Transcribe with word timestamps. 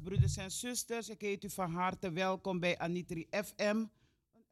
broeders 0.00 0.36
en 0.36 0.50
zusters. 0.50 1.08
Ik 1.08 1.20
heet 1.20 1.44
u 1.44 1.50
van 1.50 1.72
harte 1.72 2.12
welkom 2.12 2.60
bij 2.60 2.78
Anitri 2.78 3.26
FM. 3.30 3.76
Een 3.76 3.88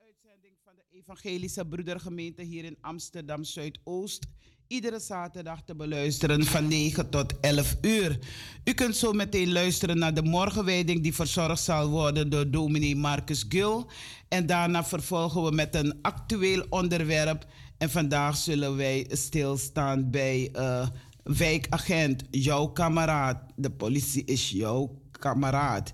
uitzending 0.04 0.54
van 0.64 0.72
de 0.76 0.96
Evangelische 0.96 1.66
Broedergemeente 1.66 2.42
hier 2.42 2.64
in 2.64 2.76
Amsterdam 2.80 3.44
Zuidoost. 3.44 4.26
Iedere 4.66 4.98
zaterdag 4.98 5.62
te 5.64 5.74
beluisteren 5.74 6.44
van 6.44 6.68
9 6.68 7.10
tot 7.10 7.40
11 7.40 7.76
uur. 7.80 8.18
U 8.64 8.72
kunt 8.72 8.96
zo 8.96 9.12
meteen 9.12 9.52
luisteren 9.52 9.98
naar 9.98 10.14
de 10.14 10.22
morgenwijding 10.22 11.02
die 11.02 11.14
verzorgd 11.14 11.62
zal 11.62 11.88
worden 11.88 12.30
door 12.30 12.50
dominee 12.50 12.96
Marcus 12.96 13.44
Gil. 13.48 13.90
En 14.28 14.46
daarna 14.46 14.84
vervolgen 14.84 15.42
we 15.42 15.50
met 15.50 15.74
een 15.74 15.98
actueel 16.02 16.66
onderwerp. 16.68 17.46
En 17.78 17.90
vandaag 17.90 18.36
zullen 18.36 18.76
wij 18.76 19.06
stilstaan 19.08 20.10
bij 20.10 20.48
uh, 20.52 20.88
wijkagent, 21.22 22.24
jouw 22.30 22.66
kameraad. 22.66 23.52
De 23.56 23.70
politie 23.70 24.24
is 24.24 24.50
jouw 24.50 24.99
kameraad. 25.20 25.92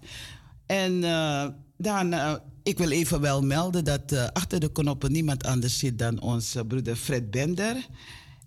En 0.66 0.92
uh, 0.92 1.46
dan, 1.76 2.12
uh, 2.14 2.34
ik 2.62 2.78
wil 2.78 2.90
even 2.90 3.20
wel 3.20 3.42
melden 3.42 3.84
dat 3.84 4.12
uh, 4.12 4.26
achter 4.32 4.60
de 4.60 4.72
knoppen 4.72 5.12
niemand 5.12 5.44
anders 5.44 5.78
zit 5.78 5.98
dan 5.98 6.20
onze 6.20 6.64
broeder 6.64 6.96
Fred 6.96 7.30
Bender. 7.30 7.86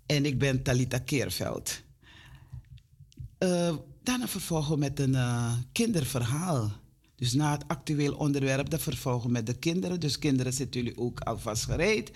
En 0.06 0.26
ik 0.26 0.40
ben 0.40 0.64
Talita 0.64 0.98
Keerveld. 0.98 1.82
daarna 4.04 4.28
vervolgen 4.28 4.74
we 4.74 4.80
met 4.80 5.00
een 5.00 5.18
kinderverhaal. 5.72 6.72
Dus 7.16 7.34
na 7.34 7.52
het 7.52 7.68
actueel 7.68 8.14
onderwerp, 8.14 8.70
dat 8.70 8.82
vervolgen 8.82 9.28
we 9.28 9.32
met 9.32 9.46
de 9.46 9.54
kinderen. 9.54 10.00
Dus 10.00 10.20
kinderen 10.20 10.54
zitten 10.54 10.82
jullie 10.82 10.98
ook 10.98 11.20
alvast 11.20 11.64
gereed. 11.66 12.12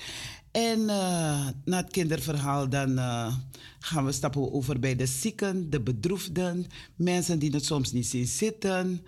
En 0.53 0.79
uh, 0.79 1.47
na 1.65 1.77
het 1.77 1.91
kinderverhaal 1.91 2.69
dan 2.69 2.91
uh, 2.91 3.35
gaan 3.79 4.05
we 4.05 4.11
stappen 4.11 4.53
over 4.53 4.79
bij 4.79 4.95
de 4.95 5.05
zieken, 5.05 5.69
de 5.69 5.81
bedroefden, 5.81 6.65
mensen 6.95 7.39
die 7.39 7.51
het 7.51 7.65
soms 7.65 7.91
niet 7.91 8.05
zien 8.05 8.27
zitten. 8.27 9.05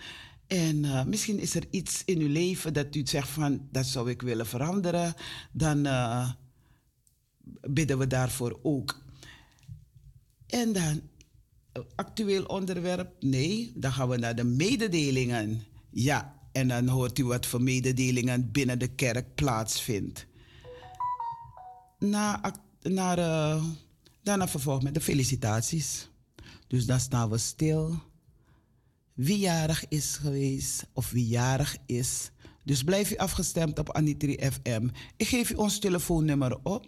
En 0.48 0.84
uh, 0.84 1.04
misschien 1.04 1.40
is 1.40 1.56
er 1.56 1.64
iets 1.70 2.02
in 2.06 2.20
uw 2.20 2.28
leven 2.28 2.74
dat 2.74 2.96
u 2.96 3.02
zegt 3.04 3.30
van 3.30 3.68
dat 3.72 3.86
zou 3.86 4.10
ik 4.10 4.22
willen 4.22 4.46
veranderen. 4.46 5.14
Dan 5.52 5.88
bidden 7.62 7.98
we 7.98 8.08
daarvoor 8.08 8.60
ook. 8.64 9.02
En 10.48 10.74
dan 10.74 11.02
actueel 11.96 12.46
onderwerp? 12.46 13.16
Nee, 13.20 13.72
dan 13.76 13.92
gaan 13.92 14.10
we 14.10 14.18
naar 14.18 14.36
de 14.36 14.44
mededelingen. 14.44 15.64
Ja, 15.90 16.40
en 16.52 16.68
dan 16.68 16.88
hoort 16.88 17.20
u 17.20 17.26
wat 17.26 17.46
voor 17.46 17.62
mededelingen 17.62 18.52
binnen 18.52 18.80
de 18.80 18.96
kerk 18.96 19.36
plaatsvindt 19.36 20.28
na, 22.00 22.54
naar, 22.82 23.20
uh, 23.20 23.64
daarna 24.24 24.48
vervolg 24.48 24.84
met 24.84 24.94
de 24.94 25.02
felicitaties. 25.02 26.10
Dus 26.68 26.86
dan 26.86 27.00
staan 27.00 27.30
we 27.30 27.38
stil. 27.38 28.00
Wie 29.14 29.38
jarig 29.38 29.88
is 29.88 30.16
geweest 30.16 30.88
of 30.94 31.12
wie 31.12 31.28
jarig 31.28 31.78
is. 31.86 32.32
Dus 32.64 32.84
blijf 32.84 33.12
u 33.12 33.16
afgestemd 33.16 33.80
op 33.80 33.92
Anitri 33.92 34.38
FM. 34.52 34.88
Ik 35.18 35.28
geef 35.28 35.50
u 35.50 35.56
ons 35.56 35.80
telefoonnummer 35.80 36.58
op. 36.64 36.88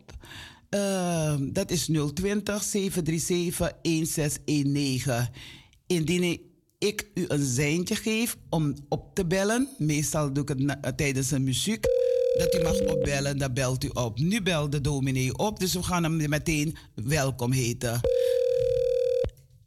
Uh, 0.69 1.35
dat 1.39 1.71
is 1.71 1.85
020 2.13 2.63
737 2.63 3.57
1619. 3.81 5.29
Indien 5.87 6.41
ik 6.77 7.09
u 7.13 7.25
een 7.27 7.45
seintje 7.45 7.95
geef 7.95 8.37
om 8.49 8.75
op 8.89 9.15
te 9.15 9.25
bellen, 9.25 9.69
meestal 9.77 10.33
doe 10.33 10.43
ik 10.43 10.77
het 10.81 10.97
tijdens 10.97 11.31
een 11.31 11.43
muziek 11.43 11.85
dat 12.37 12.55
u 12.59 12.63
mag 12.63 12.95
opbellen, 12.95 13.37
dan 13.37 13.53
belt 13.53 13.83
u 13.83 13.89
op. 13.93 14.19
Nu 14.19 14.41
belt 14.41 14.71
de 14.71 14.81
dominee 14.81 15.37
op, 15.37 15.59
dus 15.59 15.73
we 15.73 15.83
gaan 15.83 16.03
hem 16.03 16.29
meteen 16.29 16.75
welkom 16.95 17.51
heten. 17.51 17.99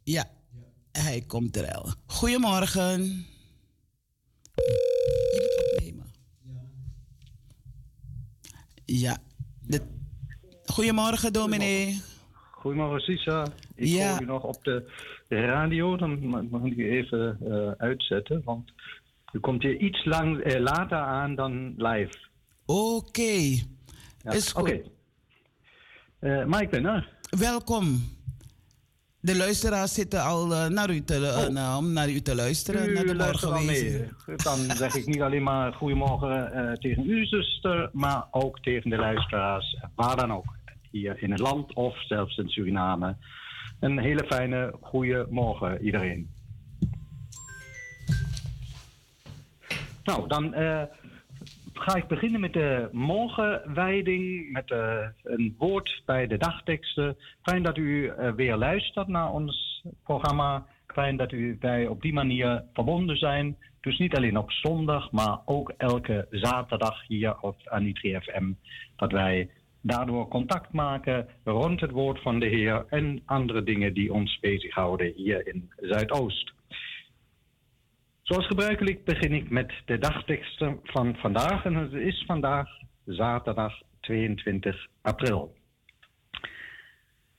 Ja, 0.03 0.25
hij 0.91 1.23
komt 1.27 1.57
er 1.57 1.73
al. 1.73 1.93
Goedemorgen. 2.05 3.03
Je 5.33 5.39
moet 5.41 5.65
opnemen. 5.65 6.05
Ja. 8.85 9.17
De... 9.61 9.81
Goedemorgen, 10.65 11.33
dominee. 11.33 12.01
Goedemorgen, 12.51 12.99
Sisa. 12.99 13.47
Ik 13.75 13.87
ja. 13.87 14.11
hoor 14.11 14.21
u 14.21 14.25
nog 14.25 14.43
op 14.43 14.63
de 14.63 14.85
radio. 15.27 15.97
Dan 15.97 16.25
mag 16.49 16.63
ik 16.63 16.77
u 16.77 16.91
even 16.91 17.37
uh, 17.41 17.71
uitzetten, 17.77 18.41
want 18.43 18.71
U 19.31 19.39
komt 19.39 19.61
hier 19.61 19.77
iets 19.77 20.05
lang, 20.05 20.39
eh, 20.39 20.59
later 20.59 20.97
aan 20.97 21.35
dan 21.35 21.73
live. 21.77 22.29
Oké. 22.71 23.31
Ja, 24.23 24.31
Is 24.31 24.51
goed. 24.51 24.73
Eh, 26.19 26.45
maar 26.45 26.61
ik 26.61 26.69
ben 26.69 26.85
er. 26.85 27.09
Welkom. 27.29 28.03
De 29.19 29.35
luisteraars 29.37 29.93
zitten 29.93 30.23
al 30.23 30.53
eh, 30.53 30.67
naar 30.67 30.89
u 30.89 31.03
te, 31.03 31.15
eh, 31.15 31.37
Oh. 31.45 31.47
nou, 31.53 31.77
om 31.77 31.93
naar 31.93 32.09
u 32.09 32.21
te 32.21 32.35
luisteren. 32.35 32.93
naar 32.93 33.03
de 33.05 33.13
U 33.13 33.15
morgenwezen. 33.17 33.99
mee. 34.25 34.35
Dan 34.37 34.57
zeg 34.83 34.95
ik 34.95 35.05
niet 35.05 35.21
alleen 35.21 35.43
maar 35.43 35.73
goedemorgen 35.73 36.53
eh, 36.53 36.71
tegen 36.73 37.03
uw 37.03 37.25
zuster, 37.25 37.89
maar 37.93 38.27
ook 38.31 38.59
tegen 38.59 38.89
de 38.89 38.97
luisteraars, 38.97 39.77
waar 39.95 40.15
dan 40.15 40.33
ook. 40.33 40.55
Hier 40.91 41.23
in 41.23 41.31
het 41.31 41.39
land 41.39 41.73
of 41.73 42.05
zelfs 42.07 42.37
in 42.37 42.49
Suriname. 42.49 43.15
Een 43.79 43.99
hele 43.99 44.23
fijne 44.25 44.73
goede 44.81 45.27
morgen 45.29 45.83
iedereen. 45.85 46.29
Nou, 50.03 50.27
dan 50.27 50.53
eh, 50.53 50.81
ga 51.73 51.95
ik 51.95 52.07
beginnen 52.07 52.39
met 52.39 52.53
de 52.53 52.89
morgenwijding, 52.91 54.51
met 54.51 54.71
eh, 54.71 55.07
een 55.23 55.55
woord 55.57 56.01
bij 56.05 56.27
de 56.27 56.37
dagteksten. 56.37 57.17
Fijn 57.41 57.63
dat 57.63 57.77
u 57.77 58.07
eh, 58.07 58.31
weer 58.31 58.55
luistert 58.55 59.07
naar 59.07 59.31
ons 59.31 59.83
programma. 60.03 60.65
Fijn 60.87 61.17
dat 61.17 61.31
u 61.31 61.57
wij 61.59 61.87
op 61.87 62.01
die 62.01 62.13
manier 62.13 62.63
verbonden 62.73 63.17
zijn. 63.17 63.57
Dus 63.81 63.97
niet 63.97 64.15
alleen 64.15 64.37
op 64.37 64.51
zondag, 64.51 65.11
maar 65.11 65.39
ook 65.45 65.73
elke 65.77 66.27
zaterdag 66.29 67.07
hier 67.07 67.39
op 67.39 67.55
Anitri 67.63 68.19
FM. 68.19 68.51
Dat 68.95 69.11
wij 69.11 69.49
daardoor 69.81 70.27
contact 70.27 70.73
maken 70.73 71.27
rond 71.43 71.81
het 71.81 71.91
woord 71.91 72.21
van 72.21 72.39
de 72.39 72.45
Heer 72.45 72.85
en 72.89 73.21
andere 73.25 73.63
dingen 73.63 73.93
die 73.93 74.13
ons 74.13 74.39
bezighouden 74.39 75.13
hier 75.15 75.47
in 75.47 75.71
Zuidoost. 75.79 76.53
Zoals 78.31 78.47
gebruikelijk 78.47 79.03
begin 79.03 79.33
ik 79.33 79.49
met 79.49 79.73
de 79.85 79.97
dagteksten 79.97 80.79
van 80.83 81.15
vandaag. 81.15 81.65
En 81.65 81.75
het 81.75 81.93
is 81.93 82.23
vandaag 82.27 82.69
zaterdag 83.05 83.81
22 83.99 84.87
april. 85.01 85.55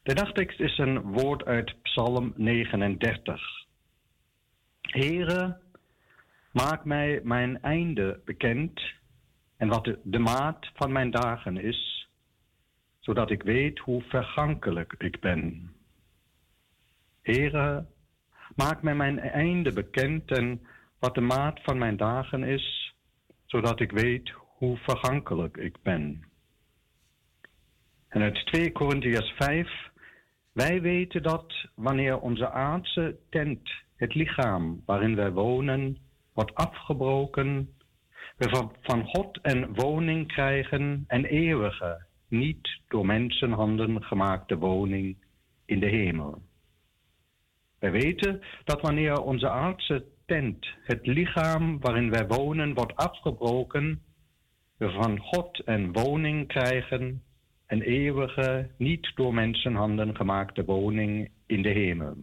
De 0.03 0.15
dagtekst 0.15 0.61
is 0.61 0.79
een 0.79 1.01
woord 1.01 1.45
uit 1.45 1.83
Psalm 1.83 2.33
39. 2.37 3.41
Here, 4.81 5.59
maak 6.51 6.85
mij 6.85 7.21
mijn 7.23 7.63
einde 7.63 8.21
bekend 8.25 8.81
en 9.57 9.69
wat 9.69 9.97
de, 10.03 10.19
maat 10.19 10.71
van 10.75 10.93
mijn 10.93 11.11
dagen 11.11 11.57
is, 11.57 12.09
zodat 12.99 13.31
ik 13.31 13.43
weet 13.43 13.79
hoe 13.79 14.03
vergankelijk 14.03 14.95
ik 14.99 15.21
ben. 15.21 15.73
Here, 17.23 17.87
maak 18.57 18.83
mij 18.83 18.95
mijn 18.95 19.19
einde 19.19 19.73
bekend 19.73 20.31
en 20.31 20.61
wat 21.03 21.15
de 21.15 21.21
maat 21.21 21.61
van 21.63 21.79
mijn 21.79 21.97
dagen 21.97 22.43
is, 22.43 22.95
zodat 23.45 23.81
ik 23.81 23.93
weet 23.93 24.31
hoe 24.59 24.77
vergankelijk 24.77 25.57
ik 25.57 25.77
ben. 25.83 26.25
En 28.09 28.23
uit 28.23 28.47
2 28.47 28.73
Korintiërs 28.73 29.31
5, 29.31 29.69
wij 30.53 30.81
weten 30.81 31.23
dat 31.23 31.69
wanneer 31.75 32.19
onze 32.21 32.51
aardse 32.51 33.17
tent, 33.31 33.71
het 33.97 34.15
lichaam 34.15 34.83
waarin 34.87 35.15
wij 35.17 35.33
wonen, 35.33 35.97
wordt 36.33 36.55
afgebroken, 36.55 37.75
we 38.37 38.71
van- 38.81 39.07
God 39.07 39.39
een 39.43 39.75
woning 39.75 40.27
krijgen, 40.27 41.05
een 41.09 41.25
eeuwige, 41.25 42.07
niet 42.29 42.81
door 42.89 43.07
mensenhanden 43.07 44.05
gemaakte 44.05 44.57
woning 44.59 45.17
in 45.65 45.81
de 45.81 45.87
hemel. 45.87 46.43
Wij 47.79 47.91
weten 47.91 48.41
dat 48.65 48.81
wanneer 48.81 49.21
onze 49.21 49.49
aardse 49.49 50.05
het 50.83 51.07
lichaam 51.07 51.81
waarin 51.81 52.11
wij 52.11 52.27
wonen, 52.27 52.75
wordt 52.75 52.97
afgebroken, 52.97 54.03
we 54.77 54.91
van 54.91 55.19
God 55.19 55.63
een 55.65 55.93
woning 55.93 56.49
krijgen, 56.49 57.23
een 57.67 57.83
eeuwige, 57.83 58.71
niet 58.77 59.13
door 59.15 59.35
mensenhanden 59.35 60.17
gemaakte 60.17 60.65
woning 60.65 61.31
in 61.47 61.63
de 61.63 61.69
hemel. 61.69 62.17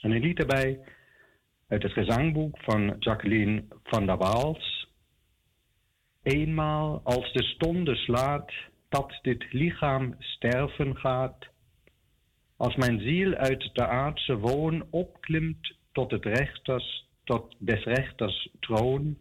En 0.00 0.10
een 0.10 0.20
lied 0.20 0.38
erbij 0.38 0.80
uit 1.68 1.82
het 1.82 1.92
gezangboek 1.92 2.58
van 2.58 2.96
Jacqueline 2.98 3.64
van 3.82 4.06
der 4.06 4.16
Waals. 4.16 4.88
Eenmaal 6.22 7.00
als 7.04 7.32
de 7.32 7.42
stonde 7.42 7.94
slaat 7.94 8.52
dat 8.88 9.18
dit 9.22 9.52
lichaam 9.52 10.14
sterven 10.18 10.96
gaat, 10.96 11.46
als 12.56 12.76
mijn 12.76 13.00
ziel 13.00 13.34
uit 13.34 13.70
de 13.72 13.86
aardse 13.86 14.36
woon 14.36 14.86
opklimt 14.90 15.78
tot 15.92 16.10
het 16.10 16.24
rechters, 16.24 17.08
tot 17.24 17.54
des 17.58 17.84
rechters 17.84 18.48
troon, 18.60 19.18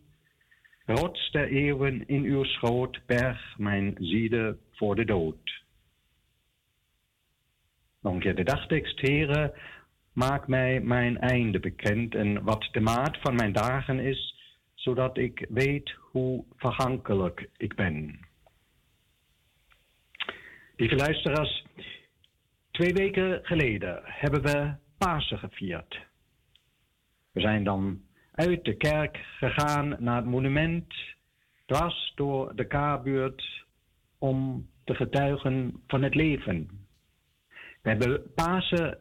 rots 0.86 1.31
der 1.31 1.48
eeuwen 1.48 2.07
in 2.07 2.24
uw 2.24 2.43
schoot, 2.43 3.00
berg 3.05 3.58
mijn 3.58 3.96
ziele 4.00 4.58
voor 4.72 4.96
de 4.96 5.05
dood. 5.05 5.63
Nog 8.01 8.13
een 8.13 8.20
keer 8.20 8.36
de 8.36 8.43
dagtekst, 8.43 9.00
heren, 9.00 9.53
maak 10.13 10.48
mij 10.48 10.79
mijn 10.79 11.17
einde 11.17 11.60
bekend 11.60 12.15
en 12.15 12.43
wat 12.43 12.67
de 12.72 12.79
maat 12.79 13.17
van 13.22 13.36
mijn 13.36 13.53
dagen 13.53 14.00
is, 14.00 14.36
zodat 14.74 15.17
ik 15.17 15.46
weet 15.50 15.96
hoe 16.00 16.46
vergankelijk 16.55 17.50
ik 17.58 17.75
ben. 17.75 18.20
Lieve 20.75 20.96
luisteraars, 20.96 21.65
twee 22.72 22.93
weken 22.93 23.39
geleden 23.43 24.01
hebben 24.03 24.41
we 24.41 24.74
Pasen 24.98 25.39
gevierd. 25.39 26.09
We 27.39 27.46
zijn 27.46 27.63
dan 27.63 28.01
uit 28.31 28.63
de 28.63 28.77
kerk 28.77 29.17
gegaan 29.38 29.96
naar 30.00 30.15
het 30.15 30.25
monument, 30.25 30.93
dwars 31.65 32.12
door 32.15 32.55
de 32.55 32.67
K-buurt, 32.67 33.65
om 34.17 34.69
te 34.84 34.96
getuigen 34.96 35.84
van 35.88 36.03
het 36.03 36.15
leven. 36.15 36.69
We 37.81 37.89
hebben 37.89 38.34
Pasen 38.36 38.98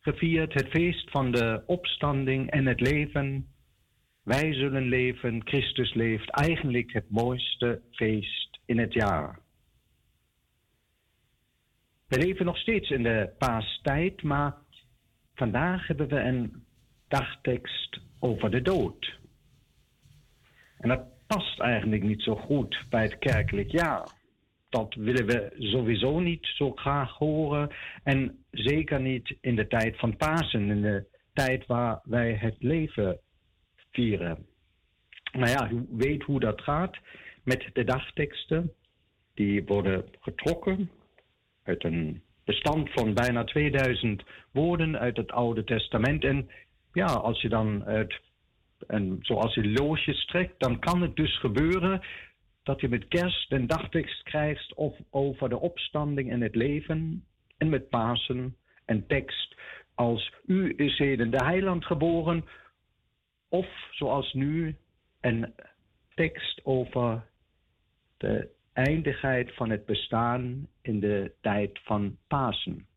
gevierd, 0.00 0.54
het 0.54 0.68
feest 0.68 1.10
van 1.10 1.30
de 1.30 1.62
opstanding 1.66 2.50
en 2.50 2.66
het 2.66 2.80
leven. 2.80 3.46
Wij 4.22 4.54
zullen 4.54 4.88
leven, 4.88 5.46
Christus 5.46 5.94
leeft, 5.94 6.30
eigenlijk 6.30 6.92
het 6.92 7.10
mooiste 7.10 7.82
feest 7.90 8.60
in 8.64 8.78
het 8.78 8.92
jaar. 8.92 9.38
We 12.08 12.18
leven 12.18 12.44
nog 12.44 12.58
steeds 12.58 12.90
in 12.90 13.02
de 13.02 13.30
paastijd, 13.38 14.22
maar 14.22 14.54
vandaag 15.34 15.86
hebben 15.86 16.08
we 16.08 16.20
een 16.20 16.66
dagtekst 17.08 18.00
over 18.18 18.50
de 18.50 18.62
dood. 18.62 19.18
En 20.78 20.88
dat 20.88 21.26
past 21.26 21.60
eigenlijk 21.60 22.02
niet 22.02 22.22
zo 22.22 22.36
goed 22.36 22.84
bij 22.88 23.02
het 23.02 23.18
kerkelijk 23.18 23.70
jaar. 23.70 24.16
Dat 24.68 24.94
willen 24.94 25.26
we 25.26 25.54
sowieso 25.58 26.20
niet 26.20 26.46
zo 26.54 26.72
graag 26.72 27.12
horen. 27.12 27.70
En 28.02 28.44
zeker 28.50 29.00
niet 29.00 29.36
in 29.40 29.56
de 29.56 29.66
tijd 29.66 29.98
van 29.98 30.16
Pasen, 30.16 30.70
in 30.70 30.82
de 30.82 31.04
tijd 31.32 31.66
waar 31.66 32.00
wij 32.04 32.32
het 32.34 32.56
leven 32.58 33.20
vieren. 33.92 34.46
Nou 35.32 35.48
ja, 35.48 35.70
u 35.70 35.86
weet 35.90 36.22
hoe 36.22 36.40
dat 36.40 36.62
gaat 36.62 36.96
met 37.44 37.70
de 37.72 37.84
dagteksten. 37.84 38.72
Die 39.34 39.64
worden 39.64 40.04
getrokken 40.20 40.90
uit 41.62 41.84
een 41.84 42.22
bestand 42.44 42.90
van 42.92 43.14
bijna 43.14 43.44
2000 43.44 44.22
woorden 44.52 44.98
uit 44.98 45.16
het 45.16 45.32
Oude 45.32 45.64
Testament. 45.64 46.24
En 46.24 46.50
ja, 46.98 47.06
als 47.06 47.40
je 47.40 47.48
dan 47.48 47.84
uit, 47.84 48.20
en 48.86 49.18
zoals 49.20 49.54
je 49.54 49.70
loosjes 49.70 50.26
trekt, 50.26 50.60
dan 50.60 50.78
kan 50.78 51.02
het 51.02 51.16
dus 51.16 51.38
gebeuren 51.38 52.00
dat 52.62 52.80
je 52.80 52.88
met 52.88 53.08
kerst 53.08 53.52
een 53.52 53.66
dagtekst 53.66 54.22
krijgt 54.22 54.74
of 54.74 54.96
over 55.10 55.48
de 55.48 55.58
opstanding 55.58 56.30
en 56.30 56.40
het 56.40 56.54
leven. 56.54 57.24
En 57.56 57.68
met 57.68 57.88
Pasen 57.88 58.56
een 58.86 59.06
tekst 59.06 59.54
als 59.94 60.32
U 60.46 60.74
is 60.76 60.98
heden 60.98 61.30
de 61.30 61.44
heiland 61.44 61.84
geboren. 61.84 62.44
Of 63.48 63.66
zoals 63.90 64.32
nu 64.32 64.76
een 65.20 65.54
tekst 66.14 66.60
over 66.64 67.26
de 68.16 68.48
eindigheid 68.72 69.54
van 69.54 69.70
het 69.70 69.86
bestaan 69.86 70.68
in 70.82 71.00
de 71.00 71.32
tijd 71.40 71.78
van 71.82 72.16
Pasen. 72.26 72.87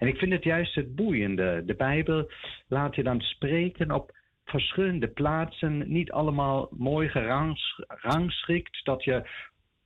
En 0.00 0.08
ik 0.08 0.18
vind 0.18 0.32
het 0.32 0.44
juist 0.44 0.74
het 0.74 0.94
boeiende. 0.94 1.62
De 1.66 1.74
Bijbel 1.74 2.30
laat 2.68 2.94
je 2.94 3.02
dan 3.02 3.20
spreken 3.20 3.90
op 3.90 4.12
verschillende 4.44 5.08
plaatsen, 5.08 5.92
niet 5.92 6.12
allemaal 6.12 6.68
mooi 6.70 7.08
gerangschikt, 7.08 8.84
dat 8.84 9.04
je 9.04 9.28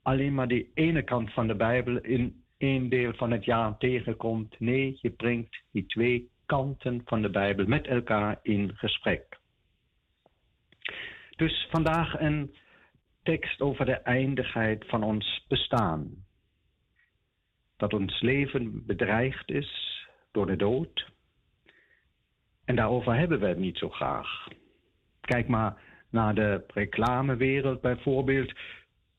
alleen 0.03 0.35
maar 0.35 0.49
die 0.49 0.71
ene 0.75 1.03
kant 1.03 1.33
van 1.33 1.47
de 1.47 1.55
Bijbel 1.55 1.99
in 1.99 2.45
één 2.59 2.89
deel 2.89 3.13
van 3.13 3.31
het 3.31 3.45
jaar 3.45 3.79
tegenkomt. 3.79 4.61
Nee, 4.61 4.99
je 5.01 5.11
brengt 5.11 5.63
die 5.73 5.87
twee 5.87 6.31
kanten 6.47 7.03
van 7.05 7.23
de 7.23 7.31
Bijbel 7.31 7.67
met 7.67 7.87
elkaar 7.87 8.39
in 8.43 8.71
gesprek. 8.75 9.39
Dus 11.37 11.67
vandaag 11.71 12.21
een 12.21 12.55
tekst 13.23 13.61
over 13.61 13.85
de 13.85 13.97
eindigheid 13.97 14.85
van 14.87 15.03
ons 15.03 15.45
bestaan. 15.49 16.25
Dat 17.77 17.93
ons 17.93 18.21
leven 18.21 18.87
bedreigd 18.87 19.51
is 19.51 19.94
door 20.35 20.47
de 20.47 20.57
dood. 20.57 21.13
En 22.65 22.77
daarover 22.77 23.15
hebben 23.15 23.41
we 23.41 23.47
het 23.47 23.59
niet 23.59 23.79
zo 23.79 23.89
graag. 23.89 24.49
Kijk 25.21 25.49
maar 25.49 25.77
naar 26.11 26.35
de 26.35 26.65
reclamewereld 26.67 27.81
bijvoorbeeld. 27.81 28.53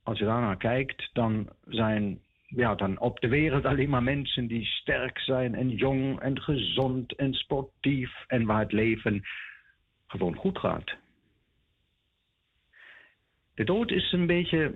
Als 0.03 0.19
je 0.19 0.25
daar 0.25 0.41
naar 0.41 0.57
kijkt, 0.57 1.09
dan 1.13 1.49
zijn 1.65 2.19
ja, 2.47 2.75
dan 2.75 2.99
op 2.99 3.19
de 3.19 3.27
wereld 3.27 3.65
alleen 3.65 3.89
maar 3.89 4.03
mensen 4.03 4.47
die 4.47 4.65
sterk 4.65 5.19
zijn 5.19 5.55
en 5.55 5.69
jong 5.69 6.19
en 6.19 6.41
gezond 6.41 7.15
en 7.15 7.33
sportief 7.33 8.23
en 8.27 8.45
waar 8.45 8.59
het 8.59 8.71
leven 8.71 9.23
gewoon 10.07 10.35
goed 10.35 10.59
gaat. 10.59 10.95
De 13.53 13.63
dood 13.63 13.91
is 13.91 14.11
een 14.11 14.27
beetje 14.27 14.75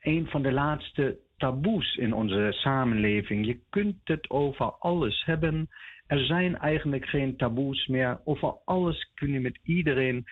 een 0.00 0.26
van 0.26 0.42
de 0.42 0.52
laatste 0.52 1.18
taboes 1.36 1.96
in 1.96 2.12
onze 2.12 2.48
samenleving. 2.50 3.46
Je 3.46 3.60
kunt 3.70 3.96
het 4.04 4.30
over 4.30 4.72
alles 4.72 5.24
hebben. 5.24 5.68
Er 6.06 6.24
zijn 6.24 6.56
eigenlijk 6.58 7.06
geen 7.06 7.36
taboes 7.36 7.86
meer. 7.86 8.20
Over 8.24 8.54
alles 8.64 9.10
kun 9.14 9.32
je 9.32 9.40
met 9.40 9.58
iedereen 9.62 10.24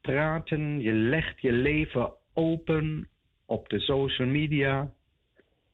praten. 0.00 0.80
Je 0.80 0.92
legt 0.92 1.40
je 1.40 1.52
leven 1.52 2.12
open 2.32 3.08
op 3.46 3.68
de 3.68 3.80
social 3.80 4.28
media. 4.28 4.90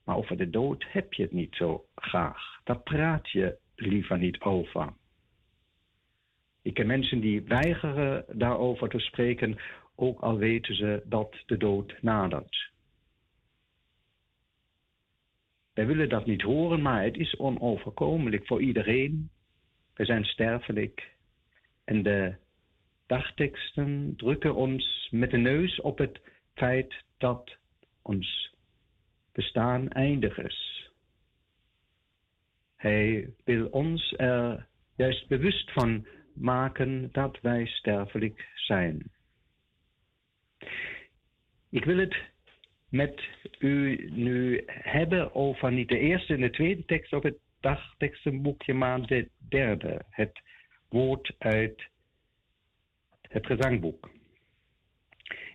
Maar 0.04 0.16
over 0.16 0.37
de 0.37 0.50
dood 0.50 0.84
heb 0.88 1.12
je 1.12 1.22
het 1.22 1.32
niet 1.32 1.54
zo 1.54 1.84
graag. 1.94 2.60
Daar 2.64 2.80
praat 2.80 3.30
je 3.30 3.58
liever 3.76 4.18
niet 4.18 4.40
over. 4.40 4.92
Ik 6.62 6.75
ken 6.75 6.87
mensen 6.87 7.20
die 7.20 7.42
weigeren 7.42 8.25
daarover 8.32 8.88
te 8.88 8.98
spreken, 8.98 9.58
ook 9.94 10.20
al 10.20 10.37
weten 10.37 10.75
ze 10.75 11.02
dat 11.04 11.42
de 11.46 11.56
dood 11.56 11.94
nadert. 12.00 12.70
Wij 15.78 15.87
willen 15.87 16.08
dat 16.08 16.26
niet 16.26 16.42
horen, 16.42 16.82
maar 16.82 17.02
het 17.02 17.16
is 17.16 17.37
onoverkomelijk 17.37 18.47
voor 18.47 18.62
iedereen. 18.62 19.30
We 19.94 20.04
zijn 20.04 20.25
sterfelijk. 20.25 21.16
En 21.85 22.02
de 22.02 22.37
dagteksten 23.06 24.12
drukken 24.16 24.54
ons 24.54 25.08
met 25.11 25.30
de 25.30 25.37
neus 25.37 25.80
op 25.80 25.99
het 25.99 26.20
feit 26.54 27.04
dat 27.18 27.56
ons 28.02 28.54
bestaan 29.32 29.88
eindig 29.88 30.38
is. 30.38 30.90
Hij 32.76 33.30
wil 33.44 33.66
ons 33.66 34.14
er 34.16 34.66
juist 34.97 35.28
bewust 35.28 35.73
van 35.73 36.06
maken 36.35 37.08
dat 37.12 37.40
wij 37.40 37.66
sterfelijk 37.66 38.49
zijn. 38.54 39.12
Ik 41.70 41.85
wil 41.85 41.99
het 41.99 42.16
met 42.90 43.28
u 43.59 44.09
nu 44.12 44.62
hebben 44.66 45.35
over 45.35 45.73
niet 45.73 45.88
de 45.88 45.99
eerste 45.99 46.35
en 46.35 46.40
de 46.40 46.50
tweede 46.50 46.85
tekst 46.85 47.12
op 47.12 47.23
het 47.23 47.38
dagtekstenboekje, 47.61 48.75
maar 48.75 49.07
de 49.07 49.28
derde, 49.49 50.02
het 50.11 50.40
woord 50.88 51.35
uit 51.38 51.88
het 53.28 53.47
gezangboek. 53.47 54.11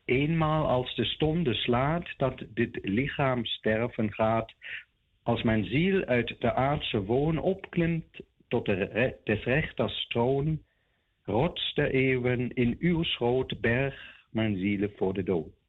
Eenmaal 0.05 0.67
als 0.67 0.95
de 0.95 1.05
stonde 1.05 1.53
slaat 1.53 2.13
dat 2.17 2.43
dit 2.47 2.79
lichaam 2.81 3.45
sterven 3.45 4.13
gaat, 4.13 4.53
als 5.23 5.43
mijn 5.43 5.65
ziel 5.65 6.03
uit 6.03 6.35
de 6.39 6.53
aardse 6.53 7.03
woon 7.03 7.37
opklimt 7.37 8.19
tot 8.47 8.65
de 8.65 9.17
des 9.23 9.43
rechters 9.43 10.07
troon, 10.07 10.61
rots 11.23 11.73
de 11.73 11.91
eeuwen 11.91 12.53
in 12.53 12.75
uw 12.79 13.03
schoot 13.03 13.61
berg 13.61 14.25
mijn 14.29 14.57
zielen 14.57 14.91
voor 14.95 15.13
de 15.13 15.23
dood. 15.23 15.62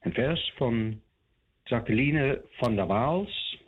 Een 0.00 0.12
vers 0.12 0.52
van 0.56 1.00
Jacqueline 1.64 2.42
van 2.50 2.76
der 2.76 2.86
Waals. 2.86 3.62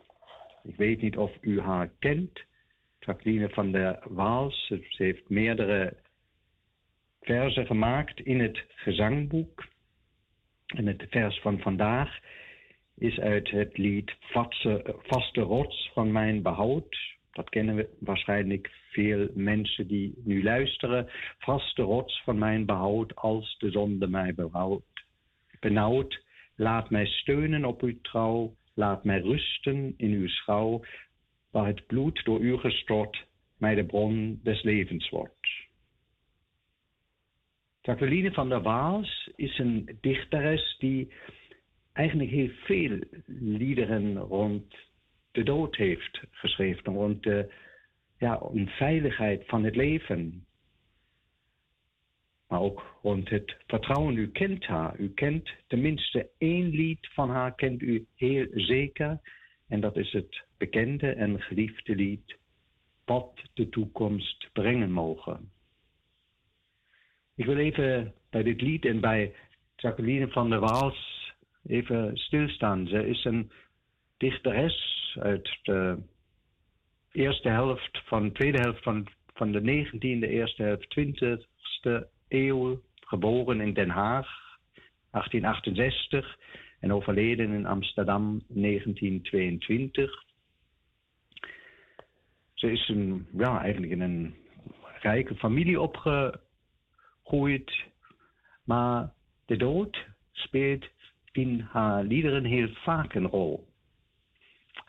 Ik 0.63 0.77
weet 0.77 1.03
niet 1.03 1.17
of 1.17 1.33
u 1.41 1.61
haar 1.61 1.91
kent. 1.99 2.41
Jacqueline 2.99 3.49
van 3.49 3.73
der 3.73 3.99
Waals. 4.05 4.67
Ze 4.67 5.03
heeft 5.03 5.29
meerdere 5.29 5.97
versen 7.21 7.67
gemaakt 7.67 8.21
in 8.21 8.41
het 8.41 8.65
gezangboek. 8.69 9.67
En 10.67 10.87
het 10.87 11.07
vers 11.11 11.41
van 11.41 11.59
vandaag 11.59 12.19
is 12.95 13.21
uit 13.21 13.51
het 13.51 13.79
lied 13.79 14.17
Vaste 15.03 15.41
Rots 15.41 15.91
van 15.95 16.13
Mijn 16.13 16.43
Behoud. 16.43 16.97
Dat 17.33 17.49
kennen 17.49 17.75
we 17.75 17.89
waarschijnlijk 17.99 18.71
veel 18.91 19.29
mensen 19.35 19.87
die 19.87 20.15
nu 20.25 20.43
luisteren. 20.43 21.09
Vaste 21.39 21.83
rots 21.83 22.23
van 22.25 22.39
mijn 22.39 22.67
behoud 22.67 23.17
als 23.17 23.57
de 23.59 23.71
zonde 23.71 24.09
mij 24.09 24.35
behoudt. 24.35 25.02
Benauwd, 25.63 26.25
laat 26.57 26.91
mij 26.91 27.07
steunen 27.07 27.65
op 27.65 27.83
uw 27.83 28.01
trouw. 28.01 28.55
Laat 28.75 29.05
mij 29.05 29.21
rusten 29.21 29.95
in 29.97 30.11
uw 30.11 30.29
schouw, 30.29 30.85
waar 31.51 31.67
het 31.67 31.87
bloed 31.87 32.25
door 32.25 32.41
u 32.41 32.57
gestort 32.57 33.27
mij 33.59 33.75
de 33.75 33.85
bron 33.85 34.41
des 34.43 34.63
levens 34.63 35.09
wordt. 35.09 35.47
Jacqueline 37.81 38.33
van 38.33 38.49
der 38.49 38.63
Waals 38.63 39.31
is 39.37 39.59
een 39.59 39.99
dichteres 40.01 40.77
die 40.79 41.13
eigenlijk 41.93 42.31
heel 42.31 42.51
veel 42.65 42.99
liederen 43.27 44.17
rond 44.17 44.75
de 45.33 45.43
dood 45.43 45.77
heeft 45.77 46.21
geschreven, 46.31 46.93
rond 46.93 47.23
de 47.23 47.53
ja, 48.19 48.37
onveiligheid 48.37 49.47
van 49.47 49.65
het 49.65 49.77
leven. 49.77 50.47
Maar 52.53 52.61
ook 52.61 52.99
rond 53.03 53.29
het 53.29 53.57
vertrouwen. 53.67 54.17
U 54.17 54.31
kent 54.31 54.67
haar. 54.67 54.99
U 54.99 55.13
kent 55.15 55.51
tenminste 55.67 56.31
één 56.39 56.69
lied 56.69 57.09
van 57.13 57.31
haar, 57.31 57.55
kent 57.55 57.83
u 57.83 58.07
heel 58.15 58.47
zeker. 58.51 59.21
En 59.69 59.81
dat 59.81 59.97
is 59.97 60.13
het 60.13 60.43
bekende 60.57 61.13
en 61.13 61.41
geliefde 61.41 61.95
lied 61.95 62.37
Wat 63.05 63.41
de 63.55 63.69
toekomst 63.69 64.49
brengen 64.53 64.91
mogen. 64.93 65.51
Ik 67.35 67.45
wil 67.45 67.57
even 67.57 68.15
bij 68.31 68.43
dit 68.43 68.61
lied 68.61 68.85
en 68.85 69.01
bij 69.01 69.35
Jacqueline 69.77 70.29
van 70.29 70.51
der 70.51 70.61
Waals 70.61 71.33
even 71.67 72.17
stilstaan. 72.17 72.87
Ze 72.87 73.07
is 73.07 73.25
een 73.25 73.51
dichteres 74.17 75.17
uit 75.21 75.59
de 75.63 75.99
eerste 77.13 77.49
helft 77.49 78.03
van 78.05 78.23
de 78.23 78.33
tweede 78.33 78.59
helft 78.61 78.83
van, 78.83 79.07
van 79.35 79.53
de 79.53 79.61
19e, 79.61 80.29
eerste 80.29 80.63
helft 80.63 80.99
20e 81.01 81.51
eeuw, 82.33 82.81
geboren 82.95 83.61
in 83.61 83.73
Den 83.73 83.91
Haag 83.91 84.59
1868 85.11 86.39
en 86.81 86.93
overleden 86.93 87.53
in 87.53 87.67
Amsterdam 87.67 88.43
1922. 88.49 90.25
Ze 92.55 92.71
is 92.71 92.89
een, 92.89 93.27
ja, 93.33 93.61
eigenlijk 93.61 93.93
in 93.93 94.01
een 94.01 94.35
rijke 95.01 95.35
familie 95.35 95.81
opgegroeid, 95.81 97.85
maar 98.65 99.13
de 99.47 99.57
dood 99.57 100.07
speelt 100.33 100.89
in 101.33 101.61
haar 101.61 102.05
liederen 102.05 102.45
heel 102.45 102.69
vaak 102.69 103.15
een 103.15 103.27
rol 103.27 103.71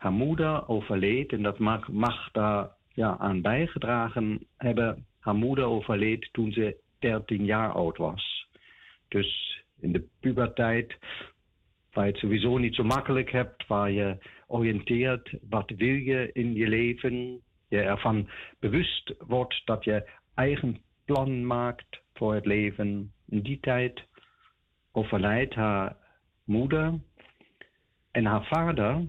haar 0.03 0.11
moeder 0.11 0.67
overleed 0.67 1.31
en 1.31 1.43
dat 1.43 1.59
mag, 1.59 1.87
mag 1.87 2.31
daar 2.31 2.69
ja, 2.93 3.17
aan 3.17 3.41
bijgedragen 3.41 4.47
hebben. 4.57 5.05
Haar 5.19 5.35
moeder 5.35 5.65
overleed 5.65 6.29
toen 6.31 6.51
ze 6.51 6.77
13 7.03 7.45
jaar 7.45 7.71
oud 7.71 7.97
was. 7.97 8.47
Dus 9.07 9.61
in 9.79 9.91
de 9.91 10.07
puberteit, 10.19 10.97
waar 11.91 12.05
je 12.05 12.11
het 12.11 12.19
sowieso 12.19 12.57
niet 12.57 12.75
zo 12.75 12.83
makkelijk 12.83 13.31
hebt, 13.31 13.67
waar 13.67 13.91
je 13.91 14.17
oriënteert 14.47 15.33
wat 15.49 15.71
wil 15.77 15.95
je 15.95 16.29
in 16.33 16.53
je 16.53 16.67
leven, 16.67 17.41
je 17.67 17.81
ervan 17.81 18.29
bewust 18.59 19.13
wordt 19.17 19.61
dat 19.65 19.83
je 19.83 20.09
eigen 20.33 20.81
plan 21.05 21.45
maakt 21.45 22.01
voor 22.13 22.33
het 22.33 22.45
leven. 22.45 23.13
In 23.27 23.41
die 23.41 23.59
tijd 23.59 24.03
overlijdt 24.91 25.53
haar 25.53 25.95
moeder 26.43 26.99
en 28.11 28.25
haar 28.25 28.45
vader 28.45 29.07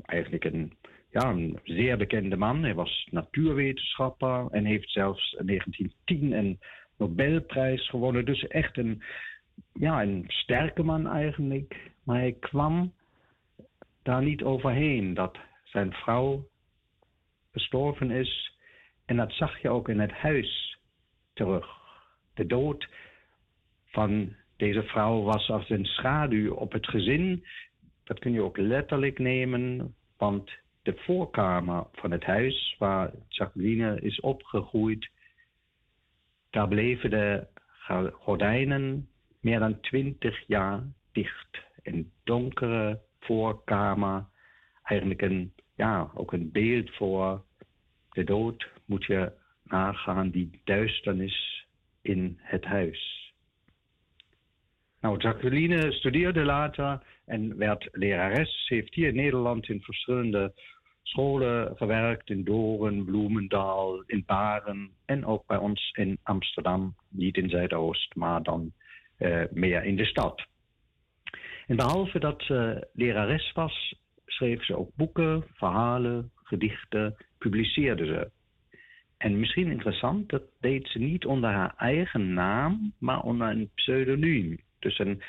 eigenlijk 0.00 0.44
een, 0.44 0.72
ja, 1.10 1.30
een 1.30 1.58
zeer 1.64 1.96
bekende 1.96 2.36
man. 2.36 2.62
Hij 2.62 2.74
was 2.74 3.08
natuurwetenschapper 3.10 4.46
en 4.50 4.64
heeft 4.64 4.90
zelfs 4.90 5.32
in 5.32 5.46
1910 5.46 6.32
een 6.32 6.58
Nobelprijs 7.00 7.88
gewonnen. 7.88 8.24
Dus 8.24 8.46
echt 8.46 8.76
een, 8.78 9.02
ja, 9.72 10.02
een 10.02 10.24
sterke 10.28 10.82
man 10.82 11.06
eigenlijk. 11.06 11.90
Maar 12.04 12.18
hij 12.18 12.36
kwam 12.40 12.92
daar 14.02 14.22
niet 14.22 14.42
overheen 14.42 15.14
dat 15.14 15.38
zijn 15.64 15.92
vrouw 15.92 16.48
gestorven 17.52 18.10
is. 18.10 18.58
En 19.04 19.16
dat 19.16 19.32
zag 19.32 19.62
je 19.62 19.68
ook 19.68 19.88
in 19.88 20.00
het 20.00 20.12
huis 20.12 20.78
terug. 21.32 21.66
De 22.34 22.46
dood 22.46 22.88
van 23.86 24.34
deze 24.56 24.82
vrouw 24.82 25.22
was 25.22 25.50
als 25.50 25.70
een 25.70 25.84
schaduw 25.84 26.54
op 26.54 26.72
het 26.72 26.86
gezin. 26.86 27.46
Dat 28.04 28.18
kun 28.18 28.32
je 28.32 28.42
ook 28.42 28.56
letterlijk 28.56 29.18
nemen. 29.18 29.94
Want 30.16 30.50
de 30.82 30.94
voorkamer 30.96 31.86
van 31.92 32.10
het 32.10 32.24
huis 32.24 32.76
waar 32.78 33.10
Jacqueline 33.28 34.00
is 34.00 34.20
opgegroeid, 34.20 35.10
daar 36.50 36.68
bleven 36.68 37.10
de 37.10 37.46
gordijnen 38.12 39.08
meer 39.40 39.58
dan 39.58 39.80
twintig 39.80 40.46
jaar 40.46 40.82
dicht. 41.12 41.62
Een 41.82 42.10
donkere 42.24 43.00
voorkamer, 43.20 44.24
eigenlijk 44.82 45.22
een, 45.22 45.52
ja, 45.74 46.10
ook 46.14 46.32
een 46.32 46.50
beeld 46.52 46.90
voor 46.94 47.44
de 48.10 48.24
dood 48.24 48.68
moet 48.84 49.04
je 49.04 49.32
nagaan, 49.62 50.30
die 50.30 50.60
duisternis 50.64 51.66
in 52.02 52.38
het 52.40 52.64
huis. 52.64 53.32
Nou, 55.00 55.18
Jacqueline 55.18 55.92
studeerde 55.92 56.44
later 56.44 57.02
en 57.26 57.56
werd 57.56 57.88
lerares. 57.92 58.66
Ze 58.66 58.74
heeft 58.74 58.94
hier 58.94 59.08
in 59.08 59.14
Nederland 59.14 59.68
in 59.68 59.82
verschillende 59.82 60.52
scholen 61.02 61.76
gewerkt. 61.76 62.30
In 62.30 62.44
Doren, 62.44 63.04
Bloemendaal, 63.04 64.02
in 64.06 64.22
Baren 64.26 64.90
en 65.04 65.26
ook 65.26 65.46
bij 65.46 65.56
ons 65.56 65.90
in 65.92 66.18
Amsterdam. 66.22 66.94
Niet 67.08 67.36
in 67.36 67.50
Zuidoost, 67.50 68.14
maar 68.14 68.42
dan 68.42 68.72
uh, 69.18 69.42
meer 69.50 69.84
in 69.84 69.96
de 69.96 70.04
stad. 70.04 70.46
En 71.66 71.76
behalve 71.76 72.18
dat 72.18 72.42
ze 72.42 72.88
lerares 72.92 73.52
was, 73.52 73.94
schreef 74.26 74.64
ze 74.64 74.76
ook 74.76 74.90
boeken, 74.94 75.44
verhalen, 75.54 76.30
gedichten, 76.34 77.16
publiceerde 77.38 78.06
ze. 78.06 78.30
En 79.16 79.40
misschien 79.40 79.70
interessant, 79.70 80.28
dat 80.28 80.42
deed 80.60 80.88
ze 80.88 80.98
niet 80.98 81.24
onder 81.24 81.50
haar 81.50 81.74
eigen 81.76 82.32
naam, 82.32 82.92
maar 82.98 83.22
onder 83.22 83.48
een 83.48 83.70
pseudoniem. 83.74 84.60
Dus 84.78 84.98
een 84.98 85.22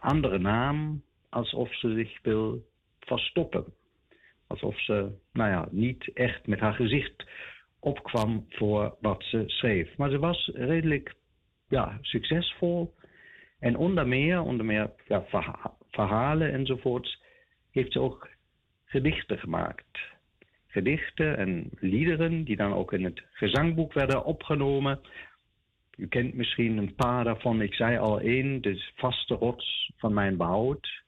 andere 0.00 0.38
naam, 0.38 1.02
alsof 1.28 1.74
ze 1.74 1.94
zich 1.94 2.18
wil 2.22 2.66
verstoppen. 3.00 3.64
Alsof 4.54 4.80
ze, 4.80 5.10
nou 5.32 5.50
ja, 5.50 5.68
niet 5.70 6.10
echt 6.12 6.46
met 6.46 6.60
haar 6.60 6.74
gezicht 6.74 7.24
opkwam 7.80 8.46
voor 8.48 8.96
wat 9.00 9.22
ze 9.22 9.42
schreef. 9.46 9.96
Maar 9.96 10.10
ze 10.10 10.18
was 10.18 10.50
redelijk 10.54 11.14
ja, 11.68 11.98
succesvol. 12.00 12.94
En 13.58 13.76
onder 13.76 14.06
meer, 14.08 14.40
onder 14.40 14.66
meer 14.66 14.90
ja, 15.06 15.24
verhalen 15.90 16.52
enzovoorts, 16.52 17.22
heeft 17.70 17.92
ze 17.92 18.00
ook 18.00 18.28
gedichten 18.84 19.38
gemaakt. 19.38 19.98
Gedichten 20.66 21.36
en 21.36 21.70
liederen 21.80 22.44
die 22.44 22.56
dan 22.56 22.72
ook 22.74 22.92
in 22.92 23.04
het 23.04 23.22
gezangboek 23.32 23.92
werden 23.92 24.24
opgenomen. 24.24 25.00
U 25.96 26.06
kent 26.06 26.34
misschien 26.34 26.76
een 26.76 26.94
paar 26.94 27.24
daarvan. 27.24 27.60
Ik 27.60 27.74
zei 27.74 27.98
al 27.98 28.20
één, 28.20 28.62
de 28.62 28.90
vaste 28.94 29.34
rots 29.34 29.92
van 29.96 30.14
mijn 30.14 30.36
behoud. 30.36 31.02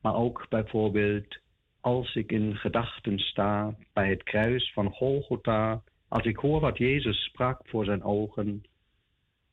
Maar 0.00 0.14
ook 0.14 0.46
bijvoorbeeld 0.48 1.38
als 1.80 2.14
ik 2.14 2.32
in 2.32 2.56
gedachten 2.56 3.18
sta 3.18 3.74
bij 3.92 4.10
het 4.10 4.22
kruis 4.22 4.72
van 4.72 4.90
Golgotha, 4.90 5.82
als 6.08 6.24
ik 6.24 6.36
hoor 6.36 6.60
wat 6.60 6.78
Jezus 6.78 7.24
sprak 7.24 7.60
voor 7.64 7.84
zijn 7.84 8.02
ogen 8.02 8.64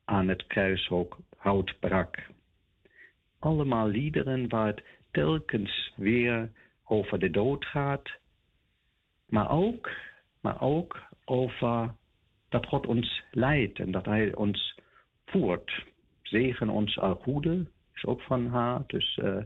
aan 0.06 0.28
het 0.28 0.48
kruishout 0.48 1.76
brak. 1.80 2.18
Allemaal 3.40 3.88
liederen 3.88 4.50
waar 4.50 4.68
het 4.68 4.84
telkens 5.12 5.94
weer 5.96 6.52
over 6.84 7.20
de 7.20 7.30
dood 7.30 7.66
gaat, 7.66 8.10
maar 9.26 9.50
ook, 9.52 9.90
maar 10.42 10.62
ook 10.62 11.04
over 11.26 11.94
dat 12.50 12.66
God 12.66 12.88
ons 12.88 13.24
leidt 13.32 13.80
en 13.80 13.92
dat 13.92 14.06
Hij 14.06 14.36
ons 14.36 14.80
voert. 15.26 15.86
Zegen 16.22 16.70
ons 16.70 17.00
al 17.00 17.16
goede, 17.16 17.66
is 17.94 18.06
ook 18.06 18.22
van 18.22 18.48
haar, 18.48 18.84
dus 18.88 19.18
uh, 19.18 19.38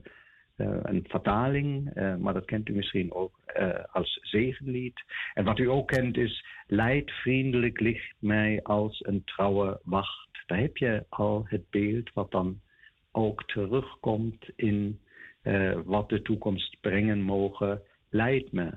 een 0.84 1.06
vertaling, 1.08 1.98
uh, 1.98 2.16
maar 2.16 2.34
dat 2.34 2.46
kent 2.46 2.70
u 2.70 2.74
misschien 2.74 3.14
ook 3.14 3.40
als 3.92 4.20
zegenlied. 4.22 5.04
En 5.34 5.44
wat 5.44 5.60
u 5.60 5.70
ook 5.70 5.88
kent 5.88 6.18
is, 6.18 6.46
leid 6.68 7.12
vriendelijk 7.12 7.80
ligt 7.80 8.14
mij 8.20 8.60
als 8.64 9.06
een 9.06 9.24
trouwe 9.24 9.80
wacht. 9.84 10.30
Daar 10.46 10.60
heb 10.60 10.78
je 10.78 11.06
al 11.10 11.46
het 11.48 11.70
beeld 11.70 12.14
wat 12.14 12.32
dan 12.32 12.60
ook 13.12 13.44
terugkomt 13.44 14.50
in 14.56 15.00
wat 15.86 16.10
de 16.10 16.22
toekomst 16.22 16.78
brengen 16.82 17.22
mogen. 17.22 17.82
Leid 18.10 18.52
me. 18.52 18.72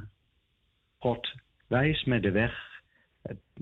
God, 0.98 1.34
wijs 1.66 2.04
me 2.04 2.20
de 2.20 2.30
weg 2.30 2.82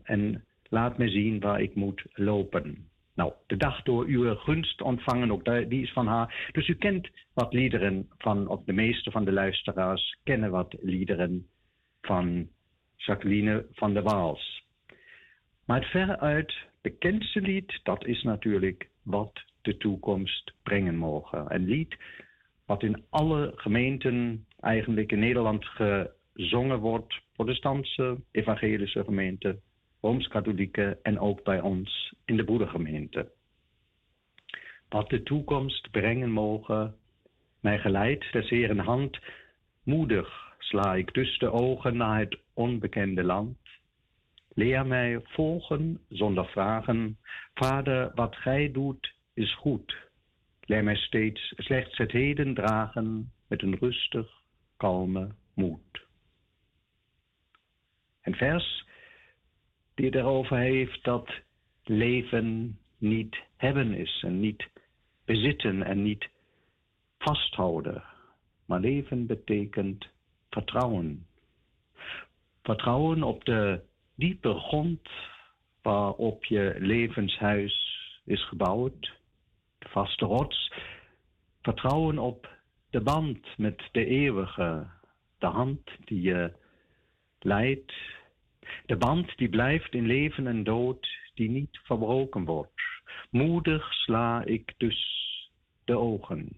en 0.02 0.44
laat 0.68 0.98
me 0.98 1.08
zien 1.08 1.40
waar 1.40 1.61
ik 1.61 1.74
moet 1.74 2.04
lopen. 2.12 2.90
Nou, 3.14 3.33
de 3.46 3.57
dag 3.57 3.83
door 3.83 4.05
uw 4.05 4.35
gunst 4.35 4.83
ontvangen, 4.83 5.33
ook 5.33 5.44
die 5.44 5.83
is 5.83 5.92
van 5.92 6.07
haar. 6.07 6.48
Dus 6.53 6.68
u 6.68 6.75
kent 6.75 7.09
wat 7.33 7.53
liederen 7.53 8.09
van, 8.18 8.48
of 8.48 8.64
de 8.64 8.72
meeste 8.72 9.11
van 9.11 9.25
de 9.25 9.33
luisteraars 9.33 10.18
kennen 10.25 10.51
wat 10.51 10.75
liederen 10.81 11.46
van 12.01 12.48
Jacqueline 12.96 13.66
van 13.72 13.94
der 13.94 14.03
Waals. 14.03 14.64
Maar 15.64 15.81
het 15.81 15.90
veruit 15.90 16.55
bekendste 16.81 17.40
lied, 17.40 17.81
dat 17.83 18.07
is 18.07 18.22
natuurlijk 18.22 18.88
wat 19.03 19.42
de 19.62 19.77
toekomst 19.77 20.53
brengen 20.62 20.96
mogen. 20.96 21.55
Een 21.55 21.64
lied 21.64 21.96
wat 22.66 22.83
in 22.83 23.05
alle 23.11 23.53
gemeenten 23.57 24.46
eigenlijk 24.61 25.12
in 25.12 25.18
Nederland 25.18 25.64
gezongen 25.66 26.79
wordt, 26.79 27.20
protestantse, 27.33 28.20
evangelische 28.31 29.05
gemeenten, 29.05 29.61
Rooms-Katholieke 30.02 30.98
en 31.02 31.18
ook 31.18 31.44
bij 31.44 31.60
ons 31.60 32.14
in 32.24 32.36
de 32.36 32.44
broedergemeente. 32.44 33.32
Wat 34.88 35.10
de 35.10 35.22
toekomst 35.22 35.90
brengen 35.90 36.30
mogen, 36.30 36.94
mij 37.60 37.78
geleid 37.78 38.32
des 38.32 38.48
Heeren 38.48 38.78
hand, 38.78 39.18
moedig 39.82 40.54
sla 40.58 40.94
ik 40.94 41.14
dus 41.14 41.38
de 41.38 41.52
ogen 41.52 41.96
naar 41.96 42.18
het 42.18 42.38
onbekende 42.52 43.24
land. 43.24 43.58
Leer 44.54 44.86
mij 44.86 45.20
volgen 45.22 46.00
zonder 46.08 46.46
vragen, 46.46 47.18
Vader, 47.54 48.10
wat 48.14 48.36
gij 48.36 48.72
doet 48.72 49.14
is 49.34 49.54
goed. 49.54 49.96
Leer 50.60 50.84
mij 50.84 50.96
steeds 50.96 51.52
slechts 51.56 51.98
het 51.98 52.12
heden 52.12 52.54
dragen 52.54 53.32
met 53.48 53.62
een 53.62 53.76
rustig, 53.78 54.42
kalme 54.76 55.28
moed. 55.54 56.06
En 58.20 58.34
vers 58.34 58.90
die 59.94 60.16
erover 60.16 60.59
heeft 60.59 61.05
dat 61.05 61.31
leven 61.85 62.78
niet 62.98 63.37
hebben 63.57 63.92
is 63.94 64.22
en 64.26 64.40
niet 64.40 64.68
bezitten 65.24 65.83
en 65.83 66.02
niet 66.02 66.28
vasthouden. 67.18 68.02
Maar 68.66 68.81
leven 68.81 69.26
betekent 69.26 70.09
vertrouwen. 70.50 71.26
Vertrouwen 72.62 73.22
op 73.22 73.44
de 73.44 73.81
diepe 74.14 74.55
grond 74.55 75.09
waarop 75.83 76.44
je 76.44 76.76
levenshuis 76.78 78.00
is 78.24 78.48
gebouwd, 78.48 79.18
de 79.78 79.88
vaste 79.88 80.24
rots. 80.24 80.72
Vertrouwen 81.62 82.18
op 82.18 82.48
de 82.90 83.00
band 83.00 83.46
met 83.57 83.88
de 83.92 84.07
eeuwige, 84.07 84.87
de 85.38 85.46
hand 85.46 85.90
die 86.05 86.20
je 86.20 86.52
leidt 87.38 87.92
de 88.87 88.96
band 88.96 89.37
die 89.37 89.48
blijft 89.48 89.94
in 89.94 90.07
leven 90.07 90.46
en 90.46 90.64
dood, 90.64 91.09
die 91.35 91.51
niet 91.51 91.81
verbroken 91.83 92.44
wordt. 92.44 92.83
Moedig 93.31 93.92
sla 93.92 94.44
ik 94.44 94.75
dus 94.77 95.31
de 95.85 95.98
ogen. 95.98 96.57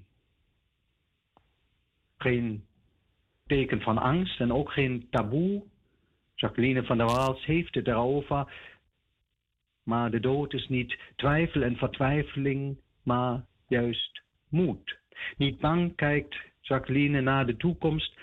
Geen 2.17 2.64
teken 3.47 3.81
van 3.81 3.99
angst 3.99 4.40
en 4.40 4.53
ook 4.53 4.73
geen 4.73 5.07
taboe. 5.11 5.62
Jacqueline 6.35 6.85
van 6.85 6.97
der 6.97 7.07
Waals 7.07 7.45
heeft 7.45 7.75
het 7.75 7.87
erover. 7.87 8.53
Maar 9.83 10.11
de 10.11 10.21
dood 10.21 10.53
is 10.53 10.69
niet 10.69 10.99
twijfel 11.17 11.62
en 11.62 11.77
vertwijfeling, 11.77 12.77
maar 13.03 13.45
juist 13.69 14.23
moed. 14.49 14.99
Niet 15.37 15.59
bang 15.59 15.97
kijkt 15.97 16.37
Jacqueline 16.61 17.21
naar 17.21 17.47
de 17.47 17.57
toekomst, 17.57 18.19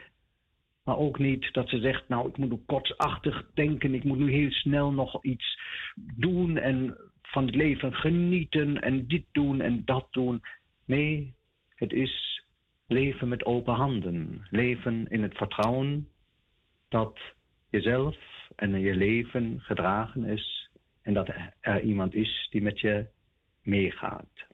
maar 0.84 0.98
ook 0.98 1.20
niet 1.20 1.54
dat 1.54 1.70
ze 1.70 1.80
zegt, 1.80 2.08
nou, 2.08 2.30
ik 2.30 2.38
moet 2.38 2.50
nu 2.50 2.62
kortsachtig 2.66 3.52
denken, 3.54 3.94
ik 3.94 4.04
moet 4.04 4.18
nu 4.18 4.32
heel 4.32 4.52
snel 4.52 4.92
nog 4.92 5.24
iets 5.24 5.60
doen 5.96 6.58
en 6.58 6.98
van 7.22 7.46
het 7.46 7.56
leven 7.56 7.94
genieten 7.94 8.82
en 8.82 9.08
dit 9.08 9.24
doen 9.32 9.62
en 9.62 9.86
dat 9.86 10.08
doen. 10.12 10.42
Nee, 10.86 11.34
het 11.76 11.92
is 11.92 12.44
leven 12.88 13.28
met 13.28 13.46
open 13.46 13.74
handen. 13.74 14.48
Leven 14.50 15.08
in 15.10 15.24
het 15.24 15.38
vertrouwen 15.38 16.08
dat 16.90 17.20
jezelf 17.70 18.18
en 18.56 18.80
je 18.80 18.96
leven 18.96 19.60
gedragen 19.60 20.24
is 20.24 20.70
en 21.02 21.14
dat 21.14 21.30
er 21.60 21.82
iemand 21.82 22.14
is 22.14 22.48
die 22.52 22.62
met 22.62 22.80
je 22.80 23.06
meegaat. 23.64 24.50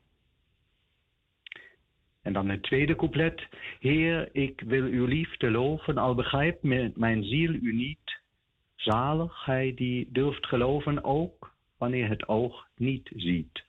En 2.27 2.33
dan 2.33 2.49
het 2.49 2.63
tweede 2.63 2.95
couplet. 2.95 3.47
Heer, 3.79 4.29
ik 4.31 4.61
wil 4.65 4.83
uw 4.83 5.05
liefde 5.05 5.51
loven, 5.51 5.97
al 5.97 6.15
begrijpt 6.15 6.63
mijn 6.95 7.23
ziel 7.23 7.53
u 7.53 7.73
niet. 7.73 8.19
Zalig 8.75 9.45
hij 9.45 9.73
die 9.75 10.11
durft 10.11 10.45
geloven, 10.45 11.03
ook 11.03 11.53
wanneer 11.77 12.09
het 12.09 12.27
oog 12.27 12.67
niet 12.75 13.11
ziet. 13.15 13.63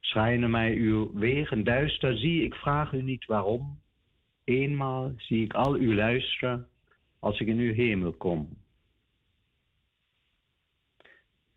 Schijnen 0.00 0.50
mij 0.50 0.74
uw 0.74 1.12
wegen 1.14 1.64
duister, 1.64 2.16
zie 2.16 2.44
ik 2.44 2.54
vraag 2.54 2.92
u 2.92 3.02
niet 3.02 3.24
waarom. 3.24 3.80
Eenmaal 4.44 5.12
zie 5.16 5.44
ik 5.44 5.54
al 5.54 5.74
uw 5.74 5.94
luisteren, 5.94 6.68
als 7.18 7.40
ik 7.40 7.46
in 7.46 7.58
uw 7.58 7.74
hemel 7.74 8.12
kom. 8.12 8.48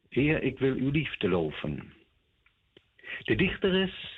Heer, 0.09 0.43
ik 0.43 0.59
wil 0.59 0.75
uw 0.75 0.89
liefde 0.89 1.29
loven. 1.29 1.93
De 3.23 3.35
dichteres 3.35 4.14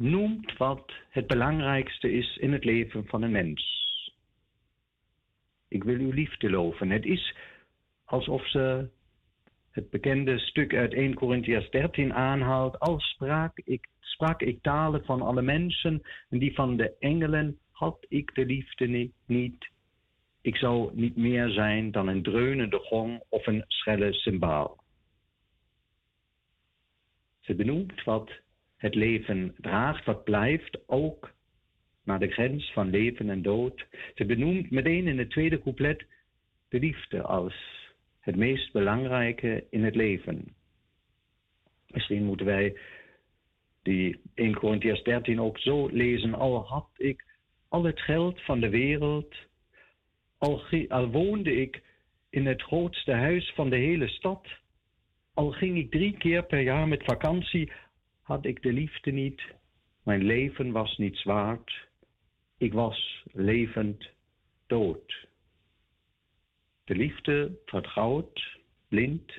noemt 0.00 0.56
wat 0.56 0.92
het 1.08 1.26
belangrijkste 1.26 2.12
is 2.12 2.36
in 2.36 2.52
het 2.52 2.64
leven 2.64 3.06
van 3.06 3.22
een 3.22 3.30
mens. 3.30 3.78
Ik 5.68 5.84
wil 5.84 5.98
uw 5.98 6.10
liefde 6.10 6.50
loven. 6.50 6.90
Het 6.90 7.04
is 7.04 7.36
alsof 8.04 8.48
ze 8.48 8.88
het 9.70 9.90
bekende 9.90 10.38
stuk 10.38 10.74
uit 10.74 10.92
1 10.92 11.14
Corinthians 11.14 11.70
13 11.70 12.14
aanhaalt. 12.14 12.78
Al 12.78 13.00
sprak 13.00 13.58
ik, 13.64 13.88
sprak 14.00 14.42
ik 14.42 14.62
talen 14.62 15.04
van 15.04 15.22
alle 15.22 15.42
mensen 15.42 16.02
en 16.28 16.38
die 16.38 16.54
van 16.54 16.76
de 16.76 16.96
engelen, 16.98 17.58
had 17.70 18.06
ik 18.08 18.34
de 18.34 18.46
liefde 18.46 19.10
niet. 19.26 19.68
Ik 20.40 20.56
zou 20.56 20.90
niet 20.94 21.16
meer 21.16 21.48
zijn 21.48 21.90
dan 21.90 22.08
een 22.08 22.22
dreunende 22.22 22.78
gong 22.78 23.22
of 23.28 23.46
een 23.46 23.64
schelle 23.66 24.12
cymbaal. 24.12 24.84
Ze 27.40 27.54
benoemt 27.54 28.04
wat 28.04 28.30
het 28.80 28.94
leven 28.94 29.54
draagt, 29.58 30.04
wat 30.04 30.24
blijft, 30.24 30.78
ook 30.86 31.32
naar 32.04 32.18
de 32.18 32.30
grens 32.30 32.72
van 32.72 32.90
leven 32.90 33.30
en 33.30 33.42
dood. 33.42 33.86
Ze 34.14 34.24
benoemt 34.24 34.70
meteen 34.70 35.06
in 35.06 35.18
het 35.18 35.30
tweede 35.30 35.62
couplet 35.62 36.04
de 36.68 36.78
liefde 36.78 37.22
als 37.22 37.54
het 38.20 38.36
meest 38.36 38.72
belangrijke 38.72 39.64
in 39.70 39.84
het 39.84 39.94
leven. 39.94 40.54
Misschien 41.86 42.24
moeten 42.24 42.46
wij 42.46 42.76
die 43.82 44.20
1 44.34 44.54
Corinthians 44.54 45.02
13 45.02 45.40
ook 45.40 45.58
zo 45.58 45.88
lezen. 45.88 46.34
Al 46.34 46.66
had 46.66 46.88
ik 46.96 47.24
al 47.68 47.84
het 47.84 48.00
geld 48.00 48.40
van 48.40 48.60
de 48.60 48.68
wereld, 48.68 49.34
al, 50.38 50.62
al 50.88 51.10
woonde 51.10 51.54
ik 51.54 51.82
in 52.30 52.46
het 52.46 52.62
grootste 52.62 53.12
huis 53.12 53.52
van 53.54 53.70
de 53.70 53.76
hele 53.76 54.08
stad, 54.08 54.46
al 55.34 55.50
ging 55.50 55.78
ik 55.78 55.90
drie 55.90 56.16
keer 56.16 56.44
per 56.44 56.60
jaar 56.60 56.88
met 56.88 57.04
vakantie, 57.04 57.72
had 58.30 58.44
ik 58.44 58.62
de 58.62 58.72
liefde 58.72 59.10
niet. 59.10 59.42
Mijn 60.02 60.24
leven 60.24 60.72
was 60.72 60.96
niets 60.96 61.22
waard. 61.22 61.88
Ik 62.58 62.72
was 62.72 63.24
levend 63.32 64.08
dood. 64.66 65.26
De 66.84 66.94
liefde 66.94 67.58
vertrouwt, 67.64 68.58
blind. 68.88 69.32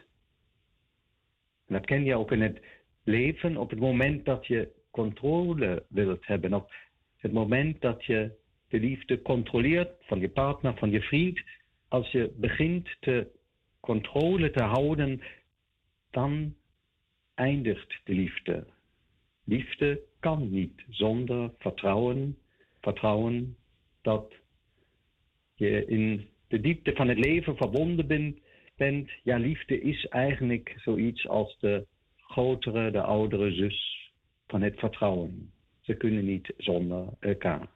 Dat 1.68 1.86
ken 1.86 2.04
je 2.04 2.16
ook 2.16 2.32
in 2.32 2.42
het 2.42 2.62
leven 3.04 3.58
op 3.58 3.70
het 3.70 3.80
moment 3.80 4.26
dat 4.26 4.48
je 4.48 4.72
controle 4.90 5.86
wilt 5.90 6.26
hebben. 6.26 6.54
Op 6.54 6.74
het 7.18 7.32
moment 7.32 7.82
dat 7.82 8.06
je 8.06 8.32
de 8.68 8.80
liefde 8.80 9.22
controleert 9.22 9.92
van 10.00 10.20
je 10.20 10.30
partner, 10.30 10.78
van 10.78 10.92
je 10.92 11.02
vriend. 11.02 11.42
Als 11.88 12.12
je 12.12 12.34
begint 12.38 12.98
te 13.00 13.28
controle 13.80 14.52
te 14.52 14.64
houden, 14.64 15.22
dan 16.10 16.56
eindigt 17.34 18.00
de 18.04 18.14
liefde. 18.14 18.80
Liefde 19.44 20.02
kan 20.20 20.52
niet 20.52 20.84
zonder 20.90 21.52
vertrouwen. 21.58 22.38
Vertrouwen 22.82 23.58
dat 24.02 24.34
je 25.56 25.86
in 25.86 26.30
de 26.48 26.60
diepte 26.60 26.94
van 26.96 27.08
het 27.08 27.20
leven 27.20 27.56
verbonden 27.56 28.08
bent. 28.76 29.12
Ja, 29.24 29.38
liefde 29.38 29.82
is 29.82 30.06
eigenlijk 30.06 30.76
zoiets 30.78 31.28
als 31.28 31.58
de 31.60 31.86
grotere, 32.18 32.92
de 32.92 33.02
oudere 33.02 33.52
zus 33.52 34.12
van 34.48 34.62
het 34.62 34.80
vertrouwen. 34.80 35.52
Ze 35.82 35.94
kunnen 35.94 36.26
niet 36.26 36.54
zonder 36.58 37.08
elkaar. 37.20 37.70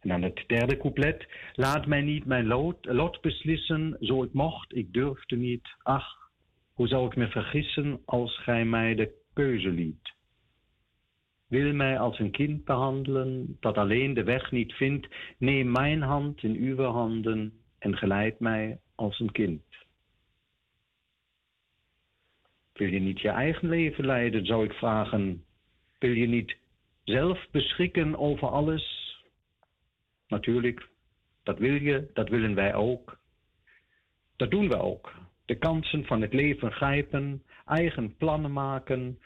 En 0.00 0.08
dan 0.08 0.22
het 0.22 0.44
derde 0.46 0.76
couplet. 0.76 1.26
Laat 1.52 1.86
mij 1.86 2.02
niet 2.02 2.24
mijn 2.24 2.46
lot, 2.46 2.84
lot 2.84 3.20
beslissen, 3.20 3.96
zo 4.00 4.22
ik 4.22 4.32
mocht, 4.32 4.76
ik 4.76 4.92
durfde 4.92 5.36
niet. 5.36 5.68
Ach, 5.82 6.30
hoe 6.72 6.88
zou 6.88 7.06
ik 7.06 7.16
me 7.16 7.28
vergissen 7.28 8.00
als 8.04 8.38
gij 8.38 8.64
mij 8.64 8.94
de 8.94 9.22
keuze 9.34 9.70
liet? 9.70 10.12
Wil 11.46 11.74
mij 11.74 11.98
als 11.98 12.18
een 12.18 12.30
kind 12.30 12.64
behandelen, 12.64 13.56
dat 13.60 13.76
alleen 13.76 14.14
de 14.14 14.24
weg 14.24 14.50
niet 14.50 14.72
vindt. 14.72 15.08
Neem 15.38 15.70
mijn 15.70 16.02
hand 16.02 16.42
in 16.42 16.54
uw 16.54 16.82
handen 16.82 17.52
en 17.78 17.96
geleid 17.96 18.40
mij 18.40 18.80
als 18.94 19.20
een 19.20 19.32
kind. 19.32 19.62
Wil 22.72 22.88
je 22.88 23.00
niet 23.00 23.20
je 23.20 23.28
eigen 23.28 23.68
leven 23.68 24.06
leiden, 24.06 24.46
zou 24.46 24.64
ik 24.64 24.72
vragen. 24.72 25.44
Wil 25.98 26.10
je 26.10 26.26
niet 26.26 26.56
zelf 27.04 27.46
beschikken 27.50 28.18
over 28.18 28.48
alles? 28.48 29.14
Natuurlijk, 30.28 30.88
dat 31.42 31.58
wil 31.58 31.74
je, 31.74 32.10
dat 32.12 32.28
willen 32.28 32.54
wij 32.54 32.74
ook. 32.74 33.18
Dat 34.36 34.50
doen 34.50 34.68
we 34.68 34.76
ook. 34.76 35.12
De 35.44 35.54
kansen 35.54 36.04
van 36.04 36.20
het 36.20 36.32
leven 36.32 36.72
grijpen, 36.72 37.42
eigen 37.66 38.16
plannen 38.16 38.52
maken, 38.52 39.18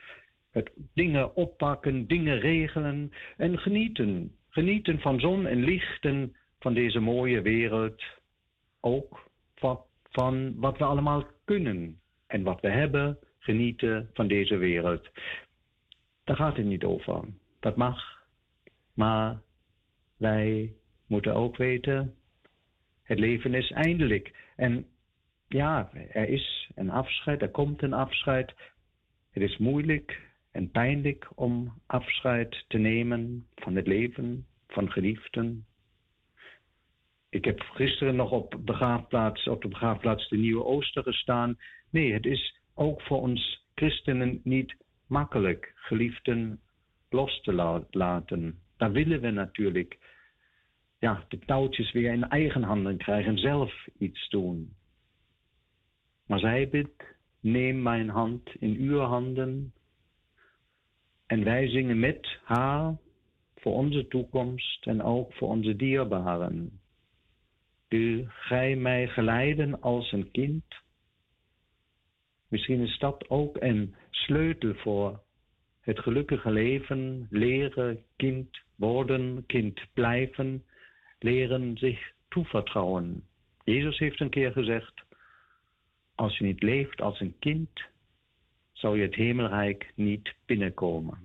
het 0.50 0.70
dingen 0.94 1.36
oppakken, 1.36 2.06
dingen 2.06 2.38
regelen 2.38 3.12
en 3.36 3.58
genieten. 3.58 4.32
Genieten 4.48 5.00
van 5.00 5.20
zon 5.20 5.46
en 5.46 5.64
lichten 5.64 6.36
van 6.58 6.74
deze 6.74 7.00
mooie 7.00 7.42
wereld. 7.42 8.02
Ook 8.80 9.30
van, 9.54 9.80
van 10.10 10.54
wat 10.60 10.78
we 10.78 10.84
allemaal 10.84 11.26
kunnen 11.44 12.00
en 12.26 12.42
wat 12.42 12.60
we 12.60 12.70
hebben. 12.70 13.18
Genieten 13.38 14.10
van 14.12 14.28
deze 14.28 14.56
wereld. 14.56 15.08
Daar 16.24 16.36
gaat 16.36 16.56
het 16.56 16.66
niet 16.66 16.84
over. 16.84 17.24
Dat 17.60 17.76
mag. 17.76 18.22
Maar 18.94 19.40
wij 20.16 20.72
moeten 21.06 21.34
ook 21.34 21.56
weten, 21.56 22.14
het 23.02 23.18
leven 23.18 23.54
is 23.54 23.70
eindelijk. 23.70 24.34
En 24.56 24.86
ja, 25.48 25.90
er 26.12 26.28
is 26.28 26.70
een 26.74 26.90
afscheid, 26.90 27.42
er 27.42 27.50
komt 27.50 27.82
een 27.82 27.92
afscheid. 27.92 28.54
Het 29.30 29.42
is 29.42 29.56
moeilijk 29.56 30.20
en 30.52 30.70
pijnlijk 30.70 31.28
om 31.34 31.72
afscheid 31.86 32.64
te 32.68 32.78
nemen 32.78 33.46
van 33.54 33.76
het 33.76 33.86
leven, 33.86 34.46
van 34.66 34.90
geliefden. 34.90 35.66
Ik 37.30 37.44
heb 37.44 37.60
gisteren 37.60 38.16
nog 38.16 38.30
op, 38.30 38.56
begraafplaats, 38.64 39.48
op 39.48 39.62
de 39.62 39.68
begraafplaats 39.68 40.28
de 40.28 40.36
Nieuwe 40.36 40.64
Ooster 40.64 41.02
gestaan. 41.02 41.58
Nee, 41.90 42.12
het 42.12 42.26
is 42.26 42.60
ook 42.74 43.02
voor 43.02 43.20
ons 43.20 43.66
christenen 43.74 44.40
niet 44.44 44.76
makkelijk 45.06 45.72
geliefden 45.74 46.60
los 47.10 47.40
te 47.40 47.52
laten. 47.90 48.58
Daar 48.76 48.92
willen 48.92 49.20
we 49.20 49.30
natuurlijk 49.30 49.98
ja, 50.98 51.24
de 51.28 51.38
touwtjes 51.38 51.92
weer 51.92 52.12
in 52.12 52.28
eigen 52.28 52.62
handen 52.62 52.96
krijgen, 52.96 53.38
zelf 53.38 53.86
iets 53.98 54.28
doen. 54.28 54.76
Maar 56.28 56.38
zij 56.38 56.68
bidt, 56.68 57.02
neem 57.40 57.82
mijn 57.82 58.08
hand 58.08 58.54
in 58.58 58.76
uw 58.76 58.98
handen 58.98 59.72
en 61.26 61.44
wij 61.44 61.68
zingen 61.68 61.98
met 61.98 62.38
haar 62.44 62.96
voor 63.56 63.72
onze 63.72 64.08
toekomst 64.08 64.86
en 64.86 65.02
ook 65.02 65.32
voor 65.32 65.48
onze 65.48 65.76
dierbaren. 65.76 66.80
Wil 67.88 68.24
gij 68.26 68.76
mij 68.76 69.08
geleiden 69.08 69.80
als 69.80 70.12
een 70.12 70.30
kind? 70.30 70.64
Misschien 72.48 72.80
is 72.80 72.98
dat 72.98 73.28
ook 73.28 73.56
een 73.60 73.94
sleutel 74.10 74.74
voor 74.74 75.20
het 75.80 75.98
gelukkige 75.98 76.50
leven, 76.50 77.26
leren 77.30 78.02
kind 78.16 78.58
worden, 78.74 79.44
kind 79.46 79.80
blijven, 79.92 80.64
leren 81.18 81.76
zich 81.76 82.12
toevertrouwen. 82.28 83.24
Jezus 83.64 83.98
heeft 83.98 84.20
een 84.20 84.30
keer 84.30 84.52
gezegd, 84.52 85.06
als 86.18 86.38
je 86.38 86.44
niet 86.44 86.62
leeft 86.62 87.00
als 87.00 87.20
een 87.20 87.34
kind, 87.38 87.70
zou 88.72 88.96
je 88.96 89.02
het 89.02 89.14
hemelrijk 89.14 89.92
niet 89.94 90.34
binnenkomen. 90.46 91.18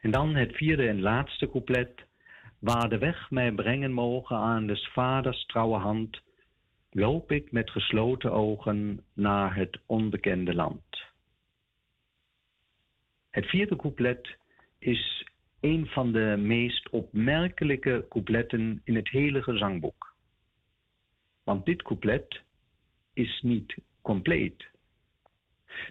En 0.00 0.10
dan 0.10 0.34
het 0.34 0.56
vierde 0.56 0.88
en 0.88 1.00
laatste 1.00 1.50
couplet. 1.50 2.06
Waar 2.58 2.88
de 2.88 2.98
weg 2.98 3.30
mij 3.30 3.52
brengen 3.52 3.92
mogen 3.92 4.36
aan 4.36 4.66
des 4.66 4.88
vaders 4.88 5.46
trouwe 5.46 5.78
hand, 5.78 6.20
loop 6.90 7.32
ik 7.32 7.52
met 7.52 7.70
gesloten 7.70 8.32
ogen 8.32 9.04
naar 9.12 9.56
het 9.56 9.78
onbekende 9.86 10.54
land. 10.54 11.04
Het 13.30 13.46
vierde 13.46 13.76
couplet 13.76 14.36
is 14.78 15.26
een 15.60 15.86
van 15.86 16.12
de 16.12 16.36
meest 16.38 16.88
opmerkelijke 16.88 18.06
coupletten 18.08 18.80
in 18.84 18.94
het 18.94 19.08
hele 19.08 19.42
gezangboek. 19.42 20.07
Want 21.48 21.64
dit 21.64 21.82
couplet 21.82 22.40
is 23.12 23.40
niet 23.42 23.76
compleet. 24.02 24.66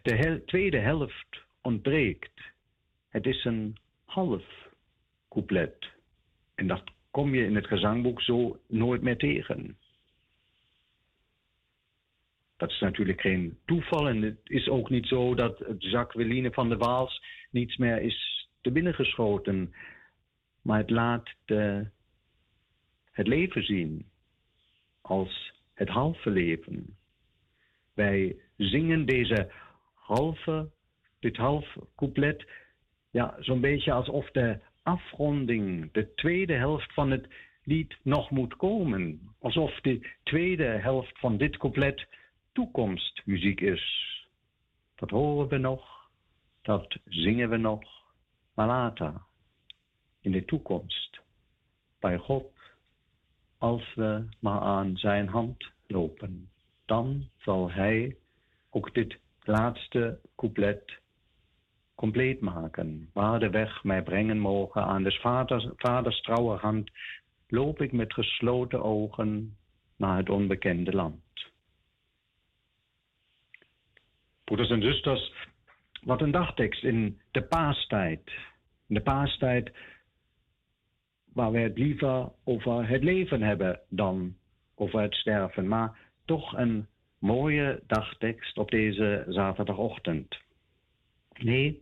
De 0.01 0.41
tweede 0.45 0.77
helft 0.77 1.45
ontbreekt. 1.61 2.41
Het 3.09 3.25
is 3.25 3.45
een 3.45 3.77
half 4.05 4.43
couplet. 5.29 5.91
En 6.55 6.67
dat 6.67 6.83
kom 7.11 7.35
je 7.35 7.45
in 7.45 7.55
het 7.55 7.67
gezangboek 7.67 8.21
zo 8.21 8.59
nooit 8.67 9.01
meer 9.01 9.17
tegen. 9.17 9.77
Dat 12.57 12.69
is 12.69 12.79
natuurlijk 12.79 13.21
geen 13.21 13.59
toeval 13.65 14.07
en 14.07 14.21
het 14.21 14.39
is 14.43 14.67
ook 14.67 14.89
niet 14.89 15.07
zo 15.07 15.35
dat 15.35 15.63
Jacques 15.77 16.25
Willine 16.25 16.51
van 16.51 16.69
der 16.69 16.77
Waals 16.77 17.23
niets 17.51 17.77
meer 17.77 18.01
is 18.01 18.49
te 18.61 18.71
binnen 18.71 18.93
geschoten. 18.93 19.73
Maar 20.61 20.77
het 20.77 20.89
laat 20.89 21.29
de, 21.45 21.89
het 23.11 23.27
leven 23.27 23.63
zien 23.63 24.05
als 25.07 25.53
het 25.73 25.89
halve 25.89 26.29
leven. 26.29 26.97
Wij 27.93 28.35
zingen 28.57 29.05
deze 29.05 29.51
halve, 29.93 30.69
dit 31.19 31.37
half 31.37 31.75
couplet, 31.95 32.47
ja, 33.11 33.35
zo'n 33.39 33.61
beetje 33.61 33.91
alsof 33.91 34.31
de 34.31 34.59
afronding, 34.83 35.91
de 35.91 36.13
tweede 36.13 36.53
helft 36.53 36.93
van 36.93 37.11
het 37.11 37.27
lied 37.63 37.97
nog 38.03 38.29
moet 38.29 38.55
komen. 38.55 39.21
Alsof 39.39 39.79
de 39.81 40.15
tweede 40.23 40.63
helft 40.63 41.19
van 41.19 41.37
dit 41.37 41.57
couplet 41.57 42.07
toekomstmuziek 42.51 43.61
is. 43.61 44.15
Dat 44.95 45.09
horen 45.09 45.47
we 45.47 45.57
nog, 45.57 46.09
dat 46.61 46.97
zingen 47.05 47.49
we 47.49 47.57
nog, 47.57 47.81
maar 48.53 48.67
later, 48.67 49.13
in 50.21 50.31
de 50.31 50.45
toekomst, 50.45 51.19
bij 51.99 52.17
God, 52.17 52.56
als 53.57 53.93
we 53.95 54.25
maar 54.39 54.59
aan 54.59 54.97
zijn 54.97 55.27
hand 55.27 55.71
lopen, 55.87 56.49
dan 56.85 57.29
zal 57.37 57.71
hij 57.71 58.15
ook 58.69 58.93
dit 58.93 59.17
laatste 59.43 60.19
couplet 60.35 60.99
compleet 61.95 62.41
maken. 62.41 63.09
Waar 63.13 63.39
de 63.39 63.49
weg 63.49 63.83
mij 63.83 64.03
brengen 64.03 64.39
mogen 64.39 64.83
aan 64.83 65.03
des 65.03 65.19
vaders, 65.19 65.67
vaders 65.75 66.21
trouwe 66.21 66.57
hand, 66.57 66.91
loop 67.47 67.81
ik 67.81 67.91
met 67.91 68.13
gesloten 68.13 68.83
ogen 68.83 69.57
naar 69.95 70.17
het 70.17 70.29
onbekende 70.29 70.93
land. 70.93 71.21
Broeders 74.43 74.69
en 74.69 74.81
zusters, 74.81 75.33
wat 76.01 76.21
een 76.21 76.31
dagtekst 76.31 76.83
in 76.83 77.21
de 77.31 77.43
paastijd. 77.43 78.31
In 78.87 78.95
de 78.95 79.01
paastijd 79.01 79.71
waar 81.37 81.51
we 81.51 81.59
het 81.59 81.77
liever 81.77 82.31
over 82.43 82.87
het 82.89 83.03
leven 83.03 83.41
hebben 83.41 83.79
dan 83.89 84.35
over 84.75 85.01
het 85.01 85.13
sterven. 85.13 85.67
Maar 85.67 85.97
toch 86.25 86.57
een 86.57 86.87
mooie 87.19 87.83
dagtekst 87.87 88.57
op 88.57 88.69
deze 88.71 89.25
zaterdagochtend. 89.27 90.37
Nee, 91.37 91.81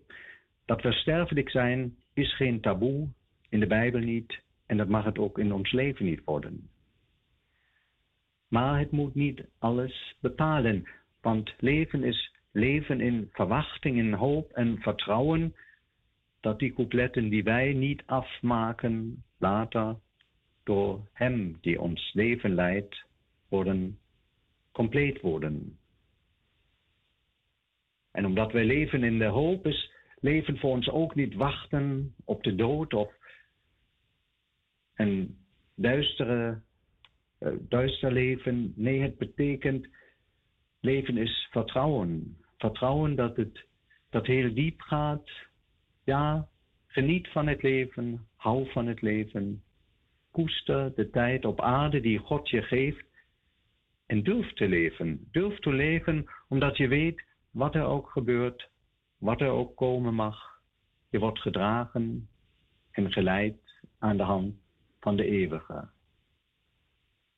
dat 0.65 0.81
we 0.81 0.91
sterfelijk 0.91 1.49
zijn 1.49 1.95
is 2.13 2.35
geen 2.35 2.61
taboe, 2.61 3.07
in 3.49 3.59
de 3.59 3.67
Bijbel 3.67 3.99
niet, 3.99 4.41
en 4.65 4.77
dat 4.77 4.87
mag 4.87 5.05
het 5.05 5.17
ook 5.17 5.39
in 5.39 5.53
ons 5.53 5.71
leven 5.71 6.05
niet 6.05 6.21
worden. 6.25 6.69
Maar 8.47 8.79
het 8.79 8.91
moet 8.91 9.15
niet 9.15 9.45
alles 9.59 10.15
bepalen, 10.19 10.89
want 11.21 11.53
leven 11.59 12.03
is 12.03 12.33
leven 12.51 13.01
in 13.01 13.29
verwachting, 13.31 13.97
in 13.97 14.13
hoop 14.13 14.51
en 14.51 14.77
vertrouwen 14.79 15.55
dat 16.45 16.59
die 16.59 16.73
coupletten 16.73 17.29
die 17.29 17.43
wij 17.43 17.73
niet 17.73 18.03
afmaken, 18.05 19.23
later 19.37 19.95
door 20.63 21.07
Hem 21.13 21.57
die 21.61 21.81
ons 21.81 22.13
leven 22.13 22.53
leidt, 22.53 23.05
worden 23.49 23.99
compleet 24.71 25.21
worden. 25.21 25.79
En 28.11 28.25
omdat 28.25 28.51
wij 28.51 28.65
leven 28.65 29.03
in 29.03 29.19
de 29.19 29.25
hoop, 29.25 29.65
is 29.65 29.91
leven 30.19 30.57
voor 30.57 30.71
ons 30.71 30.89
ook 30.89 31.15
niet 31.15 31.33
wachten 31.33 32.15
op 32.25 32.43
de 32.43 32.55
dood 32.55 32.93
of 32.93 33.13
een 34.95 35.37
duistere, 35.75 36.61
uh, 37.39 37.53
duister 37.59 38.11
leven. 38.11 38.73
Nee, 38.75 39.01
het 39.01 39.17
betekent 39.17 39.87
leven 40.79 41.17
is 41.17 41.47
vertrouwen. 41.51 42.37
Vertrouwen 42.57 43.15
dat 43.15 43.35
het 43.35 43.65
dat 44.09 44.25
heel 44.25 44.53
diep 44.53 44.81
gaat. 44.81 45.29
Ja, 46.05 46.47
geniet 46.87 47.27
van 47.27 47.47
het 47.47 47.63
leven, 47.63 48.27
hou 48.35 48.71
van 48.71 48.87
het 48.87 49.01
leven. 49.01 49.63
Koester 50.31 50.95
de 50.95 51.09
tijd 51.09 51.45
op 51.45 51.61
aarde 51.61 51.99
die 51.99 52.17
God 52.17 52.49
je 52.49 52.61
geeft. 52.61 53.05
En 54.05 54.23
durf 54.23 54.53
te 54.53 54.67
leven. 54.67 55.27
Durf 55.31 55.59
te 55.59 55.73
leven 55.73 56.25
omdat 56.47 56.77
je 56.77 56.87
weet 56.87 57.23
wat 57.51 57.75
er 57.75 57.83
ook 57.83 58.09
gebeurt, 58.09 58.69
wat 59.17 59.41
er 59.41 59.49
ook 59.49 59.75
komen 59.75 60.13
mag. 60.13 60.61
Je 61.09 61.19
wordt 61.19 61.39
gedragen 61.39 62.29
en 62.91 63.11
geleid 63.11 63.57
aan 63.99 64.17
de 64.17 64.23
hand 64.23 64.55
van 64.99 65.15
de 65.15 65.25
eeuwige. 65.25 65.89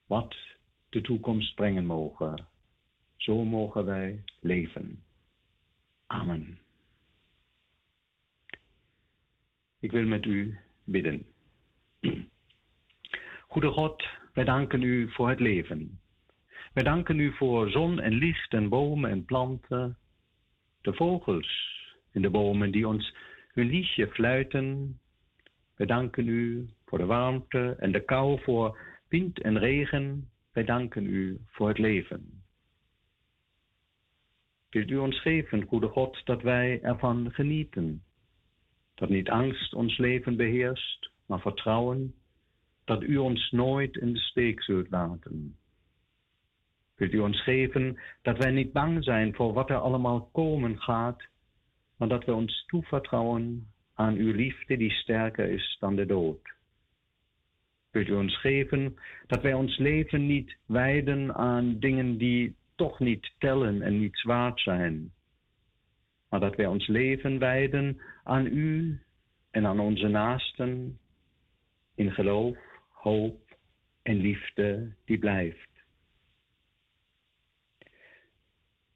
Wat 0.05 0.35
de 0.89 1.01
toekomst 1.01 1.55
brengen 1.55 1.85
mogen, 1.85 2.47
zo 3.15 3.43
mogen 3.43 3.85
wij 3.85 4.23
leven. 4.39 5.03
Amen. 6.05 6.66
Ik 9.87 9.93
wil 9.93 10.05
met 10.05 10.25
u 10.25 10.57
bidden. 10.83 11.25
Goede 13.47 13.69
God, 13.69 14.07
wij 14.33 14.43
danken 14.43 14.81
u 14.81 15.11
voor 15.11 15.29
het 15.29 15.39
leven. 15.39 15.99
Wij 16.73 16.83
danken 16.83 17.19
u 17.19 17.33
voor 17.33 17.69
zon 17.69 17.99
en 17.99 18.13
licht 18.13 18.53
en 18.53 18.69
bomen 18.69 19.09
en 19.09 19.25
planten, 19.25 19.97
de 20.81 20.93
vogels 20.93 21.79
en 22.11 22.21
de 22.21 22.29
bomen 22.29 22.71
die 22.71 22.87
ons 22.87 23.15
hun 23.51 23.67
liedje 23.67 24.07
fluiten. 24.07 24.99
Wij 25.75 25.87
danken 25.87 26.27
u 26.27 26.69
voor 26.85 26.97
de 26.97 27.05
warmte 27.05 27.75
en 27.79 27.91
de 27.91 28.03
kou, 28.03 28.41
voor 28.41 28.77
wind 29.09 29.41
en 29.41 29.59
regen. 29.59 30.29
Wij 30.53 30.63
danken 30.63 31.05
u 31.05 31.39
voor 31.47 31.67
het 31.67 31.77
leven. 31.77 32.43
Wilt 34.69 34.89
u 34.89 34.97
ons 34.97 35.21
geven, 35.21 35.65
goede 35.65 35.87
God, 35.87 36.21
dat 36.25 36.41
wij 36.41 36.81
ervan 36.81 37.31
genieten. 37.31 38.01
Dat 38.97 39.09
niet 39.09 39.29
angst 39.29 39.73
ons 39.73 39.97
leven 39.97 40.35
beheerst, 40.35 41.11
maar 41.25 41.39
vertrouwen 41.39 42.13
dat 42.85 43.03
u 43.03 43.17
ons 43.17 43.51
nooit 43.51 43.95
in 43.95 44.13
de 44.13 44.19
steek 44.19 44.63
zult 44.63 44.89
laten. 44.89 45.57
Wilt 46.95 47.13
u 47.13 47.19
ons 47.19 47.43
geven 47.43 47.99
dat 48.21 48.37
wij 48.37 48.51
niet 48.51 48.71
bang 48.71 49.03
zijn 49.03 49.35
voor 49.35 49.53
wat 49.53 49.69
er 49.69 49.77
allemaal 49.77 50.29
komen 50.31 50.81
gaat, 50.81 51.23
maar 51.97 52.07
dat 52.07 52.25
we 52.25 52.33
ons 52.33 52.65
toevertrouwen 52.67 53.67
aan 53.93 54.15
uw 54.15 54.33
liefde 54.33 54.77
die 54.77 54.91
sterker 54.91 55.49
is 55.49 55.77
dan 55.79 55.95
de 55.95 56.05
dood. 56.05 56.55
Wilt 57.91 58.07
u 58.07 58.13
ons 58.13 58.39
geven 58.39 58.95
dat 59.27 59.41
wij 59.41 59.53
ons 59.53 59.77
leven 59.77 60.25
niet 60.25 60.57
wijden 60.65 61.35
aan 61.35 61.79
dingen 61.79 62.17
die 62.17 62.55
toch 62.75 62.99
niet 62.99 63.33
tellen 63.37 63.81
en 63.81 63.99
niet 63.99 64.17
zwaard 64.17 64.59
zijn, 64.59 65.11
maar 66.29 66.39
dat 66.39 66.55
wij 66.55 66.65
ons 66.65 66.87
leven 66.87 67.39
wijden 67.39 68.01
aan 68.27 68.45
u 68.45 68.99
en 69.51 69.65
aan 69.65 69.79
onze 69.79 70.07
naasten 70.07 70.99
in 71.95 72.11
geloof, 72.11 72.57
hoop 72.91 73.57
en 74.01 74.15
liefde 74.15 74.93
die 75.05 75.17
blijft. 75.17 75.69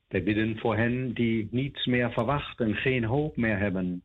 Wij 0.07 0.23
bidden 0.23 0.57
voor 0.57 0.77
hen 0.77 1.13
die 1.13 1.47
niets 1.51 1.85
meer 1.85 2.11
verwachten, 2.11 2.75
geen 2.75 3.03
hoop 3.03 3.37
meer 3.37 3.57
hebben. 3.57 4.03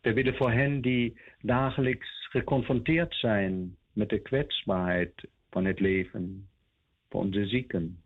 Wij 0.00 0.14
bidden 0.14 0.34
voor 0.34 0.52
hen 0.52 0.80
die 0.80 1.20
dagelijks 1.40 2.26
geconfronteerd 2.30 3.14
zijn 3.14 3.76
met 3.92 4.08
de 4.08 4.18
kwetsbaarheid 4.18 5.28
van 5.50 5.64
het 5.64 5.80
leven, 5.80 6.48
voor 7.08 7.20
onze 7.20 7.46
zieken. 7.46 8.02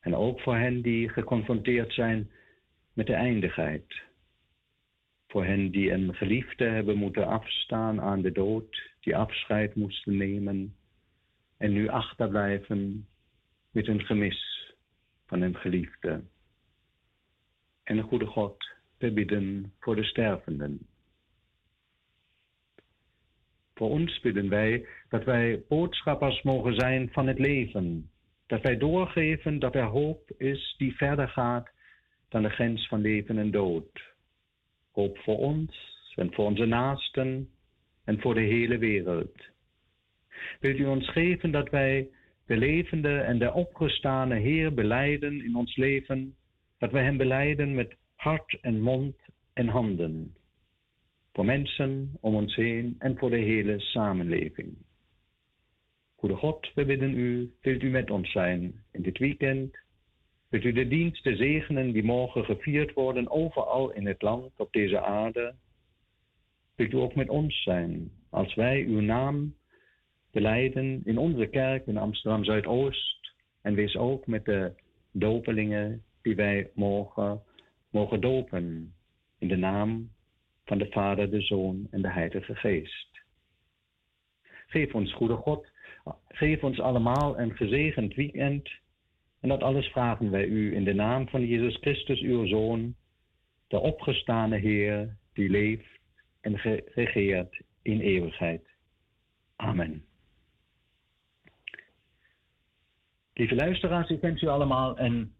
En 0.00 0.14
ook 0.14 0.40
voor 0.40 0.56
hen 0.56 0.82
die 0.82 1.08
geconfronteerd 1.08 1.92
zijn 1.92 2.30
met 2.92 3.06
de 3.06 3.14
eindigheid. 3.14 4.07
Voor 5.28 5.44
hen 5.44 5.70
die 5.70 5.90
een 5.90 6.14
geliefde 6.14 6.64
hebben 6.64 6.96
moeten 6.96 7.26
afstaan 7.26 8.00
aan 8.00 8.22
de 8.22 8.32
dood, 8.32 8.90
die 9.00 9.16
afscheid 9.16 9.74
moesten 9.74 10.16
nemen 10.16 10.74
en 11.56 11.72
nu 11.72 11.88
achterblijven 11.88 13.06
met 13.70 13.86
een 13.88 14.00
gemis 14.00 14.72
van 15.26 15.40
een 15.40 15.56
geliefde. 15.56 16.22
En 17.82 17.98
een 17.98 18.04
goede 18.04 18.26
God, 18.26 18.70
we 18.98 19.12
bidden 19.12 19.72
voor 19.78 19.96
de 19.96 20.04
stervenden. 20.04 20.86
Voor 23.74 23.90
ons 23.90 24.20
bidden 24.20 24.48
wij 24.48 24.86
dat 25.08 25.24
wij 25.24 25.62
boodschappers 25.68 26.42
mogen 26.42 26.74
zijn 26.74 27.10
van 27.12 27.26
het 27.26 27.38
leven, 27.38 28.10
dat 28.46 28.62
wij 28.62 28.76
doorgeven 28.76 29.58
dat 29.58 29.74
er 29.74 29.84
hoop 29.84 30.30
is 30.38 30.74
die 30.78 30.96
verder 30.96 31.28
gaat 31.28 31.70
dan 32.28 32.42
de 32.42 32.50
grens 32.50 32.88
van 32.88 33.00
leven 33.00 33.38
en 33.38 33.50
dood. 33.50 34.16
Hoop 34.98 35.18
voor 35.18 35.38
ons 35.38 36.12
en 36.16 36.32
voor 36.32 36.44
onze 36.44 36.64
naasten 36.64 37.48
en 38.04 38.20
voor 38.20 38.34
de 38.34 38.40
hele 38.40 38.78
wereld. 38.78 39.48
Wilt 40.60 40.78
u 40.78 40.84
ons 40.86 41.10
geven 41.10 41.50
dat 41.50 41.68
wij 41.70 42.08
de 42.46 42.56
levende 42.56 43.18
en 43.18 43.38
de 43.38 43.52
opgestane 43.52 44.34
Heer 44.34 44.74
beleiden 44.74 45.44
in 45.44 45.56
ons 45.56 45.76
leven, 45.76 46.34
dat 46.78 46.90
wij 46.90 47.02
Hem 47.02 47.16
beleiden 47.16 47.74
met 47.74 47.96
hart 48.14 48.58
en 48.60 48.80
mond 48.80 49.16
en 49.52 49.68
handen, 49.68 50.34
voor 51.32 51.44
mensen 51.44 52.16
om 52.20 52.34
ons 52.34 52.54
heen 52.54 52.94
en 52.98 53.18
voor 53.18 53.30
de 53.30 53.36
hele 53.36 53.80
samenleving. 53.80 54.76
Goede 56.16 56.34
God, 56.34 56.72
we 56.74 56.84
bidden 56.84 57.18
u, 57.18 57.52
wilt 57.60 57.82
u 57.82 57.90
met 57.90 58.10
ons 58.10 58.32
zijn 58.32 58.84
in 58.92 59.02
dit 59.02 59.18
weekend. 59.18 59.76
Wilt 60.48 60.64
u 60.64 60.72
de 60.72 60.88
diensten 60.88 61.36
zegenen 61.36 61.92
die 61.92 62.04
morgen 62.04 62.44
gevierd 62.44 62.92
worden 62.92 63.30
overal 63.30 63.90
in 63.90 64.06
het 64.06 64.22
land, 64.22 64.52
op 64.56 64.72
deze 64.72 65.00
aarde. 65.00 65.54
Wilt 66.74 66.92
u 66.92 66.96
ook 66.96 67.14
met 67.14 67.28
ons 67.28 67.62
zijn, 67.62 68.10
als 68.30 68.54
wij 68.54 68.84
uw 68.84 69.00
naam 69.00 69.54
beleiden 70.30 71.00
in 71.04 71.18
onze 71.18 71.46
kerk 71.46 71.86
in 71.86 71.96
Amsterdam 71.96 72.44
Zuidoost. 72.44 73.32
En 73.62 73.74
wees 73.74 73.96
ook 73.96 74.26
met 74.26 74.44
de 74.44 74.72
dopelingen 75.12 76.04
die 76.22 76.36
wij 76.36 76.70
morgen 76.74 77.42
mogen 77.90 78.20
dopen. 78.20 78.94
In 79.38 79.48
de 79.48 79.56
naam 79.56 80.10
van 80.64 80.78
de 80.78 80.86
Vader, 80.90 81.30
de 81.30 81.40
Zoon 81.40 81.86
en 81.90 82.02
de 82.02 82.10
Heilige 82.10 82.54
Geest. 82.54 83.20
Geef 84.66 84.94
ons, 84.94 85.12
goede 85.12 85.34
God, 85.34 85.66
geef 86.28 86.62
ons 86.62 86.80
allemaal 86.80 87.38
een 87.38 87.56
gezegend 87.56 88.14
weekend. 88.14 88.70
En 89.40 89.48
dat 89.48 89.62
alles 89.62 89.86
vragen 89.86 90.30
wij 90.30 90.46
u 90.46 90.74
in 90.74 90.84
de 90.84 90.94
naam 90.94 91.28
van 91.28 91.46
Jezus 91.46 91.76
Christus, 91.76 92.20
uw 92.20 92.46
Zoon, 92.46 92.94
de 93.66 93.78
opgestane 93.78 94.56
Heer, 94.56 95.16
die 95.32 95.50
leeft 95.50 95.98
en 96.40 96.56
regeert 96.94 97.62
in 97.82 98.00
eeuwigheid. 98.00 98.66
Amen. 99.56 100.04
Lieve 103.32 103.54
luisteraars, 103.54 104.10
ik 104.10 104.20
wens 104.20 104.42
u 104.42 104.46
allemaal 104.46 104.98
een 104.98 105.34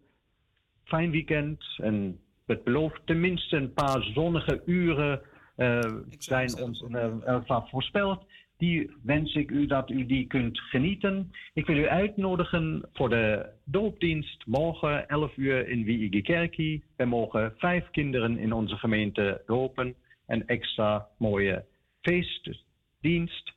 fijn 0.84 1.10
weekend. 1.10 1.64
En 1.76 2.20
het 2.46 2.64
belooft 2.64 3.00
tenminste 3.04 3.56
een 3.56 3.72
paar 3.72 4.02
zonnige 4.02 4.62
uren 4.66 5.20
uh, 5.56 5.80
zijn 6.18 6.62
ons 6.62 6.84
uh, 6.88 7.60
voorspeld. 7.70 8.24
Die 8.58 8.90
wens 9.02 9.34
ik 9.34 9.50
u 9.50 9.66
dat 9.66 9.90
u 9.90 10.06
die 10.06 10.26
kunt 10.26 10.60
genieten. 10.60 11.32
Ik 11.52 11.66
wil 11.66 11.76
u 11.76 11.88
uitnodigen 11.88 12.88
voor 12.92 13.08
de 13.08 13.46
doopdienst 13.64 14.46
morgen 14.46 15.08
11 15.08 15.36
uur 15.36 15.68
in 15.68 15.84
Wiege 15.84 16.20
Kerkie. 16.20 16.84
We 16.96 17.04
mogen 17.04 17.54
vijf 17.56 17.90
kinderen 17.90 18.38
in 18.38 18.52
onze 18.52 18.76
gemeente 18.76 19.42
dopen. 19.46 19.94
Een 20.26 20.46
extra 20.46 21.08
mooie 21.18 21.64
feestdienst. 22.00 23.52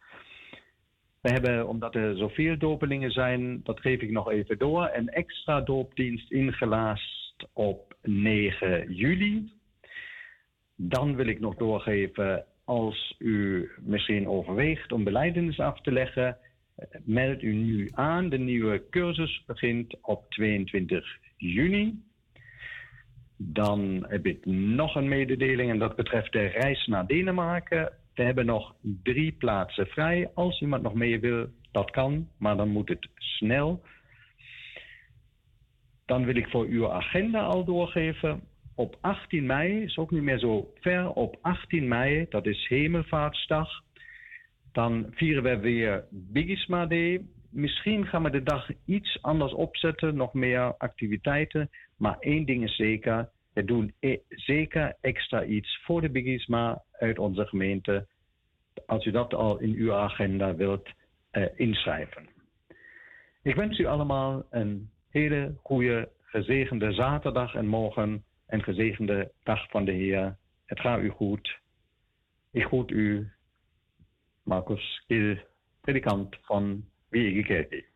We 1.22 1.30
hebben, 1.30 1.68
omdat 1.68 1.96
er 1.96 2.18
zoveel 2.18 2.58
dopelingen 2.58 3.12
zijn, 3.12 3.64
dat 3.64 3.80
geef 3.80 4.02
ik 4.02 4.12
nog 4.12 4.32
even 4.32 4.58
door, 4.58 4.90
een 4.94 5.10
extra 5.10 5.62
doopdienst 5.62 6.32
ingelaast 6.32 7.48
op 7.54 7.96
9 8.02 8.94
juli. 8.94 9.52
Dan 10.76 11.16
wil 11.16 11.28
ik 11.28 11.40
nog 11.40 11.56
doorgeven, 11.56 12.46
als 12.66 13.16
u 13.20 13.70
misschien 13.82 14.28
overweegt 14.28 14.92
om 14.92 15.04
beleidenis 15.04 15.60
af 15.60 15.82
te 15.82 15.92
leggen, 15.92 16.38
meld 17.04 17.42
u 17.42 17.54
nu 17.54 17.90
aan. 17.92 18.30
De 18.30 18.38
nieuwe 18.38 18.90
cursus 18.90 19.44
begint 19.46 19.98
op 20.02 20.30
22 20.30 21.06
juni. 21.38 22.04
Dan 23.38 24.06
heb 24.08 24.26
ik 24.26 24.46
nog 24.46 24.96
een 24.96 25.08
mededeling 25.08 25.70
en 25.70 25.80
dat 25.80 25.96
betreft 25.96 26.32
de 26.32 26.46
reis 26.46 26.88
naar 26.88 27.08
Denemarken. 27.08 27.94
We 28.14 28.24
hebben 28.24 28.46
nog 28.46 28.76
drie 28.82 29.32
plaatsen 29.32 29.88
vrij. 29.88 30.30
Als 30.34 30.62
iemand 30.62 30.84
nog 30.84 30.94
mee 30.94 31.20
wil, 31.20 31.48
dat 31.72 31.92
kan, 31.92 32.28
maar 32.38 32.58
dan 32.58 32.70
moet 32.70 32.90
het 32.90 33.08
snel. 33.16 33.84
Dan 36.06 36.26
wil 36.26 36.36
ik 36.36 36.48
voor 36.48 36.66
uw 36.66 36.92
agenda 36.92 37.42
al 37.42 37.66
doorgeven. 37.66 38.42
Op 38.82 38.98
18 39.02 39.46
mei, 39.46 39.84
is 39.84 39.98
ook 39.98 40.12
niet 40.12 40.22
meer 40.22 40.40
zo 40.40 40.74
ver, 40.80 41.10
op 41.10 41.38
18 41.42 41.88
mei, 41.88 42.26
dat 42.30 42.46
is 42.46 42.68
Hemelvaartsdag. 42.68 43.70
Dan 44.72 45.06
vieren 45.12 45.44
we 45.44 45.58
weer 45.58 46.06
Bigisma 46.10 46.86
Day. 46.86 47.22
Misschien 47.50 48.08
gaan 48.08 48.24
we 48.24 48.30
de 48.30 48.44
dag 48.44 48.70
iets 48.86 49.22
anders 49.22 49.54
opzetten, 49.54 50.16
nog 50.16 50.34
meer 50.34 50.78
activiteiten. 50.78 51.70
Maar 51.98 52.18
één 52.20 52.46
ding 52.46 52.64
is 52.64 52.76
zeker, 52.76 53.30
we 53.54 53.64
doen 53.64 53.94
e- 54.00 54.20
zeker 54.30 54.96
extra 55.02 55.44
iets 55.44 55.82
voor 55.84 56.02
de 56.02 56.10
Bigisma 56.10 56.84
uit 56.92 57.20
onze 57.20 57.46
gemeente. 57.46 58.08
Als 58.86 59.06
u 59.06 59.12
dat 59.12 59.34
al 59.34 59.60
in 59.60 59.74
uw 59.74 59.94
agenda 59.94 60.56
wilt 60.56 60.90
uh, 61.32 61.46
inschrijven. 61.56 62.30
Ik 63.44 63.56
wens 63.56 63.80
u 63.80 63.86
allemaal 63.86 64.44
een 64.50 64.90
hele 65.10 65.56
goede, 65.64 66.10
gezegende 66.22 66.94
zaterdag 66.94 67.56
en 67.56 67.68
morgen 67.68 68.24
een 68.52 68.64
gezegende 68.64 69.32
dag 69.44 69.70
van 69.70 69.86
de 69.86 69.92
Heer. 69.92 70.38
Het 70.66 70.80
gaat 70.80 71.00
u 71.00 71.10
goed. 71.10 71.60
Ik 72.52 72.66
groet 72.66 72.92
u, 72.92 73.32
Marcus 74.44 75.04
Kiel, 75.08 75.38
predikant 75.82 76.38
van 76.42 76.86
Wege 77.10 77.44
Kerk. 77.44 77.90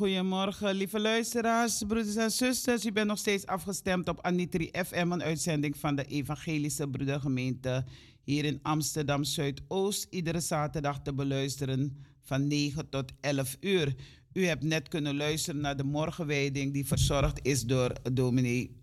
Goedemorgen 0.00 0.74
lieve 0.74 1.00
luisteraars, 1.00 1.82
broeders 1.86 2.16
en 2.16 2.30
zusters. 2.30 2.84
U 2.84 2.92
bent 2.92 3.06
nog 3.06 3.18
steeds 3.18 3.46
afgestemd 3.46 4.08
op 4.08 4.20
Anitri 4.20 4.70
FM, 4.86 5.10
een 5.10 5.22
uitzending 5.22 5.76
van 5.76 5.94
de 5.96 6.04
Evangelische 6.04 6.88
Broedergemeente 6.88 7.84
hier 8.24 8.44
in 8.44 8.58
Amsterdam 8.62 9.24
Zuidoost. 9.24 10.06
Iedere 10.10 10.40
zaterdag 10.40 11.02
te 11.02 11.14
beluisteren 11.14 12.04
van 12.22 12.46
9 12.46 12.88
tot 12.88 13.12
11 13.20 13.56
uur. 13.60 13.94
U 14.32 14.46
hebt 14.46 14.62
net 14.62 14.88
kunnen 14.88 15.16
luisteren 15.16 15.60
naar 15.60 15.76
de 15.76 15.84
morgenwijding 15.84 16.72
die 16.72 16.86
verzorgd 16.86 17.38
is 17.42 17.62
door 17.62 17.92
dominee 18.12 18.76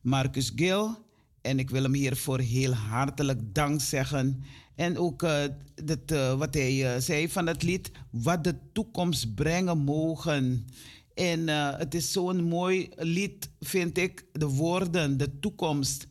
Marcus 0.00 0.52
Gil. 0.56 0.96
En 1.42 1.58
ik 1.58 1.70
wil 1.70 1.82
hem 1.82 1.94
hiervoor 1.94 2.38
heel 2.38 2.72
hartelijk 2.72 3.54
dank 3.54 3.80
zeggen. 3.80 4.44
En 4.74 4.98
ook 4.98 5.22
uh, 5.22 5.42
dat, 5.84 5.98
uh, 6.12 6.34
wat 6.34 6.54
hij 6.54 6.94
uh, 6.94 7.00
zei 7.00 7.28
van 7.28 7.46
het 7.46 7.62
lied, 7.62 7.90
wat 8.10 8.44
de 8.44 8.54
toekomst 8.72 9.34
brengen 9.34 9.78
mogen. 9.78 10.66
En 11.14 11.48
het 11.78 11.94
is 11.94 12.12
zo'n 12.12 12.42
mooi 12.42 12.88
lied, 12.96 13.50
vind 13.60 13.98
ik, 13.98 14.24
de 14.32 14.46
woorden, 14.46 15.16
de 15.16 15.38
toekomst. 15.38 16.06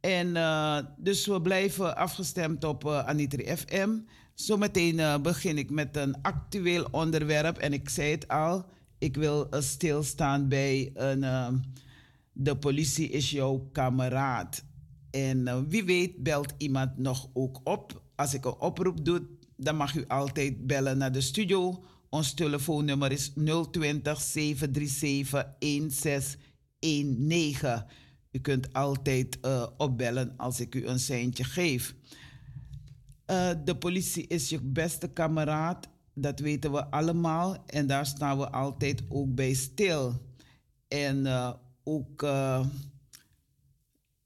En 0.00 0.32
dus 0.96 1.26
we 1.26 1.40
blijven 1.42 1.96
afgestemd 1.96 2.64
op 2.64 2.86
Anitri 2.86 3.56
FM. 3.56 3.90
Zometeen 4.34 5.22
begin 5.22 5.58
ik 5.58 5.70
met 5.70 5.96
een 5.96 6.22
actueel 6.22 6.86
onderwerp. 6.90 7.56
En 7.56 7.72
ik 7.72 7.88
zei 7.88 8.10
het 8.10 8.28
al, 8.28 8.64
ik 8.98 9.16
wil 9.16 9.46
stilstaan 9.50 10.48
bij 10.48 10.90
een 10.94 11.24
de 12.40 12.56
politie 12.56 13.08
is 13.08 13.30
jouw 13.30 13.68
kameraad. 13.72 14.64
En 15.10 15.38
uh, 15.38 15.58
wie 15.68 15.84
weet 15.84 16.22
belt 16.22 16.54
iemand 16.58 16.98
nog 16.98 17.30
ook 17.32 17.60
op. 17.64 18.02
Als 18.16 18.34
ik 18.34 18.44
een 18.44 18.58
oproep 18.58 19.04
doe, 19.04 19.26
dan 19.56 19.76
mag 19.76 19.94
u 19.94 20.04
altijd 20.06 20.66
bellen 20.66 20.98
naar 20.98 21.12
de 21.12 21.20
studio. 21.20 21.84
Ons 22.08 22.34
telefoonnummer 22.34 23.12
is 23.12 23.32
020 23.70 24.20
737 24.20 25.46
1619. 25.58 27.84
U 28.32 28.38
kunt 28.38 28.72
altijd 28.72 29.38
uh, 29.44 29.66
opbellen 29.76 30.34
als 30.36 30.60
ik 30.60 30.74
u 30.74 30.86
een 30.86 30.98
seintje 30.98 31.44
geef. 31.44 31.94
Uh, 33.30 33.50
de 33.64 33.76
politie 33.76 34.26
is 34.26 34.48
je 34.48 34.60
beste 34.62 35.08
kameraad, 35.08 35.88
dat 36.14 36.40
weten 36.40 36.72
we 36.72 36.90
allemaal. 36.90 37.64
En 37.66 37.86
daar 37.86 38.06
staan 38.06 38.38
we 38.38 38.50
altijd 38.50 39.02
ook 39.08 39.34
bij 39.34 39.54
stil. 39.54 40.26
En 40.88 41.26
ook 41.88 42.22
uh, 42.22 42.66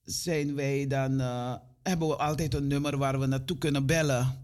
zijn 0.02 0.54
wij 0.54 0.86
dan, 0.86 1.20
uh, 1.20 1.54
hebben 1.82 2.08
we 2.08 2.16
altijd 2.16 2.54
een 2.54 2.66
nummer 2.66 2.96
waar 2.98 3.20
we 3.20 3.26
naartoe 3.26 3.58
kunnen 3.58 3.86
bellen. 3.86 4.38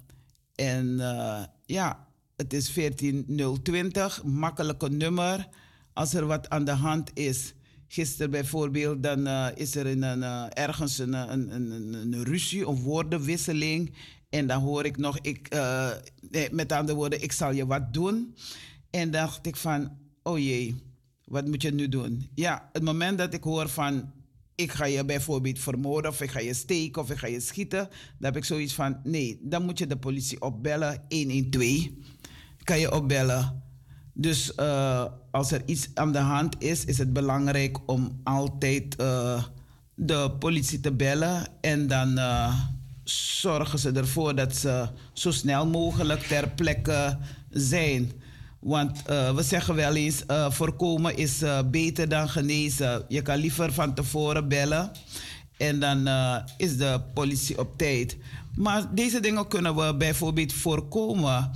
En 0.54 0.86
uh, 0.86 1.42
ja, 1.66 2.06
het 2.36 2.52
is 2.52 2.70
14020, 2.70 4.22
makkelijke 4.24 4.90
nummer. 4.90 5.48
Als 5.92 6.14
er 6.14 6.26
wat 6.26 6.48
aan 6.48 6.64
de 6.64 6.70
hand 6.70 7.10
is. 7.14 7.54
Gisteren 7.90 8.30
bijvoorbeeld, 8.30 9.02
dan 9.02 9.26
is 9.54 9.74
er 9.74 9.86
in 9.86 10.02
een, 10.02 10.22
ergens 10.52 10.98
een, 10.98 11.12
een, 11.12 11.54
een, 11.54 11.92
een, 11.94 12.24
ruzie, 12.24 12.66
een 12.66 12.82
woordenwisseling. 12.82 13.94
En 14.28 14.46
dan 14.46 14.62
hoor 14.62 14.84
ik 14.84 14.96
nog, 14.96 15.18
ik, 15.18 15.48
met 16.50 16.72
andere 16.72 16.98
woorden, 16.98 17.22
ik 17.22 17.32
zal 17.32 17.52
je 17.52 17.66
wat 17.66 17.92
doen. 17.92 18.34
En 18.90 19.10
dacht 19.10 19.46
ik 19.46 19.56
van, 19.56 19.98
oh 20.22 20.38
jee, 20.38 20.87
wat 21.28 21.46
moet 21.46 21.62
je 21.62 21.74
nu 21.74 21.88
doen? 21.88 22.28
Ja, 22.34 22.68
het 22.72 22.82
moment 22.82 23.18
dat 23.18 23.34
ik 23.34 23.42
hoor 23.42 23.68
van 23.68 24.12
ik 24.54 24.72
ga 24.72 24.84
je 24.84 25.04
bijvoorbeeld 25.04 25.58
vermoorden 25.58 26.10
of 26.10 26.20
ik 26.20 26.30
ga 26.30 26.40
je 26.40 26.54
steken 26.54 27.02
of 27.02 27.10
ik 27.10 27.18
ga 27.18 27.26
je 27.26 27.40
schieten, 27.40 27.88
dan 27.88 28.32
heb 28.32 28.36
ik 28.36 28.44
zoiets 28.44 28.74
van 28.74 29.00
nee, 29.02 29.38
dan 29.42 29.64
moet 29.64 29.78
je 29.78 29.86
de 29.86 29.96
politie 29.96 30.40
opbellen, 30.40 31.02
112. 31.08 31.88
Kan 32.64 32.78
je 32.78 32.92
opbellen. 32.92 33.62
Dus 34.12 34.52
uh, 34.56 35.04
als 35.30 35.52
er 35.52 35.62
iets 35.66 35.88
aan 35.94 36.12
de 36.12 36.18
hand 36.18 36.62
is, 36.62 36.84
is 36.84 36.98
het 36.98 37.12
belangrijk 37.12 37.78
om 37.90 38.20
altijd 38.24 39.00
uh, 39.00 39.44
de 39.94 40.30
politie 40.38 40.80
te 40.80 40.92
bellen 40.92 41.46
en 41.60 41.86
dan 41.86 42.18
uh, 42.18 42.60
zorgen 43.04 43.78
ze 43.78 43.92
ervoor 43.92 44.34
dat 44.34 44.56
ze 44.56 44.88
zo 45.12 45.30
snel 45.30 45.66
mogelijk 45.66 46.20
ter 46.20 46.48
plekke 46.48 47.18
zijn. 47.50 48.12
Want 48.58 49.02
uh, 49.10 49.34
we 49.34 49.42
zeggen 49.42 49.74
wel 49.74 49.94
eens, 49.94 50.22
uh, 50.30 50.50
voorkomen 50.50 51.16
is 51.16 51.42
uh, 51.42 51.58
beter 51.70 52.08
dan 52.08 52.28
genezen. 52.28 53.04
Je 53.08 53.22
kan 53.22 53.38
liever 53.38 53.72
van 53.72 53.94
tevoren 53.94 54.48
bellen 54.48 54.90
en 55.56 55.80
dan 55.80 56.08
is 56.56 56.76
de 56.76 57.00
politie 57.14 57.58
op 57.58 57.78
tijd. 57.78 58.16
Maar 58.56 58.94
deze 58.94 59.20
dingen 59.20 59.48
kunnen 59.48 59.76
we 59.76 59.94
bijvoorbeeld 59.94 60.52
voorkomen. 60.52 61.50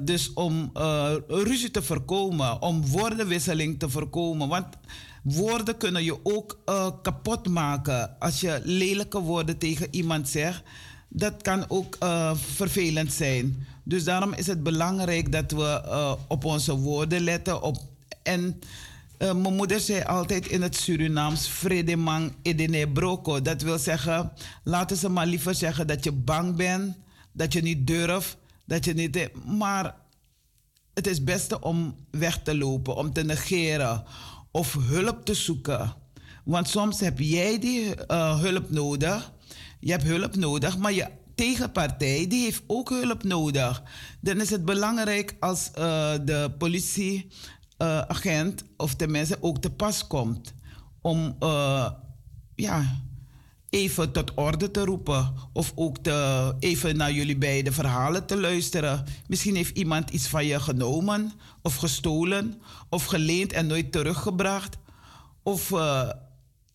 dus 0.00 0.32
om 0.32 0.70
ruzie 1.28 1.70
te 1.70 1.82
voorkomen, 1.82 2.62
om 2.62 2.86
woordenwisseling 2.86 3.78
te 3.78 3.88
voorkomen. 3.88 4.48
Want 4.48 4.66
woorden 5.22 5.76
kunnen 5.76 6.04
je 6.04 6.18
ook 6.22 6.58
kapot 7.02 7.48
maken. 7.48 8.18
Als 8.18 8.40
je 8.40 8.60
lelijke 8.64 9.20
woorden 9.20 9.58
tegen 9.58 9.88
iemand 9.90 10.28
zegt, 10.28 10.62
dat 11.08 11.42
kan 11.42 11.64
ook 11.68 11.96
vervelend 12.34 13.12
zijn. 13.12 13.66
Dus 13.88 14.04
daarom 14.04 14.32
is 14.32 14.46
het 14.46 14.62
belangrijk 14.62 15.32
dat 15.32 15.50
we 15.50 15.82
uh, 15.84 16.12
op 16.28 16.44
onze 16.44 16.76
woorden 16.76 17.20
letten. 17.20 17.62
Op, 17.62 17.76
en 18.22 18.60
uh, 19.18 19.32
mijn 19.32 19.54
moeder 19.54 19.80
zei 19.80 20.02
altijd 20.02 20.46
in 20.46 20.62
het 20.62 20.76
Surinaams: 20.76 21.48
Vredemang 21.48 22.34
edene 22.42 22.88
broko. 22.88 23.42
Dat 23.42 23.62
wil 23.62 23.78
zeggen, 23.78 24.32
laten 24.64 24.96
ze 24.96 25.08
maar 25.08 25.26
liever 25.26 25.54
zeggen 25.54 25.86
dat 25.86 26.04
je 26.04 26.12
bang 26.12 26.56
bent, 26.56 26.96
dat 27.32 27.52
je 27.52 27.62
niet 27.62 27.86
durft, 27.86 28.36
dat 28.64 28.84
je 28.84 28.94
niet. 28.94 29.30
Maar 29.44 29.94
het 30.94 31.06
is 31.06 31.24
beste 31.24 31.60
om 31.60 31.94
weg 32.10 32.42
te 32.42 32.56
lopen, 32.56 32.96
om 32.96 33.12
te 33.12 33.22
negeren 33.22 34.04
of 34.50 34.76
hulp 34.88 35.24
te 35.24 35.34
zoeken. 35.34 35.94
Want 36.44 36.68
soms 36.68 37.00
heb 37.00 37.18
jij 37.18 37.58
die 37.58 37.94
uh, 38.08 38.40
hulp 38.40 38.70
nodig. 38.70 39.32
Je 39.80 39.90
hebt 39.90 40.04
hulp 40.04 40.36
nodig, 40.36 40.78
maar 40.78 40.92
je 40.92 41.06
tegenpartij 41.36 42.26
die 42.28 42.42
heeft 42.42 42.62
ook 42.66 42.88
hulp 42.88 43.22
nodig. 43.22 43.82
Dan 44.20 44.40
is 44.40 44.50
het 44.50 44.64
belangrijk 44.64 45.36
als 45.40 45.70
uh, 45.78 46.12
de 46.24 46.50
politieagent 46.58 48.62
uh, 48.62 48.68
of 48.76 48.94
tenminste 48.94 49.38
ook 49.40 49.58
te 49.58 49.70
pas 49.70 50.06
komt 50.06 50.54
om 51.00 51.36
uh, 51.40 51.90
ja, 52.54 53.00
even 53.70 54.12
tot 54.12 54.32
orde 54.34 54.70
te 54.70 54.84
roepen 54.84 55.34
of 55.52 55.72
ook 55.74 55.98
te, 55.98 56.54
even 56.58 56.96
naar 56.96 57.12
jullie 57.12 57.36
beide 57.36 57.72
verhalen 57.72 58.26
te 58.26 58.40
luisteren. 58.40 59.04
Misschien 59.26 59.56
heeft 59.56 59.76
iemand 59.76 60.10
iets 60.10 60.28
van 60.28 60.46
je 60.46 60.60
genomen 60.60 61.32
of 61.62 61.76
gestolen 61.76 62.60
of 62.88 63.04
geleend 63.04 63.52
en 63.52 63.66
nooit 63.66 63.92
teruggebracht. 63.92 64.76
Of 65.42 65.68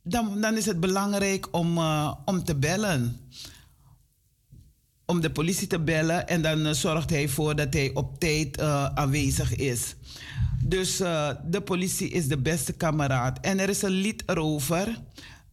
dan, 0.04 0.42
dan 0.42 0.58
is 0.58 0.66
het 0.66 0.80
belangrijk 0.80 1.48
om, 1.52 1.78
om 2.26 2.44
te 2.44 2.56
bellen 2.56 3.30
om 5.12 5.22
de 5.22 5.32
politie 5.32 5.68
te 5.68 5.80
bellen 5.80 6.28
en 6.28 6.42
dan 6.42 6.68
uh, 6.68 6.72
zorgt 6.72 7.10
hij 7.10 7.28
voor 7.28 7.56
dat 7.56 7.74
hij 7.74 7.92
op 7.94 8.20
tijd 8.20 8.60
uh, 8.60 8.86
aanwezig 8.86 9.56
is. 9.56 9.96
Dus 10.64 11.02
uh, 11.02 11.30
de 11.46 11.62
politie 11.62 12.10
is 12.10 12.28
de 12.28 12.38
beste 12.38 12.74
kameraad. 12.74 13.40
En 13.40 13.60
er 13.60 13.70
is 13.70 13.82
een 13.82 13.90
lied 13.90 14.24
erover. 14.26 15.00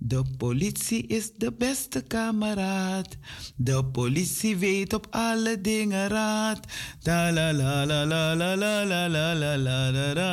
De 0.01 0.25
politie 0.37 1.07
is 1.07 1.31
de 1.37 1.53
beste 1.53 2.01
kameraad. 2.01 3.17
De 3.57 3.85
politie 3.85 4.57
weet 4.57 4.93
op 4.93 5.07
alle 5.11 5.61
dingen 5.61 6.09
raad. 6.09 6.61
Da 7.03 7.33
la 7.33 7.53
la 7.53 7.87
la 7.87 8.07
la 8.07 8.35
la 8.35 8.55
la 8.55 8.85
la 8.85 9.09
la 9.09 9.35
la 9.35 9.57
la 9.57 9.91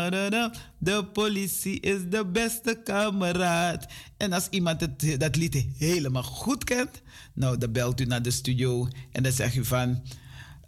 la 0.10 0.30
la 0.30 0.54
De 0.78 1.06
politie 1.06 1.80
is 1.80 2.00
de 2.10 2.26
beste 2.26 2.82
kameraad. 2.84 3.86
En 4.18 4.34
als 4.34 4.48
iemand 4.50 4.82
het, 4.82 5.20
dat 5.20 5.36
lied 5.36 5.66
helemaal 5.78 6.24
goed 6.24 6.64
kent, 6.64 7.02
nou 7.34 7.58
dan 7.58 7.72
belt 7.72 8.02
u 8.02 8.06
naar 8.06 8.22
de 8.22 8.32
studio 8.32 8.88
en 9.12 9.24
dan 9.24 9.32
zegt 9.32 9.56
u 9.56 9.66
van 9.66 10.02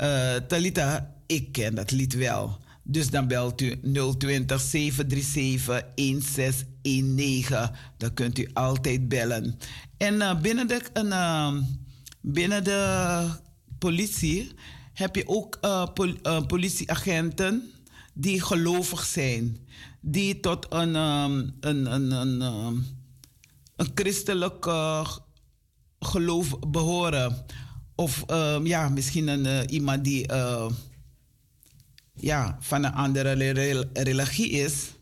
uh, 0.01 0.35
Talita, 0.35 1.13
ik 1.25 1.51
ken 1.51 1.75
dat 1.75 1.91
lied 1.91 2.13
wel. 2.13 2.57
Dus 2.83 3.09
dan 3.09 3.27
belt 3.27 3.61
u 3.61 3.79
020 4.17 4.61
737 4.61 6.65
1619. 6.87 7.75
Dan 7.97 8.13
kunt 8.13 8.37
u 8.37 8.49
altijd 8.53 9.09
bellen. 9.09 9.57
En 9.97 10.13
uh, 10.13 10.39
binnen, 10.39 10.67
de, 10.67 10.81
uh, 10.93 11.53
binnen 12.21 12.63
de 12.63 13.29
politie 13.79 14.51
heb 14.93 15.15
je 15.15 15.27
ook 15.27 15.57
uh, 15.61 15.87
pol 15.93 16.13
politieagenten 16.47 17.71
die 18.13 18.41
gelovig 18.41 19.05
zijn. 19.05 19.57
Die 20.01 20.39
tot 20.39 20.65
een, 20.69 20.95
um, 20.95 21.55
een, 21.59 21.93
een, 21.93 22.11
een, 22.11 22.41
um, 22.41 22.85
een 23.75 23.91
christelijk 23.95 24.65
geloof 25.99 26.59
behoren. 26.59 27.45
Of 27.95 28.23
ja, 28.63 28.89
misschien 28.89 29.27
een, 29.27 29.69
iemand 29.69 30.03
die 30.03 30.25
ja, 32.19 32.57
van 32.59 32.83
een 32.83 32.93
andere 32.93 33.31
religie 33.93 34.49
is, 34.49 34.96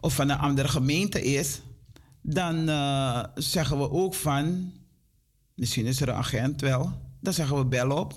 of 0.00 0.14
van 0.14 0.28
een 0.28 0.38
andere 0.38 0.68
gemeente 0.68 1.22
is, 1.22 1.60
dan 2.22 2.68
uh, 2.68 3.24
zeggen 3.34 3.78
we 3.78 3.90
ook 3.90 4.14
van, 4.14 4.72
misschien 5.54 5.86
is 5.86 6.00
er 6.00 6.08
een 6.08 6.14
agent 6.14 6.60
wel, 6.60 6.92
dan 7.20 7.32
zeggen 7.32 7.56
we 7.56 7.66
bel 7.66 7.90
op, 7.90 8.14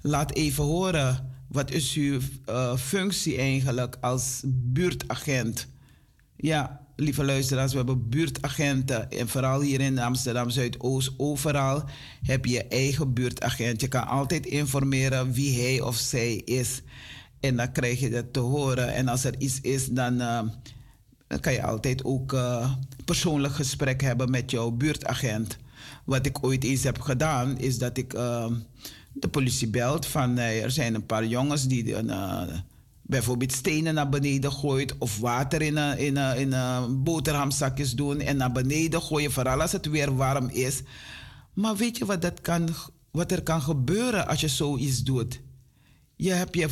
laat 0.00 0.32
even 0.32 0.64
horen 0.64 1.30
wat 1.52 1.70
is 1.70 1.94
uw 1.94 2.20
uh, 2.48 2.76
functie 2.76 3.36
eigenlijk 3.36 3.96
als 4.00 4.42
buurtagent? 4.46 5.66
Ja, 6.36 6.80
lieve 6.96 7.24
luisteraars, 7.24 7.70
we 7.70 7.76
hebben 7.76 8.08
buurtagenten. 8.08 9.10
En 9.10 9.28
vooral 9.28 9.60
hier 9.60 9.80
in 9.80 9.98
Amsterdam 9.98 10.50
Zuidoost, 10.50 11.12
overal 11.16 11.84
heb 12.22 12.44
je 12.44 12.64
eigen 12.64 13.12
buurtagent. 13.12 13.80
Je 13.80 13.88
kan 13.88 14.06
altijd 14.06 14.46
informeren 14.46 15.32
wie 15.32 15.60
hij 15.60 15.80
of 15.80 15.96
zij 15.96 16.34
is. 16.34 16.82
En 17.40 17.56
dan 17.56 17.72
krijg 17.72 18.00
je 18.00 18.10
dat 18.10 18.32
te 18.32 18.40
horen. 18.40 18.94
En 18.94 19.08
als 19.08 19.24
er 19.24 19.34
iets 19.38 19.60
is, 19.60 19.86
dan, 19.86 20.20
uh, 20.20 20.40
dan 21.32 21.40
kan 21.40 21.52
je 21.52 21.62
altijd 21.62 22.04
ook 22.04 22.32
uh, 22.32 22.72
persoonlijk 23.04 23.54
gesprek 23.54 24.00
hebben 24.00 24.30
met 24.30 24.50
jouw 24.50 24.70
buurtagent. 24.70 25.56
Wat 26.04 26.26
ik 26.26 26.44
ooit 26.44 26.64
eens 26.64 26.82
heb 26.82 27.00
gedaan, 27.00 27.58
is 27.58 27.78
dat 27.78 27.96
ik 27.96 28.14
uh, 28.14 28.46
de 29.12 29.28
politie 29.28 29.68
belt 29.68 30.06
van 30.06 30.38
er 30.38 30.70
zijn 30.70 30.94
een 30.94 31.06
paar 31.06 31.26
jongens 31.26 31.66
die 31.66 31.96
bijvoorbeeld 33.02 33.52
stenen 33.52 33.94
naar 33.94 34.08
beneden 34.08 34.52
gooit 34.52 34.98
of 34.98 35.18
water 35.18 35.62
in 35.62 35.76
een, 35.76 35.98
in 35.98 36.16
in 36.16 36.54
boterhamzakjes 37.02 37.92
doen 37.92 38.20
en 38.20 38.36
naar 38.36 38.52
beneden 38.52 39.02
gooien, 39.02 39.32
vooral 39.32 39.60
als 39.60 39.72
het 39.72 39.86
weer 39.86 40.16
warm 40.16 40.48
is. 40.48 40.82
Maar 41.52 41.76
weet 41.76 41.98
je 41.98 42.04
wat, 42.04 42.22
dat 42.22 42.40
kan, 42.40 42.68
wat 43.10 43.32
er 43.32 43.42
kan 43.42 43.62
gebeuren 43.62 44.26
als 44.26 44.40
je 44.40 44.48
zoiets 44.48 45.02
doet? 45.02 45.40
Je 46.16 46.32
hebt 46.32 46.54
je 46.54 46.68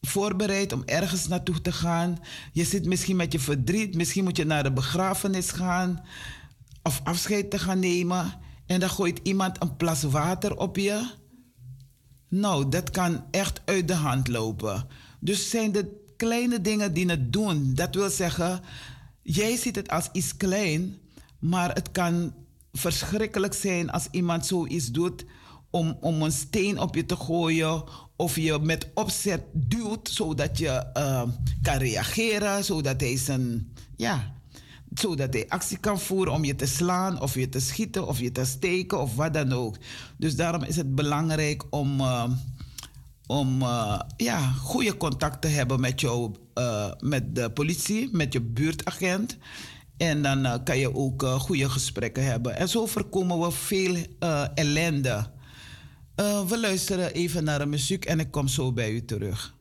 voorbereid 0.00 0.72
om 0.72 0.82
ergens 0.84 1.28
naartoe 1.28 1.60
te 1.60 1.72
gaan. 1.72 2.18
Je 2.52 2.64
zit 2.64 2.86
misschien 2.86 3.16
met 3.16 3.32
je 3.32 3.38
verdriet, 3.38 3.94
misschien 3.94 4.24
moet 4.24 4.36
je 4.36 4.44
naar 4.44 4.62
de 4.62 4.72
begrafenis 4.72 5.50
gaan 5.50 6.04
of 6.82 7.00
afscheid 7.04 7.50
te 7.50 7.58
gaan 7.58 7.78
nemen. 7.78 8.34
En 8.66 8.80
dan 8.80 8.90
gooit 8.90 9.20
iemand 9.22 9.62
een 9.62 9.76
plas 9.76 10.02
water 10.02 10.56
op 10.56 10.76
je. 10.76 11.10
Nou, 12.28 12.68
dat 12.68 12.90
kan 12.90 13.24
echt 13.30 13.60
uit 13.64 13.88
de 13.88 13.94
hand 13.94 14.28
lopen. 14.28 14.86
Dus 15.20 15.50
zijn 15.50 15.72
de 15.72 16.12
kleine 16.16 16.60
dingen 16.60 16.92
die 16.92 17.08
het 17.08 17.32
doen. 17.32 17.74
Dat 17.74 17.94
wil 17.94 18.10
zeggen, 18.10 18.60
jij 19.22 19.56
ziet 19.56 19.76
het 19.76 19.90
als 19.90 20.08
iets 20.12 20.36
klein, 20.36 20.96
maar 21.38 21.74
het 21.74 21.90
kan 21.90 22.34
verschrikkelijk 22.72 23.54
zijn 23.54 23.90
als 23.90 24.08
iemand 24.10 24.46
zoiets 24.46 24.90
doet 24.90 25.24
om, 25.70 25.96
om 26.00 26.22
een 26.22 26.32
steen 26.32 26.80
op 26.80 26.94
je 26.94 27.06
te 27.06 27.16
gooien 27.16 27.84
of 28.18 28.36
je 28.36 28.58
met 28.62 28.88
opzet 28.94 29.42
duwt 29.52 30.08
zodat 30.08 30.58
je 30.58 30.84
uh, 30.96 31.22
kan 31.62 31.76
reageren, 31.76 32.64
zodat 32.64 33.00
hij 33.00 33.16
zijn, 33.16 33.72
ja, 33.96 34.34
zodat 34.94 35.32
hij 35.32 35.48
actie 35.48 35.78
kan 35.78 36.00
voeren 36.00 36.32
om 36.32 36.44
je 36.44 36.54
te 36.54 36.66
slaan 36.66 37.20
of 37.20 37.34
je 37.34 37.48
te 37.48 37.60
schieten 37.60 38.06
of 38.06 38.20
je 38.20 38.32
te 38.32 38.44
steken 38.44 39.00
of 39.00 39.14
wat 39.14 39.34
dan 39.34 39.52
ook. 39.52 39.76
Dus 40.16 40.36
daarom 40.36 40.62
is 40.62 40.76
het 40.76 40.94
belangrijk 40.94 41.64
om, 41.70 42.00
uh, 42.00 42.24
om 43.26 43.62
uh, 43.62 44.00
ja, 44.16 44.38
goede 44.50 44.96
contact 44.96 45.40
te 45.40 45.48
hebben 45.48 45.80
met, 45.80 46.00
jou, 46.00 46.34
met 47.00 47.34
de 47.34 47.50
politie, 47.50 48.08
met 48.12 48.32
je 48.32 48.40
buurtagent. 48.40 49.36
En 49.96 50.22
dan 50.22 50.62
kan 50.64 50.78
je 50.78 50.94
ook 50.94 51.22
goede 51.22 51.70
gesprekken 51.70 52.24
hebben. 52.24 52.56
En 52.56 52.68
zo 52.68 52.86
voorkomen 52.86 53.40
we 53.40 53.50
veel 53.50 53.96
ellende. 54.54 55.36
We 56.18 56.58
luisteren 56.60 57.12
even 57.12 57.44
naar 57.44 57.58
de 57.58 57.66
muziek 57.66 58.04
en 58.04 58.20
ik 58.20 58.30
kom 58.30 58.48
zo 58.48 58.72
bij 58.72 58.90
u 58.90 59.04
terug. 59.04 59.54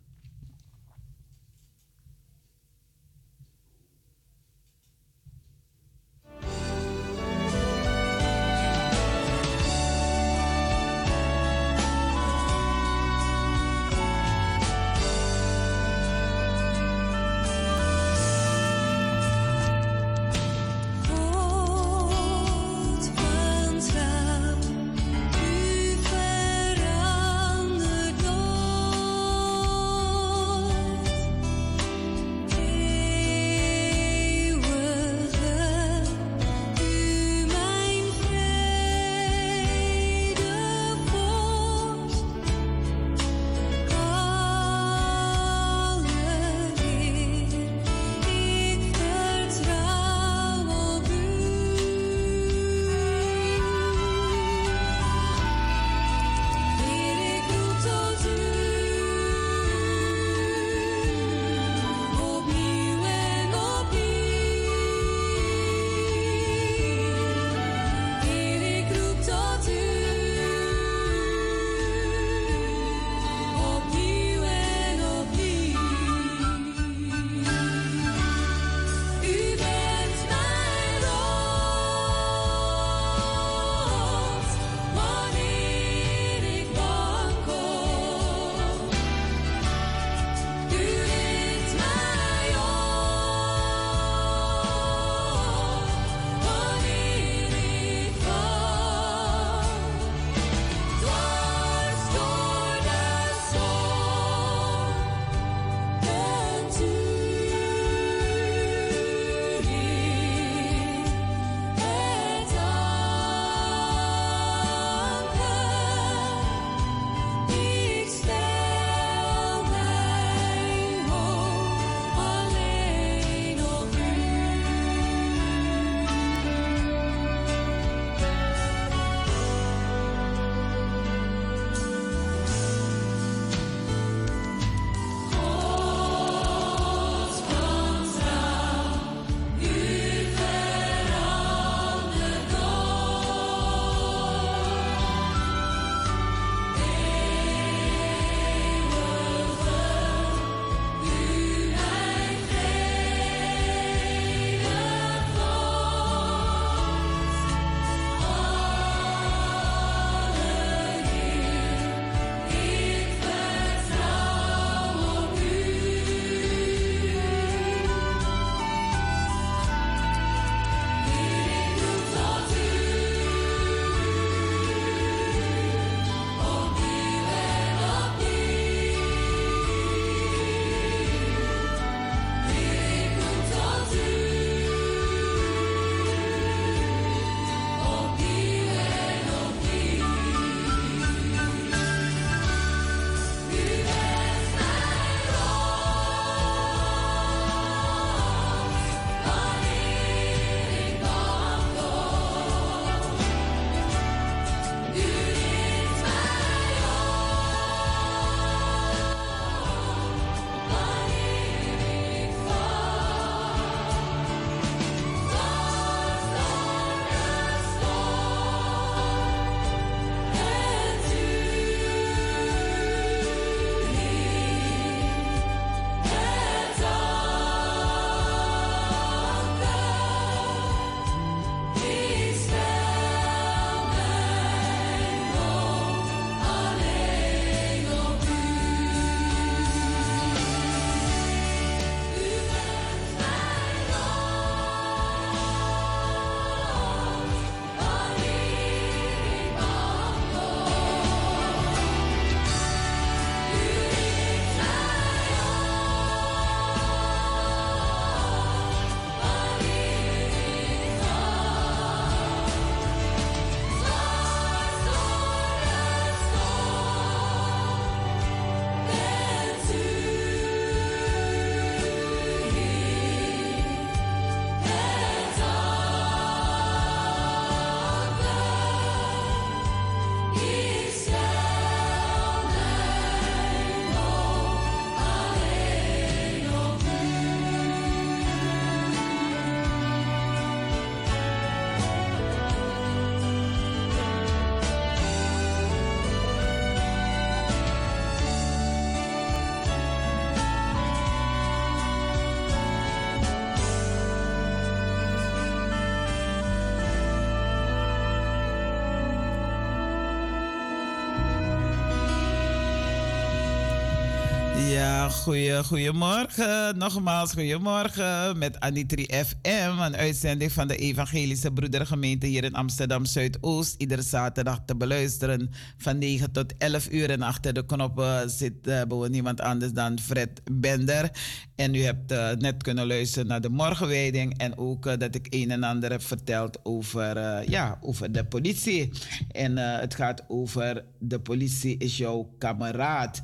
Goedemorgen. 315.10 316.78
Nogmaals, 316.78 317.34
goedemorgen 317.34 318.38
met 318.38 318.60
Anitri 318.60 319.06
FM. 319.06 319.80
Een 319.80 319.96
uitzending 319.96 320.52
van 320.52 320.68
de 320.68 320.76
Evangelische 320.76 321.52
Broedergemeente 321.52 322.28
hier 322.28 322.44
in 322.44 322.54
Amsterdam 322.54 323.06
Zuidoost. 323.06 323.76
Iedere 323.78 324.02
zaterdag 324.02 324.60
te 324.66 324.76
beluisteren 324.76 325.50
van 325.78 325.98
9 325.98 326.32
tot 326.32 326.58
11 326.58 326.92
uur. 326.92 327.10
En 327.10 327.22
achter 327.22 327.54
de 327.54 327.66
knoppen 327.66 328.30
zit 328.30 328.54
uh, 328.68 329.08
niemand 329.10 329.42
anders 329.42 329.72
dan 329.72 330.00
Fred 330.00 330.42
Bender. 330.52 331.12
En 331.56 331.76
u 331.76 331.82
hebt 331.82 332.12
uh, 332.12 332.32
net 332.32 332.64
kunnen 332.64 332.88
luisteren 332.88 333.28
naar 333.28 333.42
de 333.42 333.50
morgenwijding. 333.50 334.38
En 334.38 334.58
ook 334.58 334.86
uh, 334.86 334.98
dat 334.98 335.16
ik 335.16 335.28
een 335.30 335.52
en 335.52 335.64
ander 335.64 335.92
heb 335.92 336.04
verteld 336.04 336.60
over, 336.64 337.50
ja, 337.50 337.78
over 337.82 338.12
de 338.12 338.26
politie. 338.26 338.92
En 339.32 339.58
het 339.58 339.96
gaat 339.96 340.24
over 340.28 340.86
de 341.00 341.20
politie 341.20 341.78
is 341.78 341.98
jouw 341.98 342.34
kameraad. 342.38 343.24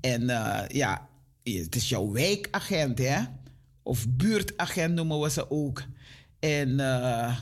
En 0.00 0.26
ja, 0.68 1.08
het 1.52 1.74
is 1.74 1.88
jouw 1.88 2.10
wijkagent, 2.10 2.98
hè? 2.98 3.20
Of 3.82 4.08
buurtagent 4.08 4.94
noemen 4.94 5.20
we 5.20 5.30
ze 5.30 5.50
ook. 5.50 5.82
En 6.38 6.68
uh, 6.68 7.38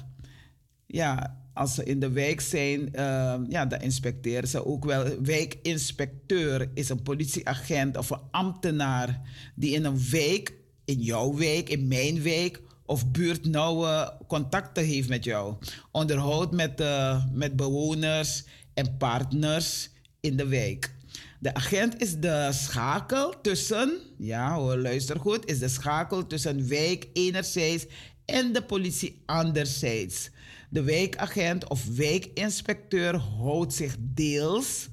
ja, 0.87 1.41
als 1.55 1.75
ze 1.75 1.85
in 1.85 2.01
de 2.01 2.11
wijk 2.11 2.41
zijn, 2.41 2.81
uh, 2.81 3.35
ja, 3.49 3.67
dan 3.67 3.81
inspecteren 3.81 4.49
ze 4.49 4.67
ook 4.67 4.85
wel. 4.85 5.23
Wijkinspecteur 5.23 6.71
is 6.75 6.89
een 6.89 7.03
politieagent 7.03 7.97
of 7.97 8.11
een 8.11 8.21
ambtenaar 8.31 9.21
die 9.55 9.75
in 9.75 9.85
een 9.85 10.11
wijk, 10.11 10.55
in 10.85 11.01
jouw 11.01 11.35
wijk, 11.35 11.69
in 11.69 11.89
mijn 11.89 12.23
wijk 12.23 12.61
of 12.87 13.11
buurt 13.11 13.45
nauwe 13.45 14.17
contacten 14.27 14.85
heeft 14.85 15.09
met 15.09 15.25
jou. 15.25 15.57
Onderhoudt 15.91 16.53
met, 16.53 16.81
uh, 16.81 17.25
met 17.33 17.57
bewoners 17.57 18.45
en 18.75 18.97
partners 18.97 19.91
in 20.21 20.37
de 20.37 20.47
wijk. 20.47 20.95
De 21.43 21.55
agent 21.55 22.01
is 22.01 22.19
de 22.19 22.49
schakel 22.53 23.41
tussen, 23.41 23.99
ja 24.19 24.55
hoor, 24.55 24.77
luister 24.77 25.21
goed, 25.21 25.47
is 25.47 25.59
de 25.59 25.69
schakel 25.69 26.27
tussen 26.27 26.69
wijk 26.69 27.07
enerzijds 27.13 27.87
en 28.25 28.53
de 28.53 28.63
politie 28.63 29.23
anderzijds. 29.27 30.31
De 30.69 30.83
wijkagent 30.83 31.69
of 31.69 31.87
wijkinspecteur 31.97 33.17
houdt 33.17 33.75
zich 33.75 33.97
deels 33.99 34.89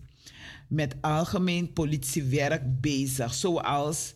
met 0.67 0.95
algemeen 1.01 1.73
politiewerk 1.73 2.81
bezig, 2.81 3.33
zoals 3.33 4.13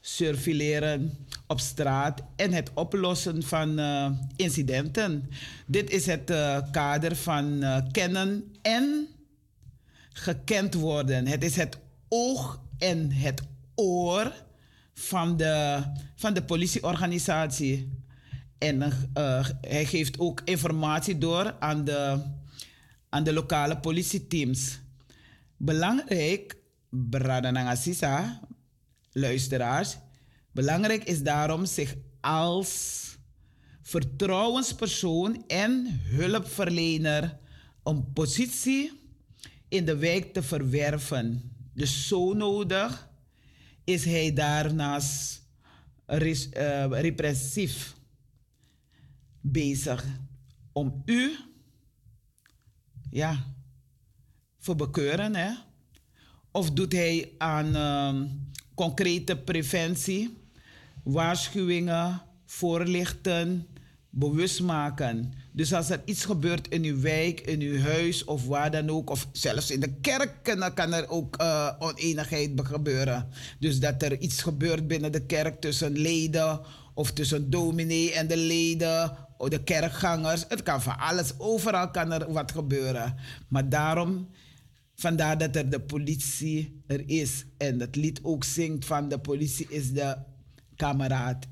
surveilleren 0.00 1.18
op 1.46 1.60
straat 1.60 2.22
en 2.36 2.52
het 2.52 2.70
oplossen 2.74 3.42
van 3.42 3.78
uh, 3.78 4.10
incidenten. 4.36 5.30
Dit 5.66 5.90
is 5.90 6.06
het 6.06 6.30
uh, 6.30 6.58
kader 6.72 7.16
van 7.16 7.62
uh, 7.62 7.76
kennen 7.92 8.44
en 8.62 9.08
gekend 10.12 10.74
worden. 10.74 11.26
Het 11.26 11.44
is 11.44 11.56
het 11.56 11.78
oog 12.08 12.62
en 12.78 13.12
het 13.12 13.42
oor 13.74 14.32
van 14.94 15.36
de, 15.36 15.82
van 16.14 16.34
de 16.34 16.42
politieorganisatie. 16.42 17.98
En 18.58 18.82
uh, 18.82 19.48
hij 19.60 19.86
geeft 19.86 20.18
ook 20.18 20.40
informatie 20.44 21.18
door 21.18 21.56
aan 21.58 21.84
de, 21.84 22.22
aan 23.08 23.24
de 23.24 23.32
lokale 23.32 23.78
politieteams. 23.78 24.80
Belangrijk, 25.56 26.56
Bradanangasisa, 26.90 28.40
luisteraars, 29.12 29.96
belangrijk 30.52 31.04
is 31.04 31.22
daarom 31.22 31.66
zich 31.66 31.94
als 32.20 32.98
vertrouwenspersoon 33.82 35.44
en 35.46 36.00
hulpverlener 36.02 37.38
een 37.82 38.12
positie 38.12 38.99
in 39.70 39.84
de 39.84 39.96
wijk 39.96 40.32
te 40.32 40.42
verwerven. 40.42 41.52
Dus 41.74 42.08
zo 42.08 42.32
nodig 42.32 43.10
is 43.84 44.04
hij 44.04 44.32
daarnaast 44.32 45.42
uh, 46.06 46.86
repressief 46.88 47.94
bezig 49.40 50.04
om 50.72 51.02
u 51.04 51.36
ja, 53.10 53.54
bekeuren, 54.76 55.34
Hè? 55.34 55.52
Of 56.52 56.70
doet 56.70 56.92
hij 56.92 57.32
aan 57.38 57.76
uh, 57.76 58.30
concrete 58.74 59.36
preventie, 59.36 60.38
waarschuwingen, 61.04 62.22
voorlichten, 62.46 63.66
bewust 64.10 64.62
maken. 64.62 65.32
Dus 65.52 65.72
als 65.72 65.90
er 65.90 66.02
iets 66.04 66.24
gebeurt 66.24 66.68
in 66.68 66.84
uw 66.84 67.00
wijk, 67.00 67.40
in 67.40 67.60
uw 67.60 67.80
huis 67.80 68.24
of 68.24 68.46
waar 68.46 68.70
dan 68.70 68.90
ook, 68.90 69.10
of 69.10 69.28
zelfs 69.32 69.70
in 69.70 69.80
de 69.80 69.92
kerk, 70.00 70.56
dan 70.58 70.74
kan 70.74 70.92
er 70.92 71.08
ook 71.08 71.40
uh, 71.40 71.72
oneenigheid 71.78 72.50
gebeuren. 72.62 73.28
Dus 73.58 73.80
dat 73.80 74.02
er 74.02 74.18
iets 74.18 74.42
gebeurt 74.42 74.86
binnen 74.86 75.12
de 75.12 75.26
kerk 75.26 75.60
tussen 75.60 75.98
leden 75.98 76.60
of 76.94 77.12
tussen 77.12 77.50
dominee 77.50 78.12
en 78.12 78.26
de 78.26 78.36
leden 78.36 79.16
of 79.38 79.48
de 79.48 79.62
kerkgangers. 79.62 80.44
Het 80.48 80.62
kan 80.62 80.82
van 80.82 80.98
alles, 80.98 81.38
overal 81.38 81.90
kan 81.90 82.12
er 82.12 82.32
wat 82.32 82.52
gebeuren. 82.52 83.16
Maar 83.48 83.68
daarom, 83.68 84.28
vandaar 84.94 85.38
dat 85.38 85.56
er 85.56 85.70
de 85.70 85.80
politie 85.80 86.82
er 86.86 87.08
is. 87.08 87.44
En 87.56 87.80
het 87.80 87.96
lied 87.96 88.20
ook 88.22 88.44
zingt 88.44 88.84
van 88.84 89.08
de 89.08 89.18
politie 89.18 89.66
is 89.68 89.92
de 89.92 90.16
kameraad 90.76 91.46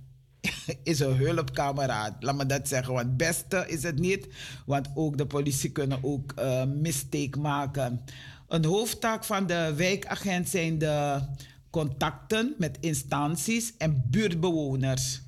is 0.82 1.00
een 1.00 1.16
hulpkameraad. 1.16 2.14
Laat 2.20 2.36
me 2.36 2.46
dat 2.46 2.68
zeggen. 2.68 2.94
Want 2.94 3.16
beste 3.16 3.64
is 3.68 3.82
het 3.82 3.98
niet. 3.98 4.28
Want 4.66 4.88
ook 4.94 5.18
de 5.18 5.26
politie 5.26 5.70
kunnen 5.70 5.98
ook 6.02 6.32
uh, 6.38 6.64
mistake 6.64 7.38
maken. 7.38 8.00
Een 8.48 8.64
hoofdtaak 8.64 9.24
van 9.24 9.46
de 9.46 9.72
wijkagent 9.76 10.48
zijn 10.48 10.78
de 10.78 11.20
contacten 11.70 12.54
met 12.58 12.76
instanties 12.80 13.76
en 13.76 14.04
buurtbewoners. 14.10 15.20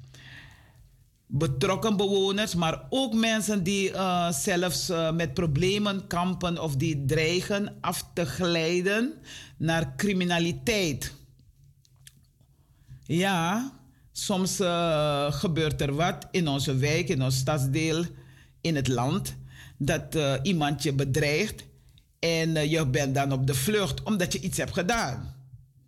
Betrokken 1.26 1.96
bewoners, 1.96 2.54
maar 2.54 2.86
ook 2.88 3.14
mensen 3.14 3.62
die 3.62 3.90
uh, 3.90 4.32
zelfs 4.32 4.90
uh, 4.90 5.12
met 5.12 5.34
problemen 5.34 6.06
kampen 6.06 6.62
of 6.62 6.76
die 6.76 7.04
dreigen 7.04 7.76
af 7.80 8.04
te 8.14 8.24
glijden 8.24 9.14
naar 9.56 9.96
criminaliteit. 9.96 11.14
Ja, 13.02 13.72
Soms 14.12 14.60
uh, 14.60 15.32
gebeurt 15.32 15.80
er 15.80 15.94
wat 15.94 16.26
in 16.30 16.48
onze 16.48 16.76
wijk, 16.76 17.08
in 17.08 17.22
ons 17.22 17.36
stadsdeel, 17.36 18.04
in 18.60 18.76
het 18.76 18.88
land, 18.88 19.34
dat 19.76 20.14
uh, 20.14 20.34
iemand 20.42 20.82
je 20.82 20.92
bedreigt 20.92 21.64
en 22.18 22.48
uh, 22.48 22.70
je 22.70 22.86
bent 22.86 23.14
dan 23.14 23.32
op 23.32 23.46
de 23.46 23.54
vlucht 23.54 24.02
omdat 24.02 24.32
je 24.32 24.40
iets 24.40 24.58
hebt 24.58 24.72
gedaan. 24.72 25.34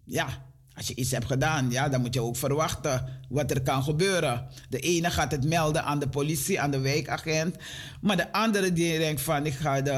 Ja, 0.05 0.27
als 0.75 0.87
je 0.87 0.95
iets 0.95 1.11
hebt 1.11 1.27
gedaan, 1.27 1.71
ja, 1.71 1.89
dan 1.89 2.01
moet 2.01 2.15
je 2.15 2.23
ook 2.23 2.37
verwachten 2.37 3.21
wat 3.29 3.51
er 3.51 3.63
kan 3.63 3.83
gebeuren. 3.83 4.47
De 4.69 4.79
ene 4.79 5.11
gaat 5.11 5.31
het 5.31 5.45
melden 5.45 5.85
aan 5.85 5.99
de 5.99 6.09
politie, 6.09 6.61
aan 6.61 6.71
de 6.71 6.81
wijkagent, 6.81 7.57
maar 8.01 8.17
de 8.17 8.33
andere 8.33 8.73
die 8.73 8.99
denkt 8.99 9.21
van 9.21 9.47
ik 9.47 9.55
ga 9.55 9.81
de 9.81 9.93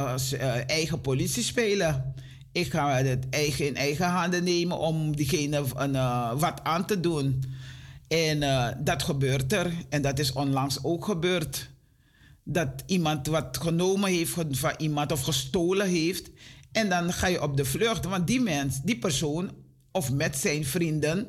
eigen 0.67 1.01
politie 1.01 1.43
spelen. 1.43 2.15
Ik 2.53 2.71
ga 2.71 2.97
het 2.97 3.29
eigen 3.31 3.67
in 3.67 3.77
eigen 3.77 4.07
handen 4.07 4.45
nemen 4.45 4.79
om 4.79 5.17
diegene 5.17 5.65
wat 6.37 6.61
aan 6.63 6.87
te 6.87 7.01
doen. 7.01 7.45
En 8.09 8.43
uh, 8.43 8.69
dat 8.79 9.03
gebeurt 9.03 9.53
er. 9.53 9.73
En 9.89 10.03
dat 10.03 10.19
is 10.19 10.33
onlangs 10.33 10.79
ook 10.83 11.05
gebeurd. 11.05 11.71
Dat 12.43 12.83
iemand 12.87 13.27
wat 13.27 13.59
genomen 13.61 14.11
heeft 14.11 14.35
van 14.51 14.75
iemand 14.77 15.13
of 15.13 15.21
gestolen 15.21 15.89
heeft. 15.89 16.31
En 16.73 16.89
dan 16.89 17.13
ga 17.13 17.27
je 17.27 17.43
op 17.43 17.57
de 17.57 17.65
vlucht. 17.65 18.05
Want 18.05 18.27
die 18.27 18.41
mens, 18.41 18.81
die 18.83 18.99
persoon, 18.99 19.51
of 19.93 20.13
met 20.13 20.37
zijn 20.37 20.65
vrienden, 20.65 21.27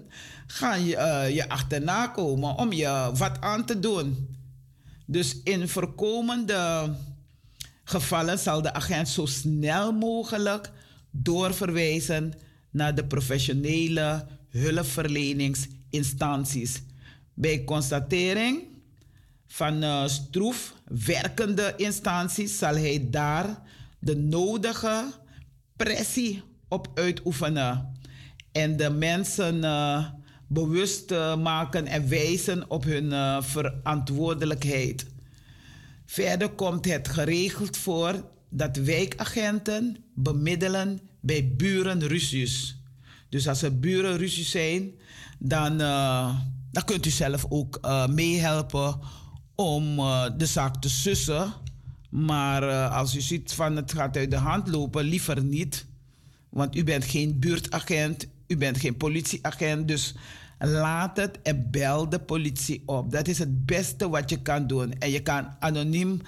gaan 0.47 0.85
je, 0.85 0.95
uh, 0.95 1.35
je 1.35 1.49
achterna 1.49 2.07
komen 2.07 2.57
om 2.57 2.71
je 2.71 3.11
wat 3.17 3.41
aan 3.41 3.65
te 3.65 3.79
doen. 3.79 4.37
Dus 5.05 5.41
in 5.43 5.67
voorkomende 5.67 6.93
gevallen 7.83 8.39
zal 8.39 8.61
de 8.61 8.73
agent 8.73 9.09
zo 9.09 9.25
snel 9.25 9.91
mogelijk 9.91 10.71
doorverwijzen 11.11 12.33
naar 12.71 12.95
de 12.95 13.05
professionele 13.05 14.25
hulpverlenings 14.49 15.67
instanties. 15.95 16.81
Bij 17.33 17.63
constatering 17.63 18.63
van 19.47 19.83
uh, 19.83 20.07
stroef 20.07 20.73
werkende 21.05 21.73
instanties 21.77 22.57
zal 22.57 22.75
hij 22.75 23.07
daar 23.09 23.61
de 23.99 24.15
nodige 24.15 25.11
pressie 25.75 26.43
op 26.67 26.91
uitoefenen 26.93 27.93
en 28.51 28.77
de 28.77 28.89
mensen 28.89 29.55
uh, 29.55 30.05
bewust 30.47 31.11
uh, 31.11 31.37
maken 31.37 31.87
en 31.87 32.09
wijzen 32.09 32.69
op 32.69 32.83
hun 32.83 33.43
verantwoordelijkheid. 33.43 35.05
Verder 36.05 36.49
komt 36.49 36.85
het 36.85 37.07
geregeld 37.07 37.77
voor 37.77 38.23
dat 38.49 38.77
wijkagenten 38.77 39.97
bemiddelen 40.13 40.99
bij 41.19 41.53
burenruzies. 41.55 42.77
Dus 43.29 43.47
als 43.47 43.61
er 43.61 43.79
burenruzies 43.79 44.51
zijn, 44.51 44.91
dan, 45.37 45.81
uh, 45.81 46.35
dan 46.71 46.83
kunt 46.83 47.05
u 47.05 47.09
zelf 47.09 47.45
ook 47.49 47.79
uh, 47.81 48.07
meehelpen 48.07 48.99
om 49.55 49.99
uh, 49.99 50.25
de 50.37 50.45
zaak 50.45 50.81
te 50.81 50.89
sussen. 50.89 51.53
Maar 52.09 52.87
als 52.87 53.15
u 53.15 53.21
ziet 53.21 53.53
van 53.53 53.75
het 53.75 53.93
gaat 53.93 54.17
uit 54.17 54.31
de 54.31 54.37
hand 54.37 54.67
lopen, 54.67 55.03
liever 55.03 55.43
niet. 55.43 55.85
Want 56.49 56.75
u 56.75 56.83
bent 56.83 57.05
geen 57.05 57.39
buurtagent, 57.39 58.27
u 58.47 58.57
bent 58.57 58.77
geen 58.77 58.97
politieagent, 58.97 59.87
dus 59.87 60.15
laat 60.59 61.17
het 61.17 61.41
en 61.41 61.71
bel 61.71 62.09
de 62.09 62.19
politie 62.19 62.83
op. 62.85 63.11
Dat 63.11 63.27
is 63.27 63.39
het 63.39 63.65
beste 63.65 64.09
wat 64.09 64.29
je 64.29 64.41
kan 64.41 64.67
doen. 64.67 64.93
En 64.93 65.11
je 65.11 65.21
kan 65.21 65.55
anoniem 65.59 66.21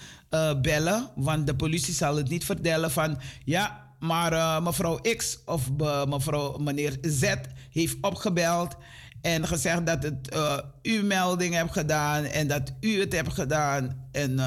bellen, 0.61 1.09
want 1.15 1.47
de 1.47 1.55
politie 1.55 1.93
zal 1.93 2.15
het 2.15 2.29
niet 2.29 2.45
vertellen 2.45 2.91
van 2.91 3.17
ja, 3.43 3.86
maar 3.99 4.33
uh, 4.33 4.63
mevrouw 4.63 4.99
X 5.17 5.39
of 5.45 5.69
uh, 5.81 6.05
mevrouw 6.05 6.57
meneer 6.57 6.97
Z 7.01 7.33
heeft 7.71 7.97
opgebeld 8.01 8.75
en 9.21 9.47
gezegd 9.47 9.85
dat 9.85 10.03
het 10.03 10.33
uh, 10.33 10.57
u 10.81 11.03
melding 11.03 11.53
hebt 11.53 11.71
gedaan 11.71 12.23
en 12.23 12.47
dat 12.47 12.73
u 12.79 12.99
het 12.99 13.13
hebt 13.13 13.33
gedaan. 13.33 14.07
En 14.11 14.39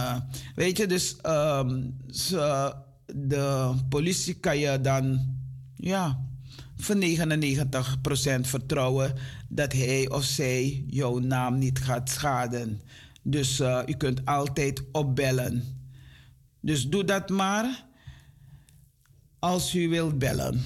weet 0.55 0.76
je, 0.76 0.86
dus 0.86 1.16
ze, 2.09 2.74
de 3.07 3.74
politie 3.88 4.34
kan 4.34 4.59
je 4.59 4.80
dan 4.80 5.36
ja, 5.74 6.20
voor 6.76 6.96
99% 6.96 6.98
vertrouwen 8.40 9.14
dat 9.48 9.72
hij 9.72 10.11
of 10.11 10.24
zij 10.24 10.84
jouw 10.86 11.18
naam 11.18 11.59
niet 11.59 11.78
gaat 11.78 12.11
schaden. 12.11 12.80
Dus 13.22 13.61
u 13.86 13.92
kunt 13.96 14.24
altijd 14.24 14.82
opbellen. 14.92 15.78
Dus 16.61 16.88
doe 16.88 17.05
dat 17.05 17.28
maar 17.28 17.88
als 19.41 19.74
u 19.74 19.88
wilt 19.88 20.18
bellen. 20.18 20.62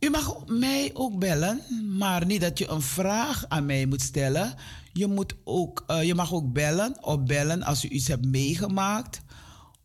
U 0.00 0.10
mag 0.10 0.46
mij 0.46 0.90
ook 0.94 1.18
bellen, 1.18 1.60
maar 1.98 2.26
niet 2.26 2.40
dat 2.40 2.58
je 2.58 2.68
een 2.68 2.82
vraag 2.82 3.44
aan 3.48 3.66
mij 3.66 3.86
moet 3.86 4.02
stellen. 4.02 4.54
Je, 4.92 5.06
moet 5.06 5.34
ook, 5.44 5.84
uh, 5.90 6.02
je 6.02 6.14
mag 6.14 6.32
ook 6.32 6.52
bellen, 6.52 7.04
opbellen 7.04 7.62
als 7.62 7.84
u 7.84 7.88
iets 7.88 8.08
hebt 8.08 8.26
meegemaakt 8.26 9.20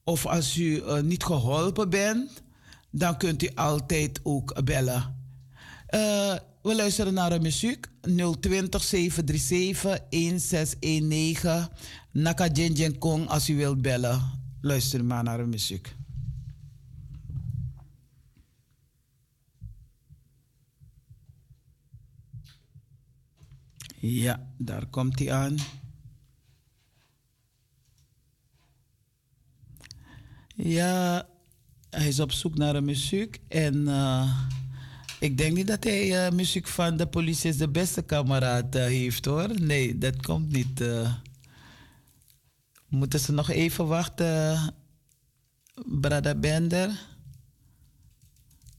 of 0.03 0.25
als 0.25 0.57
u 0.57 0.75
uh, 0.75 0.99
niet 0.99 1.23
geholpen 1.23 1.89
bent. 1.89 2.43
Dan 2.89 3.17
kunt 3.17 3.43
u 3.43 3.49
altijd 3.55 4.19
ook 4.23 4.63
bellen. 4.63 5.19
Uh, 5.89 6.35
we 6.61 6.75
luisteren 6.75 7.13
naar 7.13 7.29
de 7.29 7.39
muziek 7.39 7.87
020 8.39 8.83
737 8.83 9.81
1619. 10.09 11.67
Naka 12.11 12.49
Kong 12.99 13.27
als 13.27 13.49
u 13.49 13.55
wilt 13.55 13.81
bellen. 13.81 14.21
Luister 14.61 15.05
maar 15.05 15.23
naar 15.23 15.37
de 15.37 15.45
muziek. 15.45 15.95
Ja, 24.01 24.47
daar 24.57 24.85
komt 24.85 25.19
hij 25.19 25.31
aan. 25.31 25.55
Ja, 30.55 31.27
hij 31.89 32.07
is 32.07 32.19
op 32.19 32.31
zoek 32.31 32.57
naar 32.57 32.73
de 32.73 32.81
muziek 32.81 33.39
en 33.47 33.75
uh, 33.75 34.39
ik 35.19 35.37
denk 35.37 35.55
niet 35.55 35.67
dat 35.67 35.83
hij 35.83 36.25
uh, 36.25 36.31
muziek 36.31 36.67
van 36.67 36.97
de 36.97 37.07
politie 37.07 37.49
is 37.49 37.57
de 37.57 37.69
beste 37.69 38.01
kameraad 38.01 38.75
uh, 38.75 38.83
heeft 38.83 39.25
hoor. 39.25 39.61
Nee, 39.61 39.97
dat 39.97 40.21
komt 40.21 40.51
niet. 40.51 40.83
Moeten 42.87 43.19
ze 43.19 43.31
nog 43.31 43.49
even 43.49 43.87
wachten, 43.87 44.73
Brada 45.73 46.35
Bender? 46.35 47.07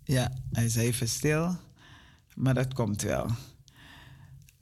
Ja, 0.05 0.33
hij 0.53 0.65
is 0.65 0.77
even 0.77 1.09
stil, 1.09 1.57
maar 2.35 2.55
dat 2.55 2.75
komt 2.75 3.03
wel. 3.03 3.31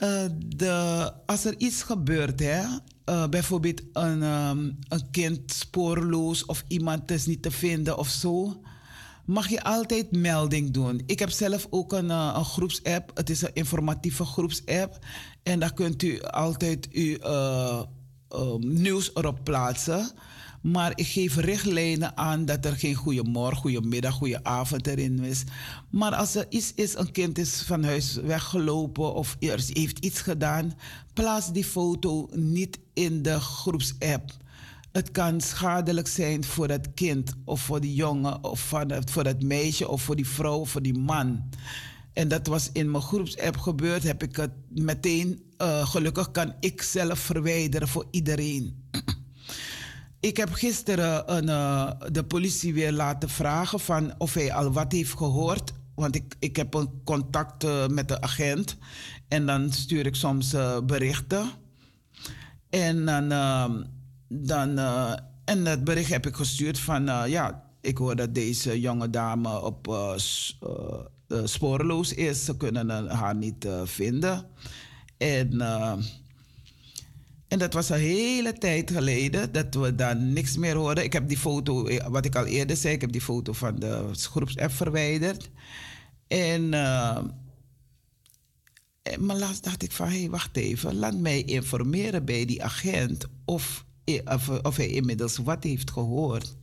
Uh, 0.03 0.25
de, 0.57 1.13
als 1.27 1.45
er 1.45 1.55
iets 1.59 1.83
gebeurt, 1.83 2.41
hè, 2.41 2.63
uh, 3.07 3.29
bijvoorbeeld 3.29 3.83
een, 3.93 4.23
um, 4.23 4.79
een 4.89 5.11
kind 5.11 5.53
spoorloos 5.53 6.45
of 6.45 6.65
iemand 6.69 7.11
is 7.11 7.27
niet 7.27 7.43
te 7.43 7.51
vinden 7.51 7.99
of 7.99 8.09
zo, 8.09 8.61
mag 9.25 9.49
je 9.49 9.63
altijd 9.63 10.13
melding 10.13 10.71
doen. 10.71 11.03
Ik 11.07 11.19
heb 11.19 11.31
zelf 11.31 11.67
ook 11.71 11.93
een, 11.93 12.09
uh, 12.09 12.33
een 12.37 12.45
groepsapp. 12.45 13.11
Het 13.15 13.31
is 13.31 13.43
een 13.43 13.55
informatieve 13.55 14.25
groepsapp. 14.25 14.99
En 15.43 15.59
daar 15.61 15.75
kunt 15.75 16.03
u 16.03 16.23
altijd 16.23 16.89
uw 16.91 17.17
nieuws 18.59 19.11
erop 19.15 19.39
plaatsen. 19.45 20.11
Maar 20.61 20.93
ik 20.95 21.07
geef 21.07 21.37
richtlijnen 21.37 22.17
aan 22.17 22.45
dat 22.45 22.65
er 22.65 22.77
geen 22.77 22.95
goede 22.95 23.23
morgen, 23.23 23.57
goede 23.57 23.81
middag, 23.81 24.15
goede 24.15 24.45
avond 24.45 24.87
erin 24.87 25.19
is. 25.19 25.45
Maar 25.91 26.15
als 26.15 26.35
er 26.35 26.47
iets 26.49 26.73
is, 26.75 26.97
een 26.97 27.13
kind 27.13 27.39
is 27.39 27.63
van 27.63 27.85
huis 27.85 28.15
weggelopen 28.15 29.15
of 29.15 29.37
heeft 29.39 29.99
iets 29.99 30.21
gedaan, 30.21 30.73
plaats 31.13 31.53
die 31.53 31.65
foto 31.65 32.29
niet 32.33 32.79
in 32.95 33.23
de 33.23 33.41
groepsapp. 33.41 34.31
Het 34.93 35.11
kan 35.11 35.41
schadelijk 35.41 36.09
zijn 36.09 36.45
voor 36.45 36.69
dat 36.69 36.95
kind 36.95 37.35
of 37.45 37.61
voor 37.61 37.81
die 37.81 37.95
jongen 37.95 38.45
of 38.45 38.61
voor 39.05 39.25
dat 39.25 39.43
meisje 39.43 39.89
of 39.89 40.03
voor 40.03 40.17
die 40.17 40.29
vrouw 40.29 40.59
of 40.59 40.71
voor 40.71 40.83
die 40.83 40.99
man. 40.99 41.49
En 42.13 42.29
dat 42.29 42.47
was 42.47 42.71
in 42.73 42.91
mijn 42.91 43.03
groepsapp 43.03 43.57
gebeurd, 43.57 44.03
heb 44.03 44.23
ik 44.23 44.37
het 44.37 44.53
meteen, 44.69 45.43
uh, 45.59 45.87
gelukkig 45.87 46.31
kan 46.31 46.55
ik 46.61 46.83
zelf 46.83 47.19
verwijderen 47.19 47.89
voor 47.89 48.07
iedereen. 48.11 48.77
Ik 50.21 50.37
heb 50.37 50.53
gisteren 50.53 51.37
een, 51.37 51.49
uh, 51.49 51.91
de 52.13 52.25
politie 52.25 52.75
weer 52.75 52.93
laten 52.93 53.29
vragen 53.29 53.81
van 53.81 54.15
of 54.19 54.35
hij 54.35 54.53
al 54.53 54.73
wat 54.73 54.93
heeft 54.93 55.17
gehoord. 55.17 55.73
Want 55.95 56.15
ik, 56.15 56.35
ik 56.39 56.57
heb 56.57 56.75
een 56.75 57.03
contact 57.05 57.65
uh, 57.65 57.87
met 57.87 58.09
de 58.09 58.21
agent. 58.21 58.77
En 59.29 59.47
dan 59.47 59.73
stuur 59.73 60.07
ik 60.07 60.15
soms 60.15 60.55
uh, 60.55 60.81
berichten. 60.81 61.51
En 62.71 63.05
dan, 63.05 63.33
ehm, 63.33 63.83
dan 64.29 64.79
en 65.45 65.65
dat 65.65 65.85
bericht 65.85 66.11
heb 66.11 66.27
ik 66.27 66.37
gestuurd 66.37 66.79
van 66.79 67.05
ja, 67.29 67.65
ik 67.81 67.99
hoor 67.99 68.17
dat 68.17 68.35
deze 68.35 68.81
jonge 68.81 69.11
dame 69.11 69.61
op 69.63 69.87
spoorloos 71.45 72.15
is. 72.15 72.45
Ze 72.45 72.57
kunnen 72.57 73.09
haar 73.09 73.35
niet 73.35 73.67
vinden. 73.85 74.47
En 75.17 75.61
en 77.51 77.59
dat 77.59 77.73
was 77.73 77.89
een 77.89 77.99
hele 77.99 78.53
tijd 78.53 78.91
geleden 78.91 79.53
dat 79.53 79.75
we 79.75 79.95
dan 79.95 80.33
niks 80.33 80.57
meer 80.57 80.75
hoorden. 80.77 81.05
Ik 81.05 81.13
heb 81.13 81.29
die 81.29 81.39
foto, 81.39 81.87
eh, 81.87 82.07
wat 82.07 82.25
ik 82.25 82.37
al 82.37 82.45
eerder 82.45 82.77
zei, 82.77 82.95
ik 82.95 83.01
heb 83.01 83.13
die 83.13 83.21
foto 83.21 83.53
van 83.53 83.79
de 83.79 84.09
groepsapp 84.13 84.73
verwijderd. 84.73 85.51
En, 86.27 86.63
uh, 86.63 87.19
maar 89.19 89.37
laatst 89.37 89.65
dacht 89.65 89.83
ik 89.83 89.93
van, 89.93 90.09
hé, 90.09 90.19
hey, 90.19 90.31
wacht 90.31 90.57
even. 90.57 90.95
Laat 90.95 91.19
mij 91.19 91.43
informeren 91.43 92.25
bij 92.25 92.45
die 92.45 92.65
agent 92.65 93.27
of, 93.45 93.85
of, 94.25 94.49
of 94.49 94.77
hij 94.77 94.89
inmiddels 94.89 95.37
wat 95.37 95.65
heeft 95.65 95.91
gehoord. 95.91 96.57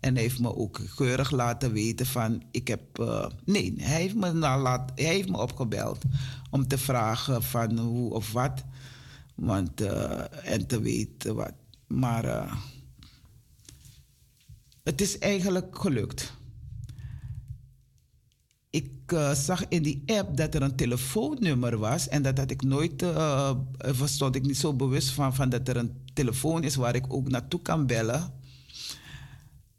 En 0.00 0.14
hij 0.14 0.22
heeft 0.22 0.40
me 0.40 0.56
ook 0.56 0.80
keurig 0.96 1.30
laten 1.30 1.72
weten 1.72 2.06
van, 2.06 2.42
ik 2.50 2.68
heb... 2.68 2.82
Nee, 3.44 3.74
hij 3.76 4.00
heeft, 4.00 4.14
me 4.14 4.34
laat, 4.34 4.92
hij 4.94 5.04
heeft 5.04 5.28
me 5.28 5.38
opgebeld 5.38 6.02
om 6.50 6.68
te 6.68 6.78
vragen 6.78 7.42
van 7.42 7.78
hoe 7.78 8.14
of 8.14 8.32
wat... 8.32 8.64
Want, 9.34 9.80
uh, 9.80 10.52
en 10.52 10.66
te 10.66 10.80
weten 10.80 11.34
wat. 11.34 11.52
Maar 11.86 12.24
uh, 12.24 12.54
het 14.82 15.00
is 15.00 15.18
eigenlijk 15.18 15.78
gelukt. 15.78 16.32
Ik 18.70 19.12
uh, 19.12 19.32
zag 19.32 19.68
in 19.68 19.82
die 19.82 20.02
app 20.06 20.36
dat 20.36 20.54
er 20.54 20.62
een 20.62 20.76
telefoonnummer 20.76 21.78
was. 21.78 22.08
En 22.08 22.22
dat 22.22 22.38
had 22.38 22.50
ik 22.50 22.62
nooit, 22.62 23.02
uh, 23.02 23.54
stond 24.04 24.34
ik 24.34 24.42
niet 24.42 24.56
zo 24.56 24.74
bewust 24.74 25.10
van, 25.10 25.34
van 25.34 25.48
dat 25.48 25.68
er 25.68 25.76
een 25.76 26.02
telefoon 26.12 26.62
is 26.62 26.74
waar 26.74 26.94
ik 26.94 27.12
ook 27.12 27.28
naartoe 27.28 27.62
kan 27.62 27.86
bellen. 27.86 28.32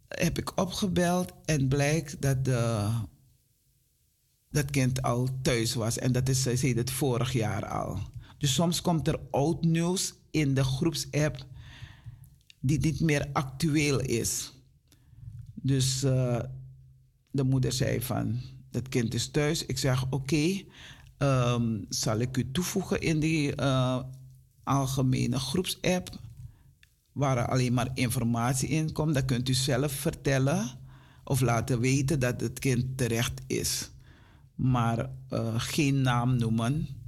Heb 0.08 0.38
ik 0.38 0.60
opgebeld 0.60 1.34
en 1.46 1.68
blijkt 1.68 2.22
dat 2.22 2.46
de, 2.46 2.90
dat 4.50 4.72
kind 4.72 5.02
al 5.02 5.28
thuis 5.42 5.74
was. 5.74 5.98
En 5.98 6.12
dat 6.12 6.30
is, 6.30 6.42
zei 6.42 6.74
het 6.74 6.92
vorig 6.92 7.34
jaar 7.34 7.66
al. 7.66 8.00
Dus 8.46 8.54
soms 8.54 8.82
komt 8.82 9.08
er 9.08 9.20
oud 9.32 9.64
nieuws 9.64 10.14
in 10.32 10.54
de 10.54 10.64
groepsapp 10.64 11.46
die 12.60 12.80
niet 12.80 13.00
meer 13.00 13.30
actueel 13.34 14.00
is. 14.00 14.54
Dus 15.54 16.04
uh, 16.04 16.40
de 17.32 17.44
moeder 17.44 17.72
zei 17.72 18.02
van, 18.02 18.40
het 18.72 18.90
kind 18.90 19.14
is 19.14 19.28
thuis. 19.28 19.66
Ik 19.66 19.78
zeg, 19.78 20.06
oké, 20.10 20.62
um, 21.18 21.86
zal 21.90 22.18
ik 22.18 22.38
u 22.38 22.52
toevoegen 22.52 23.02
in 23.02 23.20
die 23.20 23.56
uh, 23.60 24.00
algemene 24.64 25.40
groepsapp, 25.40 26.20
waar 27.12 27.48
alleen 27.48 27.74
maar 27.74 27.90
informatie 27.94 28.70
in 28.70 28.92
komt. 28.92 29.14
Dan 29.14 29.26
kunt 29.26 29.50
u 29.50 29.54
zelf 29.54 29.92
vertellen 29.92 30.70
of 31.24 31.42
laten 31.42 31.80
weten 31.80 32.20
dat 32.20 32.42
het 32.42 32.60
kind 32.60 32.98
terecht 32.98 33.42
is. 33.48 33.92
Maar 34.56 35.10
uh, 35.30 35.54
geen 35.58 36.02
naam 36.02 36.36
noemen 36.36 37.04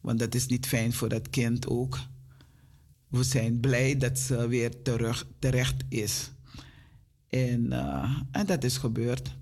want 0.00 0.18
dat 0.18 0.34
is 0.34 0.46
niet 0.46 0.66
fijn 0.66 0.92
voor 0.92 1.08
dat 1.08 1.30
kind 1.30 1.66
ook. 1.66 1.98
We 3.08 3.22
zijn 3.22 3.60
blij 3.60 3.96
dat 3.96 4.18
ze 4.18 4.48
weer 4.48 4.82
terug, 4.82 5.26
terecht 5.38 5.84
is. 5.88 6.30
En, 7.28 7.64
uh, 7.64 8.18
en 8.30 8.46
dat 8.46 8.64
is 8.64 8.76
gebeurd. 8.76 9.36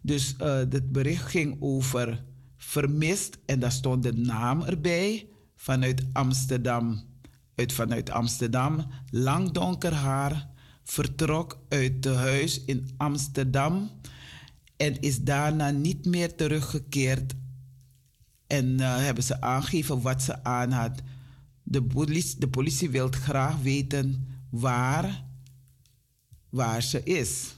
Dus 0.00 0.34
uh, 0.40 0.56
het 0.56 0.92
bericht 0.92 1.24
ging 1.24 1.56
over 1.60 2.24
vermist 2.56 3.38
en 3.46 3.60
daar 3.60 3.72
stond 3.72 4.02
de 4.02 4.12
naam 4.12 4.62
erbij 4.62 5.28
vanuit 5.56 6.04
Amsterdam. 6.12 7.10
Uit, 7.54 7.72
vanuit 7.72 8.10
Amsterdam, 8.10 8.86
lang 9.10 9.50
donker 9.50 9.92
haar, 9.92 10.48
vertrok 10.84 11.64
uit 11.68 12.04
het 12.04 12.14
huis 12.14 12.64
in 12.64 12.90
Amsterdam 12.96 13.90
en 14.76 15.00
is 15.00 15.18
daarna 15.18 15.70
niet 15.70 16.06
meer 16.06 16.34
teruggekeerd 16.34 17.34
En 18.52 18.80
uh, 18.80 18.96
hebben 18.96 19.24
ze 19.24 19.40
aangegeven 19.40 20.02
wat 20.02 20.22
ze 20.22 20.44
aan 20.44 20.70
had. 20.70 21.00
De 21.62 21.82
politie, 21.82 22.38
de 22.38 22.48
politie 22.48 22.90
wil 22.90 23.08
graag 23.10 23.62
weten 23.62 24.26
waar, 24.50 25.24
waar 26.48 26.82
ze 26.82 27.02
is. 27.02 27.56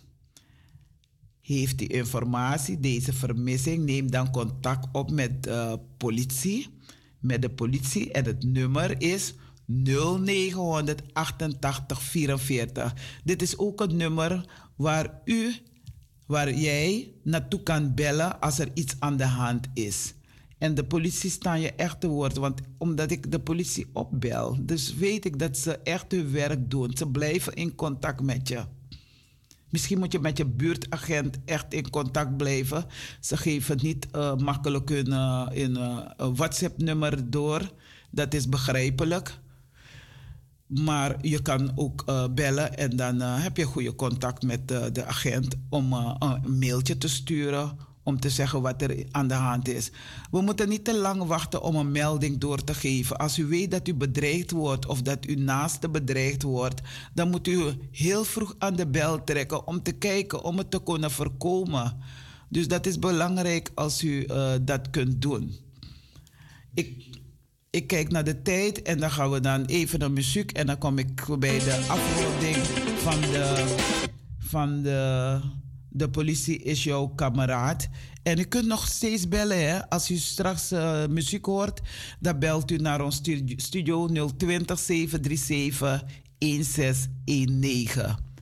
Heeft 1.41 1.83
u 1.83 1.87
informatie, 1.87 2.81
deze 2.81 3.13
vermissing, 3.13 3.85
neem 3.85 4.11
dan 4.11 4.31
contact 4.31 4.89
op 4.93 5.11
met 5.11 5.43
de 5.43 5.81
politie. 5.97 6.69
Met 7.19 7.43
de 7.43 7.51
politie 7.51 8.13
en 8.13 8.25
het 8.25 8.45
nummer 8.45 9.03
is 9.03 9.35
0988 9.67 12.03
44. 12.03 12.95
Dit 13.25 13.43
is 13.43 13.59
ook 13.59 13.81
het 13.81 13.93
nummer 13.93 14.45
waar 14.77 15.21
u, 15.25 15.55
waar 16.27 16.55
jij 16.55 17.13
naartoe 17.23 17.63
kan 17.63 17.95
bellen 17.95 18.41
als 18.41 18.59
er 18.59 18.71
iets 18.75 18.95
aan 18.99 19.17
de 19.17 19.27
hand 19.27 19.67
is. 19.73 20.15
En 20.65 20.75
de 20.75 20.85
politie 20.85 21.31
staan 21.31 21.61
je 21.61 21.73
echt 21.73 22.01
te 22.01 22.07
woord, 22.09 22.37
want 22.37 22.61
omdat 22.79 23.11
ik 23.11 23.31
de 23.31 23.41
politie 23.41 23.87
opbel, 23.93 24.57
dus 24.61 24.95
weet 24.95 25.25
ik 25.25 25.39
dat 25.39 25.59
ze 25.59 25.79
echt 25.79 26.13
hun 26.13 26.33
werk 26.33 26.71
doen. 26.71 26.97
Ze 26.97 27.09
blijven 27.09 27.55
in 27.55 27.75
contact 27.75 28.21
met 28.21 28.49
je. 28.49 28.65
Misschien 29.69 29.99
moet 29.99 30.13
je 30.13 30.19
met 30.19 30.37
je 30.37 30.47
buurtagent 30.47 31.39
echt 31.45 31.73
in 31.75 31.91
contact 31.91 32.37
blijven. 32.37 32.85
Ze 33.21 33.37
geven 33.37 33.79
niet 33.83 34.07
uh, 34.13 34.37
makkelijk 34.37 34.89
hun, 34.89 35.09
uh, 35.09 35.47
uh, 35.55 35.99
WhatsApp-nummer 36.17 37.31
door. 37.31 37.73
Dat 38.11 38.35
is 38.35 38.49
begrijpelijk. 38.49 39.39
Maar 40.67 41.27
je 41.27 41.43
kan 41.43 41.73
ook 41.75 42.05
bellen 42.35 42.77
en 42.77 42.97
dan 42.97 43.21
heb 43.21 43.57
je 43.57 43.65
goede 43.65 43.95
contact 43.95 44.43
met 44.43 44.69
de 44.69 45.05
agent 45.05 45.55
om 45.69 45.93
een 45.93 46.59
mailtje 46.59 46.99
te 46.99 47.09
sturen. 47.09 47.93
Om 48.05 48.21
te 48.21 48.31
zeggen 48.31 48.63
wat 48.63 48.83
er 48.83 49.05
aan 49.11 49.29
de 49.29 49.35
hand 49.35 49.69
is. 49.69 49.91
We 50.31 50.41
moeten 50.41 50.69
niet 50.69 50.85
te 50.85 50.95
lang 50.97 51.25
wachten 51.25 51.63
om 51.63 51.77
een 51.77 51.93
melding 51.93 52.39
door 52.39 52.65
te 52.65 52.75
geven. 52.75 53.17
Als 53.17 53.39
u 53.39 53.47
weet 53.47 53.71
dat 53.71 53.89
u 53.89 53.95
bedreigd 53.95 54.51
wordt 54.51 54.87
of 54.87 55.03
dat 55.03 55.25
uw 55.25 55.39
naaste 55.39 55.89
bedreigd 55.89 56.43
wordt, 56.43 56.81
dan 57.15 57.31
moet 57.31 57.49
u 57.49 57.65
heel 57.91 58.25
vroeg 58.25 58.55
aan 58.59 58.77
de 58.77 58.87
bel 58.87 59.25
trekken 59.25 59.67
om 59.67 59.83
te 59.83 59.93
kijken 59.93 60.43
om 60.43 60.59
het 60.59 60.71
te 60.71 60.83
kunnen 60.83 61.11
voorkomen. 61.11 61.97
Dus 62.49 62.69
dat 62.69 62.87
is 62.87 62.99
belangrijk 62.99 63.71
als 63.75 64.03
u 64.03 64.27
dat 64.63 64.91
kunt 64.91 65.23
doen. 65.23 65.57
Ik 66.75 67.15
ik 67.75 67.87
kijk 67.87 68.11
naar 68.11 68.25
de 68.25 68.43
tijd 68.43 68.83
en 68.83 68.99
dan 68.99 69.11
gaan 69.11 69.31
we 69.31 69.41
dan 69.41 69.65
even 69.65 69.99
naar 69.99 70.11
muziek. 70.11 70.53
En 70.53 70.67
dan 70.67 70.79
kom 70.79 70.99
ik 70.99 71.39
bij 71.39 71.59
de 71.59 71.85
afronding 71.89 72.57
van 72.97 73.21
de, 73.21 73.75
van 74.39 74.83
de, 74.83 75.41
de 75.97 76.11
politie 76.11 76.59
is 76.59 76.85
jouw 76.85 77.07
kameraad. 77.07 77.89
En 78.23 78.39
u 78.39 78.43
kunt 78.43 78.67
nog 78.67 78.87
steeds 78.87 79.29
bellen. 79.29 79.69
Hè? 79.69 79.89
Als 79.91 80.11
u 80.11 80.17
straks 80.17 80.73
uh, 80.73 81.07
muziek 81.07 81.45
hoort, 81.45 81.81
dan 82.21 82.39
belt 82.39 82.71
u 82.71 82.77
naar 82.77 83.01
ons 83.01 83.21
studio 83.57 84.09
020 84.37 84.79
737 84.79 86.05
1619. 86.39 88.34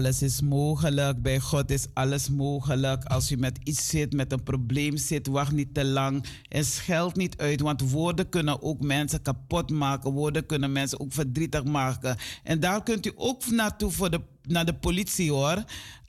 Alles 0.00 0.22
is 0.22 0.40
mogelijk. 0.40 1.22
Bij 1.22 1.40
God 1.40 1.70
is 1.70 1.86
alles 1.94 2.28
mogelijk. 2.28 3.04
Als 3.04 3.30
u 3.30 3.36
met 3.36 3.58
iets 3.64 3.88
zit, 3.88 4.12
met 4.12 4.32
een 4.32 4.42
probleem 4.42 4.96
zit, 4.96 5.26
wacht 5.26 5.52
niet 5.52 5.74
te 5.74 5.84
lang 5.84 6.24
en 6.48 6.64
scheld 6.64 7.16
niet 7.16 7.36
uit. 7.36 7.60
Want 7.60 7.90
woorden 7.90 8.28
kunnen 8.28 8.62
ook 8.62 8.80
mensen 8.80 9.22
kapot 9.22 9.70
maken. 9.70 10.10
Woorden 10.12 10.46
kunnen 10.46 10.72
mensen 10.72 11.00
ook 11.00 11.12
verdrietig 11.12 11.64
maken. 11.64 12.16
En 12.44 12.60
daar 12.60 12.82
kunt 12.82 13.06
u 13.06 13.12
ook 13.16 13.50
naartoe 13.50 13.90
voor 13.90 14.10
de, 14.10 14.20
naar 14.42 14.64
de 14.64 14.74
politie 14.74 15.30
hoor. 15.30 15.64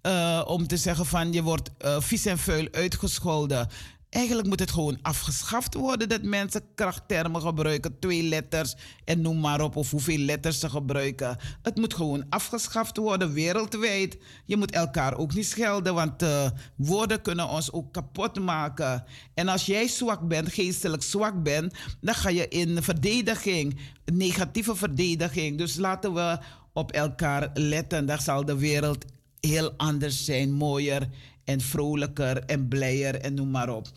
Uh, 0.07 0.43
om 0.47 0.67
te 0.67 0.77
zeggen 0.77 1.05
van 1.05 1.33
je 1.33 1.43
wordt 1.43 1.71
uh, 1.85 2.01
vies 2.01 2.25
en 2.25 2.37
vuil 2.37 2.67
uitgescholden. 2.71 3.67
Eigenlijk 4.11 4.47
moet 4.47 4.59
het 4.59 4.71
gewoon 4.71 4.97
afgeschaft 5.01 5.73
worden 5.73 6.09
dat 6.09 6.23
mensen 6.23 6.61
krachttermen 6.75 7.41
gebruiken, 7.41 7.99
twee 7.99 8.23
letters 8.23 8.75
en 9.03 9.21
noem 9.21 9.39
maar 9.39 9.61
op, 9.61 9.75
of 9.75 9.91
hoeveel 9.91 10.17
letters 10.17 10.59
ze 10.59 10.69
gebruiken. 10.69 11.37
Het 11.61 11.75
moet 11.75 11.93
gewoon 11.93 12.25
afgeschaft 12.29 12.97
worden 12.97 13.33
wereldwijd. 13.33 14.17
Je 14.45 14.57
moet 14.57 14.71
elkaar 14.71 15.17
ook 15.17 15.33
niet 15.33 15.45
schelden, 15.45 15.93
want 15.93 16.23
uh, 16.23 16.49
woorden 16.75 17.21
kunnen 17.21 17.49
ons 17.49 17.71
ook 17.71 17.93
kapot 17.93 18.39
maken. 18.39 19.03
En 19.33 19.47
als 19.47 19.65
jij 19.65 19.87
zwak 19.87 20.27
bent, 20.27 20.53
geestelijk 20.53 21.03
zwak 21.03 21.43
bent, 21.43 21.73
dan 22.01 22.15
ga 22.15 22.29
je 22.29 22.47
in 22.47 22.83
verdediging, 22.83 23.79
negatieve 24.05 24.75
verdediging. 24.75 25.57
Dus 25.57 25.75
laten 25.75 26.13
we 26.13 26.39
op 26.73 26.91
elkaar 26.91 27.49
letten. 27.53 28.05
Dan 28.05 28.19
zal 28.19 28.45
de 28.45 28.57
wereld 28.57 29.05
heel 29.39 29.73
anders 29.77 30.25
zijn, 30.25 30.51
mooier 30.51 31.09
en 31.43 31.61
vrolijker 31.61 32.43
en 32.45 32.67
blijer 32.67 33.15
en 33.15 33.33
noem 33.33 33.51
maar 33.51 33.75
op. 33.75 33.87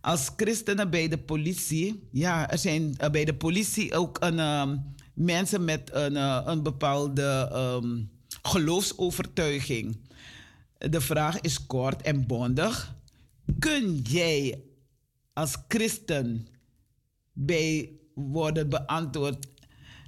Als 0.00 0.30
christenen 0.36 0.90
bij 0.90 1.08
de 1.08 1.18
politie, 1.18 2.08
ja, 2.10 2.50
er 2.50 2.58
zijn 2.58 2.82
uh, 2.82 3.10
bij 3.10 3.24
de 3.24 3.34
politie 3.34 3.94
ook 3.94 4.16
een, 4.20 4.38
um, 4.38 4.94
mensen 5.14 5.64
met 5.64 5.90
een, 5.92 6.14
uh, 6.14 6.42
een 6.44 6.62
bepaalde 6.62 7.50
um, 7.54 8.10
geloofsovertuiging. 8.42 9.98
De 10.78 11.00
vraag 11.00 11.40
is 11.40 11.66
kort 11.66 12.02
en 12.02 12.26
bondig. 12.26 12.96
Kun 13.58 13.96
jij 14.02 14.62
als 15.32 15.56
christen 15.68 16.48
bij 17.32 17.90
worden 18.14 18.68
beantwoord? 18.68 19.46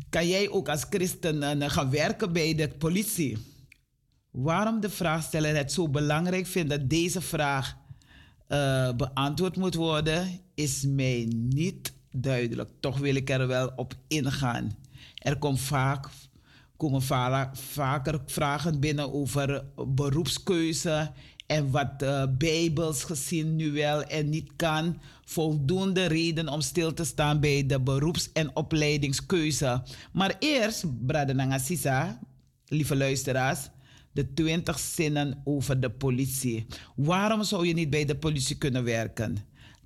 Kan 0.09 0.28
jij 0.28 0.51
ook 0.51 0.68
als 0.68 0.84
christen 0.91 1.62
uh, 1.62 1.70
gaan 1.70 1.91
werken 1.91 2.32
bij 2.32 2.55
de 2.55 2.68
politie? 2.68 3.49
Waarom 4.31 4.81
de 4.81 4.91
vraagsteller 4.91 5.57
het 5.57 5.72
zo 5.72 5.89
belangrijk 5.89 6.47
vindt 6.47 6.70
dat 6.70 6.91
deze 6.91 7.20
vraag 7.20 7.76
uh, 8.49 8.93
beantwoord 8.93 9.57
moet 9.57 9.74
worden, 9.74 10.41
is 10.55 10.85
mij 10.85 11.33
niet 11.35 11.93
duidelijk. 12.11 12.70
Toch 12.81 12.99
wil 12.99 13.14
ik 13.14 13.31
er 13.31 13.47
wel 13.47 13.72
op 13.76 13.95
ingaan. 14.09 14.76
Er 15.14 15.39
komt 15.39 15.61
vaak, 15.61 16.09
komen 16.76 17.03
vaker 17.53 18.20
vragen 18.26 18.81
binnen 18.81 19.12
over 19.12 19.64
beroepskeuze 19.87 21.11
en 21.47 21.70
wat 21.70 22.03
uh, 22.03 22.24
bijbels 22.39 23.05
gezien 23.05 23.57
nu 23.57 23.72
wel 23.72 24.03
en 24.03 24.28
niet 24.28 24.51
kan. 24.57 25.01
Voldoende 25.24 26.07
reden 26.07 26.49
om 26.49 26.61
stil 26.61 26.95
te 26.95 27.05
staan 27.05 27.41
bij 27.41 27.66
de 27.66 27.81
beroeps- 27.81 28.33
en 28.33 28.57
opleidingskeuze. 28.57 29.83
Maar 30.12 30.37
eerst, 30.39 31.07
Brada 31.07 31.32
Nangasisa, 31.32 32.19
lieve 32.66 32.97
luisteraars, 32.97 33.69
de 34.20 34.34
20 34.34 34.78
zinnen 34.78 35.40
over 35.44 35.80
de 35.80 35.90
politie. 35.90 36.66
Waarom 36.97 37.42
zou 37.42 37.66
je 37.66 37.74
niet 37.74 37.90
bij 37.90 38.05
de 38.05 38.16
politie 38.16 38.59
kunnen 38.59 38.84
werken? 38.84 39.36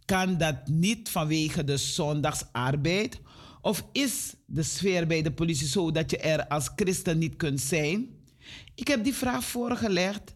Kan 0.04 0.38
dat 0.38 0.66
niet 0.66 1.08
vanwege 1.08 1.64
de 1.64 1.76
zondagsarbeid? 1.76 3.20
Of 3.60 3.84
is 3.92 4.34
de 4.46 4.62
sfeer 4.62 5.06
bij 5.06 5.22
de 5.22 5.32
politie 5.32 5.66
zo 5.66 5.90
dat 5.90 6.10
je 6.10 6.18
er 6.18 6.46
als 6.46 6.70
christen 6.76 7.18
niet 7.18 7.36
kunt 7.36 7.60
zijn? 7.60 8.08
Ik 8.74 8.88
heb 8.88 9.04
die 9.04 9.14
vraag 9.14 9.44
voorgelegd. 9.44 10.34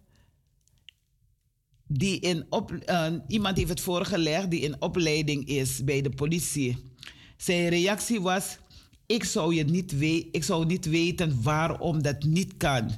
Die 1.86 2.20
in 2.20 2.46
op, 2.48 2.72
uh, 2.72 3.06
iemand 3.28 3.56
heeft 3.56 3.68
het 3.68 3.80
voorgelegd 3.80 4.50
die 4.50 4.60
in 4.60 4.82
opleiding 4.82 5.46
is 5.46 5.84
bij 5.84 6.02
de 6.02 6.10
politie. 6.10 6.76
Zijn 7.36 7.68
reactie 7.68 8.20
was: 8.20 8.58
ik 9.06 9.24
zou, 9.24 9.54
je 9.54 9.64
niet 9.64 9.98
we 9.98 10.28
ik 10.32 10.44
zou 10.44 10.66
niet 10.66 10.86
weten 10.86 11.42
waarom 11.42 12.02
dat 12.02 12.22
niet 12.22 12.56
kan. 12.56 12.90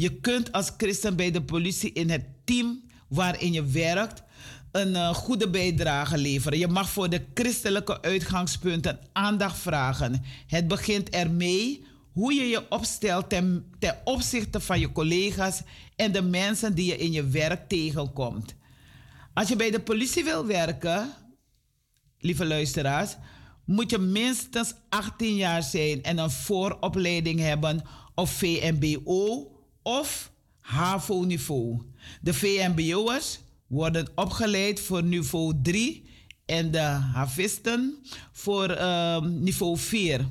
Je 0.00 0.20
kunt 0.20 0.52
als 0.52 0.70
christen 0.76 1.16
bij 1.16 1.30
de 1.30 1.42
politie 1.42 1.92
in 1.92 2.10
het 2.10 2.24
team 2.44 2.82
waarin 3.08 3.52
je 3.52 3.64
werkt 3.64 4.22
een 4.72 4.90
uh, 4.90 5.14
goede 5.14 5.50
bijdrage 5.50 6.18
leveren. 6.18 6.58
Je 6.58 6.68
mag 6.68 6.90
voor 6.90 7.10
de 7.10 7.24
christelijke 7.34 8.02
uitgangspunten 8.02 8.98
aandacht 9.12 9.58
vragen. 9.58 10.24
Het 10.46 10.68
begint 10.68 11.08
ermee 11.08 11.84
hoe 12.12 12.34
je 12.34 12.44
je 12.44 12.70
opstelt 12.70 13.28
ten, 13.28 13.72
ten 13.78 13.96
opzichte 14.04 14.60
van 14.60 14.80
je 14.80 14.92
collega's 14.92 15.62
en 15.96 16.12
de 16.12 16.22
mensen 16.22 16.74
die 16.74 16.86
je 16.86 16.96
in 16.96 17.12
je 17.12 17.26
werk 17.26 17.68
tegenkomt. 17.68 18.54
Als 19.34 19.48
je 19.48 19.56
bij 19.56 19.70
de 19.70 19.80
politie 19.80 20.24
wil 20.24 20.46
werken, 20.46 21.12
lieve 22.18 22.44
luisteraars, 22.44 23.16
moet 23.64 23.90
je 23.90 23.98
minstens 23.98 24.74
18 24.88 25.36
jaar 25.36 25.62
zijn 25.62 26.02
en 26.02 26.18
een 26.18 26.30
vooropleiding 26.30 27.40
hebben 27.40 27.82
of 28.14 28.30
VMBO 28.30 29.49
of 29.82 30.32
HAVO-niveau. 30.60 31.82
De 32.20 32.34
VMBO'ers 32.34 33.40
worden 33.66 34.08
opgeleid 34.14 34.80
voor 34.80 35.02
niveau 35.02 35.54
3 35.62 36.04
en 36.46 36.70
de 36.70 36.78
havisten 37.14 37.96
voor 38.32 38.70
uh, 38.70 39.20
niveau 39.20 39.78
4. 39.78 40.26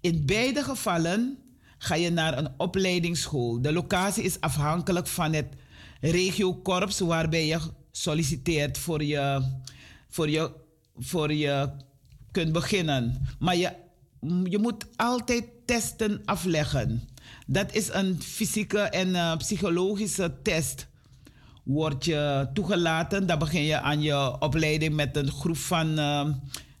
In 0.00 0.26
beide 0.26 0.62
gevallen 0.62 1.38
ga 1.78 1.94
je 1.94 2.10
naar 2.10 2.38
een 2.38 2.48
opleidingsschool. 2.56 3.62
De 3.62 3.72
locatie 3.72 4.22
is 4.22 4.40
afhankelijk 4.40 5.06
van 5.06 5.32
het 5.32 5.46
regiokorps 6.00 6.98
waarbij 6.98 7.46
je 7.46 7.58
solliciteert 7.90 8.78
voor 8.78 9.04
je, 9.04 9.42
voor 10.08 10.30
je, 10.30 10.52
voor 10.96 11.32
je 11.32 11.70
kunt 12.30 12.52
beginnen. 12.52 13.26
Maar 13.38 13.56
je, 13.56 13.72
je 14.44 14.58
moet 14.58 14.86
altijd 14.96 15.44
testen 15.64 16.22
afleggen. 16.24 17.08
Dat 17.50 17.74
is 17.74 17.92
een 17.92 18.22
fysieke 18.22 18.78
en 18.78 19.08
uh, 19.08 19.36
psychologische 19.36 20.32
test. 20.42 20.86
Word 21.64 22.04
je 22.04 22.48
toegelaten, 22.54 23.26
dan 23.26 23.38
begin 23.38 23.62
je 23.62 23.80
aan 23.80 24.02
je 24.02 24.40
opleiding 24.40 24.94
met 24.94 25.16
een 25.16 25.30
groep 25.30 25.56
van 25.56 25.98
uh, 25.98 26.26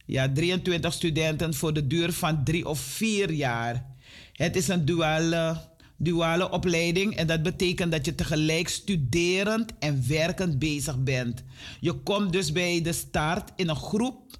ja, 0.06 0.32
23 0.32 0.92
studenten 0.92 1.54
voor 1.54 1.72
de 1.72 1.86
duur 1.86 2.12
van 2.12 2.44
drie 2.44 2.68
of 2.68 2.80
vier 2.80 3.32
jaar. 3.32 3.86
Het 4.32 4.56
is 4.56 4.68
een 4.68 4.84
duale, 4.84 5.56
duale 5.96 6.50
opleiding 6.50 7.16
en 7.16 7.26
dat 7.26 7.42
betekent 7.42 7.92
dat 7.92 8.04
je 8.04 8.14
tegelijk 8.14 8.68
studerend 8.68 9.72
en 9.78 10.04
werkend 10.08 10.58
bezig 10.58 11.02
bent. 11.02 11.44
Je 11.80 11.92
komt 11.92 12.32
dus 12.32 12.52
bij 12.52 12.82
de 12.82 12.92
start 12.92 13.50
in 13.56 13.68
een 13.68 13.76
groep 13.76 14.38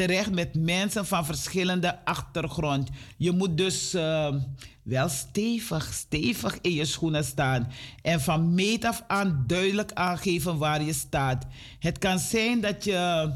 terecht 0.00 0.30
met 0.30 0.54
mensen 0.54 1.06
van 1.06 1.24
verschillende 1.24 2.04
achtergrond. 2.04 2.88
Je 3.16 3.30
moet 3.30 3.56
dus 3.56 3.94
uh, 3.94 4.34
wel 4.82 5.08
stevig, 5.08 5.92
stevig 5.92 6.58
in 6.60 6.72
je 6.72 6.84
schoenen 6.84 7.24
staan. 7.24 7.72
En 8.02 8.20
van 8.20 8.54
meet 8.54 8.84
af 8.84 9.04
aan 9.06 9.44
duidelijk 9.46 9.92
aangeven 9.92 10.58
waar 10.58 10.82
je 10.82 10.92
staat. 10.92 11.46
Het 11.78 11.98
kan 11.98 12.18
zijn 12.18 12.60
dat 12.60 12.84
je, 12.84 13.30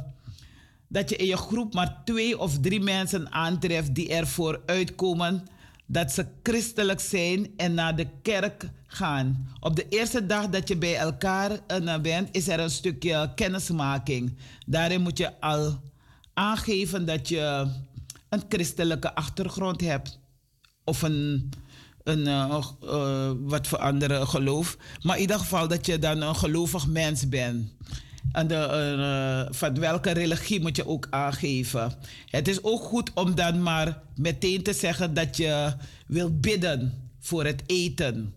dat 0.89 1.11
je 1.11 1.17
in 1.17 1.27
je 1.27 1.37
groep 1.37 1.75
maar 1.75 2.03
twee 2.05 2.39
of 2.39 2.59
drie 2.59 2.81
mensen 2.81 3.33
aantreft 3.33 3.95
die 3.95 4.09
ervoor 4.09 4.61
uitkomen 4.67 5.47
dat 5.87 6.13
ze 6.13 6.27
christelijk 6.43 7.01
zijn 7.01 7.51
en 7.57 7.75
naar 7.75 7.97
de 7.97 8.07
kerk 8.23 8.69
gaan. 8.87 9.49
Op 9.61 9.77
de 9.77 9.87
eerste 9.89 10.27
dag 10.27 10.49
dat 10.49 10.69
je 10.69 10.77
bij 10.77 10.97
elkaar 10.97 11.51
uh, 11.51 11.99
bent, 11.99 12.29
is 12.33 12.49
er 12.49 12.61
een 12.61 12.71
stukje 12.71 13.33
kennismaking. 13.35 14.37
Daarin 14.67 15.01
moet 15.01 15.19
je 15.19 15.41
al 15.41 15.79
aangeven 16.35 17.05
dat 17.05 17.29
je 17.29 17.67
een 18.29 18.43
christelijke 18.49 19.15
achtergrond 19.15 19.81
hebt. 19.81 20.19
Of 20.85 21.03
een, 21.03 21.51
een 22.03 22.27
uh, 22.27 22.67
uh, 22.83 23.31
wat 23.39 23.67
voor 23.67 23.79
andere 23.79 24.27
geloof. 24.27 24.77
Maar 25.03 25.17
in 25.17 25.21
ieder 25.21 25.39
geval 25.39 25.69
dat 25.69 25.87
je 25.87 25.99
dan 25.99 26.21
een 26.21 26.37
gelovig 26.37 26.87
mens 26.87 27.29
bent. 27.29 27.73
En 28.33 28.47
de, 28.47 28.55
uh, 29.45 29.55
van 29.55 29.81
welke 29.81 30.11
religie 30.11 30.61
moet 30.61 30.77
je 30.77 30.87
ook 30.87 31.07
aangeven. 31.11 31.93
Het 32.27 32.49
is 32.49 32.63
ook 32.63 32.83
goed 32.83 33.11
om 33.15 33.35
dan 33.35 33.63
maar 33.63 34.03
meteen 34.17 34.63
te 34.63 34.73
zeggen 34.73 35.15
dat 35.15 35.37
je 35.37 35.75
wilt 36.07 36.41
bidden 36.41 37.11
voor 37.21 37.45
het 37.45 37.63
eten 37.67 38.35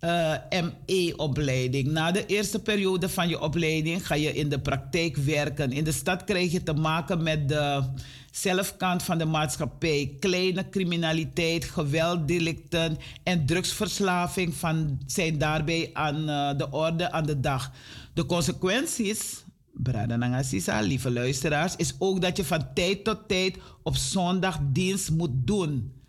uh, 0.00 0.34
ME-opleiding. 0.50 1.88
Na 1.88 2.10
de 2.10 2.26
eerste 2.26 2.58
periode 2.58 3.08
van 3.08 3.28
je 3.28 3.40
opleiding 3.40 4.06
ga 4.06 4.14
je 4.14 4.34
in 4.34 4.48
de 4.48 4.58
praktijk 4.58 5.16
werken. 5.16 5.72
In 5.72 5.84
de 5.84 5.92
stad 5.92 6.24
krijg 6.24 6.52
je 6.52 6.62
te 6.62 6.72
maken 6.72 7.22
met 7.22 7.48
de 7.48 7.82
zelfkant 8.30 9.02
van 9.02 9.18
de 9.18 9.24
maatschappij. 9.24 10.16
Kleine 10.20 10.68
criminaliteit, 10.68 11.64
gewelddelicten 11.64 12.98
en 13.22 13.46
drugsverslaving 13.46 14.54
van, 14.54 15.00
zijn 15.06 15.38
daarbij 15.38 15.90
aan 15.92 16.28
uh, 16.28 16.50
de 16.56 16.70
orde 16.70 17.12
aan 17.12 17.26
de 17.26 17.40
dag. 17.40 17.72
De 18.14 18.26
consequenties, 18.26 19.44
Brada 19.72 20.16
Nangasisa, 20.16 20.80
lieve 20.80 21.10
luisteraars, 21.10 21.76
is 21.76 21.94
ook 21.98 22.20
dat 22.20 22.36
je 22.36 22.44
van 22.44 22.72
tijd 22.74 23.04
tot 23.04 23.28
tijd 23.28 23.56
op 23.82 23.96
zondag 23.96 24.58
dienst 24.62 25.10
moet 25.10 25.30
doen. 25.32 25.99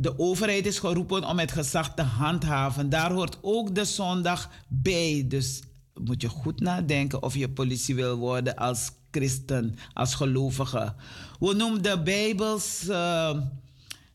De 0.00 0.18
overheid 0.18 0.66
is 0.66 0.78
geroepen 0.78 1.24
om 1.24 1.38
het 1.38 1.52
gezag 1.52 1.94
te 1.94 2.02
handhaven. 2.02 2.88
Daar 2.88 3.12
hoort 3.12 3.38
ook 3.42 3.74
de 3.74 3.84
zondag 3.84 4.50
bij. 4.68 5.24
Dus 5.28 5.62
moet 5.94 6.22
je 6.22 6.28
goed 6.28 6.60
nadenken 6.60 7.22
of 7.22 7.34
je 7.34 7.48
politie 7.48 7.94
wil 7.94 8.16
worden 8.16 8.56
als 8.56 8.90
christen, 9.10 9.76
als 9.92 10.14
gelovige. 10.14 10.94
We 11.40 11.54
noemen 11.54 11.82
de 11.82 12.02
Bijbels, 12.02 12.84
uh, 12.88 13.36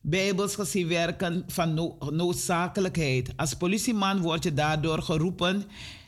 Bijbels 0.02 0.56
gezien 0.56 0.88
werken 0.88 1.44
van 1.48 1.94
noodzakelijkheid. 2.12 3.34
Als 3.36 3.54
politieman 3.54 4.22
word 4.22 4.44
je 4.44 4.54
daardoor 4.54 5.02
geroepen. 5.02 5.64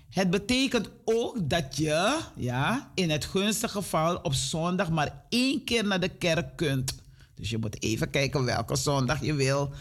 Het 0.10 0.30
betekent 0.30 0.90
ook 1.04 1.50
dat 1.50 1.78
je 1.78 2.20
ja, 2.36 2.92
in 2.96 3.10
het 3.10 3.26
gunstige 3.26 3.78
geval 3.78 4.16
op 4.16 4.34
zondag 4.34 4.90
maar 4.90 5.24
één 5.30 5.64
keer 5.64 5.86
naar 5.86 6.00
de 6.00 6.10
kerk 6.10 6.56
kunt. 6.56 7.06
Dus 7.38 7.50
je 7.50 7.58
moet 7.58 7.84
even 7.84 8.10
kijken 8.10 8.44
welke 8.44 8.76
zondag 8.76 9.24
je 9.24 9.34
wil. 9.34 9.72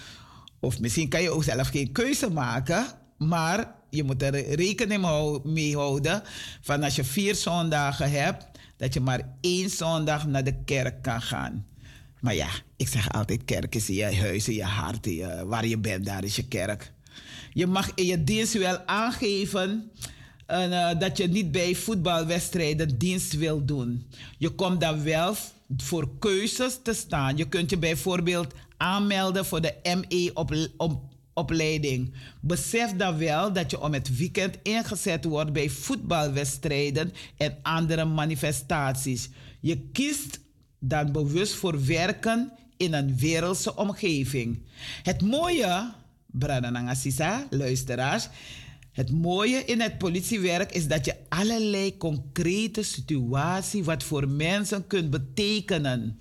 Of 0.61 0.81
misschien 0.81 1.09
kan 1.09 1.23
je 1.23 1.31
ook 1.31 1.45
zelf 1.45 1.69
geen 1.69 1.93
keuze 1.93 2.31
maken. 2.31 2.87
Maar 3.19 3.75
je 3.91 4.05
moet 4.05 4.23
er 4.23 4.55
rekening 4.55 5.07
mee 5.45 5.77
houden 5.77 6.23
van 6.61 6.83
als 6.83 6.97
je 6.97 7.05
vier 7.05 7.35
zondagen 7.35 8.11
hebt, 8.11 8.47
dat 8.77 8.95
je 8.95 9.01
maar 9.01 9.37
één 9.41 9.71
zondag 9.71 10.27
naar 10.27 10.45
de 10.45 10.63
kerk 10.65 11.03
kan 11.03 11.23
gaan. 11.23 11.67
Maar 12.21 12.35
ja, 12.35 12.49
ik 12.77 12.89
zeg 12.89 13.13
altijd: 13.13 13.45
kerk 13.45 13.75
is 13.75 13.89
in 13.89 13.95
je 13.95 14.17
huis, 14.17 14.49
in 14.49 14.55
je 14.55 14.65
hart, 14.65 15.05
je, 15.05 15.45
waar 15.47 15.67
je 15.67 15.79
bent, 15.79 16.05
daar 16.05 16.25
is 16.25 16.37
je 16.37 16.49
kerk. 16.49 16.93
Je 17.53 17.67
mag 17.67 17.91
in 17.95 18.07
je 18.07 18.25
dienst 18.25 18.53
wel 18.53 18.79
aangeven 18.87 19.91
uh, 20.51 20.91
dat 20.99 21.17
je 21.17 21.29
niet 21.29 21.53
bij 21.53 21.75
voetbalwedstrijden 21.75 22.99
dienst 22.99 23.37
wil 23.37 23.65
doen. 23.65 24.07
Je 24.39 24.51
komt 24.51 24.81
dan 24.81 25.03
wel 25.03 25.37
voor 25.77 26.09
keuzes 26.19 26.79
te 26.83 26.93
staan. 26.93 27.37
Je 27.37 27.49
kunt 27.49 27.71
je 27.71 27.79
bijvoorbeeld 27.79 28.55
aanmelden 28.77 29.45
voor 29.45 29.61
de 29.61 29.75
ME-opleiding. 29.83 32.15
Besef 32.41 32.97
dan 32.97 33.19
wel 33.19 33.53
dat 33.53 33.71
je 33.71 33.81
om 33.81 33.93
het 33.93 34.17
weekend 34.17 34.59
ingezet 34.63 35.25
wordt 35.25 35.53
bij 35.53 35.71
voetbalwedstrijden 35.71 37.13
en 37.37 37.57
andere 37.63 38.05
manifestaties. 38.05 39.29
Je 39.61 39.81
kiest 39.93 40.41
dan 40.79 41.13
bewust 41.13 41.55
voor 41.55 41.85
werken 41.85 42.53
in 42.77 42.95
een 42.95 43.17
wereldse 43.17 43.77
omgeving. 43.77 44.63
Het 45.03 45.23
mooie, 45.23 45.93
Brananangasisa, 46.27 47.47
luisteraars, 47.51 48.29
het 48.97 49.13
mooie 49.13 49.65
in 49.65 49.81
het 49.81 49.99
politiewerk 49.99 50.73
is 50.73 50.89
dat 50.89 51.05
je 51.05 51.17
allerlei 51.29 51.97
concrete 51.97 52.83
situaties 52.83 53.85
wat 53.85 54.03
voor 54.03 54.29
mensen 54.29 54.87
kunt 54.87 55.11
betekenen. 55.11 56.21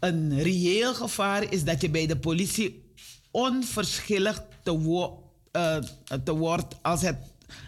Een 0.00 0.42
reëel 0.42 0.94
gevaar 0.94 1.52
is 1.52 1.64
dat 1.64 1.80
je 1.80 1.90
bij 1.90 2.06
de 2.06 2.16
politie 2.16 2.84
onverschillig 3.30 4.42
te, 4.62 4.72
uh, 5.52 5.76
te 6.24 6.34
wordt 6.34 6.76
als 6.82 7.02
het 7.02 7.16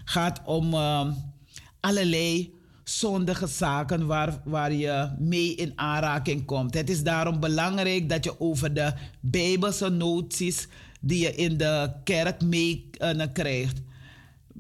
gaat 0.04 0.40
om 0.44 0.74
uh, 0.74 1.10
allerlei 1.80 2.54
zondige 2.84 3.46
zaken 3.46 4.06
waar, 4.06 4.40
waar 4.44 4.72
je 4.72 5.10
mee 5.18 5.54
in 5.54 5.72
aanraking 5.74 6.44
komt. 6.44 6.74
Het 6.74 6.90
is 6.90 7.02
daarom 7.02 7.40
belangrijk 7.40 8.08
dat 8.08 8.24
je 8.24 8.40
over 8.40 8.74
de 8.74 8.92
Bijbelse 9.20 9.88
noties 9.88 10.68
die 11.00 11.22
je 11.22 11.34
in 11.34 11.56
de 11.56 11.92
kerk 12.04 12.42
mee 12.42 12.90
uh, 13.00 13.22
krijgt 13.32 13.86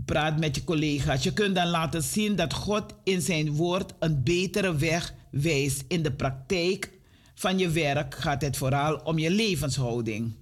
praat 0.08 0.38
met 0.38 0.54
je 0.54 0.64
collega's. 0.64 1.22
Je 1.22 1.32
kunt 1.32 1.54
dan 1.54 1.66
laten 1.66 2.02
zien 2.02 2.36
dat 2.36 2.52
God 2.52 2.94
in 3.04 3.20
zijn 3.20 3.52
woord 3.52 3.92
een 3.98 4.22
betere 4.22 4.76
weg 4.76 5.14
wijst. 5.30 5.84
In 5.88 6.02
de 6.02 6.12
praktijk 6.12 6.90
van 7.34 7.58
je 7.58 7.68
werk 7.68 8.14
gaat 8.14 8.42
het 8.42 8.56
vooral 8.56 8.96
om 8.96 9.18
je 9.18 9.30
levenshouding. 9.30 10.32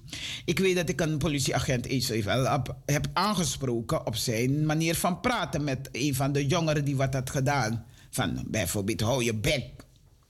Ik 0.44 0.58
weet 0.58 0.76
dat 0.76 0.88
ik 0.88 1.00
een 1.00 1.18
politieagent 1.18 1.86
eens 1.86 2.08
even 2.08 2.62
heb 2.84 3.06
aangesproken 3.12 4.06
op 4.06 4.16
zijn 4.16 4.66
manier 4.66 4.94
van 4.94 5.20
praten 5.20 5.64
met 5.64 5.88
een 5.92 6.14
van 6.14 6.32
de 6.32 6.46
jongeren 6.46 6.84
die 6.84 6.96
wat 6.96 7.14
had 7.14 7.30
gedaan. 7.30 7.84
Van 8.10 8.44
bijvoorbeeld, 8.46 9.00
hou 9.00 9.24
je 9.24 9.34
bek 9.34 9.70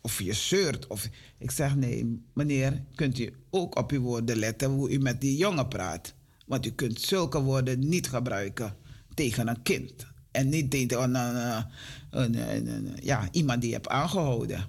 of 0.00 0.22
je 0.22 0.32
zeurt. 0.32 0.86
Of... 0.86 1.08
Ik 1.38 1.50
zeg 1.50 1.76
nee, 1.76 2.22
meneer, 2.34 2.82
kunt 2.94 3.18
u 3.18 3.34
ook 3.50 3.76
op 3.76 3.90
uw 3.90 4.00
woorden 4.00 4.36
letten 4.36 4.70
hoe 4.70 4.90
u 4.90 4.98
met 4.98 5.20
die 5.20 5.36
jongen 5.36 5.68
praat. 5.68 6.14
Want 6.46 6.66
u 6.66 6.70
kunt 6.70 7.00
zulke 7.00 7.40
woorden 7.40 7.88
niet 7.88 8.08
gebruiken 8.08 8.84
tegen 9.16 9.48
een 9.48 9.62
kind. 9.62 10.06
En 10.30 10.48
niet 10.48 10.70
tegen 10.70 11.14
een, 11.14 11.64
een, 12.10 12.34
een, 12.68 12.96
ja, 13.02 13.28
iemand 13.30 13.60
die 13.60 13.68
je 13.70 13.76
hebt 13.76 13.88
aangehouden. 13.88 14.68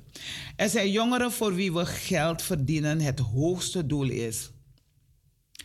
Er 0.56 0.70
zijn 0.70 0.92
jongeren 0.92 1.32
voor 1.32 1.56
wie 1.56 1.74
we 1.74 1.86
geld 1.86 2.42
verdienen 2.42 3.02
het 3.02 3.20
hoogste 3.20 3.86
doel 3.86 4.10
is. 4.10 4.52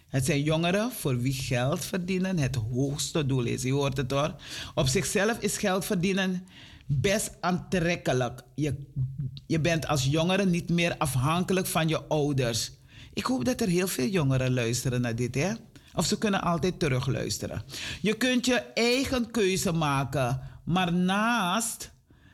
Het 0.08 0.24
zijn 0.24 0.42
jongeren 0.42 0.92
voor 0.92 1.20
wie 1.20 1.32
geld 1.32 1.84
verdienen 1.84 2.38
het 2.38 2.54
hoogste 2.54 3.26
doel 3.26 3.44
is. 3.44 3.62
Je 3.62 3.72
hoort 3.72 3.96
het 3.96 4.10
hoor. 4.10 4.34
Op 4.74 4.86
zichzelf 4.86 5.38
is 5.38 5.56
geld 5.56 5.84
verdienen 5.84 6.46
best 6.86 7.30
aantrekkelijk. 7.40 8.42
Je, 8.54 8.74
je 9.46 9.60
bent 9.60 9.86
als 9.86 10.04
jongere 10.04 10.46
niet 10.46 10.68
meer 10.68 10.96
afhankelijk 10.98 11.66
van 11.66 11.88
je 11.88 12.02
ouders. 12.02 12.72
Ik 13.12 13.24
hoop 13.24 13.44
dat 13.44 13.60
er 13.60 13.68
heel 13.68 13.88
veel 13.88 14.06
jongeren 14.06 14.54
luisteren 14.54 15.00
naar 15.00 15.16
dit. 15.16 15.34
Hè? 15.34 15.52
Of 15.94 16.06
ze 16.06 16.18
kunnen 16.18 16.42
altijd 16.42 16.78
terugluisteren. 16.78 17.62
Je 18.00 18.16
kunt 18.16 18.46
je 18.46 18.62
eigen 18.74 19.30
keuze 19.30 19.72
maken. 19.72 20.40
Maar 20.64 20.92
naast 20.92 21.92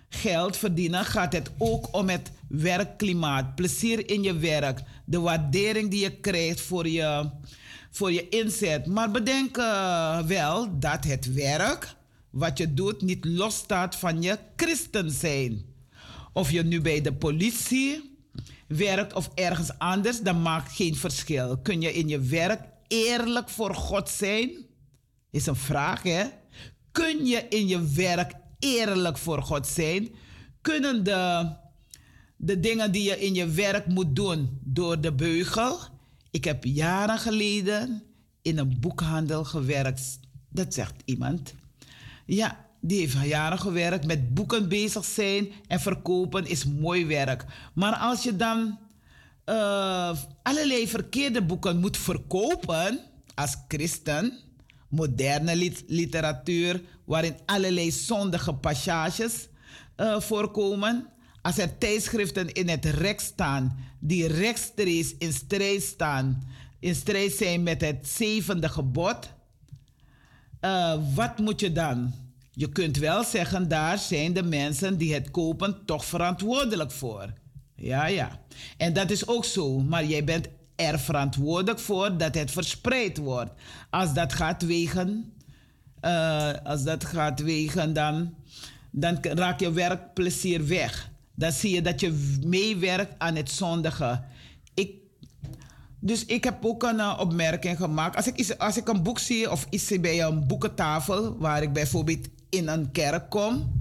geld 0.08 0.56
verdienen 0.56 1.04
gaat 1.04 1.32
het 1.32 1.50
ook 1.58 1.94
om 1.94 2.08
het 2.08 2.30
werkklimaat. 2.48 3.54
Plezier 3.54 4.10
in 4.10 4.22
je 4.22 4.36
werk. 4.36 4.82
De 5.04 5.20
waardering 5.20 5.90
die 5.90 6.00
je 6.00 6.10
krijgt 6.10 6.60
voor 6.60 6.88
je, 6.88 7.30
voor 7.90 8.12
je 8.12 8.28
inzet. 8.28 8.86
Maar 8.86 9.10
bedenk 9.10 9.56
uh, 9.56 10.20
wel 10.20 10.78
dat 10.78 11.04
het 11.04 11.32
werk 11.32 11.96
wat 12.30 12.58
je 12.58 12.74
doet 12.74 13.02
niet 13.02 13.24
losstaat 13.24 13.96
van 13.96 14.22
je 14.22 14.38
christen 14.56 15.10
zijn. 15.10 15.64
Of 16.32 16.50
je 16.50 16.62
nu 16.62 16.80
bij 16.80 17.00
de 17.00 17.12
politie 17.12 18.16
werkt 18.66 19.12
of 19.12 19.30
ergens 19.34 19.78
anders, 19.78 20.20
dat 20.20 20.36
maakt 20.36 20.72
geen 20.72 20.96
verschil. 20.96 21.58
Kun 21.58 21.80
je 21.80 21.92
in 21.92 22.08
je 22.08 22.20
werk 22.20 22.60
eerlijk 22.88 23.48
voor 23.48 23.74
God 23.74 24.08
zijn? 24.08 24.50
Is 25.30 25.46
een 25.46 25.56
vraag, 25.56 26.02
hè? 26.02 26.24
Kun 26.92 27.26
je 27.26 27.46
in 27.48 27.68
je 27.68 27.88
werk 27.88 28.32
eerlijk 28.58 29.18
voor 29.18 29.42
God 29.42 29.66
zijn? 29.66 30.08
Kunnen 30.60 31.04
de, 31.04 31.52
de 32.36 32.60
dingen 32.60 32.92
die 32.92 33.02
je 33.02 33.18
in 33.18 33.34
je 33.34 33.46
werk 33.46 33.86
moet 33.86 34.16
doen 34.16 34.58
door 34.64 35.00
de 35.00 35.12
beugel? 35.12 35.78
Ik 36.30 36.44
heb 36.44 36.64
jaren 36.64 37.18
geleden 37.18 38.02
in 38.42 38.58
een 38.58 38.80
boekhandel 38.80 39.44
gewerkt. 39.44 40.20
Dat 40.48 40.74
zegt 40.74 40.94
iemand. 41.04 41.54
Ja, 42.26 42.66
die 42.80 42.98
heeft 42.98 43.16
jaren 43.24 43.58
gewerkt 43.58 44.06
met 44.06 44.34
boeken 44.34 44.68
bezig 44.68 45.04
zijn 45.04 45.48
en 45.66 45.80
verkopen 45.80 46.46
is 46.46 46.64
mooi 46.64 47.06
werk. 47.06 47.44
Maar 47.74 47.94
als 47.94 48.22
je 48.22 48.36
dan 48.36 48.78
uh, 49.48 50.16
allerlei 50.42 50.88
verkeerde 50.88 51.42
boeken 51.42 51.80
moet 51.80 51.96
verkopen 51.96 52.98
als 53.34 53.56
christen, 53.68 54.38
moderne 54.88 55.72
literatuur 55.86 56.82
waarin 57.04 57.36
allerlei 57.46 57.90
zondige 57.90 58.54
passages 58.54 59.48
uh, 59.96 60.20
voorkomen, 60.20 61.06
als 61.42 61.58
er 61.58 61.78
tijdschriften 61.78 62.52
in 62.52 62.68
het 62.68 62.84
rek 62.84 63.20
staan 63.20 63.76
die 64.00 64.26
rechtstreeks 64.26 65.14
in 65.18 65.32
strijd 65.32 65.82
staan, 65.82 66.42
in 66.78 66.94
strijd 66.94 67.32
zijn 67.32 67.62
met 67.62 67.80
het 67.80 68.08
zevende 68.08 68.68
gebod, 68.68 69.30
uh, 70.60 70.94
wat 71.14 71.38
moet 71.38 71.60
je 71.60 71.72
dan? 71.72 72.14
Je 72.50 72.68
kunt 72.72 72.96
wel 72.96 73.24
zeggen, 73.24 73.68
daar 73.68 73.98
zijn 73.98 74.32
de 74.32 74.42
mensen 74.42 74.98
die 74.98 75.14
het 75.14 75.30
kopen 75.30 75.84
toch 75.84 76.04
verantwoordelijk 76.04 76.90
voor. 76.90 77.32
Ja, 77.78 78.06
ja. 78.06 78.40
En 78.76 78.92
dat 78.92 79.10
is 79.10 79.26
ook 79.26 79.44
zo. 79.44 79.78
Maar 79.78 80.04
jij 80.04 80.24
bent 80.24 80.48
er 80.76 80.98
verantwoordelijk 80.98 81.78
voor 81.78 82.16
dat 82.16 82.34
het 82.34 82.50
verspreid 82.50 83.16
wordt. 83.18 83.50
Als 83.90 84.14
dat 84.14 84.32
gaat 84.32 84.62
wegen, 84.62 85.32
uh, 86.02 86.52
als 86.64 86.82
dat 86.82 87.04
gaat 87.04 87.40
wegen, 87.40 87.92
dan, 87.92 88.34
dan 88.90 89.18
raak 89.22 89.60
je 89.60 89.72
werkplezier 89.72 90.66
weg. 90.66 91.10
Dan 91.34 91.52
zie 91.52 91.74
je 91.74 91.82
dat 91.82 92.00
je 92.00 92.38
meewerkt 92.44 93.14
aan 93.18 93.36
het 93.36 93.50
zondige. 93.50 94.22
Ik, 94.74 94.92
dus 96.00 96.24
ik 96.24 96.44
heb 96.44 96.64
ook 96.64 96.82
een 96.82 96.96
uh, 96.96 97.16
opmerking 97.20 97.76
gemaakt. 97.76 98.16
Als 98.16 98.26
ik, 98.26 98.54
als 98.58 98.76
ik 98.76 98.88
een 98.88 99.02
boek 99.02 99.18
zie 99.18 99.50
of 99.50 99.66
iets 99.70 100.00
bij 100.00 100.22
een 100.22 100.46
boekentafel, 100.46 101.38
waar 101.38 101.62
ik 101.62 101.72
bijvoorbeeld 101.72 102.28
in 102.48 102.68
een 102.68 102.90
kerk 102.90 103.30
kom, 103.30 103.80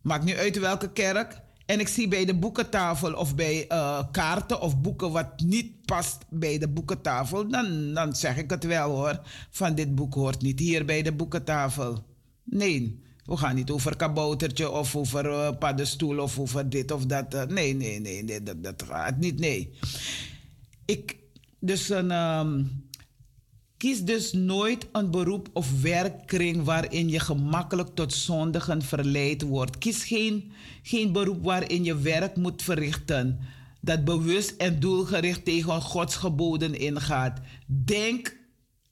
maakt 0.00 0.24
nu 0.24 0.36
uit 0.36 0.58
welke 0.58 0.92
kerk 0.92 1.44
en 1.66 1.80
ik 1.80 1.88
zie 1.88 2.08
bij 2.08 2.24
de 2.24 2.34
boekentafel 2.34 3.14
of 3.14 3.34
bij 3.34 3.64
uh, 3.72 4.02
kaarten 4.10 4.60
of 4.60 4.80
boeken 4.80 5.12
wat 5.12 5.40
niet 5.40 5.84
past 5.84 6.24
bij 6.28 6.58
de 6.58 6.68
boekentafel, 6.68 7.48
dan, 7.48 7.94
dan 7.94 8.16
zeg 8.16 8.36
ik 8.36 8.50
het 8.50 8.64
wel 8.64 8.90
hoor. 8.90 9.20
Van 9.50 9.74
dit 9.74 9.94
boek 9.94 10.14
hoort 10.14 10.42
niet 10.42 10.58
hier 10.58 10.84
bij 10.84 11.02
de 11.02 11.12
boekentafel. 11.12 12.04
Nee, 12.44 13.02
we 13.24 13.36
gaan 13.36 13.54
niet 13.54 13.70
over 13.70 13.96
kaboutertje 13.96 14.70
of 14.70 14.96
over 14.96 15.24
uh, 15.24 15.50
paddenstoel 15.58 16.18
of 16.18 16.38
over 16.38 16.70
dit 16.70 16.90
of 16.90 17.06
dat. 17.06 17.34
Uh, 17.34 17.42
nee, 17.42 17.74
nee, 17.74 18.00
nee, 18.00 18.22
nee 18.22 18.42
dat, 18.42 18.62
dat 18.62 18.82
gaat 18.82 19.16
niet, 19.16 19.38
nee. 19.38 19.72
Ik, 20.84 21.16
dus 21.58 21.88
een, 21.88 22.10
ehm, 22.10 22.62
kies 23.76 24.04
dus 24.04 24.32
nooit 24.32 24.86
een 24.92 25.10
beroep 25.10 25.48
of 25.52 25.80
werkkring 25.82 26.64
waarin 26.64 27.08
je 27.08 27.20
gemakkelijk 27.20 27.94
tot 27.94 28.12
zondigen 28.12 28.82
verleid 28.82 29.42
wordt. 29.42 29.78
Kies 29.78 30.04
geen, 30.04 30.52
geen 30.82 31.12
beroep 31.12 31.44
waarin 31.44 31.84
je 31.84 31.98
werk 31.98 32.36
moet 32.36 32.62
verrichten 32.62 33.38
dat 33.80 34.04
bewust 34.04 34.50
en 34.50 34.80
doelgericht 34.80 35.44
tegen 35.44 35.80
Gods 35.80 36.16
geboden 36.16 36.80
ingaat. 36.80 37.40
Denk 37.66 38.36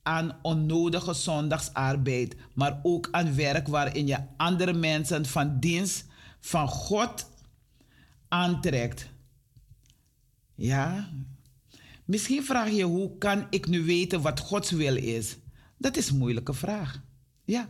aan 0.03 0.39
onnodige 0.43 1.13
zondagsarbeid, 1.15 2.37
maar 2.55 2.81
ook 2.83 3.09
aan 3.11 3.35
werk 3.35 3.69
waarin 3.69 4.07
je 4.07 4.19
andere 4.37 4.73
mensen 4.73 5.27
van 5.27 5.61
dienst 5.61 6.07
van 6.41 6.69
God 6.69 7.27
aantrekt. 8.29 9.09
Ja? 10.55 11.09
Misschien 12.05 12.45
vraag 12.45 12.71
je 12.71 12.83
hoe 12.83 13.19
kan 13.19 13.47
ik 13.51 13.67
nu 13.67 13.85
weten 13.85 14.21
wat 14.21 14.41
Gods 14.41 14.71
wil 14.71 14.97
is? 14.97 15.37
Dat 15.79 15.97
is 15.97 16.11
een 16.11 16.19
moeilijke 16.19 16.55
vraag. 16.55 17.03
Ja, 17.45 17.69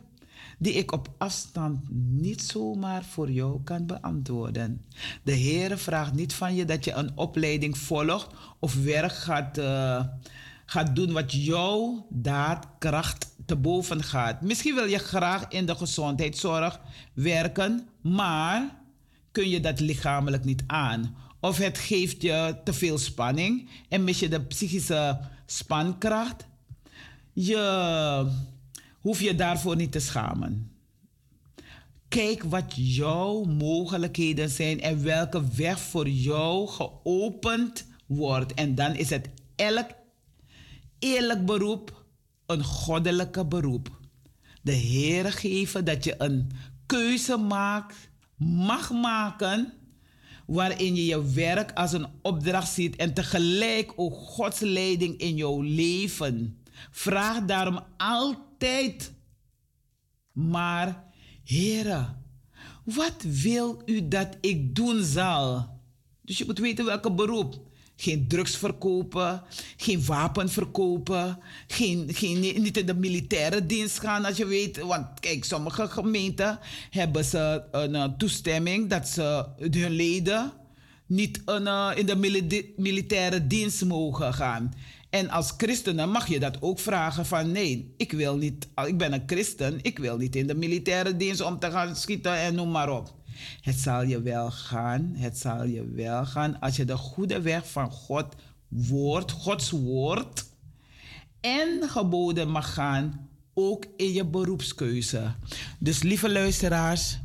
die 0.58 0.72
ik 0.72 0.92
op 0.92 1.08
afstand 1.18 1.78
niet 2.10 2.42
zomaar 2.42 3.04
voor 3.04 3.30
jou 3.30 3.62
kan 3.64 3.86
beantwoorden. 3.86 4.84
De 5.22 5.32
Heer 5.32 5.78
vraagt 5.78 6.14
niet 6.14 6.32
van 6.32 6.54
je 6.54 6.64
dat 6.64 6.84
je 6.84 6.92
een 6.92 7.16
opleiding 7.16 7.78
volgt 7.78 8.34
of 8.58 8.74
werk 8.74 9.12
gaat, 9.12 9.58
uh, 9.58 10.04
gaat 10.66 10.96
doen 10.96 11.12
wat 11.12 11.32
jouw 11.32 12.06
daadkracht 12.10 13.34
te 13.46 13.56
boven 13.56 14.02
gaat. 14.02 14.40
Misschien 14.42 14.74
wil 14.74 14.86
je 14.86 14.98
graag 14.98 15.48
in 15.48 15.66
de 15.66 15.74
gezondheidszorg 15.74 16.80
werken, 17.12 17.88
maar 18.00 18.76
kun 19.32 19.48
je 19.48 19.60
dat 19.60 19.80
lichamelijk 19.80 20.44
niet 20.44 20.62
aan. 20.66 21.16
Of 21.44 21.58
het 21.58 21.78
geeft 21.78 22.22
je 22.22 22.56
te 22.64 22.72
veel 22.72 22.98
spanning 22.98 23.68
en 23.88 24.04
mis 24.04 24.18
je 24.18 24.28
de 24.28 24.40
psychische 24.40 25.20
spankracht. 25.46 26.46
Je 27.32 28.30
hoeft 29.00 29.20
je 29.20 29.34
daarvoor 29.34 29.76
niet 29.76 29.92
te 29.92 30.00
schamen. 30.00 30.72
Kijk 32.08 32.42
wat 32.42 32.72
jouw 32.74 33.44
mogelijkheden 33.44 34.50
zijn 34.50 34.80
en 34.80 35.02
welke 35.02 35.48
weg 35.56 35.78
voor 35.78 36.08
jou 36.08 36.68
geopend 36.68 37.86
wordt. 38.06 38.54
En 38.54 38.74
dan 38.74 38.94
is 38.94 39.10
het 39.10 39.28
elk 39.56 39.90
eerlijk 40.98 41.46
beroep 41.46 42.04
een 42.46 42.64
goddelijke 42.64 43.46
beroep. 43.46 43.98
De 44.62 44.72
Heer 44.72 45.32
geven 45.32 45.84
dat 45.84 46.04
je 46.04 46.14
een 46.18 46.50
keuze 46.86 47.36
maakt, 47.36 47.96
mag 48.36 48.90
maken 48.90 49.72
waarin 50.46 50.94
je 50.94 51.04
je 51.04 51.32
werk 51.32 51.72
als 51.72 51.92
een 51.92 52.06
opdracht 52.22 52.72
ziet 52.72 52.96
en 52.96 53.14
tegelijk 53.14 53.92
ook 53.96 54.14
Gods 54.14 54.60
leiding 54.60 55.16
in 55.16 55.36
jouw 55.36 55.60
leven. 55.60 56.62
Vraag 56.90 57.44
daarom 57.44 57.80
altijd 57.96 59.12
maar, 60.32 61.04
Heere, 61.44 62.06
wat 62.84 63.22
wil 63.22 63.82
u 63.86 64.08
dat 64.08 64.36
ik 64.40 64.74
doen 64.74 65.04
zal? 65.04 65.68
Dus 66.22 66.38
je 66.38 66.44
moet 66.44 66.58
weten 66.58 66.84
welke 66.84 67.12
beroep. 67.12 67.60
Geen 67.96 68.28
drugs 68.28 68.56
verkopen, 68.56 69.42
geen 69.76 70.04
wapen 70.04 70.50
verkopen, 70.50 71.38
geen, 71.66 72.08
geen, 72.12 72.40
niet 72.40 72.76
in 72.76 72.86
de 72.86 72.94
militaire 72.94 73.66
dienst 73.66 74.00
gaan 74.00 74.24
als 74.24 74.36
je 74.36 74.46
weet. 74.46 74.80
Want 74.80 75.20
kijk, 75.20 75.44
sommige 75.44 75.88
gemeenten 75.88 76.58
hebben 76.90 77.24
ze 77.24 77.62
een 77.70 77.94
uh, 77.94 78.04
toestemming 78.04 78.90
dat 78.90 79.08
ze 79.08 79.46
hun 79.56 79.90
leden 79.90 80.52
niet 81.06 81.42
een, 81.44 81.62
uh, 81.62 81.90
in 81.94 82.06
de 82.06 82.72
militaire 82.76 83.46
dienst 83.46 83.84
mogen 83.84 84.34
gaan. 84.34 84.74
En 85.10 85.30
als 85.30 85.54
christenen 85.56 86.10
mag 86.10 86.26
je 86.26 86.40
dat 86.40 86.62
ook 86.62 86.78
vragen 86.78 87.26
van 87.26 87.52
nee, 87.52 87.94
ik 87.96 88.12
wil 88.12 88.36
niet, 88.36 88.68
ik 88.86 88.98
ben 88.98 89.12
een 89.12 89.22
christen, 89.26 89.78
ik 89.82 89.98
wil 89.98 90.16
niet 90.16 90.36
in 90.36 90.46
de 90.46 90.54
militaire 90.54 91.16
dienst 91.16 91.40
om 91.40 91.58
te 91.58 91.70
gaan 91.70 91.96
schieten 91.96 92.36
en 92.36 92.54
noem 92.54 92.70
maar 92.70 92.90
op. 92.90 93.14
Het 93.60 93.78
zal 93.78 94.02
je 94.02 94.22
wel 94.22 94.50
gaan, 94.50 95.12
het 95.14 95.38
zal 95.38 95.64
je 95.64 95.90
wel 95.90 96.26
gaan 96.26 96.60
als 96.60 96.76
je 96.76 96.84
de 96.84 96.96
goede 96.96 97.40
weg 97.40 97.70
van 97.70 97.90
God 97.90 98.34
woord, 98.68 99.30
Gods 99.30 99.70
woord 99.70 100.44
en 101.40 101.88
geboden 101.88 102.50
mag 102.50 102.74
gaan, 102.74 103.28
ook 103.54 103.86
in 103.96 104.12
je 104.12 104.26
beroepskeuze. 104.26 105.34
Dus 105.78 106.02
lieve 106.02 106.32
luisteraars, 106.32 107.18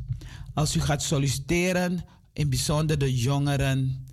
als 0.54 0.76
u 0.76 0.82
gaat 0.82 1.04
solliciteren, 1.04 2.06
in 2.34 2.50
bijzonder 2.50 2.98
de 2.98 3.16
jongeren, 3.16 4.06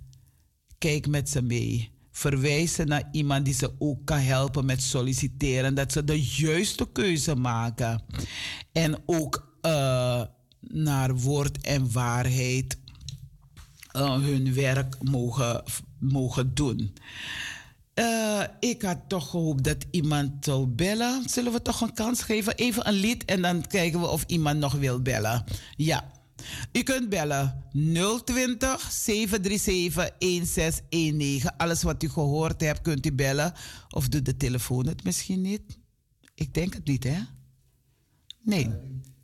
kijk 0.77 1.07
met 1.07 1.29
ze 1.29 1.41
mee. 1.41 1.91
Verwijzen 2.11 2.87
naar 2.87 3.09
iemand 3.11 3.45
die 3.45 3.53
ze 3.53 3.71
ook 3.79 4.05
kan 4.05 4.19
helpen 4.19 4.65
met 4.65 4.81
solliciteren, 4.81 5.75
dat 5.75 5.91
ze 5.91 6.03
de 6.03 6.23
juiste 6.23 6.91
keuze 6.91 7.35
maken. 7.35 8.01
En 8.71 8.97
ook 9.05 9.57
uh, 9.61 10.21
naar 10.59 11.15
woord 11.15 11.61
en 11.61 11.91
waarheid 11.91 12.77
uh, 13.95 14.13
hun 14.13 14.53
werk 14.53 15.03
mogen, 15.03 15.63
mogen 15.99 16.53
doen. 16.53 16.93
Uh, 17.95 18.43
ik 18.59 18.81
had 18.81 18.97
toch 19.07 19.29
gehoopt 19.29 19.63
dat 19.63 19.85
iemand 19.91 20.45
zou 20.45 20.67
bellen. 20.67 21.29
Zullen 21.29 21.51
we 21.51 21.61
toch 21.61 21.81
een 21.81 21.93
kans 21.93 22.21
geven? 22.21 22.55
Even 22.55 22.87
een 22.87 22.93
lied 22.93 23.25
en 23.25 23.41
dan 23.41 23.67
kijken 23.67 23.99
we 23.99 24.07
of 24.07 24.23
iemand 24.27 24.59
nog 24.59 24.73
wil 24.73 25.01
bellen. 25.01 25.43
Ja. 25.75 26.11
U 26.71 26.83
kunt 26.83 27.09
bellen 27.09 27.63
020 28.23 28.91
737 28.91 29.93
1619. 30.19 31.57
Alles 31.57 31.83
wat 31.83 32.03
u 32.03 32.09
gehoord 32.09 32.61
hebt, 32.61 32.81
kunt 32.81 33.05
u 33.05 33.13
bellen. 33.13 33.53
Of 33.89 34.07
doet 34.07 34.25
de 34.25 34.37
telefoon 34.37 34.87
het 34.87 35.03
misschien 35.03 35.41
niet? 35.41 35.79
Ik 36.35 36.53
denk 36.53 36.73
het 36.73 36.85
niet, 36.85 37.03
hè? 37.03 37.19
Nee, 38.43 38.69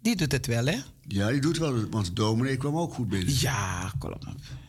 die 0.01 0.15
doet 0.15 0.31
het 0.31 0.45
wel, 0.45 0.65
hè? 0.65 0.77
Ja, 1.07 1.29
die 1.29 1.41
doet 1.41 1.57
wel, 1.57 1.89
want 1.89 2.05
de 2.05 2.13
dominee 2.13 2.57
kwam 2.57 2.75
ook 2.75 2.93
goed 2.93 3.09
binnen. 3.09 3.33
Ja, 3.39 3.91
op. 3.99 4.25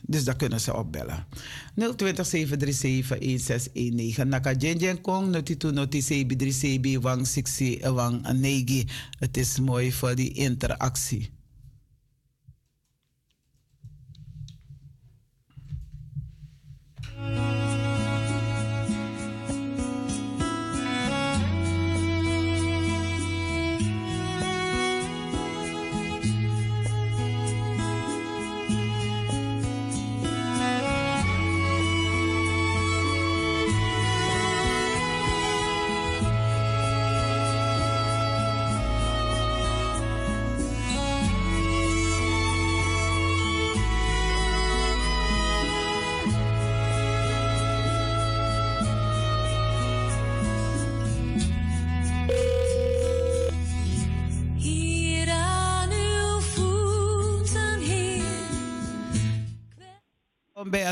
Dus 0.07 0.25
daar 0.25 0.37
kunnen 0.37 0.61
ze 0.61 0.77
opbellen. 0.77 1.27
020 1.75 2.27
737 2.27 3.09
1619. 3.19 4.29
Naka 4.29 4.53
Jen 4.53 5.01
Kong, 5.01 5.29
notitu 5.31 5.73
noti 5.73 6.03
sebi 6.03 6.37
3 6.37 6.53
sebi 6.53 6.99
wang 6.99 7.27
6 7.27 7.79
wang 7.81 8.33
negi. 8.33 8.85
Het 9.19 9.37
is 9.37 9.59
mooi 9.61 9.93
voor 9.93 10.15
die 10.15 10.33
interactie. 10.33 11.34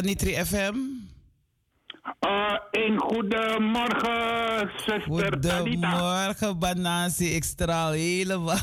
Bij 0.02 0.10
Anitri 0.10 0.44
FM. 0.44 0.74
Uh, 2.26 2.58
een 2.70 2.98
goedemorgen, 2.98 4.70
zuster 4.76 5.38
Goedemorgen, 5.58 6.58
Banasi. 6.58 7.34
Ik 7.34 7.44
straal 7.44 7.90
helemaal. 7.90 8.56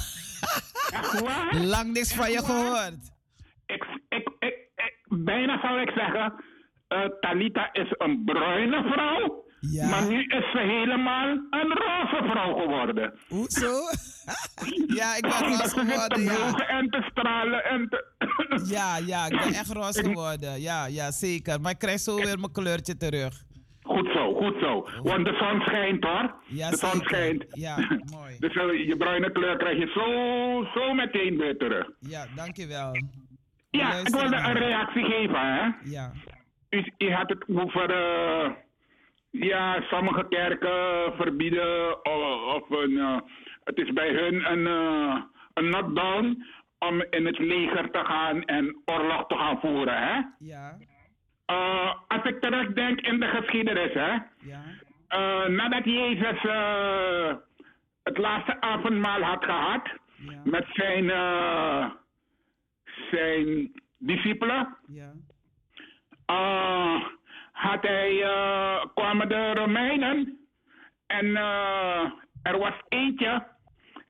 Lang 1.74 1.94
niks 1.94 2.14
van 2.16 2.32
je 2.32 2.38
gehoord. 2.38 3.11
Ik, 3.66 3.86
ik, 4.10 4.30
ik, 4.40 4.56
bijna 5.07 5.60
zou 5.61 5.82
ik 5.82 5.90
zeggen, 5.90 6.34
uh, 6.90 7.06
Talita 7.20 7.70
is 7.74 7.94
een 7.98 8.24
bruine 8.26 8.84
vrouw. 8.91 9.44
Ja. 9.60 9.90
Maar 9.90 10.07
nu 10.07 10.23
is 10.23 10.52
ze 10.52 10.60
helemaal 10.60 11.27
een 11.30 11.72
roze 11.73 12.30
vrouw 12.30 12.53
geworden. 12.60 13.14
Hoezo? 13.27 13.73
ja, 14.99 15.15
ik 15.15 15.22
ben 15.22 15.49
roze 15.49 15.69
geworden. 15.80 16.23
Ja. 16.23 16.68
en 16.68 16.90
te 16.90 17.07
stralen 17.11 17.64
en 17.64 17.90
te... 17.90 18.06
ja, 18.76 18.98
ja, 18.98 19.26
ik 19.26 19.31
ben 19.31 19.53
echt 19.53 19.72
roze 19.72 20.03
geworden. 20.03 20.61
Ja, 20.61 20.86
ja, 20.86 21.11
zeker. 21.11 21.61
Maar 21.61 21.72
ik 21.72 21.77
krijg 21.77 21.99
zo 21.99 22.15
weer 22.15 22.40
mijn 22.40 22.52
kleurtje 22.52 22.98
terug. 22.98 23.44
Goed 23.81 24.10
zo, 24.14 24.34
goed 24.34 24.56
zo. 24.61 24.88
Want 25.03 25.26
de 25.26 25.36
zon 25.40 25.61
schijnt 25.61 26.03
hoor. 26.03 26.34
Ja, 26.48 26.69
de 26.69 26.77
zon 26.77 26.90
zeker. 26.90 27.06
schijnt. 27.07 27.45
Ja, 27.49 27.76
mooi. 28.18 28.36
dus 28.40 28.56
uh, 28.56 28.88
je 28.88 28.98
bruine 28.98 29.31
kleur 29.31 29.57
krijg 29.57 29.77
je 29.77 29.88
zo, 29.88 30.80
zo 30.80 30.94
meteen 30.94 31.38
weer 31.38 31.57
terug. 31.57 31.90
Ja, 31.99 32.26
dankjewel. 32.36 32.91
Ja, 33.69 33.94
ik 33.94 34.07
wilde 34.07 34.36
een 34.36 34.57
reactie 34.57 35.03
geven 35.03 35.40
hè. 35.40 35.90
Ja. 35.90 36.11
U, 36.69 36.94
u 36.98 37.11
had 37.14 37.30
het 37.30 37.45
over... 37.48 37.90
Uh, 37.91 38.52
Ja, 39.31 39.81
sommige 39.81 40.26
kerken 40.30 41.14
verbieden 41.15 42.06
of, 42.06 42.53
of 42.56 42.69
een, 42.69 42.91
uh, 42.91 43.19
het 43.64 43.77
is 43.77 43.93
bij 43.93 44.10
hun 44.14 44.51
een, 44.51 44.60
uh, 44.68 45.22
een 45.53 45.72
knockdown 45.72 46.45
om 46.80 47.03
in 47.10 47.26
het 47.26 47.38
leger 47.39 47.91
te 47.91 48.06
gaan 48.06 48.43
en 48.45 48.81
oorlog 48.85 49.27
te 49.27 49.35
gaan 49.35 49.60
voeren, 49.60 49.97
hè? 50.07 50.22
Ja. 50.39 50.77
Uh, 51.51 51.93
als 52.07 52.23
ik 52.23 52.39
terugdenk 52.41 53.01
in 53.01 53.19
de 53.19 53.27
geschiedenis, 53.27 53.93
hè? 53.93 54.11
Ja. 54.39 54.61
Nadat 55.47 55.85
Jezus 55.85 56.41
het 58.03 58.18
laatste 58.18 58.61
avondmaal 58.61 59.22
had 59.22 59.43
gehad 59.45 59.88
Ja. 60.30 60.41
met 60.43 60.65
zijn, 60.73 61.06
zijn 63.11 63.72
discipelen, 63.97 64.77
Ja. 64.88 65.11
Had 67.60 67.81
hij, 67.81 68.11
uh, 68.11 68.86
kwamen 68.94 69.30
de 69.30 69.53
Romeinen 69.53 70.48
en 71.07 71.26
uh, 71.26 72.11
er 72.41 72.57
was 72.57 72.73
eentje, 72.88 73.48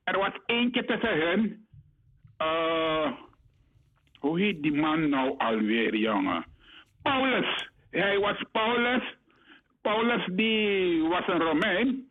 er 0.03 0.17
was 0.17 0.33
eentje 0.45 0.85
tussen 0.85 1.19
hen. 1.19 1.67
Uh, 2.41 3.11
hoe 4.19 4.39
heet 4.39 4.63
die 4.63 4.73
man 4.73 5.09
nou 5.09 5.37
alweer, 5.37 5.95
jongen? 5.95 6.45
Paulus. 7.01 7.69
Hij 7.89 8.19
was 8.19 8.43
Paulus. 8.51 9.03
Paulus 9.81 10.27
die 10.31 11.01
was 11.01 11.27
een 11.27 11.41
Romein. 11.41 12.07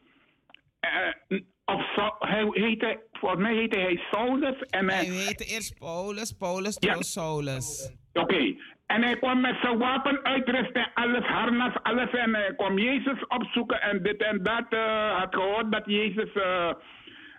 Of 1.64 1.92
zo, 1.94 2.16
hij 2.18 2.48
heette, 2.50 3.02
volgens 3.12 3.42
mij 3.42 3.54
heette 3.54 3.78
hij 3.78 4.00
Saulus. 4.10 4.60
En 4.60 4.88
hij 4.88 5.04
heette 5.04 5.44
eerst 5.44 5.78
Paulus, 5.78 6.32
Paulus, 6.32 6.76
ja. 6.80 7.02
Saulus. 7.02 7.96
Oké. 8.12 8.22
Okay. 8.22 8.58
En 8.88 9.02
hij 9.02 9.16
kwam 9.16 9.40
met 9.40 9.56
zijn 9.62 9.78
wapen 9.78 10.24
uitrusten, 10.24 10.90
alles, 10.94 11.24
harnas, 11.24 11.72
alles. 11.82 12.10
En 12.10 12.34
hij 12.34 12.54
kwam 12.56 12.78
Jezus 12.78 13.26
opzoeken 13.26 13.80
en 13.80 14.02
dit 14.02 14.22
en 14.22 14.42
dat. 14.42 14.64
Uh, 14.70 15.18
had 15.18 15.34
gehoord 15.34 15.72
dat 15.72 15.82
Jezus 15.86 16.34
uh, 16.34 16.70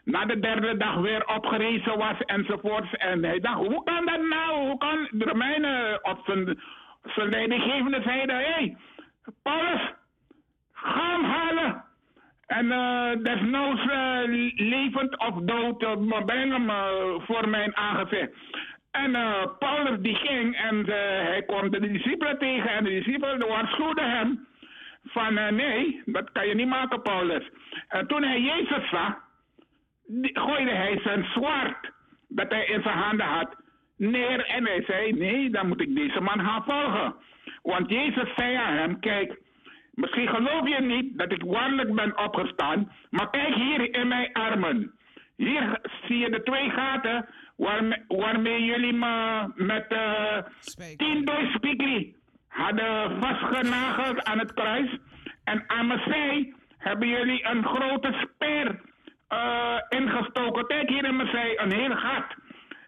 na 0.04 0.26
de 0.26 0.40
derde 0.40 0.78
dag 0.78 0.96
weer 0.96 1.28
opgerezen 1.28 1.98
was 1.98 2.18
enzovoorts. 2.26 2.94
En 2.94 3.24
hij 3.24 3.40
dacht, 3.40 3.58
hoe 3.58 3.84
kan 3.84 4.06
dat 4.06 4.22
nou? 4.22 4.68
Hoe 4.68 4.78
kan 4.78 5.08
de 5.12 5.26
Romeinen 5.26 6.00
op 6.02 6.22
zijn, 6.26 6.60
zijn 7.04 7.30
leidinggevende 7.30 8.02
zeiden, 8.02 8.36
hé, 8.36 8.44
hey, 8.44 8.78
Paulus, 9.44 9.82
ga 10.74 11.12
hem 11.12 11.24
halen. 11.24 11.84
En 12.46 12.66
uh, 12.66 13.24
desnoods 13.24 13.86
uh, 13.86 14.22
levend 14.56 15.18
of 15.18 15.34
dood, 15.42 15.84
uh, 15.84 16.26
breng 16.26 16.72
voor 17.26 17.50
mijn 17.50 17.76
aangezicht. 17.76 18.32
En 18.91 19.10
uh, 19.10 19.45
Paulus 19.60 19.98
die 20.02 20.16
ging 20.16 20.56
en 20.56 20.76
uh, 20.76 20.94
hij 21.30 21.44
kwam 21.48 21.70
de 21.70 21.80
discipelen 21.80 22.38
tegen 22.40 22.70
en 22.70 22.84
de 22.84 22.90
discipelen 22.90 23.48
waarschuwden 23.48 24.10
hem 24.10 24.48
van 25.03 25.38
uh, 25.38 25.48
nee, 25.49 26.02
dat 26.06 26.32
kan 26.32 26.48
je 26.48 26.56
niet 26.56 26.68
maken 26.68 27.02
Paulus. 27.02 27.49
En 27.88 28.07
toen 28.07 28.24
hij 28.24 28.41
Jezus 28.41 28.90
zag, 28.90 29.18
gooide 30.22 30.72
hij 30.72 30.99
zijn 31.03 31.24
zwaard 31.24 31.91
dat 32.28 32.52
hij 32.52 32.66
in 32.66 32.82
zijn 32.82 32.98
handen 32.98 33.26
had 33.26 33.56
neer 33.99 34.45
en 34.45 34.66
hij 34.66 34.84
zei 34.88 35.11
nee, 35.11 35.49
dan 35.49 35.68
moet 35.68 35.82
ik 35.82 35.95
deze 35.95 36.22
man 36.22 36.40
gaan 36.40 36.64
volgen. 36.64 37.16
Want 37.61 37.90
Jezus 37.90 38.34
zei 38.36 38.56
aan 38.56 38.74
hem, 38.74 38.99
kijk, 38.99 39.40
misschien 39.94 40.28
geloof 40.28 40.68
je 40.68 40.82
niet 40.82 41.18
dat 41.18 41.32
ik 41.32 41.44
waarlijk 41.44 41.95
ben 41.95 42.18
opgestaan, 42.18 42.91
maar 43.10 43.30
kijk 43.30 43.53
hier 43.53 43.94
in 43.94 44.07
mijn 44.07 44.34
armen. 44.34 44.94
Hier 45.36 45.80
zie 46.07 46.18
je 46.18 46.30
de 46.30 46.44
twee 46.44 46.70
gaten 46.70 47.26
waarmee, 47.60 48.03
waarmee 48.07 48.64
jullie 48.64 48.94
me 48.94 49.48
met 49.56 49.86
uh, 49.90 50.38
tien 50.98 51.26
doorspikli 51.26 52.15
hadden 52.48 53.22
vastgenageld 53.22 54.23
aan 54.23 54.40
het 54.40 54.53
kruis. 54.53 54.98
En 55.44 55.64
aan 55.68 55.88
mijn 55.88 56.02
zij 56.07 56.53
hebben 56.77 57.07
jullie 57.07 57.45
een 57.45 57.65
grote 57.65 58.14
speer 58.14 58.81
uh, 59.30 59.76
ingestoken. 59.90 60.68
Kijk 60.68 60.90
hier 60.90 61.06
in 61.06 61.15
mijn 61.15 61.30
zij, 61.30 61.60
een 61.60 61.73
heel 61.73 61.95
gat. 61.95 62.26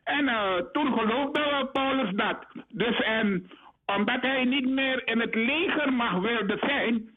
En 0.03 0.23
uh, 0.23 0.55
toen 0.71 0.99
geloofde 0.99 1.69
Paulus 1.73 2.11
dat. 2.15 2.45
Dus 2.69 3.01
en 3.01 3.49
omdat 3.85 4.21
hij 4.21 4.43
niet 4.43 4.69
meer 4.69 5.07
in 5.07 5.19
het 5.19 5.35
leger 5.35 5.93
mag 5.93 6.19
wilde 6.19 6.57
zijn, 6.61 7.09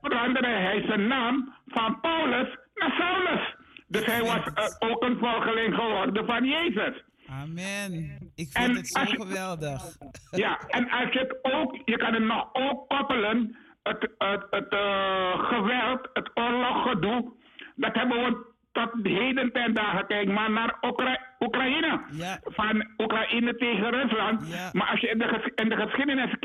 veranderde 0.00 0.48
hij 0.48 0.82
zijn 0.86 1.06
naam 1.06 1.54
van 1.66 2.00
Paulus 2.00 2.48
naar 2.74 2.94
Saulus. 2.98 3.54
Dus 3.92 4.04
hij 4.04 4.20
was 4.20 4.46
uh, 4.46 4.90
ook 4.90 5.02
een 5.02 5.18
volgeling 5.18 5.74
geworden 5.74 6.26
van 6.26 6.44
Jezus. 6.44 7.02
Amen. 7.28 7.92
Ik 8.34 8.48
vind 8.50 8.68
en 8.68 8.76
het 8.76 8.88
zo 8.88 9.00
je, 9.00 9.20
geweldig. 9.20 9.82
Ja, 10.30 10.60
en 10.68 10.90
als 10.90 11.12
je 11.12 11.18
het 11.18 11.38
ook, 11.42 11.76
je 11.84 11.96
kan 11.96 12.14
het 12.14 12.22
nog 12.22 12.48
ook 12.52 12.88
koppelen, 12.88 13.56
het, 13.82 14.08
het, 14.18 14.46
het 14.50 14.72
uh, 14.72 15.44
geweld, 15.44 16.08
het 16.12 16.30
oorloggedoe, 16.34 17.32
dat 17.74 17.94
hebben 17.94 18.18
we 18.18 18.50
tot 18.72 18.90
heden 19.02 19.52
ten 19.52 19.74
dagen, 19.74 20.06
kijk 20.06 20.28
maar 20.28 20.50
naar 20.50 20.76
Oekra 20.80 21.18
Oekraïne. 21.40 22.00
Ja. 22.12 22.38
Van 22.44 22.86
Oekraïne 22.98 23.54
tegen 23.54 23.90
Rusland. 23.90 24.48
Ja. 24.48 24.70
Maar 24.72 24.88
als 24.90 25.00
je 25.00 25.08
in 25.08 25.18
de, 25.18 25.52
in 25.54 25.68
de 25.68 25.76
geschiedenis 25.76 26.36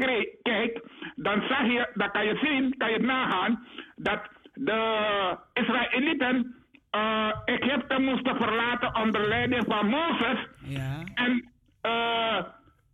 kijkt, 0.41 0.81
dan 1.15 1.41
zag 1.41 1.65
je, 1.65 1.89
dan 1.93 2.11
kan 2.11 2.25
je 2.25 2.39
zien, 2.43 2.77
kan 2.77 2.91
je 2.91 2.99
nagaan, 2.99 3.67
dat 3.95 4.19
de 4.53 5.37
Israëlieten 5.53 6.56
uh, 6.91 7.31
Egypte 7.45 7.99
moesten 7.99 8.35
verlaten 8.35 8.95
onder 8.95 9.27
leiding 9.27 9.63
van 9.67 9.87
Mozes. 9.87 10.47
Ja. 10.63 11.03
En 11.15 11.49
uh, 11.85 12.43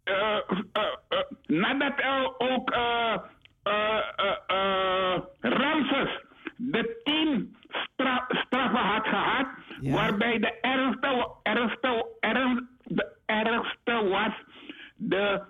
uh, 0.06 0.38
nadat 1.46 1.94
er 2.00 2.40
ook 2.40 2.70
Ramses 5.40 6.22
de 6.58 7.02
tien 7.04 7.56
stra 7.70 8.26
straffen 8.30 8.80
had 8.80 9.08
gehad, 9.08 9.48
Ja. 9.82 9.94
waarbij 9.94 10.40
de 10.40 10.60
ergste, 10.62 11.28
ergste, 11.44 12.06
erg, 12.20 12.60
de 12.84 13.16
ergste 13.26 14.10
was 14.10 14.34
de 14.96 15.42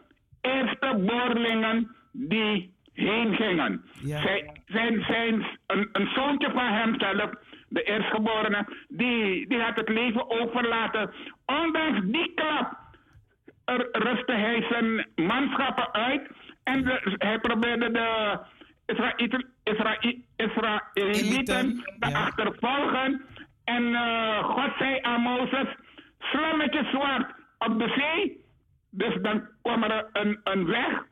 eerste 0.41 0.95
boorlingen 1.06 1.95
die 2.11 2.74
heen 2.94 3.36
gingen. 3.36 3.86
Ja. 4.02 4.22
Zijn, 4.22 4.61
zijn, 4.65 5.03
zijn, 5.03 5.45
een, 5.68 5.90
een 5.91 6.07
zoontje 6.15 6.52
van 6.52 6.68
hemzelf, 6.74 7.30
de 7.74 7.84
eerstgeborene, 7.84 8.66
die, 8.88 9.48
die 9.48 9.62
had 9.62 9.76
het 9.76 9.90
leven 9.90 10.30
overlaten. 10.30 11.14
Ondanks 11.45 12.00
die 12.04 12.34
klap 12.34 12.78
rustte 13.91 14.34
hij 14.34 14.66
zijn 14.70 15.08
manschappen 15.16 15.94
uit 15.94 16.30
en 16.64 16.84
de, 16.84 17.16
hij 17.18 17.40
probeerde 17.40 17.91
de 17.91 18.40
Israëlieten 18.86 19.52
Israël, 19.64 20.16
Israëlieten 20.36 21.84
te 22.00 22.10
ja. 22.10 22.20
achtervolgen. 22.20 23.26
En 23.64 23.84
uh, 23.84 24.44
God 24.44 24.72
zei 24.78 25.00
aan 25.02 25.22
Mozes, 25.22 25.68
je 26.72 26.90
zwaard 26.91 27.34
op 27.58 27.80
de 27.80 27.94
zee. 27.98 28.41
Dus 28.90 29.22
dan 29.22 29.48
kwam 29.62 29.84
er 29.84 30.06
een, 30.14 30.40
een 30.44 30.66
weg. 30.66 31.06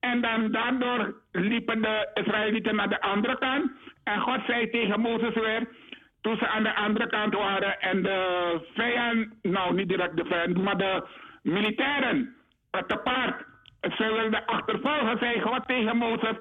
En 0.00 0.20
dan 0.20 0.50
daardoor 0.50 1.14
liepen 1.32 1.82
de 1.82 2.10
Israëlieten 2.14 2.74
naar 2.74 2.88
de 2.88 3.00
andere 3.00 3.38
kant. 3.38 3.70
En 4.04 4.20
God 4.20 4.40
zei 4.46 4.70
tegen 4.70 5.00
Mozes 5.00 5.34
weer, 5.34 5.68
toen 6.20 6.36
ze 6.36 6.48
aan 6.48 6.62
de 6.62 6.74
andere 6.74 7.06
kant 7.06 7.34
waren 7.34 7.80
en 7.80 8.02
de 8.02 8.60
vijand, 8.74 9.28
nou 9.42 9.74
niet 9.74 9.88
direct 9.88 10.16
de 10.16 10.24
vijand, 10.24 10.56
maar 10.56 10.76
de 10.76 11.06
militairen 11.42 12.34
te 12.70 12.96
paard, 13.04 13.44
ze 13.80 14.12
wilden 14.12 14.46
achtervolgen, 14.46 15.18
zei 15.18 15.40
God 15.40 15.66
tegen 15.66 15.96
Mozes, 15.96 16.36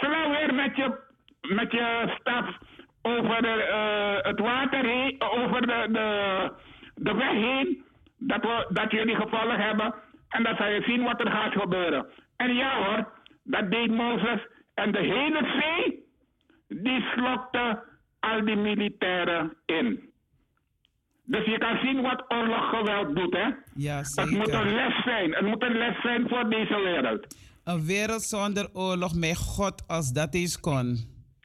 sla 0.00 0.30
weer 0.30 0.54
met 0.54 0.76
je, 0.76 0.98
met 1.40 1.72
je 1.72 2.14
staf 2.20 2.58
over 3.02 3.42
de, 3.42 3.68
uh, 3.68 4.26
het 4.30 4.40
water 4.40 4.84
heen, 4.84 5.16
over 5.18 5.60
de, 5.60 5.88
de, 5.90 6.50
de 6.94 7.14
weg 7.14 7.32
heen, 7.32 7.84
dat, 8.18 8.42
we, 8.42 8.66
dat 8.68 8.90
jullie 8.90 9.14
gevolg 9.14 9.56
hebben. 9.56 9.94
En 10.28 10.42
dan 10.42 10.56
zal 10.56 10.68
je 10.68 10.82
zien 10.82 11.02
wat 11.02 11.20
er 11.20 11.30
gaat 11.30 11.52
gebeuren. 11.52 12.06
En 12.36 12.54
ja 12.54 12.84
hoor, 12.84 13.08
dat 13.42 13.70
deed 13.70 13.90
Mozes. 13.90 14.46
En 14.74 14.92
de 14.92 14.98
hele 14.98 15.60
zee, 15.60 16.04
die 16.68 17.06
slokte 17.14 17.82
al 18.32 18.44
die 18.44 18.56
militairen 18.56 19.52
in. 19.66 20.12
Dus 21.26 21.44
je 21.44 21.58
kan 21.58 21.78
zien 21.82 22.02
wat 22.02 22.24
oorloggeweld 22.28 23.16
doet, 23.16 23.32
hè? 23.34 23.48
Ja, 23.74 23.96
Het 24.14 24.30
moet 24.30 24.52
een 24.52 24.74
les 24.74 25.02
zijn. 25.04 25.32
Het 25.34 25.46
moet 25.46 25.62
een 25.62 25.76
les 25.78 26.00
zijn 26.02 26.28
voor 26.28 26.48
deze 26.50 26.80
wereld. 26.84 27.36
Een 27.64 27.86
wereld 27.86 28.22
zonder 28.22 28.68
oorlog, 28.72 29.14
mijn 29.14 29.36
God, 29.36 29.82
als 29.86 30.12
dat 30.12 30.34
eens 30.34 30.60
kon. 30.60 30.88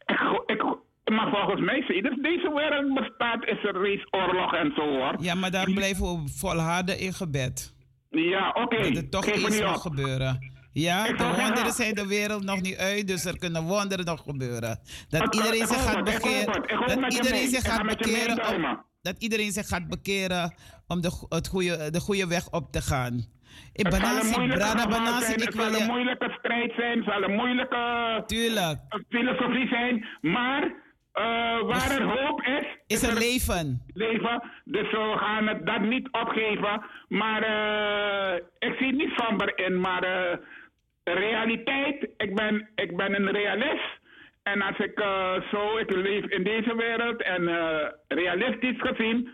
Ik, 0.06 0.19
ik, 0.45 0.64
maar 1.11 1.30
volgens 1.30 1.61
mij, 1.61 1.81
sinds 1.81 2.22
deze 2.22 2.51
wereld 2.56 2.93
bestaat, 2.93 3.45
is 3.45 3.64
er 3.64 3.81
reeds 3.81 4.06
oorlog 4.11 4.53
en 4.53 4.72
zo 4.76 4.81
hoor. 4.81 5.15
Ja, 5.19 5.35
maar 5.35 5.51
daar 5.51 5.72
blijven 5.72 6.06
we 6.06 6.30
volharden 6.35 6.99
in 6.99 7.14
gebed. 7.14 7.73
Ja, 8.10 8.49
oké. 8.49 8.77
Dat 8.81 8.95
het 8.95 9.11
toch 9.11 9.26
Geef 9.26 9.61
mag 9.64 9.76
op. 9.76 9.81
gebeuren. 9.81 10.39
Ja, 10.80 11.03
de 11.18 11.23
wonderen 11.38 11.72
zijn 11.72 11.95
de 11.95 12.07
wereld 12.07 12.43
nog 12.43 12.61
niet 12.61 12.77
uit, 12.77 13.07
dus 13.07 13.26
er 13.26 13.38
kunnen 13.39 13.64
wonderen 13.64 14.06
nog 14.06 14.22
gebeuren. 14.23 14.80
Dat 15.10 15.35
iedereen 15.35 15.68
zich 15.68 15.84
gaat 15.84 15.95
het, 15.95 16.03
bekeren. 16.06 16.61
het. 16.61 16.68
Dat 16.97 17.14
iedereen 17.14 17.49
zich 17.49 17.65
gaat 17.73 17.85
bekeren. 17.88 18.56
om- 18.56 18.88
Dat 19.01 19.15
iedereen 19.19 19.51
zich 19.51 19.68
gaat 19.68 19.88
bekeren 19.88 20.53
om 20.88 21.01
de, 21.01 21.26
het 21.30 21.47
goede, 21.47 21.91
de 21.91 21.99
goede 21.99 22.27
weg 22.27 22.51
op 22.51 22.72
te 22.72 22.81
gaan. 22.81 23.14
Ik 23.73 23.85
Het 23.85 23.89
Banasi, 23.89 24.47
Brada 24.47 24.65
geval 24.68 24.88
Banasi, 24.89 25.34
ik 25.34 25.39
het 25.43 25.53
wil 25.56 25.72
zal 25.72 25.81
een 25.81 25.88
moeilijke 25.88 26.35
strijd 26.39 26.72
zijn, 26.77 26.97
het 26.97 27.06
zal 27.07 27.23
een 27.23 27.35
moeilijke 27.35 28.23
Tuurlijk. 28.26 28.80
filosofie 29.10 29.68
zijn. 29.68 30.06
Maar 30.22 30.64
eh, 31.14 31.61
waar 31.61 31.91
er 31.91 32.03
hoop 32.03 32.41
is, 32.41 32.65
Is 32.88 33.03
er 33.03 33.18
leven? 33.18 33.81
leven. 33.93 34.43
Dus 34.65 34.91
we 34.91 35.15
gaan 35.18 35.47
het 35.47 35.65
dat 35.65 35.81
niet 35.81 36.07
opgeven. 36.11 36.85
Maar 37.07 37.41
eh, 37.43 38.69
ik 38.69 38.76
zie 38.80 38.93
niet 38.93 39.11
somber 39.15 39.57
in. 39.65 39.80
Maar 39.80 40.03
eh, 40.03 40.38
realiteit, 41.14 42.10
ik 42.18 42.36
ben, 42.36 42.69
ik 42.76 42.95
ben 42.95 43.15
een 43.15 43.31
realist. 43.31 43.99
En 44.44 44.61
als 44.61 44.77
ik 44.77 44.99
eh, 44.99 45.34
zo, 45.52 45.77
ik 45.77 45.91
leef 45.91 46.26
in 46.26 46.44
deze 46.44 46.76
wereld 46.76 47.23
en 47.23 47.48
eh, 47.48 47.88
realistisch 48.07 48.81
gezien 48.81 49.30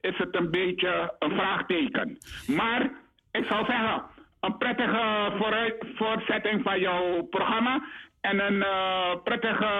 is 0.00 0.16
het 0.18 0.34
een 0.36 0.50
beetje 0.50 1.14
een 1.18 1.30
vraagteken. 1.30 2.18
Maar 2.46 2.82
ik 3.30 3.44
zou 3.48 3.64
zeggen, 3.64 4.02
een 4.40 4.56
prettige 4.58 5.32
vooruit, 5.38 5.74
voortzetting 5.94 6.62
van 6.62 6.80
jouw 6.80 7.22
programma 7.22 7.84
en 8.20 8.46
een 8.46 8.62
eh, 8.62 9.22
prettige 9.24 9.72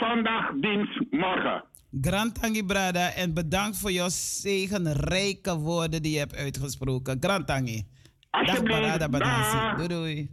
zondagdienst 0.00 1.00
morgen. 1.10 1.64
Grantangi 2.00 2.64
Brada 2.64 3.14
en 3.14 3.34
bedankt 3.34 3.78
voor 3.78 3.92
jouw 3.92 4.08
zegenrijke 4.08 5.56
woorden 5.56 6.02
die 6.02 6.12
je 6.12 6.18
hebt 6.18 6.36
uitgesproken. 6.36 7.16
Grantangi. 7.20 7.84
Dag 8.30 8.62
Banasi. 9.10 9.56
Dag. 9.56 9.76
Doei 9.76 9.88
doei. 9.88 10.28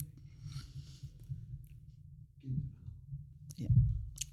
Ja. 3.56 3.68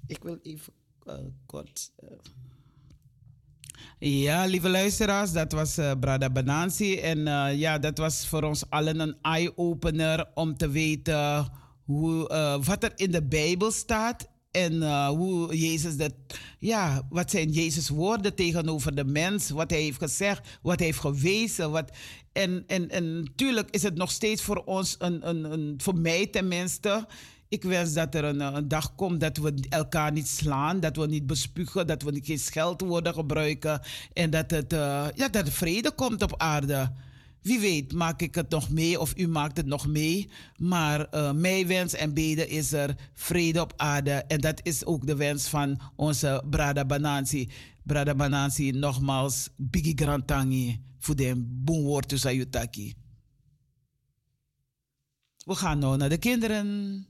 Ik 0.07 0.23
wil 0.23 0.39
even 0.43 0.73
eh, 1.05 1.15
kort... 1.45 1.91
eh, 1.95 2.09
Ja, 3.99 4.45
lieve 4.45 4.69
luisteraars, 4.69 5.31
dat 5.31 5.51
was 5.51 5.77
eh, 5.77 5.91
Brada 5.99 6.29
Banansi. 6.29 6.99
En 6.99 7.27
eh, 7.27 7.57
ja, 7.59 7.79
dat 7.79 7.97
was 7.97 8.27
voor 8.27 8.43
ons 8.43 8.69
allen 8.69 8.99
een 8.99 9.17
eye-opener 9.21 10.25
om 10.33 10.57
te 10.57 10.69
weten 10.69 11.47
hoe, 11.83 12.29
eh, 12.29 12.63
wat 12.63 12.83
er 12.83 12.91
in 12.95 13.11
de 13.11 13.23
Bijbel 13.23 13.71
staat. 13.71 14.29
En 14.55 14.83
eh, 14.83 15.07
hoe 15.07 15.57
Jezus 15.57 15.97
dat, 15.97 16.13
ja, 16.59 17.01
wat 17.09 17.31
zijn 17.31 17.49
Jezus' 17.49 17.89
woorden 17.89 18.35
tegenover 18.35 18.95
de 18.95 19.05
mens, 19.05 19.49
wat 19.49 19.69
hij 19.69 19.81
heeft 19.81 19.97
gezegd, 19.97 20.59
wat 20.61 20.77
hij 20.77 20.85
heeft 20.85 20.99
gewezen. 20.99 21.71
Wat, 21.71 21.91
en, 22.31 22.63
en, 22.67 22.89
en 22.89 23.23
natuurlijk 23.23 23.69
is 23.69 23.83
het 23.83 23.95
nog 23.95 24.11
steeds 24.11 24.41
voor 24.41 24.63
ons, 24.65 24.95
een, 24.99 25.29
een, 25.29 25.51
een, 25.51 25.73
voor 25.77 25.97
mij 25.97 26.27
tenminste, 26.27 27.07
ik 27.47 27.63
wens 27.63 27.93
dat 27.93 28.15
er 28.15 28.23
een, 28.23 28.39
een 28.39 28.67
dag 28.67 28.95
komt 28.95 29.19
dat 29.19 29.37
we 29.37 29.53
elkaar 29.69 30.11
niet 30.11 30.27
slaan, 30.27 30.79
dat 30.79 30.95
we 30.95 31.07
niet 31.07 31.27
bespugen, 31.27 31.87
dat 31.87 32.01
we 32.01 32.19
geen 32.23 32.39
scheldwoorden 32.39 33.13
gebruiken 33.13 33.81
en 34.13 34.29
dat, 34.29 34.51
het, 34.51 34.73
eh, 34.73 35.07
ja, 35.15 35.27
dat 35.29 35.45
er 35.45 35.51
vrede 35.51 35.91
komt 35.91 36.21
op 36.21 36.33
aarde. 36.37 36.91
Wie 37.45 37.59
weet, 37.59 37.93
maak 37.93 38.21
ik 38.21 38.35
het 38.35 38.49
nog 38.49 38.69
mee 38.69 38.99
of 38.99 39.17
u 39.17 39.27
maakt 39.27 39.57
het 39.57 39.65
nog 39.65 39.87
mee. 39.87 40.29
Maar 40.57 41.05
eh, 41.05 41.31
mijn 41.31 41.67
wens 41.67 41.93
en 41.93 42.13
beden 42.13 42.49
is 42.49 42.71
er 42.73 42.95
vrede 43.13 43.61
op 43.61 43.73
aarde. 43.75 44.11
En 44.11 44.41
dat 44.41 44.59
is 44.63 44.85
ook 44.85 45.07
de 45.07 45.15
wens 45.15 45.47
van 45.47 45.79
onze 45.95 46.43
Brada 46.49 46.85
Banansi. 46.85 47.49
Brada 47.83 48.15
Banansi, 48.15 48.71
nogmaals, 48.71 49.49
Bigi 49.57 49.91
Grantangi, 49.95 50.81
voor 50.99 51.15
de 51.15 51.33
boonwoord 51.37 52.07
tussen. 52.07 52.49
We 55.45 55.55
gaan 55.55 55.79
nu 55.79 55.97
naar 55.97 56.09
de 56.09 56.17
kinderen. 56.17 57.07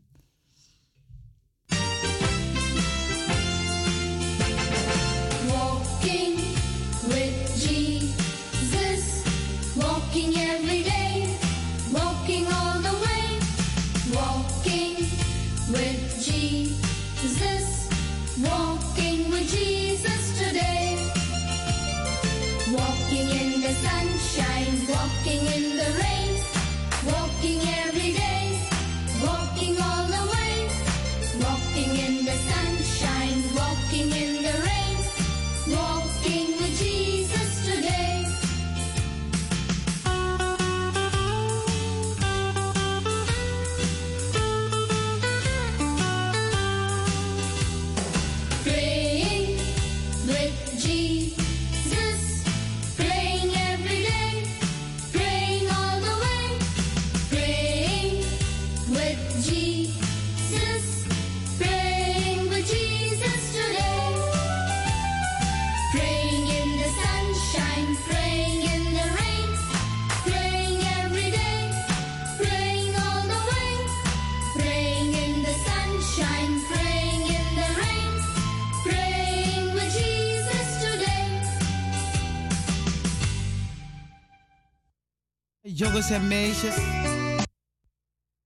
Jongens 85.78 86.10
en 86.10 86.28
meisjes. 86.28 86.76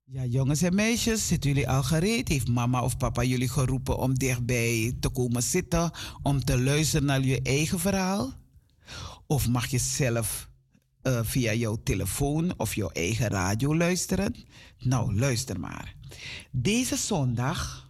Ja, 0.04 0.26
jongens 0.26 0.62
en 0.62 0.76
meisjes, 0.76 1.28
zitten 1.28 1.50
jullie 1.50 1.70
al 1.70 1.84
gereed? 1.84 2.28
Heeft 2.28 2.48
mama 2.48 2.84
of 2.84 2.98
papa 2.98 3.24
jullie 3.24 3.50
geroepen 3.50 3.98
om 3.98 4.14
dichtbij 4.14 4.96
te 5.00 5.10
komen 5.10 5.44
zitten 5.44 5.92
om 6.22 6.44
te 6.44 6.62
luisteren 6.62 7.06
naar 7.06 7.22
je 7.22 7.42
eigen 7.42 7.80
verhaal? 7.80 8.34
Of 9.28 9.48
mag 9.48 9.68
je 9.68 9.78
zelf 9.78 10.50
eh, 11.02 11.20
via 11.24 11.54
jouw 11.54 11.78
telefoon 11.84 12.54
of 12.58 12.76
jouw 12.76 12.90
eigen 12.90 13.28
radio 13.28 13.76
luisteren? 13.76 14.36
Nou, 14.80 15.16
luister 15.16 15.60
maar. 15.60 15.96
Deze 16.52 16.96
zondag 16.96 17.90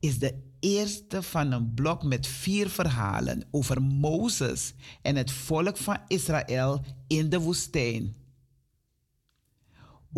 is 0.00 0.18
de 0.18 0.42
eerste 0.60 1.22
van 1.22 1.52
een 1.52 1.74
blok 1.74 2.02
met 2.02 2.26
vier 2.26 2.68
verhalen 2.68 3.44
over 3.50 3.82
Mozes 3.82 4.74
en 5.02 5.16
het 5.16 5.30
volk 5.30 5.76
van 5.76 5.98
Israël 6.06 6.84
in 7.06 7.28
de 7.28 7.40
woestijn. 7.40 8.24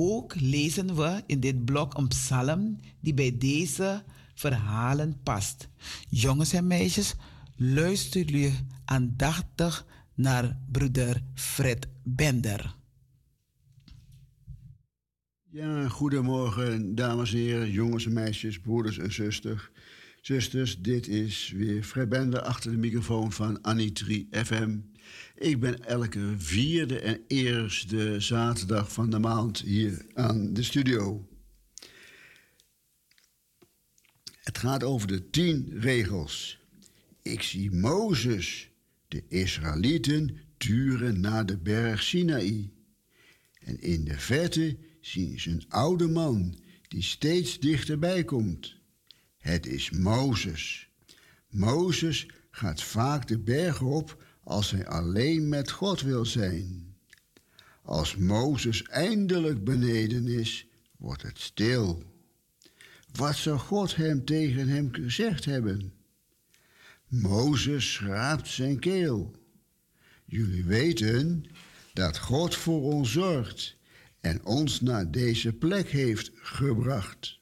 Ook 0.01 0.41
lezen 0.41 0.97
we 0.97 1.23
in 1.27 1.41
dit 1.41 1.65
blok 1.65 1.97
een 1.97 2.09
psalm 2.09 2.81
die 3.01 3.15
bij 3.15 3.39
deze 3.39 4.03
verhalen 4.35 5.21
past. 5.23 5.69
Jongens 6.09 6.53
en 6.53 6.67
meisjes, 6.67 7.15
luister 7.57 8.25
jullie 8.25 8.55
aandachtig 8.85 9.87
naar 10.15 10.59
broeder 10.71 11.23
Fred 11.35 11.89
Bender. 12.03 12.77
Ja, 15.51 15.89
goedemorgen, 15.89 16.95
dames 16.95 17.33
en 17.33 17.39
heren, 17.39 17.71
jongens 17.71 18.07
en 18.07 18.13
meisjes, 18.13 18.61
broeders 18.61 18.99
en 18.99 19.13
zusters. 19.13 19.71
Zusters, 20.21 20.81
dit 20.81 21.09
is 21.09 21.53
weer 21.57 21.83
Fred 21.83 22.09
Bender 22.09 22.41
achter 22.41 22.71
de 22.71 22.77
microfoon 22.77 23.33
van 23.33 23.65
Anitri 23.65 24.29
FM. 24.31 24.79
Ik 25.35 25.61
ben 25.61 25.85
elke 25.85 26.35
vierde 26.37 27.01
en 27.01 27.21
eerste 27.27 28.21
zaterdag 28.21 28.93
van 28.93 29.11
de 29.11 29.19
maand 29.19 29.59
hier 29.59 30.07
aan 30.15 30.53
de 30.53 30.63
studio. 30.63 31.29
Het 34.43 34.59
gaat 34.59 34.85
over 34.85 35.09
de 35.09 35.31
tien 35.31 35.81
regels. 35.81 36.59
Ik 37.23 37.43
zie 37.43 37.71
Mozes, 37.71 38.71
de 39.09 39.25
Israëlieten, 39.29 40.39
turen 40.57 41.21
naar 41.21 41.47
de 41.47 41.59
berg 41.59 42.03
Sinaï. 42.03 42.71
En 43.59 43.81
in 43.81 44.05
de 44.05 44.19
verte 44.19 44.77
zien 45.01 45.41
ze 45.41 45.51
een 45.51 45.65
oude 45.69 46.09
man 46.09 46.59
die 46.89 47.03
steeds 47.03 47.59
dichterbij 47.59 48.25
komt. 48.25 48.77
Het 49.39 49.67
is 49.67 49.91
Mozes. 49.91 50.89
Mozes 51.49 52.27
gaat 52.51 52.83
vaak 52.83 53.29
de 53.29 53.39
berg 53.39 53.81
op 53.83 54.25
als 54.49 54.71
hij 54.71 54.87
alleen 54.87 55.49
met 55.49 55.71
God 55.71 56.01
wil 56.01 56.25
zijn. 56.25 56.95
Als 57.83 58.17
Mozes 58.17 58.83
eindelijk 58.83 59.65
beneden 59.65 60.27
is, 60.27 60.67
wordt 60.97 61.23
het 61.23 61.39
stil. 61.39 62.03
Wat 63.13 63.37
zou 63.37 63.59
God 63.59 63.97
hem 63.97 64.25
tegen 64.25 64.69
hem 64.69 64.89
gezegd 64.93 65.45
hebben? 65.45 65.93
Mozes 67.09 67.93
schraapt 67.93 68.49
zijn 68.49 68.79
keel. 68.79 69.35
Jullie 70.25 70.65
weten 70.65 71.45
dat 71.93 72.19
God 72.19 72.55
voor 72.55 72.83
ons 72.83 73.13
zorgt 73.13 73.77
en 74.21 74.45
ons 74.45 74.81
naar 74.81 75.11
deze 75.11 75.53
plek 75.53 75.89
heeft 75.89 76.31
gebracht. 76.35 77.39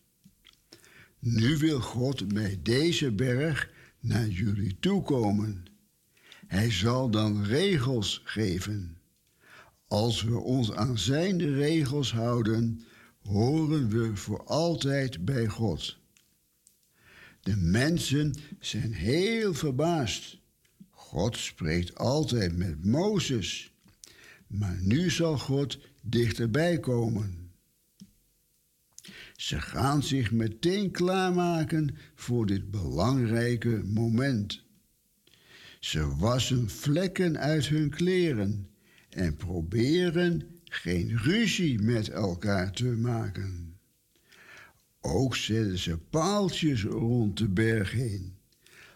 Nu 1.19 1.57
wil 1.57 1.81
God 1.81 2.28
bij 2.28 2.59
deze 2.62 3.12
berg 3.12 3.70
naar 4.01 4.28
jullie 4.28 4.77
toekomen. 4.81 5.65
Hij 6.47 6.70
zal 6.70 7.10
dan 7.10 7.44
regels 7.44 8.20
geven. 8.24 8.98
Als 9.89 10.23
we 10.23 10.39
ons 10.39 10.73
aan 10.73 10.98
zijn 10.98 11.55
regels 11.55 12.12
houden, 12.12 12.85
horen 13.23 13.89
we 13.89 14.16
voor 14.16 14.44
altijd 14.44 15.24
bij 15.24 15.47
God. 15.47 15.98
De 17.40 17.56
mensen 17.56 18.35
zijn 18.60 18.93
heel 18.93 19.55
verbaasd. 19.55 20.39
God 20.90 21.36
spreekt 21.36 21.94
altijd 21.94 22.56
met 22.56 22.85
Mozes, 22.85 23.73
maar 24.47 24.78
nu 24.81 25.10
zal 25.10 25.39
God 25.39 25.78
dichterbij 26.02 26.81
komen. 26.81 27.51
Ze 29.36 29.60
gaan 29.60 30.02
zich 30.02 30.32
meteen 30.32 30.90
klaarmaken 30.90 31.97
voor 32.14 32.47
dit 32.47 32.70
belangrijke 32.70 33.82
moment. 33.85 34.65
Ze 35.86 36.16
wassen 36.16 36.70
vlekken 36.70 37.38
uit 37.38 37.66
hun 37.66 37.90
kleren 37.90 38.68
en 39.08 39.36
proberen 39.36 40.42
geen 40.64 41.18
ruzie 41.18 41.82
met 41.82 42.08
elkaar 42.08 42.72
te 42.72 42.84
maken. 42.84 43.78
Ook 45.00 45.36
zetten 45.36 45.78
ze 45.78 45.98
paaltjes 45.98 46.84
rond 46.84 47.38
de 47.38 47.48
berg 47.48 47.92
heen, 47.92 48.36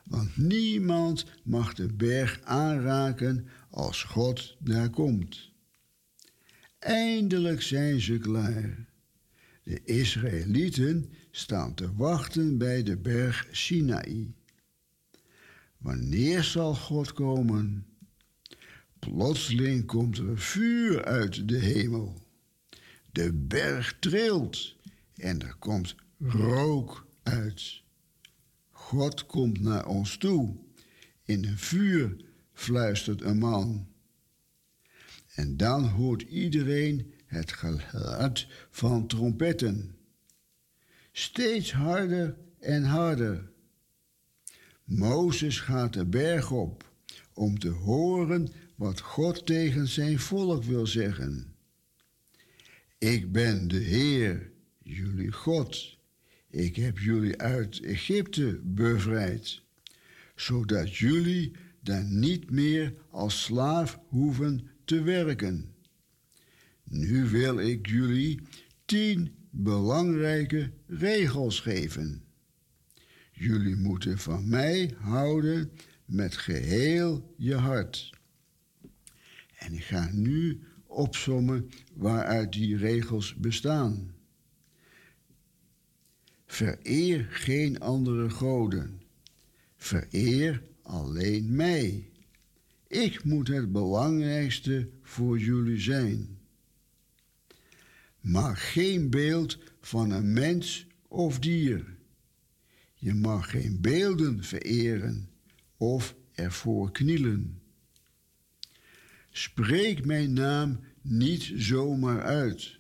want 0.05 0.37
niemand 0.37 1.25
mag 1.43 1.75
de 1.75 1.93
berg 1.93 2.41
aanraken 2.43 3.47
als 3.71 4.03
God 4.03 4.57
daar 4.59 4.91
komt. 4.91 5.51
Eindelijk 6.79 7.63
zijn 7.63 8.01
ze 8.01 8.19
klaar. 8.19 8.89
De 9.63 9.81
Israëlieten 9.85 11.11
staan 11.31 11.75
te 11.75 11.95
wachten 11.95 12.59
bij 12.59 12.83
de 12.83 12.97
berg 12.97 13.49
Sinaï. 13.51 14.35
Wanneer 15.81 16.43
zal 16.43 16.75
God 16.75 17.13
komen? 17.13 17.87
Plotseling 18.99 19.87
komt 19.87 20.19
er 20.19 20.39
vuur 20.39 21.05
uit 21.05 21.49
de 21.49 21.59
hemel. 21.59 22.15
De 23.13 23.33
berg 23.33 23.99
trilt 23.99 24.77
en 25.15 25.43
er 25.43 25.55
komt 25.59 25.95
rook 26.19 27.07
uit. 27.23 27.83
God 28.71 29.27
komt 29.27 29.61
naar 29.61 29.87
ons 29.87 30.17
toe. 30.17 30.57
In 31.25 31.45
een 31.45 31.59
vuur 31.59 32.17
fluistert 32.53 33.23
een 33.23 33.39
man. 33.39 33.89
En 35.35 35.57
dan 35.57 35.85
hoort 35.89 36.23
iedereen 36.23 37.15
het 37.27 37.53
geluid 37.53 38.47
van 38.71 39.07
trompetten. 39.07 39.97
Steeds 41.13 41.73
harder 41.73 42.37
en 42.59 42.85
harder. 42.85 43.51
Mozes 44.91 45.61
gaat 45.61 45.93
de 45.93 46.07
berg 46.07 46.51
op 46.51 46.93
om 47.35 47.59
te 47.59 47.69
horen 47.69 48.49
wat 48.75 49.01
God 49.01 49.47
tegen 49.47 49.89
zijn 49.89 50.19
volk 50.19 50.65
wil 50.65 50.87
zeggen. 50.87 51.55
Ik 52.99 53.33
ben 53.33 53.69
de 53.69 53.79
Heer, 53.79 54.51
jullie 54.83 55.33
God. 55.33 55.97
Ik 56.51 56.77
heb 56.77 56.99
jullie 56.99 57.39
uit 57.39 57.81
Egypte 57.81 58.61
bevrijd, 58.65 59.63
zodat 60.37 60.97
jullie 60.97 61.53
daar 61.81 62.05
niet 62.05 62.51
meer 62.51 62.95
als 63.11 63.43
slaaf 63.43 63.99
hoeven 64.09 64.69
te 64.85 65.03
werken. 65.03 65.75
Nu 66.85 67.29
wil 67.29 67.59
ik 67.59 67.87
jullie 67.87 68.41
tien 68.85 69.35
belangrijke 69.51 70.71
regels 70.87 71.61
geven. 71.61 72.30
Jullie 73.41 73.77
moeten 73.77 74.19
van 74.19 74.49
mij 74.49 74.95
houden 74.99 75.71
met 76.05 76.37
geheel 76.37 77.35
je 77.37 77.55
hart. 77.55 78.11
En 79.57 79.73
ik 79.73 79.85
ga 79.85 80.09
nu 80.13 80.61
opsommen 80.87 81.71
waaruit 81.95 82.53
die 82.53 82.77
regels 82.77 83.35
bestaan. 83.35 84.15
Vereer 86.47 87.27
geen 87.31 87.81
andere 87.81 88.31
goden. 88.31 89.03
Vereer 89.77 90.63
alleen 90.83 91.57
mij. 91.57 92.11
Ik 92.87 93.25
moet 93.25 93.49
het 93.49 93.73
belangrijkste 93.73 94.89
voor 95.03 95.39
jullie 95.39 95.81
zijn. 95.81 96.39
Maak 98.21 98.59
geen 98.59 99.11
beeld 99.11 99.59
van 99.81 100.11
een 100.11 100.33
mens 100.33 100.87
of 101.09 101.39
dier. 101.39 101.99
Je 103.03 103.15
mag 103.15 103.51
geen 103.51 103.81
beelden 103.81 104.45
vereren 104.45 105.29
of 105.77 106.15
ervoor 106.33 106.93
knielen. 106.93 107.61
Spreek 109.31 110.05
mijn 110.05 110.33
naam 110.33 110.81
niet 111.01 111.53
zomaar 111.55 112.23
uit, 112.23 112.79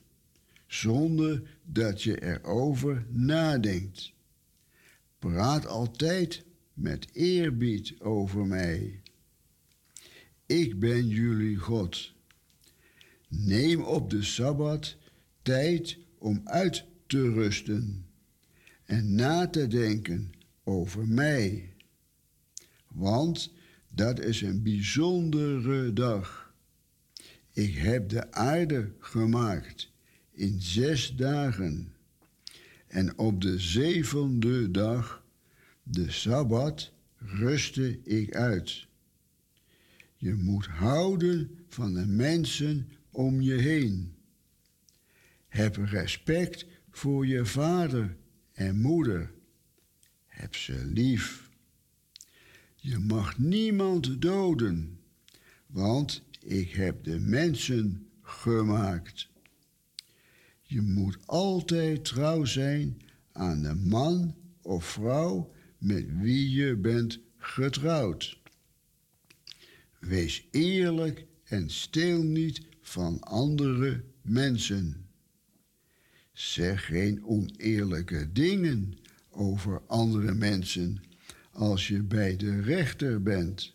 zonder 0.66 1.58
dat 1.62 2.02
je 2.02 2.22
erover 2.22 3.06
nadenkt. 3.08 4.12
Praat 5.18 5.66
altijd 5.66 6.44
met 6.74 7.08
eerbied 7.12 8.00
over 8.00 8.46
mij. 8.46 9.02
Ik 10.46 10.78
ben 10.78 11.08
jullie 11.08 11.56
God. 11.56 12.12
Neem 13.28 13.82
op 13.82 14.10
de 14.10 14.22
Sabbat 14.22 14.96
tijd 15.42 15.98
om 16.18 16.40
uit 16.44 16.84
te 17.06 17.32
rusten 17.32 18.09
en 18.90 19.14
na 19.14 19.48
te 19.48 19.66
denken 19.66 20.32
over 20.64 21.08
mij. 21.08 21.74
Want 22.88 23.52
dat 23.88 24.20
is 24.20 24.40
een 24.42 24.62
bijzondere 24.62 25.92
dag. 25.92 26.54
Ik 27.52 27.74
heb 27.74 28.08
de 28.08 28.32
aarde 28.32 28.92
gemaakt 28.98 29.90
in 30.30 30.62
zes 30.62 31.16
dagen. 31.16 31.92
En 32.86 33.18
op 33.18 33.40
de 33.40 33.58
zevende 33.58 34.70
dag, 34.70 35.24
de 35.82 36.10
Sabbat, 36.10 36.92
rustte 37.16 37.98
ik 38.02 38.34
uit. 38.34 38.86
Je 40.16 40.34
moet 40.34 40.66
houden 40.66 41.58
van 41.68 41.94
de 41.94 42.06
mensen 42.06 42.88
om 43.10 43.40
je 43.40 43.54
heen. 43.54 44.14
Heb 45.48 45.76
respect 45.76 46.66
voor 46.90 47.26
je 47.26 47.46
vader 47.46 48.18
en 48.60 48.80
moeder. 48.80 49.30
Heb 50.26 50.54
ze 50.54 50.84
lief. 50.84 51.50
Je 52.76 52.98
mag 52.98 53.38
niemand 53.38 54.22
doden, 54.22 54.98
want 55.66 56.22
ik 56.40 56.70
heb 56.70 57.04
de 57.04 57.18
mensen 57.18 58.08
gemaakt. 58.22 59.28
Je 60.62 60.80
moet 60.80 61.18
altijd 61.26 62.04
trouw 62.04 62.44
zijn 62.44 63.02
aan 63.32 63.62
de 63.62 63.74
man 63.74 64.34
of 64.62 64.84
vrouw 64.84 65.52
met 65.78 66.04
wie 66.18 66.50
je 66.50 66.76
bent 66.76 67.18
getrouwd. 67.36 68.40
Wees 69.98 70.46
eerlijk 70.50 71.26
en 71.44 71.70
steel 71.70 72.22
niet 72.22 72.62
van 72.80 73.20
andere 73.20 74.04
mensen. 74.22 75.09
Zeg 76.40 76.86
geen 76.86 77.24
oneerlijke 77.24 78.32
dingen 78.32 78.98
over 79.30 79.82
andere 79.86 80.34
mensen 80.34 81.02
als 81.52 81.88
je 81.88 82.02
bij 82.02 82.36
de 82.36 82.60
rechter 82.60 83.22
bent. 83.22 83.74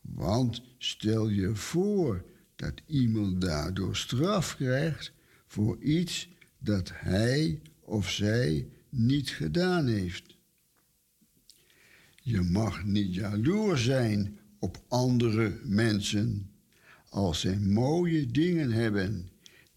Want 0.00 0.62
stel 0.78 1.28
je 1.28 1.54
voor 1.54 2.24
dat 2.56 2.72
iemand 2.86 3.40
daardoor 3.40 3.96
straf 3.96 4.56
krijgt 4.56 5.12
voor 5.46 5.78
iets 5.82 6.28
dat 6.58 6.90
hij 6.94 7.60
of 7.80 8.10
zij 8.10 8.68
niet 8.88 9.30
gedaan 9.30 9.86
heeft. 9.86 10.36
Je 12.22 12.40
mag 12.40 12.84
niet 12.84 13.14
jaloers 13.14 13.84
zijn 13.84 14.38
op 14.58 14.82
andere 14.88 15.60
mensen 15.64 16.50
als 17.08 17.40
zij 17.40 17.58
mooie 17.58 18.26
dingen 18.26 18.70
hebben 18.70 19.28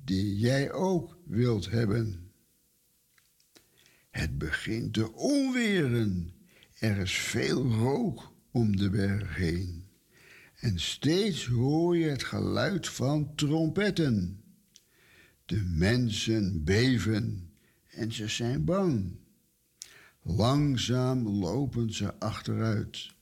die 0.06 0.38
jij 0.38 0.72
ook 0.72 1.18
wilt 1.32 1.70
hebben. 1.70 2.32
Het 4.10 4.38
begint 4.38 4.94
te 4.94 5.14
onweren. 5.14 6.34
Er 6.80 6.98
is 6.98 7.14
veel 7.14 7.72
rook 7.72 8.32
om 8.52 8.78
de 8.78 8.90
berg 8.90 9.36
heen. 9.36 9.86
En 10.56 10.80
steeds 10.80 11.46
hoor 11.46 11.98
je 11.98 12.10
het 12.10 12.24
geluid 12.24 12.88
van 12.88 13.36
trompetten. 13.36 14.44
De 15.46 15.62
mensen 15.62 16.64
beven 16.64 17.52
en 17.88 18.12
ze 18.12 18.28
zijn 18.28 18.66
bang. 18.66 19.20
Langzaam 20.22 21.28
lopen 21.28 21.94
ze 21.94 22.14
achteruit. 22.20 23.14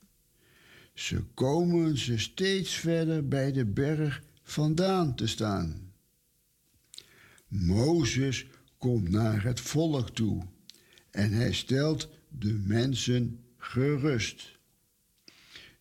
Ze 0.93 1.23
komen 1.33 1.97
ze 1.97 2.17
steeds 2.17 2.75
verder 2.75 3.27
bij 3.27 3.51
de 3.51 3.65
berg 3.65 4.23
vandaan 4.43 5.15
te 5.15 5.27
staan. 5.27 5.88
Mozes 7.49 8.47
komt 8.77 9.09
naar 9.09 9.43
het 9.43 9.59
volk 9.59 10.09
toe 10.09 10.43
en 11.11 11.31
hij 11.31 11.53
stelt 11.53 12.09
de 12.27 12.53
mensen 12.53 13.39
gerust. 13.57 14.57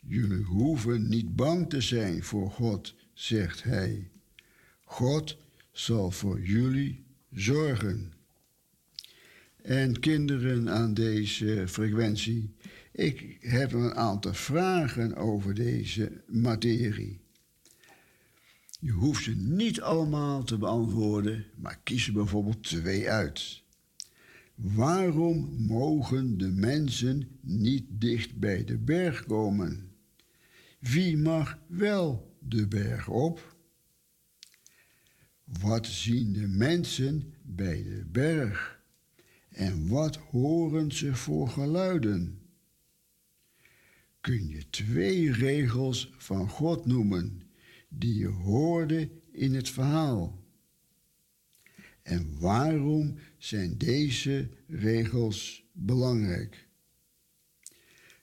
Jullie 0.01 0.45
hoeven 0.45 1.09
niet 1.09 1.37
bang 1.37 1.71
te 1.71 1.81
zijn 1.81 2.23
voor 2.23 2.51
God, 2.51 2.95
zegt 3.13 3.63
hij. 3.63 4.11
God 4.85 5.37
zal 5.73 6.11
voor 6.11 6.41
jullie 6.41 7.05
zorgen. 7.31 8.13
En 9.63 10.01
kinderen 10.01 10.71
aan 10.71 10.95
deze 10.95 11.65
frequentie, 11.69 12.55
ik 12.93 13.37
heb 13.41 13.73
een 13.73 13.95
aantal 13.95 14.35
vragen 14.35 15.17
over 15.17 15.55
deze 15.55 16.23
materie. 16.27 17.21
Je 18.81 18.91
hoeft 18.91 19.23
ze 19.23 19.37
niet 19.37 19.81
allemaal 19.81 20.45
te 20.45 20.59
beantwoorden, 20.59 21.45
maar 21.57 21.81
kies 21.83 22.07
er 22.07 22.13
bijvoorbeeld 22.13 22.63
twee 22.63 23.11
uit. 23.11 23.63
Waarom 24.55 25.67
mogen 25.67 26.39
de 26.39 26.49
mensen 26.49 27.29
niet 27.41 27.85
dicht 27.89 28.39
bij 28.39 28.65
de 28.65 28.79
berg 28.79 29.25
komen? 29.25 29.91
Wie 30.79 31.17
mag 31.17 31.59
wel 31.67 32.37
de 32.39 32.69
berg 32.69 33.09
op? 33.09 33.57
Wat 35.45 35.87
zien 35.87 36.33
de 36.33 36.47
mensen 36.47 37.35
bij 37.43 37.83
de 37.83 38.05
berg? 38.13 38.83
En 39.49 39.89
wat 39.89 40.17
horen 40.17 40.93
ze 40.93 41.15
voor 41.15 41.49
geluiden? 41.49 42.43
Kun 44.21 44.49
je 44.49 44.71
twee 44.71 45.33
regels 45.33 46.13
van 46.17 46.49
God 46.49 46.87
noemen 46.87 47.48
die 47.89 48.19
je 48.19 48.27
hoorde 48.29 49.11
in 49.33 49.55
het 49.55 49.71
verhaal? 49.71 50.39
En 52.03 52.39
waarom 52.41 53.19
zijn 53.39 53.79
deze 53.79 54.49
regels 54.67 55.65
belangrijk? 55.73 56.69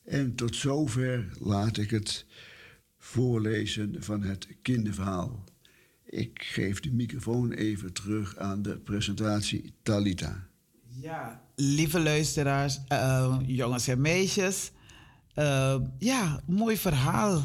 En 0.04 0.36
tot 0.36 0.56
zover 0.56 1.38
laat 1.40 1.78
ik 1.78 1.90
het 1.90 2.26
voorlezen 2.98 4.04
van 4.04 4.22
het 4.24 4.48
kinderverhaal. 4.62 5.44
Ik 6.06 6.42
geef 6.44 6.80
de 6.80 6.92
microfoon 6.92 7.52
even 7.52 7.94
terug 7.94 8.38
aan 8.38 8.62
de 8.62 8.78
presentatie 8.78 9.74
Talita. 9.84 10.48
Ja, 11.02 11.44
lieve 11.56 12.00
luisteraars, 12.00 12.80
eh, 12.88 13.40
jongens 13.46 13.88
en 13.88 14.02
meisjes. 14.02 14.72
eh, 15.34 15.82
ja, 15.98 16.42
mooi 16.48 16.78
verhaal. 16.78 17.42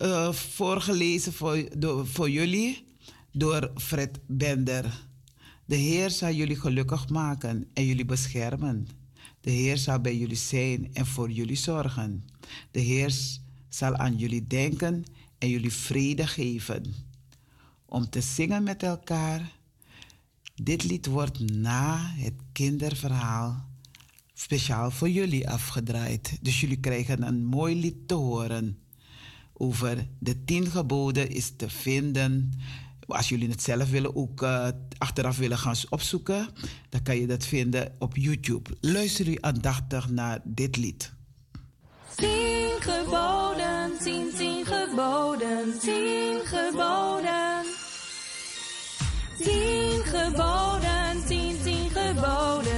Eh, 0.00 0.32
voorgelezen 0.32 1.32
voor, 1.32 1.66
voor 2.06 2.30
jullie 2.30 2.84
door 3.32 3.72
Fred 3.76 4.18
Bender. 4.26 5.06
De 5.64 5.76
Heer 5.76 6.10
zal 6.10 6.32
jullie 6.32 6.56
gelukkig 6.56 7.08
maken 7.08 7.68
en 7.72 7.86
jullie 7.86 8.04
beschermen. 8.04 8.88
De 9.40 9.50
Heer 9.50 9.76
zal 9.76 10.00
bij 10.00 10.16
jullie 10.16 10.36
zijn 10.36 10.94
en 10.94 11.06
voor 11.06 11.30
jullie 11.30 11.56
zorgen. 11.56 12.24
De 12.70 12.80
Heer 12.80 13.14
zal 13.68 13.94
aan 13.94 14.16
jullie 14.16 14.46
denken 14.46 15.04
en 15.38 15.48
jullie 15.48 15.72
vrede 15.72 16.26
geven. 16.26 16.94
Om 17.86 18.10
te 18.10 18.20
zingen 18.20 18.62
met 18.62 18.82
elkaar. 18.82 19.52
Dit 20.54 20.84
lied 20.84 21.06
wordt 21.06 21.38
na 21.52 22.12
het 22.16 22.34
kinderverhaal 22.52 23.64
speciaal 24.34 24.90
voor 24.90 25.10
jullie 25.10 25.48
afgedraaid. 25.48 26.38
Dus 26.40 26.60
jullie 26.60 26.80
krijgen 26.80 27.22
een 27.22 27.44
mooi 27.44 27.80
lied 27.80 28.08
te 28.08 28.14
horen. 28.14 28.78
Over 29.62 30.06
de 30.18 30.44
tien 30.44 30.66
geboden 30.66 31.30
is 31.30 31.52
te 31.56 31.70
vinden. 31.70 32.52
Als 33.06 33.28
jullie 33.28 33.48
het 33.48 33.62
zelf 33.62 33.90
willen 33.90 34.16
ook 34.16 34.42
eh, 34.42 34.68
achteraf 34.98 35.38
willen 35.38 35.58
gaan 35.58 35.74
opzoeken, 35.88 36.48
dan 36.88 37.02
kan 37.02 37.16
je 37.16 37.26
dat 37.26 37.44
vinden 37.44 37.94
op 37.98 38.16
YouTube. 38.16 38.70
Luister 38.80 39.28
u 39.28 39.36
aandachtig 39.40 40.10
naar 40.10 40.40
dit 40.44 40.76
lied. 40.76 41.12
Tien 42.16 42.70
geboden, 42.80 43.90
tien, 44.02 44.30
tien 44.36 44.66
geboden, 44.66 45.78
tien 45.80 46.40
geboden. 46.44 47.64
Tien 49.38 50.02
geboden, 50.04 51.26
tien, 51.26 51.62
tien 51.62 51.90
geboden, 51.90 52.69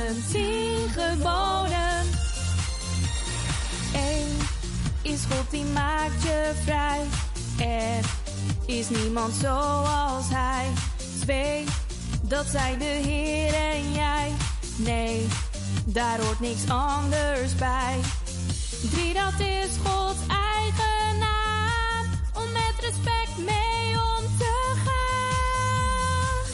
is 5.13 5.25
God 5.25 5.51
die 5.51 5.65
maakt 5.65 6.23
je 6.23 6.53
vrij. 6.65 7.01
Er 7.59 8.05
is 8.67 8.89
niemand 8.89 9.35
zoals 9.35 10.25
Hij. 10.29 10.67
Twee, 11.21 11.65
dat 12.23 12.47
zijn 12.47 12.79
de 12.79 12.85
Heer 12.85 13.55
en 13.55 13.93
jij. 13.93 14.33
Nee, 14.77 15.27
daar 15.85 16.21
hoort 16.21 16.41
niks 16.41 16.69
anders 16.69 17.55
bij. 17.55 18.01
Drie, 18.91 19.15
dat 19.15 19.41
is 19.41 19.71
Gods 19.85 20.19
eigen 20.29 21.19
naam. 21.19 22.05
Om 22.35 22.53
met 22.53 22.75
respect 22.81 23.37
mee 23.37 23.91
om 24.17 24.39
te 24.39 24.75
gaan. 24.85 26.45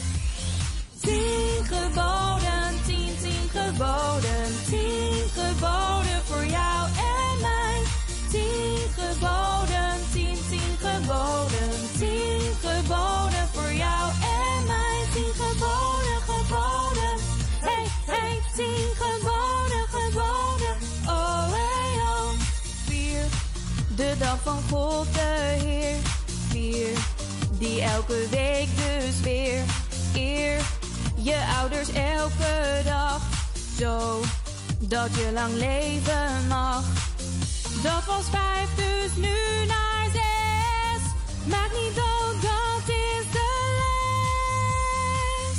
Tien 0.99 1.65
geboden, 1.65 2.83
tien, 2.85 3.17
tien 3.21 3.49
geboden. 3.61 4.45
Tien 4.69 5.29
geboden 5.35 6.08
geboden, 9.19 9.95
tien, 10.11 10.37
tien 10.49 10.75
geboden. 10.79 11.69
Tien 11.97 12.41
geboden 12.61 13.47
voor 13.53 13.73
jou 13.73 14.11
en 14.21 14.65
mij. 14.65 14.99
Tien 15.13 15.33
geboden, 15.33 16.19
geboden. 16.27 17.15
Hey, 17.59 17.85
hey, 18.05 18.39
tien 18.55 18.89
geboden, 18.95 19.85
geboden. 19.89 20.75
Oh, 21.05 21.45
hey, 21.51 22.01
oh. 22.01 22.29
Vier, 22.85 23.23
de 23.95 24.15
dag 24.19 24.37
van 24.43 24.59
God 24.69 25.13
de 25.13 25.57
Heer. 25.63 25.95
Vier, 26.49 26.97
die 27.57 27.81
elke 27.81 28.27
week 28.29 28.67
dus 28.75 29.19
weer 29.21 29.63
eer 30.13 30.61
je 31.15 31.55
ouders 31.59 31.91
elke 31.91 32.81
dag. 32.85 33.21
Zo, 33.77 34.21
dat 34.79 35.15
je 35.15 35.31
lang 35.33 35.53
leven 35.53 36.47
mag. 36.47 37.08
Dat 37.81 38.05
was 38.05 38.25
vijf, 38.31 38.75
dus 38.75 39.15
nu 39.15 39.65
naar 39.67 40.05
zes. 40.13 41.01
Maak 41.45 41.71
niet 41.81 41.95
dood, 41.95 42.41
dat 42.41 42.85
is 42.87 43.25
de 43.31 43.49
les. 43.79 45.57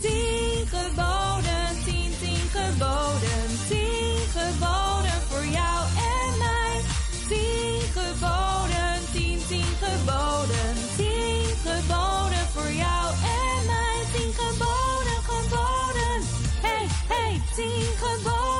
Tien 0.00 0.66
geboden, 0.66 1.84
tien, 1.84 2.12
tien 2.20 2.46
geboden, 2.56 3.46
tien 3.68 4.18
geboden 4.36 5.20
voor 5.28 5.44
jou 5.44 5.80
en 6.14 6.38
mij. 6.38 6.80
Tien 7.28 7.80
geboden, 7.96 8.98
tien, 9.12 9.38
tien 9.48 9.74
geboden, 9.82 10.74
tien 10.96 11.56
geboden 11.64 12.46
voor 12.54 12.72
jou 12.72 13.06
en 13.40 13.66
mij. 13.66 13.98
Tien 14.12 14.32
geboden, 14.32 15.20
geboden, 15.30 16.20
hey, 16.60 16.86
hey, 17.08 17.40
tien 17.54 17.88
geboden. 18.02 18.51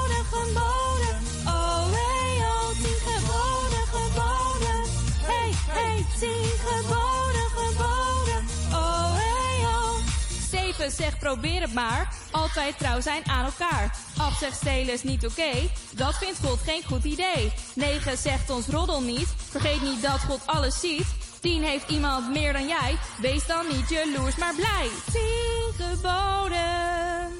7 10.90 11.04
zegt 11.04 11.18
probeer 11.18 11.60
het 11.60 11.74
maar. 11.74 12.14
Altijd 12.30 12.78
trouw 12.78 13.00
zijn 13.00 13.26
aan 13.26 13.44
elkaar. 13.44 13.96
8 14.16 14.38
zegt 14.38 14.56
stelen 14.56 14.94
is 14.94 15.02
niet 15.02 15.26
oké. 15.26 15.70
Dat 15.90 16.14
vindt 16.18 16.38
God 16.44 16.60
geen 16.64 16.82
goed 16.84 17.04
idee. 17.04 17.52
9 17.74 18.18
zegt 18.18 18.50
ons 18.50 18.66
roddel 18.66 19.02
niet. 19.02 19.28
Vergeet 19.50 19.82
niet 19.82 20.02
dat 20.02 20.20
God 20.20 20.40
alles 20.46 20.80
ziet. 20.80 21.06
10 21.40 21.62
heeft 21.62 21.90
iemand 21.90 22.30
meer 22.30 22.52
dan 22.52 22.66
jij. 22.66 22.96
Wees 23.20 23.46
dan 23.46 23.66
niet 23.72 23.88
jaloers, 23.88 24.36
maar 24.36 24.54
blij. 24.54 24.88
10 25.12 25.86
geboden. 25.86 27.30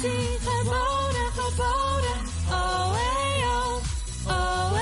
tien 0.00 0.38
geboden, 0.40 1.30
geboden. 1.32 2.18
Oh, 2.48 2.92
hey, 2.92 3.42
oh, 3.44 3.76
oh, 4.26 4.72
oh. 4.72 4.78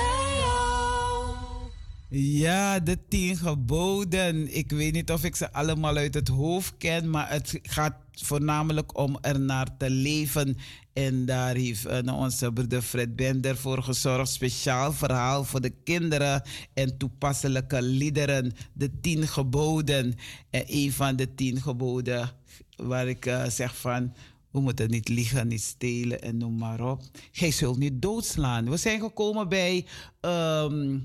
Ja, 2.09 2.79
de 2.79 2.97
tien 3.07 3.37
geboden. 3.37 4.55
Ik 4.55 4.71
weet 4.71 4.93
niet 4.93 5.11
of 5.11 5.23
ik 5.23 5.35
ze 5.35 5.53
allemaal 5.53 5.95
uit 5.95 6.13
het 6.13 6.27
hoofd 6.27 6.73
ken, 6.77 7.09
maar 7.09 7.29
het 7.29 7.59
gaat 7.61 7.95
voornamelijk 8.11 8.97
om 8.97 9.17
ernaar 9.21 9.77
te 9.77 9.89
leven. 9.89 10.57
En 10.93 11.25
daar 11.25 11.55
heeft 11.55 11.85
eh, 11.85 12.01
nou, 12.01 12.17
onze 12.17 12.51
broeder 12.51 12.81
Fred 12.81 13.15
Bender 13.15 13.57
voor 13.57 13.83
gezorgd. 13.83 14.31
Speciaal 14.31 14.93
verhaal 14.93 15.43
voor 15.43 15.61
de 15.61 15.73
kinderen 15.83 16.41
en 16.73 16.97
toepasselijke 16.97 17.81
liederen. 17.81 18.53
De 18.73 18.99
tien 18.99 19.27
geboden. 19.27 20.15
En 20.49 20.63
een 20.67 20.91
van 20.91 21.15
de 21.15 21.35
tien 21.35 21.61
geboden 21.61 22.31
waar 22.75 23.07
ik 23.07 23.25
eh, 23.25 23.45
zeg 23.49 23.77
van 23.77 24.13
we 24.51 24.59
moeten 24.59 24.89
niet 24.89 25.09
liegen, 25.09 25.47
niet 25.47 25.61
stelen 25.61 26.21
en 26.21 26.37
noem 26.37 26.57
maar 26.57 26.89
op. 26.89 27.01
Gij 27.31 27.51
zult 27.51 27.77
niet 27.77 28.01
doodslaan. 28.01 28.69
We 28.69 28.77
zijn 28.77 28.99
gekomen 28.99 29.49
bij... 29.49 29.85
ehm, 30.19 30.97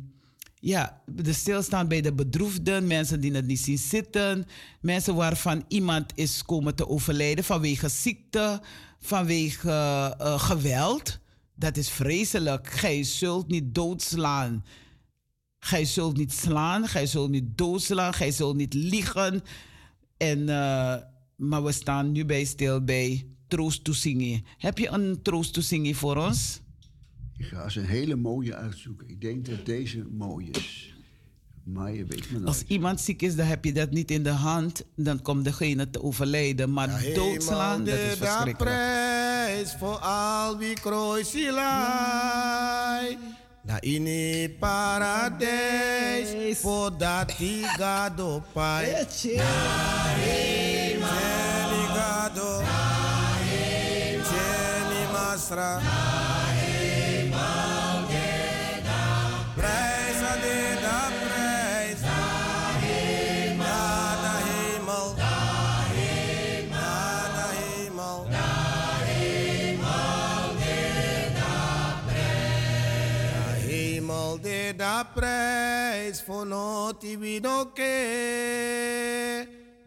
ja, 0.65 1.03
de 1.07 1.33
stilstaan 1.33 1.89
bij 1.89 2.01
de 2.01 2.13
bedroefden, 2.13 2.87
mensen 2.87 3.21
die 3.21 3.33
het 3.33 3.47
niet 3.47 3.61
zien 3.61 3.79
zitten, 3.79 4.47
mensen 4.81 5.15
waarvan 5.15 5.65
iemand 5.69 6.13
is 6.15 6.43
komen 6.43 6.75
te 6.75 6.89
overlijden 6.89 7.45
vanwege 7.45 7.89
ziekte, 7.89 8.61
vanwege 9.01 9.71
eh, 10.19 10.41
geweld. 10.41 11.19
Dat 11.55 11.77
is 11.77 11.89
vreselijk. 11.89 12.71
Gij 12.71 13.03
zult 13.03 13.49
niet 13.49 13.75
doodslaan. 13.75 14.65
Gij 15.59 15.85
zult 15.85 16.17
niet 16.17 16.33
slaan, 16.33 16.89
gij 16.89 17.07
zult 17.07 17.31
niet 17.31 17.59
doodslaan, 17.59 18.15
gij 18.15 18.31
zult 18.31 18.57
niet 18.57 18.75
liegen. 18.75 19.43
En, 20.17 20.49
eh, 20.49 20.97
maar 21.37 21.65
we 21.65 21.73
staan 21.73 22.13
nu 22.13 22.25
bij 22.25 22.45
stil 22.45 22.85
bij 22.85 23.32
troost 23.53 23.85
toezingen. 23.85 24.45
Heb 24.59 24.79
je 24.79 24.89
een 24.89 25.23
troost 25.23 25.53
toezingen 25.53 25.95
voor 25.95 26.17
ons? 26.17 26.61
Ik 27.37 27.47
ga 27.47 27.65
eens 27.65 27.77
een 27.77 27.87
hele 27.87 28.17
mooie 28.17 28.55
uitzoeken. 28.55 29.09
Ik 29.09 29.21
denk 29.21 29.47
dat 29.47 29.67
deze 29.67 30.07
mooi 30.11 30.51
is. 30.51 30.95
Maar 31.65 31.95
je 31.95 32.05
weet 32.05 32.31
me 32.31 32.37
nooit. 32.37 32.47
Als 32.49 32.63
iemand 32.67 33.01
ziek 33.01 33.23
is, 33.23 33.37
dan 33.37 33.47
heb 33.47 33.65
je 33.65 33.73
dat 33.73 33.91
niet 33.91 34.11
in 34.11 34.23
de 34.23 34.31
hand. 34.31 34.85
Dan 34.97 35.23
komt 35.23 35.45
degene 35.45 35.91
te 35.91 36.03
overlijden. 36.03 36.73
Maar 36.73 37.03
doodslaan, 37.15 37.85
dat 37.85 37.95
is 37.95 38.11
de 38.11 38.17
verschrikkelijk. 38.17 38.59
prijs 38.59 39.75
voor 39.79 39.97
al 39.97 40.59
wie 40.59 40.75
kruisilai. 40.75 41.57
Na 43.63 43.81
ini 43.81 44.49
paradijs, 44.59 46.29
voordat 46.59 47.35
die 47.39 47.65
gado 47.65 48.43
pai. 48.53 49.07
Masra. 55.53 55.81
Prijs 59.55 60.23
aan 60.31 60.41
de 60.41 60.79
da 60.81 61.11
hemel. 64.49 65.15
Naar 66.71 67.29
de 67.35 67.47
hemel. 67.59 68.27
De 73.57 73.69
hemel 73.69 74.41
de 74.41 74.75
da 74.77 75.05
prijs 75.15 76.23
voor 76.23 76.47
noti 76.47 77.19
winoke. 77.19 77.91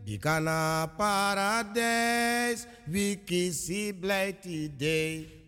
Bikana 0.04 0.86
paradijs, 0.86 2.66
wie 2.86 3.18
kiesie 3.18 3.94
blijft 3.94 4.46
idee. 4.46 5.45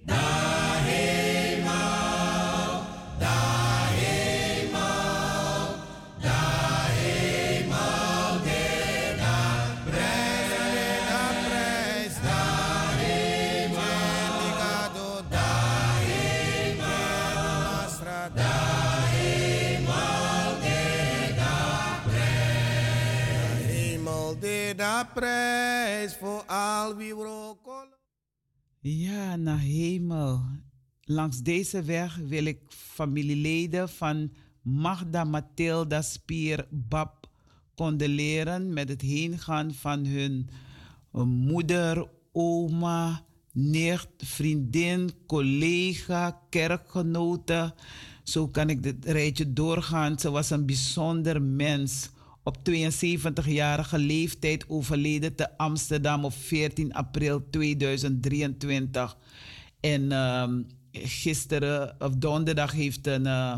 Prijs 25.13 26.15
voor 26.15 26.43
al 26.47 26.95
wie 26.95 27.13
roken. 27.13 27.96
Ja, 28.89 29.35
naar 29.35 29.59
hemel. 29.59 30.41
Langs 31.01 31.41
deze 31.41 31.81
weg 31.81 32.15
wil 32.15 32.45
ik 32.45 32.59
familieleden 32.69 33.89
van 33.89 34.31
Magda 34.61 35.23
Mathilda 35.23 36.01
Spier 36.01 36.67
Bab 36.69 37.29
condoleren 37.75 38.73
met 38.73 38.89
het 38.89 39.01
heengaan 39.01 39.73
van 39.73 40.05
hun 40.05 40.49
moeder, 41.25 42.09
oma, 42.31 43.25
nicht, 43.53 44.09
vriendin, 44.17 45.11
collega, 45.25 46.41
kerkgenote. 46.49 47.73
Zo 48.23 48.47
kan 48.47 48.69
ik 48.69 48.83
dit 48.83 49.05
rijtje 49.05 49.53
doorgaan. 49.53 50.19
Ze 50.19 50.29
was 50.31 50.49
een 50.49 50.65
bijzonder 50.65 51.41
mens. 51.41 52.09
Op 52.47 52.57
72-jarige 52.69 53.97
leeftijd 53.97 54.69
overleden 54.69 55.35
te 55.35 55.57
Amsterdam 55.57 56.25
op 56.25 56.33
14 56.33 56.93
april 56.93 57.49
2023. 57.49 59.17
En 59.79 60.11
ehm, 60.11 60.61
gisteren, 60.91 61.95
of 61.99 62.15
donderdag, 62.15 62.71
heeft 62.71 63.07
een, 63.07 63.25
eh, 63.25 63.57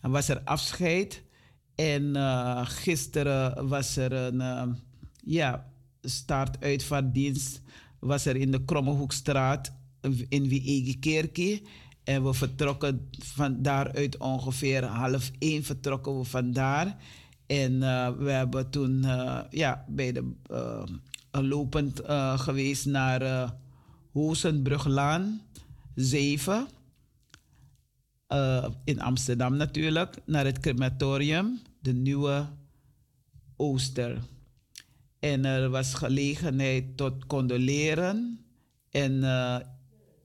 was 0.00 0.28
er 0.28 0.40
afscheid. 0.44 1.22
En 1.74 2.16
eh, 2.16 2.60
gisteren 2.64 3.68
was 3.68 3.96
er 3.96 4.12
een 4.12 4.40
eh, 4.40 4.66
ja, 5.24 5.66
startuitvaartdienst. 6.02 7.60
Was 7.98 8.26
er 8.26 8.36
in 8.36 8.50
de 8.50 8.64
Krommehoekstraat 8.64 9.72
in 10.28 10.48
Wiegekerkie. 10.48 11.62
En 12.04 12.24
we 12.24 12.34
vertrokken 12.34 13.08
van 13.18 13.62
daaruit 13.62 14.16
ongeveer 14.16 14.84
half 14.84 15.30
één 15.38 15.64
vertrokken 15.64 16.18
we 16.18 16.24
vandaar. 16.24 16.96
En 17.46 17.82
eh, 17.82 18.10
we 18.10 18.30
hebben 18.30 18.70
toen 18.70 19.04
eh, 19.04 19.40
ja, 19.50 19.84
bij 19.88 20.12
de, 20.12 20.32
eh, 20.46 20.84
lopend 21.30 22.00
geweest 22.36 22.86
naar 22.86 23.22
eh 23.22 23.50
Hoosenbruglaan 24.12 25.40
7 25.94 26.66
eh, 28.26 28.68
in 28.84 29.00
Amsterdam 29.00 29.56
natuurlijk, 29.56 30.16
naar 30.24 30.44
het 30.44 30.60
crematorium, 30.60 31.60
de 31.80 31.92
nieuwe 31.92 32.46
Ooster. 33.56 34.18
En 35.18 35.44
er 35.44 35.70
was 35.70 35.94
gelegenheid 35.94 36.96
tot 36.96 37.26
condoleren 37.26 38.40
en, 38.90 39.12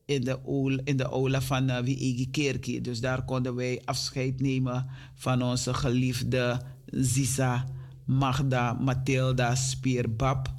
in, 0.06 0.22
de 0.22 0.40
oul, 0.46 0.80
in 0.84 0.98
de 0.98 1.04
aula 1.04 1.42
van 1.42 1.70
uh, 1.70 1.80
Wiegi. 1.80 2.82
Dus 2.82 3.00
daar 3.00 3.26
konden 3.26 3.56
wij 3.56 3.82
afscheid 3.86 4.42
nemen 4.42 4.88
van 5.14 5.42
onze 5.42 5.74
geliefde 5.74 6.62
Zisa 6.92 7.66
Magda 8.06 8.74
Mathilda 8.74 9.56
Spierbab. 9.56 10.54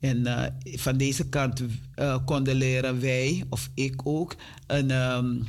En 0.00 0.26
eh, 0.26 0.76
van 0.78 0.96
deze 0.96 1.28
kant 1.28 1.62
uh, 1.96 2.24
condoleren 2.24 3.00
wij, 3.00 3.44
of 3.48 3.70
ik 3.74 4.06
ook, 4.06 4.36
en, 4.66 4.90
ehm, 4.90 5.42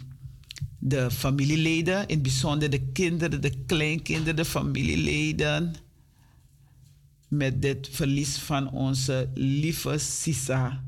de 0.79 1.11
familieleden, 1.11 2.07
in 2.07 2.21
bijzonder 2.21 2.69
de 2.69 2.91
kinderen, 2.91 3.41
de 3.41 3.65
kleinkinderen, 3.65 4.35
de 4.35 4.45
familieleden. 4.45 5.75
Met 7.27 7.61
dit 7.61 7.89
verlies 7.91 8.37
van 8.37 8.71
onze 8.71 9.29
lieve 9.33 9.97
Sisa 9.97 10.83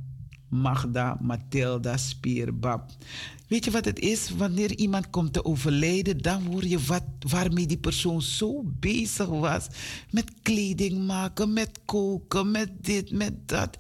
Magda 0.50 1.18
Mathilda 1.22 1.98
Spierbab. 1.98 2.92
Weet 3.48 3.66
je 3.66 3.72
wat 3.72 3.86
het 3.86 4.00
is? 4.00 4.30
Wanneer 4.30 4.76
iemand 4.76 5.10
komt 5.10 5.34
te 5.34 5.46
overlijden, 5.46 6.18
dan 6.18 6.46
hoor 6.46 6.66
je 6.66 6.80
wat, 6.80 7.04
waarmee 7.20 7.66
die 7.66 7.78
persoon 7.78 8.22
zo 8.22 8.64
bezig 8.66 9.28
was. 9.28 9.68
Met 10.12 10.32
kleding 10.42 11.06
maken, 11.06 11.54
met 11.54 11.80
koken, 11.86 12.52
met 12.52 12.70
dit, 12.82 13.12
met 13.12 13.48
dat. 13.48 13.78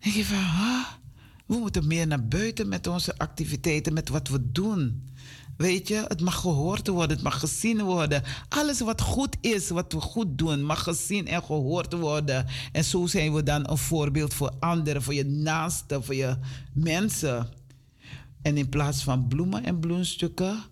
Dan 0.00 0.12
denk 0.12 0.24
van, 0.24 0.84
we 1.46 1.56
moeten 1.56 1.86
meer 1.86 2.06
naar 2.06 2.26
buiten 2.26 2.68
met 2.68 2.86
onze 2.86 3.18
activiteiten, 3.18 3.92
met 3.92 4.08
wat 4.08 4.28
we 4.28 4.52
doen. 4.52 5.07
Weet 5.58 5.88
je, 5.88 6.04
het 6.08 6.20
mag 6.20 6.34
gehoord 6.34 6.88
worden, 6.88 7.16
het 7.16 7.24
mag 7.24 7.38
gezien 7.40 7.82
worden. 7.82 8.22
Alles 8.48 8.80
wat 8.80 9.00
goed 9.00 9.36
is, 9.40 9.68
wat 9.68 9.92
we 9.92 10.00
goed 10.00 10.38
doen, 10.38 10.64
mag 10.64 10.82
gezien 10.82 11.26
en 11.26 11.42
gehoord 11.42 11.92
worden. 11.92 12.46
En 12.72 12.84
zo 12.84 13.06
zijn 13.06 13.34
we 13.34 13.42
dan 13.42 13.70
een 13.70 13.78
voorbeeld 13.78 14.34
voor 14.34 14.52
anderen, 14.58 15.02
voor 15.02 15.14
je 15.14 15.24
naasten, 15.24 16.04
voor 16.04 16.14
je 16.14 16.36
mensen. 16.72 17.48
En 18.42 18.56
in 18.56 18.68
plaats 18.68 19.02
van 19.02 19.28
bloemen 19.28 19.64
en 19.64 19.80
bloemstukken 19.80 20.62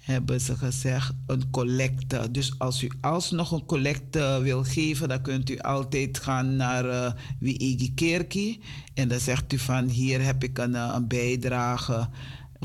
hebben 0.00 0.40
ze 0.40 0.56
gezegd 0.56 1.12
een 1.26 1.50
collecte. 1.50 2.30
Dus 2.30 2.58
als 2.58 2.82
u 2.82 2.90
alsnog 3.00 3.50
een 3.52 3.66
collecte 3.66 4.40
wil 4.42 4.64
geven, 4.64 5.08
dan 5.08 5.22
kunt 5.22 5.50
u 5.50 5.58
altijd 5.58 6.18
gaan 6.18 6.56
naar 6.56 6.84
uh, 6.84 7.12
Wiegi 7.38 7.94
Kerkie. 7.94 8.60
En 8.94 9.08
dan 9.08 9.20
zegt 9.20 9.52
u 9.52 9.58
van 9.58 9.88
hier 9.88 10.24
heb 10.24 10.44
ik 10.44 10.58
een, 10.58 10.70
uh, 10.74 10.92
een 10.94 11.08
bijdrage 11.08 12.08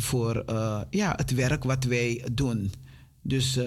voor 0.01 0.43
uh, 0.49 0.81
ja, 0.89 1.13
het 1.15 1.33
werk 1.33 1.63
wat 1.63 1.83
wij 1.83 2.25
doen. 2.31 2.71
Dus 3.21 3.59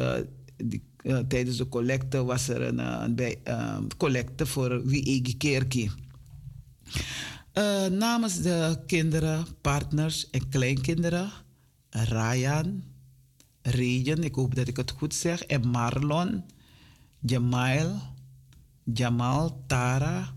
die, 0.57 0.83
eh, 1.03 1.19
tijdens 1.19 1.57
de 1.57 1.69
collecte 1.69 2.25
was 2.25 2.49
er 2.49 2.63
een, 2.63 2.81
eh, 2.81 3.01
een 3.03 3.15
bij, 3.15 3.39
eh, 3.45 3.79
collecte 3.97 4.47
voor 4.47 4.87
Wiegi 4.87 5.37
Kerkie. 5.37 5.91
Eh, 7.53 7.87
namens 7.87 8.41
de 8.41 8.79
kinderen, 8.87 9.47
partners 9.61 10.31
en 10.31 10.49
kleinkinderen, 10.49 11.31
Ryan, 11.91 12.83
Regen, 13.63 14.25
ik 14.25 14.35
hoop 14.35 14.55
dat 14.55 14.69
ik 14.69 14.77
het 14.77 14.91
goed 14.91 15.15
zeg, 15.15 15.43
en 15.43 15.69
Marlon, 15.69 16.45
Jamail, 17.21 18.01
Jamal, 18.85 19.65
Tara, 19.67 20.35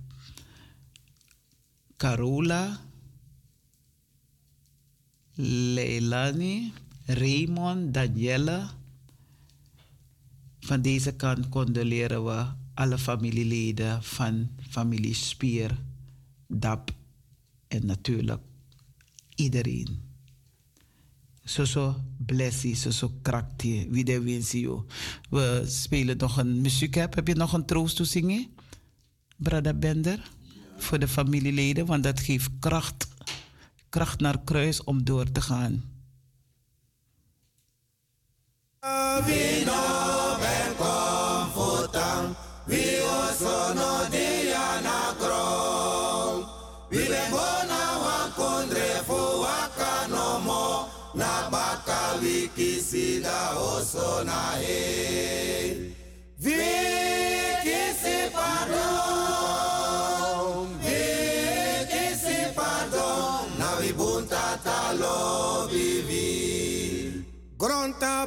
Carola, 1.98 2.80
Leilani, 5.36 6.74
Raymond, 7.06 7.94
Danielle. 7.94 8.68
Van 10.60 10.82
deze 10.82 11.16
kant 11.16 11.50
condoleren 11.50 12.26
we 12.26 12.46
alle 12.74 12.98
familieleden 12.98 14.04
van 14.04 14.50
familie 14.70 15.14
Spier, 15.14 15.78
DAP 16.48 16.92
en 17.68 17.86
natuurlijk 17.86 18.42
iedereen. 19.36 20.04
Soso 21.44 21.96
blessie, 22.18 22.76
soso 22.76 23.12
kraktie, 23.22 23.88
wie 23.90 24.04
de 24.04 24.22
winst 24.22 24.52
joh. 24.52 24.88
We 25.30 25.64
spelen 25.68 26.18
nog 26.18 26.38
een 26.38 26.62
muziek. 26.62 26.96
Heb 26.96 27.28
je 27.28 27.36
nog 27.36 27.54
een 27.54 27.66
troost 27.66 27.96
te 27.96 28.04
zingen? 28.04 28.48
Brada 29.38 29.74
Bender? 29.74 30.32
Voor 30.78 31.00
de 31.00 31.08
familieleden, 31.08 31.86
want 31.86 32.04
dat 32.04 32.20
geeft 32.20 32.50
kracht. 32.60 33.15
Kracht 33.96 34.20
naar 34.20 34.40
kruis 34.44 34.84
om 34.84 35.04
door 35.04 35.32
te 35.32 35.42
gaan. 35.42 35.84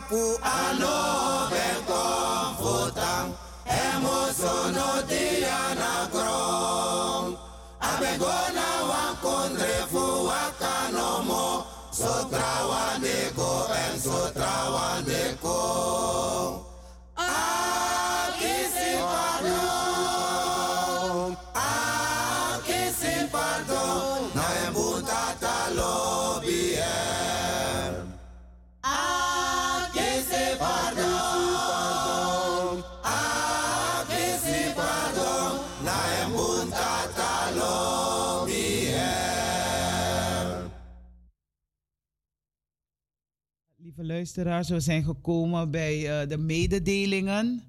Pu 0.09 0.41
ano 0.41 0.97
ben 1.53 1.79
confutang 1.85 3.29
emosono 3.69 5.05
diana 5.05 6.09
grom 6.09 7.37
abegona 7.77 8.69
wan 8.89 9.13
kondre 9.21 9.77
fu 9.93 10.25
wakanomo 10.29 11.69
sotra 11.93 12.53
wandeko 12.71 13.69
en 13.69 13.95
sotra 14.01 14.57
wandeko 14.73 16.58
Luisteraars, 44.01 44.69
we 44.69 44.81
zijn 44.81 45.05
gekomen 45.05 45.71
bij 45.71 46.21
eh, 46.21 46.29
de 46.29 46.39
mededelingen. 46.39 47.63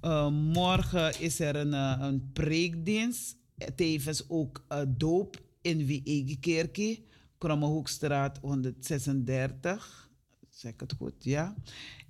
Eh, 0.00 0.30
morgen 0.30 1.20
is 1.20 1.40
er 1.40 1.56
een, 1.56 1.74
eh, 1.74 1.96
een 2.00 2.30
preekdienst. 2.32 3.36
Tevens 3.74 4.28
ook 4.28 4.66
doop 4.88 5.42
in 5.60 5.86
Wiegekerkie. 5.86 7.06
Krommehoekstraat 7.38 8.38
136. 8.38 10.10
Zeg 10.48 10.72
ik 10.72 10.80
het 10.80 10.92
goed, 10.92 11.24
ja. 11.24 11.54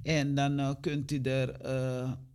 En 0.02 0.34
dan 0.34 0.80
kunt 0.80 1.10
u 1.10 1.20
er, 1.20 1.56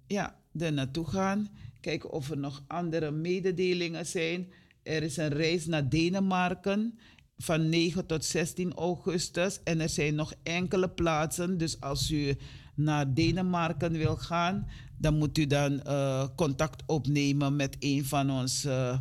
ja, 0.08 0.40
er 0.58 0.74
naartoe 0.74 1.08
gaan. 1.08 1.50
Kijken 1.80 2.12
of 2.12 2.30
er 2.30 2.38
nog 2.38 2.64
andere 2.68 3.12
mededelingen 3.12 4.06
zijn. 4.06 4.48
Er 4.84 5.04
is 5.04 5.18
een 5.18 5.30
reis 5.30 5.66
naar 5.66 5.90
Denemarken 5.90 7.00
van 7.38 7.70
9 7.70 8.06
tot 8.06 8.26
16 8.26 8.74
augustus. 8.74 9.60
En 9.64 9.80
er 9.80 9.90
zijn 9.90 10.16
nog 10.16 10.34
enkele 10.44 10.90
plaatsen. 10.90 11.58
Dus 11.58 11.82
als 11.82 12.12
u 12.12 12.38
naar 12.76 13.14
Denemarken 13.14 13.92
wil 13.92 14.16
gaan, 14.16 14.68
dan 14.98 15.18
moet 15.18 15.38
u 15.38 15.48
dan 15.48 15.82
eh, 15.82 16.28
contact 16.36 16.84
opnemen 16.86 17.56
met 17.56 17.76
een 17.80 18.06
van 18.06 18.32
onze 18.32 18.70
eh, 18.70 18.98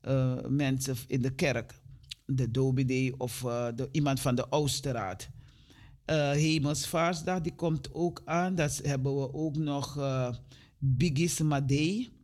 eh, 0.00 0.44
mensen 0.48 0.96
in 1.06 1.22
de 1.22 1.34
kerk. 1.34 1.80
De 2.26 2.50
dominee 2.50 3.20
of 3.20 3.44
iemand 3.92 4.20
van 4.20 4.34
de 4.34 4.52
Oosterraad. 4.52 5.28
Hemelsvaarsdag, 6.04 7.40
die 7.40 7.54
komt 7.54 7.94
ook 7.94 8.22
aan. 8.24 8.54
Dat 8.54 8.80
hebben 8.82 9.16
we 9.16 9.34
ook 9.34 9.56
nog 9.56 9.98
Bigis 10.78 11.40
Madei. 11.40 12.19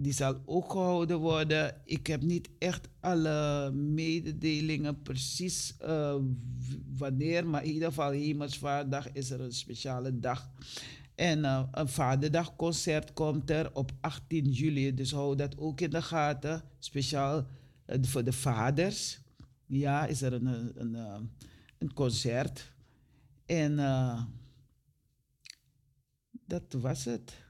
Die 0.00 0.12
zal 0.12 0.42
ook 0.44 0.70
gehouden 0.70 1.18
worden. 1.18 1.80
Ik 1.84 2.06
heb 2.06 2.22
niet 2.22 2.48
echt 2.58 2.88
alle 3.00 3.70
mededelingen 3.72 5.02
precies 5.02 5.76
eh, 5.78 6.16
wanneer, 6.96 7.46
maar 7.46 7.64
in 7.64 7.72
ieder 7.72 7.88
geval 7.88 8.10
Hemelsvaardag 8.10 9.12
is 9.12 9.30
er 9.30 9.40
een 9.40 9.52
speciale 9.52 10.18
dag. 10.18 10.50
En 11.14 11.44
eh, 11.44 11.62
een 11.72 11.88
Vaderdagconcert 11.88 13.12
komt 13.12 13.50
er 13.50 13.74
op 13.74 13.92
18 14.00 14.50
juli, 14.50 14.94
dus 14.94 15.12
hou 15.12 15.36
dat 15.36 15.58
ook 15.58 15.80
in 15.80 15.90
de 15.90 16.02
gaten. 16.02 16.62
Speciaal 16.78 17.46
eh, 17.84 17.98
voor 18.02 18.24
de 18.24 18.32
vaders. 18.32 19.20
Ja, 19.66 20.06
is 20.06 20.22
er 20.22 20.32
een, 20.32 20.46
een, 20.46 20.94
een, 20.94 21.30
een 21.78 21.92
concert. 21.92 22.72
En 23.46 23.76
dat 26.46 26.72
was 26.72 27.04
het. 27.04 27.47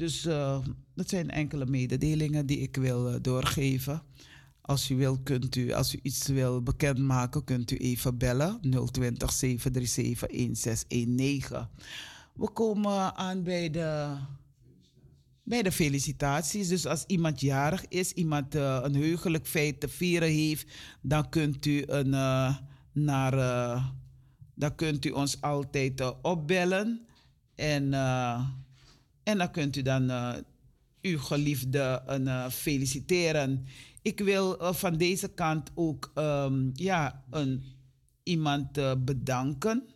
Dus 0.00 0.24
eh, 0.26 0.58
dat 0.94 1.08
zijn 1.08 1.30
enkele 1.30 1.66
mededelingen 1.66 2.46
die 2.46 2.58
ik 2.58 2.76
wil 2.76 3.08
eh, 3.08 3.14
doorgeven. 3.20 4.02
Als 4.60 4.90
u 4.90 4.96
wil, 4.96 5.18
kunt 5.22 5.56
u, 5.56 5.72
als 5.72 5.94
u 5.94 5.98
iets 6.02 6.26
wil 6.26 6.62
bekendmaken, 6.62 7.44
kunt 7.44 7.70
u 7.70 7.76
even 7.76 8.18
bellen. 8.18 8.60
020 8.92 9.32
737 9.32 10.28
1619. 10.28 11.68
We 12.34 12.50
komen 12.50 13.16
aan 13.16 13.42
bij 13.42 13.70
de, 13.70 14.16
bij 15.42 15.62
de 15.62 15.72
felicitaties. 15.72 16.68
Dus 16.68 16.86
als 16.86 17.04
iemand 17.06 17.40
jarig 17.40 17.88
is, 17.88 18.12
iemand 18.12 18.54
eh, 18.54 18.80
een 18.82 18.94
heugelijk 18.94 19.46
feit 19.46 19.80
te 19.80 19.88
vieren 19.88 20.30
heeft, 20.30 20.72
dan 21.02 21.28
kunt 21.28 21.66
u, 21.66 21.82
een, 21.86 22.10
naar, 22.92 23.32
dan 24.54 24.74
kunt 24.74 25.04
u 25.04 25.10
ons 25.10 25.40
altijd 25.40 26.20
opbellen. 26.22 27.06
En, 27.54 27.92
en 29.22 29.38
dan 29.38 29.50
kunt 29.50 29.76
u 29.76 29.82
dan 29.82 30.10
eh, 30.10 30.34
uw 31.02 31.18
geliefde 31.18 32.02
een, 32.06 32.28
eh, 32.28 32.48
feliciteren. 32.50 33.66
Ik 34.02 34.18
wil 34.18 34.58
eh, 34.58 34.74
van 34.74 34.96
deze 34.96 35.28
kant 35.28 35.70
ook 35.74 36.10
ehm, 36.14 36.70
ja, 36.72 37.24
een, 37.30 37.62
iemand 38.22 38.72
bedanken. 39.04 39.88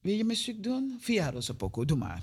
Wil 0.00 0.14
je 0.14 0.24
muziek 0.24 0.62
doen? 0.62 0.96
Via 1.00 1.30
Rosapoko, 1.30 1.84
doe 1.84 1.96
maar. 1.96 2.22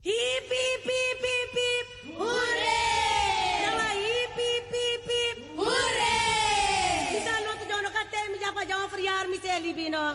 Hip, 0.00 0.48
hip, 0.48 0.82
hip, 0.82 1.20
hip, 1.20 1.52
hip. 1.52 2.16
Hooray! 2.16 3.64
Nala 3.64 3.88
hip, 4.04 4.34
hip, 4.36 4.66
hip, 4.76 5.04
hip. 5.10 5.38
Hooray! 5.56 7.12
Misa 7.12 7.34
not 7.46 7.58
do 7.68 7.76
no 7.82 7.90
kate 7.90 8.30
mi 8.30 8.38
japa 8.38 8.64
jawa 8.68 8.88
verjaar 8.88 9.28
mi 9.28 9.38
seli 9.42 9.74
bino. 9.74 10.14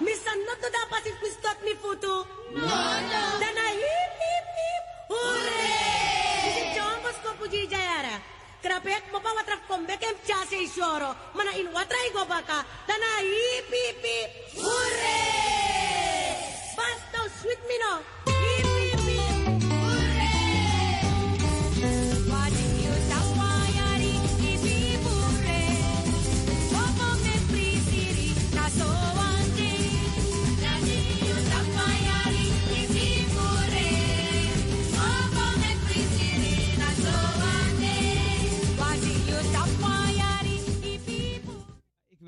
Miss, 0.00 0.24
ano 0.24 0.56
to 0.56 0.68
dapat 0.72 1.12
if 1.12 1.20
we 1.20 1.28
mi 1.60 1.74
foto. 1.76 2.24
No, 2.56 2.80
no. 3.04 3.22
Then 3.36 3.52
I 3.52 3.72
hip, 3.76 4.12
hip, 4.16 4.46
hip. 4.56 4.84
Hooray! 5.12 6.40
Kasi 6.40 6.62
chombos 6.72 7.16
ko 7.20 7.36
po 7.36 7.44
jijayara. 7.44 8.16
Krapek 8.64 9.12
mo 9.12 9.20
pa 9.20 9.36
watraf 9.36 9.60
kombekem 9.68 10.16
chase 10.24 10.56
isoro. 10.64 11.12
Mana 11.36 11.52
in 11.60 11.68
watray 11.68 12.08
go 12.16 12.24
baka. 12.24 12.64
Then 12.88 13.04
I 13.04 13.28
hip, 13.28 13.68
hip, 13.68 14.00
hip. 14.00 14.30
Hooray! 14.56 16.32
Basta, 16.72 17.20
sweet 17.36 17.60
me 17.68 17.76
no. 17.84 18.39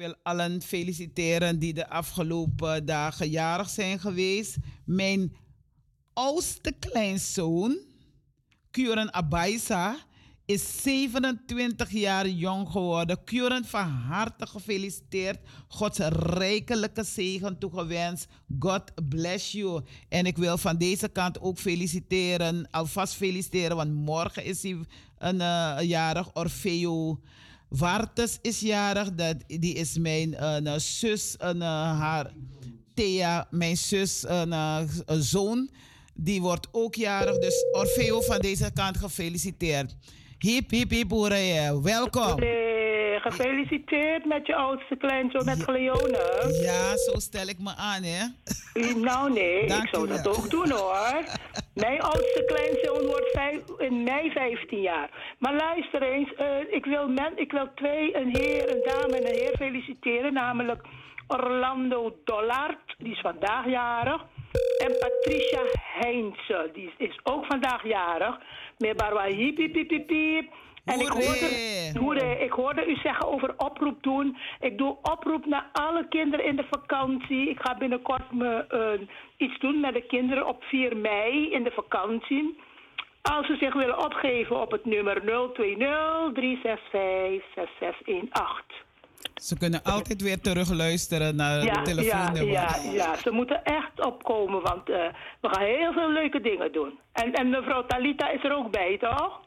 Wil 0.02 0.14
allen 0.22 0.62
feliciteren 0.62 1.58
die 1.58 1.72
de 1.72 1.88
afgelopen 1.88 2.86
dagen 2.86 3.30
jarig 3.30 3.68
zijn 3.68 3.98
geweest. 4.00 4.56
Mijn 4.84 5.36
oudste 6.12 6.72
kleinzoon, 6.78 7.78
Kuren 8.70 9.14
Abaisa, 9.14 9.96
is 10.44 10.82
27 10.82 11.90
jaar 11.90 12.28
jong 12.28 12.68
geworden. 12.68 13.24
Kuren, 13.24 13.64
van 13.64 13.88
harte 13.88 14.46
gefeliciteerd. 14.46 15.38
Gods 15.68 15.98
rijkelijke 16.08 17.04
zegen 17.04 17.58
toegewenst. 17.58 18.26
God 18.58 19.08
bless 19.08 19.52
you. 19.52 19.82
En 20.08 20.26
ik 20.26 20.36
wil 20.36 20.58
van 20.58 20.76
deze 20.76 21.08
kant 21.08 21.40
ook 21.40 21.58
feliciteren, 21.58 22.70
alvast 22.70 23.14
feliciteren, 23.14 23.76
want 23.76 23.92
morgen 23.92 24.44
is 24.44 24.62
hij 24.62 24.78
een 25.18 25.40
eh, 25.40 25.76
jarig 25.80 26.34
Orfeo. 26.34 27.20
Wartes 27.72 28.38
is 28.42 28.60
jarig, 28.60 29.14
dat, 29.14 29.36
die 29.46 29.74
is 29.74 29.98
mijn 29.98 30.34
eh, 30.34 30.74
zus, 30.76 31.34
een, 31.38 31.62
eh, 31.62 31.68
haar 32.00 32.30
Thea, 32.94 33.46
mijn 33.50 33.76
zus, 33.76 34.24
een, 34.28 34.52
eh, 34.52 34.80
een 35.06 35.22
zoon. 35.22 35.70
Die 36.14 36.40
wordt 36.40 36.68
ook 36.72 36.94
jarig, 36.94 37.38
dus 37.38 37.64
Orfeo 37.72 38.20
van 38.20 38.38
deze 38.38 38.70
kant 38.74 38.96
gefeliciteerd. 38.96 39.96
Hip, 40.38 40.70
hip, 40.70 40.90
hip, 40.90 41.10
hoera, 41.10 41.80
welkom. 41.80 42.40
Gefeliciteerd 43.20 44.24
met 44.24 44.46
je 44.46 44.54
oudste 44.54 44.96
kleinzoon, 44.96 45.44
met 45.44 45.64
Cleone. 45.64 46.58
Ja, 46.62 46.96
zo 46.96 47.18
stel 47.18 47.46
ik 47.46 47.58
me 47.58 47.74
aan, 47.76 48.02
hè. 48.02 48.24
Nou 48.94 49.32
nee, 49.32 49.66
Dank 49.66 49.82
ik 49.82 49.88
zou 49.94 50.08
dat 50.08 50.20
wel. 50.24 50.36
ook 50.36 50.50
doen 50.50 50.70
hoor. 50.70 51.24
Mijn 51.74 52.00
oudste 52.00 52.44
kleinzoon 52.46 53.06
wordt 53.06 53.30
vijf, 53.32 53.60
in 53.78 54.02
mei 54.02 54.30
15 54.30 54.80
jaar. 54.80 55.34
Maar 55.38 55.54
luister 55.54 56.02
eens, 56.02 56.34
eh, 56.34 56.46
ik, 56.70 56.84
wil 56.84 57.08
men, 57.08 57.32
ik 57.36 57.52
wil 57.52 57.68
twee, 57.74 58.16
een 58.16 58.36
heer, 58.36 58.70
een 58.70 58.82
dame 58.84 59.16
en 59.16 59.26
een 59.26 59.38
heer 59.40 59.56
feliciteren. 59.56 60.32
Namelijk 60.32 60.82
Orlando 61.28 62.16
Dollard, 62.24 62.94
die 62.98 63.12
is 63.12 63.20
vandaag 63.20 63.66
jarig. 63.66 64.22
En 64.78 64.96
Patricia 64.98 65.62
Heinze, 66.00 66.70
die 66.72 66.92
is 66.98 67.20
ook 67.22 67.46
vandaag 67.46 67.86
jarig. 67.86 68.38
Met 68.78 68.96
Barwa 68.96 69.24
hiep, 69.26 69.56
hiep, 69.56 69.74
hiep, 69.74 69.90
hiep, 69.90 70.08
hiep. 70.08 70.50
En 70.84 71.00
ik 71.00 71.08
hoorde, 71.08 71.48
hoorde, 72.00 72.38
ik 72.38 72.52
hoorde 72.52 72.86
u 72.86 72.96
zeggen 72.96 73.26
over 73.26 73.54
oproep 73.56 74.02
doen. 74.02 74.36
Ik 74.60 74.78
doe 74.78 74.96
oproep 75.02 75.46
naar 75.46 75.66
alle 75.72 76.08
kinderen 76.08 76.46
in 76.46 76.56
de 76.56 76.66
vakantie. 76.70 77.48
Ik 77.50 77.58
ga 77.60 77.76
binnenkort 77.78 78.32
me, 78.32 78.64
eh, 78.68 79.06
iets 79.36 79.58
doen 79.58 79.80
met 79.80 79.94
de 79.94 80.02
kinderen 80.06 80.46
op 80.46 80.62
4 80.64 80.96
mei 80.96 81.50
in 81.52 81.62
de 81.62 81.70
vakantie. 81.70 82.58
Als 83.22 83.46
ze 83.46 83.56
zich 83.60 83.74
willen 83.74 84.04
opgeven 84.04 84.60
op 84.60 84.70
het 84.70 84.84
nummer 84.84 85.20
020 85.54 86.32
365 86.34 87.68
6618. 87.78 88.90
Ze 89.34 89.58
kunnen 89.58 89.82
altijd 89.82 90.22
weer 90.22 90.40
terugluisteren 90.40 91.36
naar 91.36 91.56
Ja, 91.58 91.64
het 91.64 91.74
ja, 91.76 91.82
telefoonnummer. 91.82 92.52
ja, 92.52 92.76
ja, 92.92 93.16
ze 93.16 93.30
moeten 93.30 93.64
echt 93.64 94.04
opkomen, 94.06 94.62
want 94.62 94.88
eh, 94.90 94.96
we 95.40 95.48
gaan 95.48 95.64
heel 95.64 95.92
veel 95.92 96.10
leuke 96.10 96.40
dingen 96.40 96.72
doen. 96.72 96.98
En, 97.12 97.32
en 97.32 97.50
mevrouw 97.50 97.86
Talita 97.86 98.30
is 98.30 98.44
er 98.44 98.56
ook 98.56 98.70
bij, 98.70 98.98
toch? 99.00 99.40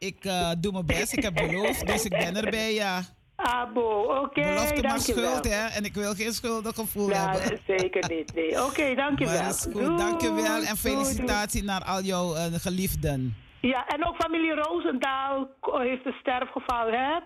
Ik 0.00 0.24
eh, 0.24 0.50
doe 0.58 0.72
mijn 0.72 0.86
best, 0.86 1.12
ik 1.12 1.22
heb 1.22 1.34
beloofd, 1.34 1.86
dus 1.86 2.04
ik 2.04 2.10
ben 2.10 2.36
erbij, 2.36 2.74
ja. 2.74 3.02
Abo, 3.36 4.02
oké, 4.22 4.40
Belofte 4.42 4.82
maar 4.82 4.98
schuld, 5.00 5.44
hè. 5.44 5.66
En 5.66 5.84
ik 5.84 5.94
wil 5.94 6.14
geen 6.14 6.32
schuldig 6.32 6.74
gevoel 6.74 7.08
Ja, 7.08 7.30
hebben. 7.30 7.58
zeker 7.66 8.10
niet. 8.10 8.34
Nee. 8.34 8.62
Oké, 8.66 8.94
dankjewel. 8.94 9.40
Maar 9.40 9.48
is 9.50 9.62
goed, 9.62 9.72
Doei, 9.72 9.96
dankjewel. 9.96 10.54
En 10.56 10.60
doei, 10.62 10.76
felicitatie 10.76 11.64
naar 11.64 11.84
al 11.84 12.02
jouw 12.02 12.34
eh, 12.34 12.44
geliefden. 12.52 13.36
Ja, 13.60 13.86
en 13.86 14.06
ook 14.06 14.16
familie 14.16 14.54
Roosendaal 14.54 15.48
heeft 15.60 16.06
een 16.06 16.16
sterfgeval, 16.20 16.86
hè? 16.90 17.18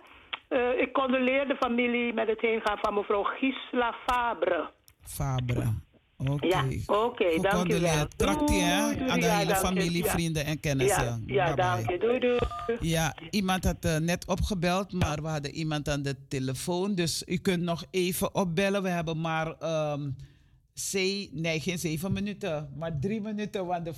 Eh, 0.48 0.80
ik 0.80 0.92
condoleer 0.92 1.48
de 1.48 1.56
familie 1.56 2.12
met 2.12 2.28
het 2.28 2.40
heengaan 2.40 2.78
van 2.80 2.94
mevrouw 2.94 3.22
Gisela 3.22 3.94
Fabre. 4.06 4.70
Fabre. 5.02 5.74
Oké. 6.16 6.46
Ja, 6.46 6.64
oké, 6.86 7.24
dankjewel. 7.24 7.50
Gecondoleerd. 7.50 8.18
Traktie, 8.18 8.60
hè? 8.60 8.94
Doei, 8.96 9.10
Aan 9.10 9.20
de 9.20 9.26
ja, 9.26 9.36
hele 9.36 9.48
dank 9.52 9.60
je. 9.60 9.66
familie, 9.66 10.04
Ja. 10.04 10.10
vrienden 10.10 10.44
en 10.44 10.52
Ja, 10.52 10.58
kennissen. 10.60 11.22
ja 11.26 11.44
Bye-bye. 11.44 11.54
dank 11.56 11.90
je. 11.90 11.98
Doei, 11.98 12.18
doei. 12.18 12.38
Ja, 12.80 13.16
iemand 13.30 13.64
had 13.64 13.84
eh, 13.84 13.96
net 13.96 14.26
opgebeld, 14.26 14.92
maar 14.92 15.22
we 15.22 15.28
hadden 15.28 15.50
iemand 15.54 15.88
aan 15.88 16.02
de 16.02 16.16
telefoon. 16.28 16.94
Dus 16.94 17.22
u 17.26 17.36
kunt 17.36 17.62
nog 17.62 17.84
even 17.90 18.34
opbellen. 18.34 18.82
We 18.82 18.88
hebben 18.88 19.20
maar 19.20 19.52
ehm 19.58 20.10
C, 20.90 20.92
nee, 21.32 21.60
geen 21.60 21.78
zeven 21.78 22.12
minuten, 22.12 22.68
maar 22.76 22.98
drie 23.00 23.20
minuten. 23.20 23.66
Want 23.66 23.84
de 23.84 23.92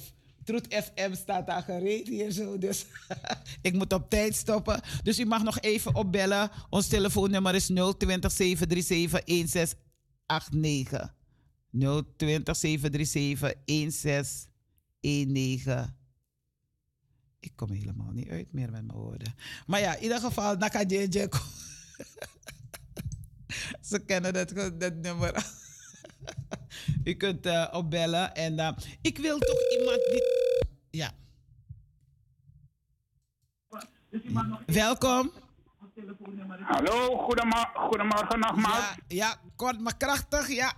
Truth 0.45 0.67
FM 0.75 1.15
staat 1.15 1.47
daar 1.47 1.63
gereed 1.63 2.09
hier 2.09 2.31
zo. 2.31 2.59
Dus 2.59 2.87
ik 3.63 3.73
moet 3.73 3.93
op 3.93 4.11
tijd 4.11 4.35
stoppen. 4.35 4.81
Dus 5.03 5.19
u 5.19 5.25
mag 5.25 5.43
nog 5.43 5.61
even 5.61 5.95
opbellen. 5.95 6.51
Ons 6.71 6.89
telefoonnummer 6.89 7.55
is 7.55 7.67
020 7.67 8.33
737 8.33 9.25
1689. 9.25 11.15
020 11.79 12.57
737 12.57 13.55
1619. 13.65 15.95
Ik 17.41 17.53
kom 17.57 17.71
helemaal 17.71 18.11
niet 18.11 18.29
uit 18.29 18.53
meer 18.53 18.71
met 18.71 18.87
mijn 18.87 18.99
woorden. 18.99 19.35
Maar 19.67 19.81
ja, 19.81 19.97
in 19.97 20.03
ieder 20.03 20.21
geval, 20.21 20.57
Nakajeje. 20.57 21.09
Ze 23.89 23.99
kennen 23.99 24.33
dat, 24.33 24.49
dat 24.81 24.95
nummer. 24.95 25.35
U 27.05 27.15
kunt 27.15 27.47
eh, 27.47 27.69
opbellen. 27.73 28.35
En 28.35 28.59
eh, 28.59 28.73
ik 29.01 29.19
wil 29.19 29.39
toch 29.39 29.61
iemand 29.79 30.01
die. 30.11 30.23
Ja. 30.91 31.13
Welkom. 34.67 35.33
Hallo, 36.61 37.19
goedemorgen, 37.19 37.81
goedemorgen 37.81 38.39
nogmaals. 38.39 38.79
Ja, 38.79 38.97
ja, 39.09 39.37
kort 39.57 39.81
maar 39.81 39.97
krachtig, 39.97 40.49
ja. 40.49 40.73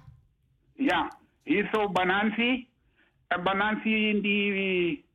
Ja, 0.78 1.18
hier 1.42 1.68
zo 1.72 1.90
Banansi. 1.90 2.68
En 3.26 3.42
Banansi 3.42 4.20
die... 4.22 5.06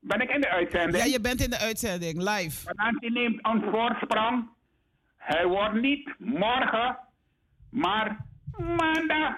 Ben 0.00 0.20
ik 0.20 0.30
in 0.30 0.40
de 0.40 0.48
uitzending? 0.48 1.04
Ja, 1.04 1.04
je 1.04 1.20
bent 1.20 1.42
in 1.42 1.50
de 1.50 1.58
uitzending, 1.58 2.18
live. 2.18 2.74
Banansi 2.74 3.08
neemt 3.08 3.38
een 3.42 3.62
voorsprong. 3.70 4.48
Hij 5.16 5.46
wordt 5.46 5.80
niet 5.80 6.14
morgen, 6.18 6.98
maar 7.70 8.26
maandag 8.58 9.34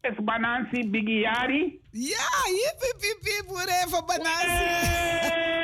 is 0.00 0.24
Banansi 0.24 0.90
Bigiari. 0.90 1.80
Ja, 1.90 2.28
hip, 2.44 2.80
hip, 2.80 3.00
hip, 3.00 3.22
hip, 3.22 3.46
hoera 3.46 3.88
van 3.88 4.06
Banasi. 4.06 4.64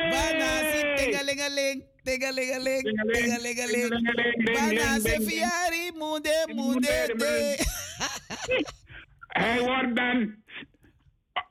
Banasi, 0.09 0.93
tingelingeling, 0.95 1.83
tingelingeling, 2.03 2.83
tingelingeling. 3.11 3.89
Banasi, 4.53 5.25
fiari, 5.25 5.91
moede, 5.97 6.49
moede, 6.55 7.13
de. 7.17 7.65
Hij 9.33 9.59
wordt 9.61 9.95
dan... 9.95 10.35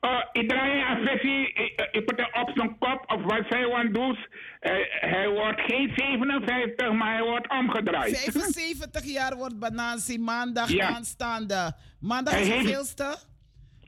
Uh, 0.01 0.19
ik 0.31 0.49
draai 0.49 0.81
een 0.81 1.07
versie, 1.07 1.53
ik, 1.91 2.05
put 2.05 2.19
het 2.19 2.35
op 2.41 2.51
zijn 2.55 2.77
kop 2.77 3.03
of 3.07 3.21
wat 3.23 3.45
zij 3.49 3.67
want 3.67 3.93
doet. 3.93 4.17
Uh, 4.17 4.71
hij 5.11 5.29
wordt 5.29 5.61
geen 5.61 5.91
57, 5.95 6.91
maar 6.91 7.13
hij 7.13 7.23
wordt 7.23 7.49
omgedraaid. 7.49 8.17
75 8.17 9.03
jaar 9.03 9.35
wordt 9.35 9.59
Banasi 9.59 10.19
maandag 10.19 10.69
Ja. 10.69 10.87
aanstaande. 10.87 11.73
Maandag 11.99 12.33
Hij 12.33 12.43
is 12.43 12.49
hoeveelste? 12.53 13.15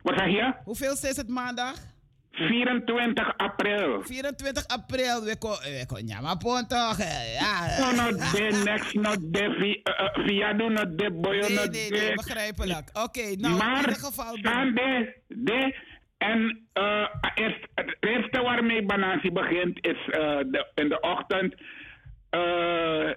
Wat 0.03 0.17
zeg 0.17 0.27
je? 0.29 0.53
Hoeveelste 0.63 1.07
is 1.07 1.17
het 1.17 1.27
maandag? 1.29 1.75
24 2.35 3.33
april. 3.37 4.01
24 4.03 4.67
april. 4.67 5.23
We 5.23 5.37
ko- 5.37 5.59
we 5.63 5.83
kon 5.87 6.07
ja, 6.07 6.35
pon 6.35 6.67
toch? 6.67 6.99
eh, 6.99 7.33
Ja. 7.39 7.79
No, 7.79 7.91
no, 8.01 8.17
de 8.17 8.61
next, 8.65 8.93
not 8.93 9.17
de 9.33 9.55
vi- 9.59 9.81
uh, 9.83 9.93
uh, 10.19 10.25
via 10.25 10.53
de 10.53 10.63
Nee, 10.63 11.69
nee, 11.69 11.89
de. 11.89 11.95
nee, 11.97 12.13
begrijpelijk. 12.15 12.89
Oké, 13.03 13.21
nou 13.37 13.51
in 13.53 13.57
maar 13.57 13.79
ieder 13.79 13.95
geval. 13.95 14.37
aan 14.41 14.73
de, 14.73 15.13
de 15.27 15.75
en 16.17 16.67
uh, 16.73 17.07
eerst, 17.35 17.59
het 17.75 17.97
eerste 17.99 18.41
waarmee 18.41 18.85
Banansi 18.85 19.31
begint 19.31 19.77
is 19.85 19.97
uh, 20.07 20.13
de, 20.37 20.67
in 20.75 20.89
de 20.89 20.99
ochtend. 20.99 21.53
Uh, 22.31 22.41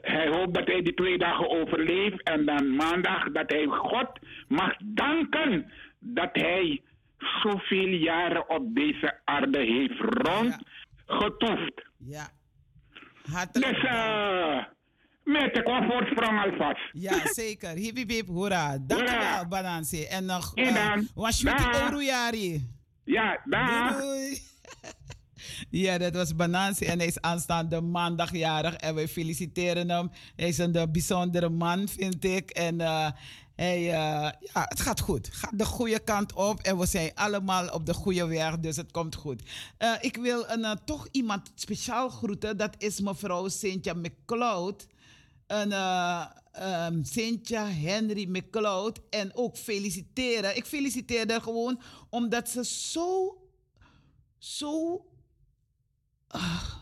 hij 0.02 0.28
hoopt 0.28 0.54
dat 0.54 0.66
hij 0.66 0.82
die 0.82 0.94
twee 0.94 1.18
dagen 1.18 1.50
overleeft 1.50 2.22
en 2.22 2.44
dan 2.44 2.76
maandag 2.76 3.32
dat 3.32 3.50
hij 3.50 3.64
God 3.66 4.08
mag 4.48 4.72
danken 4.84 5.72
dat 5.98 6.28
hij 6.32 6.80
zoveel 7.18 7.88
jaren 7.88 8.50
op 8.50 8.74
deze 8.74 9.20
aarde 9.24 9.58
heeft 9.58 10.00
rondgetoefd. 10.00 11.82
Ja. 11.96 12.28
Hartelijk 13.30 13.74
Dus 13.74 13.84
uh, 13.84 14.64
met 15.24 15.54
de 15.54 15.86
voorsprong 15.88 16.44
alvast. 16.44 16.80
Ja, 16.92 17.26
zeker. 17.42 17.70
Hip 17.70 17.96
hip 17.96 18.10
hip, 18.10 18.26
hoera. 18.26 18.78
Dankjewel, 18.86 19.48
Banansi. 19.48 20.04
En 20.04 20.24
nog, 20.24 20.52
Ja, 20.54 20.96
uh, 20.96 21.02
Dag. 21.42 21.90
Oruyari. 21.90 22.66
Ja, 23.04 23.40
daar. 23.44 23.96
Ja, 25.70 25.98
dat 25.98 26.14
was 26.14 26.36
Banansi 26.36 26.84
en 26.84 26.98
hij 26.98 27.06
is 27.06 27.20
aanstaande 27.20 27.80
maandag 27.80 28.32
jarig 28.32 28.74
en 28.74 28.94
wij 28.94 29.08
feliciteren 29.08 29.90
hem. 29.90 30.10
Hij 30.36 30.48
is 30.48 30.58
een 30.58 30.74
eh, 30.74 30.82
bijzondere 30.92 31.48
man, 31.48 31.88
vind 31.88 32.24
ik. 32.24 32.50
En 32.50 32.80
eh, 32.80 33.10
hij, 33.58 33.76
eh, 33.76 34.30
ja, 34.52 34.66
het 34.68 34.80
gaat 34.80 35.00
goed. 35.00 35.28
Gaat 35.32 35.58
de 35.58 35.64
goede 35.64 35.98
kant 35.98 36.32
op 36.32 36.60
en 36.60 36.78
we 36.78 36.86
zijn 36.86 37.10
allemaal 37.14 37.68
op 37.68 37.86
de 37.86 37.94
goede 37.94 38.26
weg, 38.26 38.58
dus 38.58 38.76
het 38.76 38.90
komt 38.90 39.14
goed. 39.14 39.42
Eh, 39.76 39.92
ik 40.00 40.16
wil 40.16 40.44
een, 40.48 40.64
eh, 40.64 40.72
toch 40.84 41.08
iemand 41.10 41.50
speciaal 41.54 42.08
groeten, 42.08 42.56
dat 42.56 42.74
is 42.78 43.00
mevrouw 43.00 43.48
Cynthia 43.48 43.94
McCloud. 43.94 44.86
een, 45.46 45.72
eh, 45.72 46.24
ehm, 46.52 47.04
Cynthia 47.04 47.66
Henry 47.66 48.28
McCloud. 48.28 49.00
En 49.10 49.30
ook 49.34 49.56
feliciteren. 49.56 50.56
Ik 50.56 50.66
feliciteer 50.66 51.30
haar 51.30 51.42
gewoon 51.42 51.80
omdat 52.10 52.48
ze 52.48 52.64
zo, 52.64 53.38
zo 54.38 55.04
ah, 56.26 56.77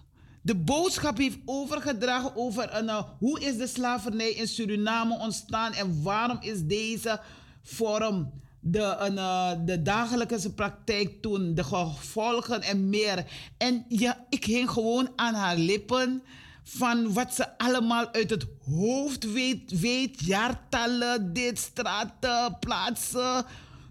de 0.46 0.54
boodschap 0.54 1.18
heeft 1.18 1.38
overgedragen 1.44 2.36
over 2.36 2.68
eh, 2.68 3.02
hoe 3.18 3.40
is 3.40 3.56
de 3.56 3.66
slavernij 3.66 4.30
in 4.30 4.48
Suriname 4.48 5.18
ontstaan 5.18 5.72
en 5.72 6.02
waarom 6.02 6.38
is 6.40 6.62
deze 6.62 7.20
vorm 7.62 8.32
de, 8.60 8.82
eh, 8.82 9.50
de 9.64 9.82
dagelijkse 9.82 10.54
praktijk 10.54 11.22
toen, 11.22 11.54
de 11.54 11.64
gevolgen 11.64 12.62
en 12.62 12.88
meer. 12.88 13.26
En 13.56 13.84
ja, 13.88 14.26
ik 14.28 14.44
hing 14.44 14.70
gewoon 14.70 15.08
aan 15.16 15.34
haar 15.34 15.56
lippen 15.56 16.22
van 16.62 17.12
wat 17.12 17.34
ze 17.34 17.58
allemaal 17.58 18.12
uit 18.12 18.30
het 18.30 18.46
hoofd 18.64 19.32
weet, 19.32 19.80
weet 19.80 20.24
jaartallen, 20.24 21.32
dit, 21.32 21.58
straten, 21.58 22.56
plaatsen. 22.58 23.44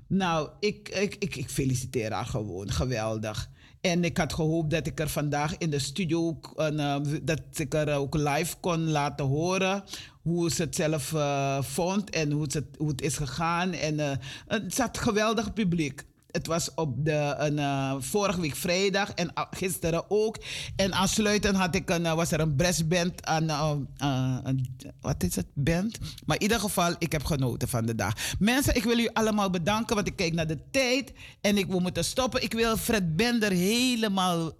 Nou, 0.07 0.49
ik, 0.59 0.89
ik, 0.89 1.35
ik 1.35 1.49
feliciteer 1.49 2.11
haar 2.11 2.25
gewoon, 2.25 2.71
geweldig. 2.71 3.49
En 3.85 4.03
ik 4.03 4.17
had 4.17 4.33
gehoopt 4.33 4.69
dat 4.69 4.87
ik 4.87 4.99
er 4.99 5.09
vandaag 5.09 5.57
in 5.57 5.69
de 5.69 5.79
studio 5.79 6.27
ook, 6.27 6.53
eh, 6.55 6.97
dat 7.21 7.41
ik 7.53 7.73
er 7.73 7.95
ook 7.95 8.15
live 8.15 8.55
kon 8.59 8.89
laten 8.89 9.25
horen 9.25 9.83
hoe 10.21 10.51
ze 10.51 10.61
het 10.61 10.75
zelf 10.75 11.13
eh, 11.13 11.61
vond 11.61 12.09
en 12.09 12.31
hoe 12.31 12.41
het, 12.41 12.63
hoe 12.77 12.87
het 12.87 13.01
is 13.01 13.17
gegaan. 13.17 13.71
En 13.73 13.99
eh, 13.99 14.17
het 14.47 14.73
zat 14.73 14.97
geweldig 14.97 15.53
publiek. 15.53 16.03
Het 16.35 16.47
was 16.47 16.73
op 16.73 17.05
de 17.05 17.35
een, 17.37 17.59
eh, 17.59 17.95
vorige 17.99 18.41
week 18.41 18.55
vrijdag 18.55 19.11
en 19.13 19.31
a- 19.39 19.47
gisteren 19.51 20.03
ook. 20.07 20.37
En 20.75 20.93
aansluitend 20.93 21.55
had 21.57 21.75
ik 21.75 21.89
een, 21.89 22.05
eh, 22.05 22.13
was 22.13 22.31
er 22.31 22.39
een 22.39 22.55
brassband 22.55 23.25
aan, 23.25 23.49
eh, 23.97 24.53
wat 25.01 25.23
is 25.23 25.35
het, 25.35 25.45
band? 25.53 25.97
Maar 26.25 26.35
in 26.35 26.41
ieder 26.41 26.59
geval, 26.59 26.95
ik 26.97 27.11
heb 27.11 27.23
genoten 27.25 27.67
van 27.67 27.85
de 27.85 27.95
dag. 27.95 28.13
Mensen, 28.39 28.75
ik 28.75 28.83
wil 28.83 28.99
u 28.99 29.09
allemaal 29.13 29.49
bedanken, 29.49 29.95
want 29.95 30.07
ik 30.07 30.15
kijk 30.15 30.33
naar 30.33 30.47
de 30.47 30.59
tijd 30.71 31.11
en 31.41 31.57
ik 31.57 31.67
wil 31.67 31.79
moeten 31.79 32.05
stoppen. 32.05 32.43
Ik 32.43 32.53
wil 32.53 32.77
Fred 32.77 33.15
Bender 33.15 33.51
helemaal 33.51 34.53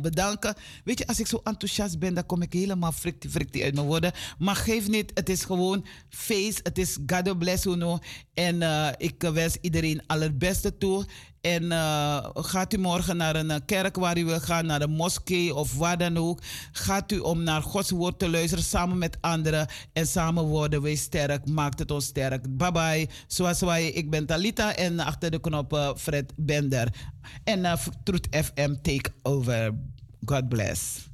bedanken. 0.00 0.54
Weet 0.84 0.98
je, 0.98 1.06
als 1.06 1.20
ik 1.20 1.26
zo 1.26 1.40
enthousiast 1.44 1.98
ben, 1.98 2.14
dan 2.14 2.26
kom 2.26 2.42
ik 2.42 2.52
helemaal 2.52 2.92
friktie 2.92 3.64
uit 3.64 3.74
mijn 3.74 3.86
woorden. 3.86 4.12
Maar 4.38 4.56
geef 4.56 4.88
niet, 4.88 5.10
het 5.14 5.28
is 5.28 5.44
gewoon 5.44 5.86
feest. 6.08 6.60
Het 6.62 6.78
is 6.78 6.98
God 7.06 7.38
bless 7.38 7.66
Uno. 7.66 7.98
En 8.34 8.62
eh, 8.62 8.88
ik 8.96 9.22
wens 9.22 9.56
iedereen 9.60 10.02
allerbeste 10.06 10.78
toe. 10.78 11.04
En 11.42 11.72
eh, 11.72 12.26
gaat 12.32 12.74
u 12.74 12.78
morgen 12.78 13.16
naar 13.16 13.36
een 13.36 13.50
eh, 13.50 13.60
kerk 13.66 13.96
waar 13.96 14.18
u 14.18 14.24
wil 14.24 14.40
gaan, 14.40 14.66
naar 14.66 14.82
een 14.82 14.90
moskee 14.90 15.54
of 15.54 15.76
waar 15.76 15.98
dan 15.98 16.16
ook. 16.16 16.42
Gaat 16.72 17.12
u 17.12 17.18
om 17.18 17.42
naar 17.42 17.62
Gods 17.62 17.90
woord 17.90 18.18
te 18.18 18.30
luisteren 18.30 18.64
samen 18.64 18.98
met 18.98 19.18
anderen. 19.20 19.66
En 19.92 20.06
samen 20.06 20.44
worden 20.44 20.82
wij 20.82 20.94
sterk, 20.94 21.48
maakt 21.48 21.78
het 21.78 21.90
ons 21.90 22.04
sterk. 22.04 22.56
Bye 22.56 22.72
bye. 22.72 23.08
Wij, 23.58 23.88
ik 23.88 24.10
ben 24.10 24.26
Talita 24.26 24.74
en 24.74 25.00
achter 25.00 25.30
de 25.30 25.40
knop 25.40 25.72
eh, 25.72 25.90
Fred 25.96 26.32
Bender. 26.36 26.88
En 27.44 27.58
uh, 27.58 27.76
Truth 28.04 28.28
FM 28.30 28.74
take 28.82 29.10
over. 29.22 29.74
God 30.24 30.48
bless. 30.48 31.10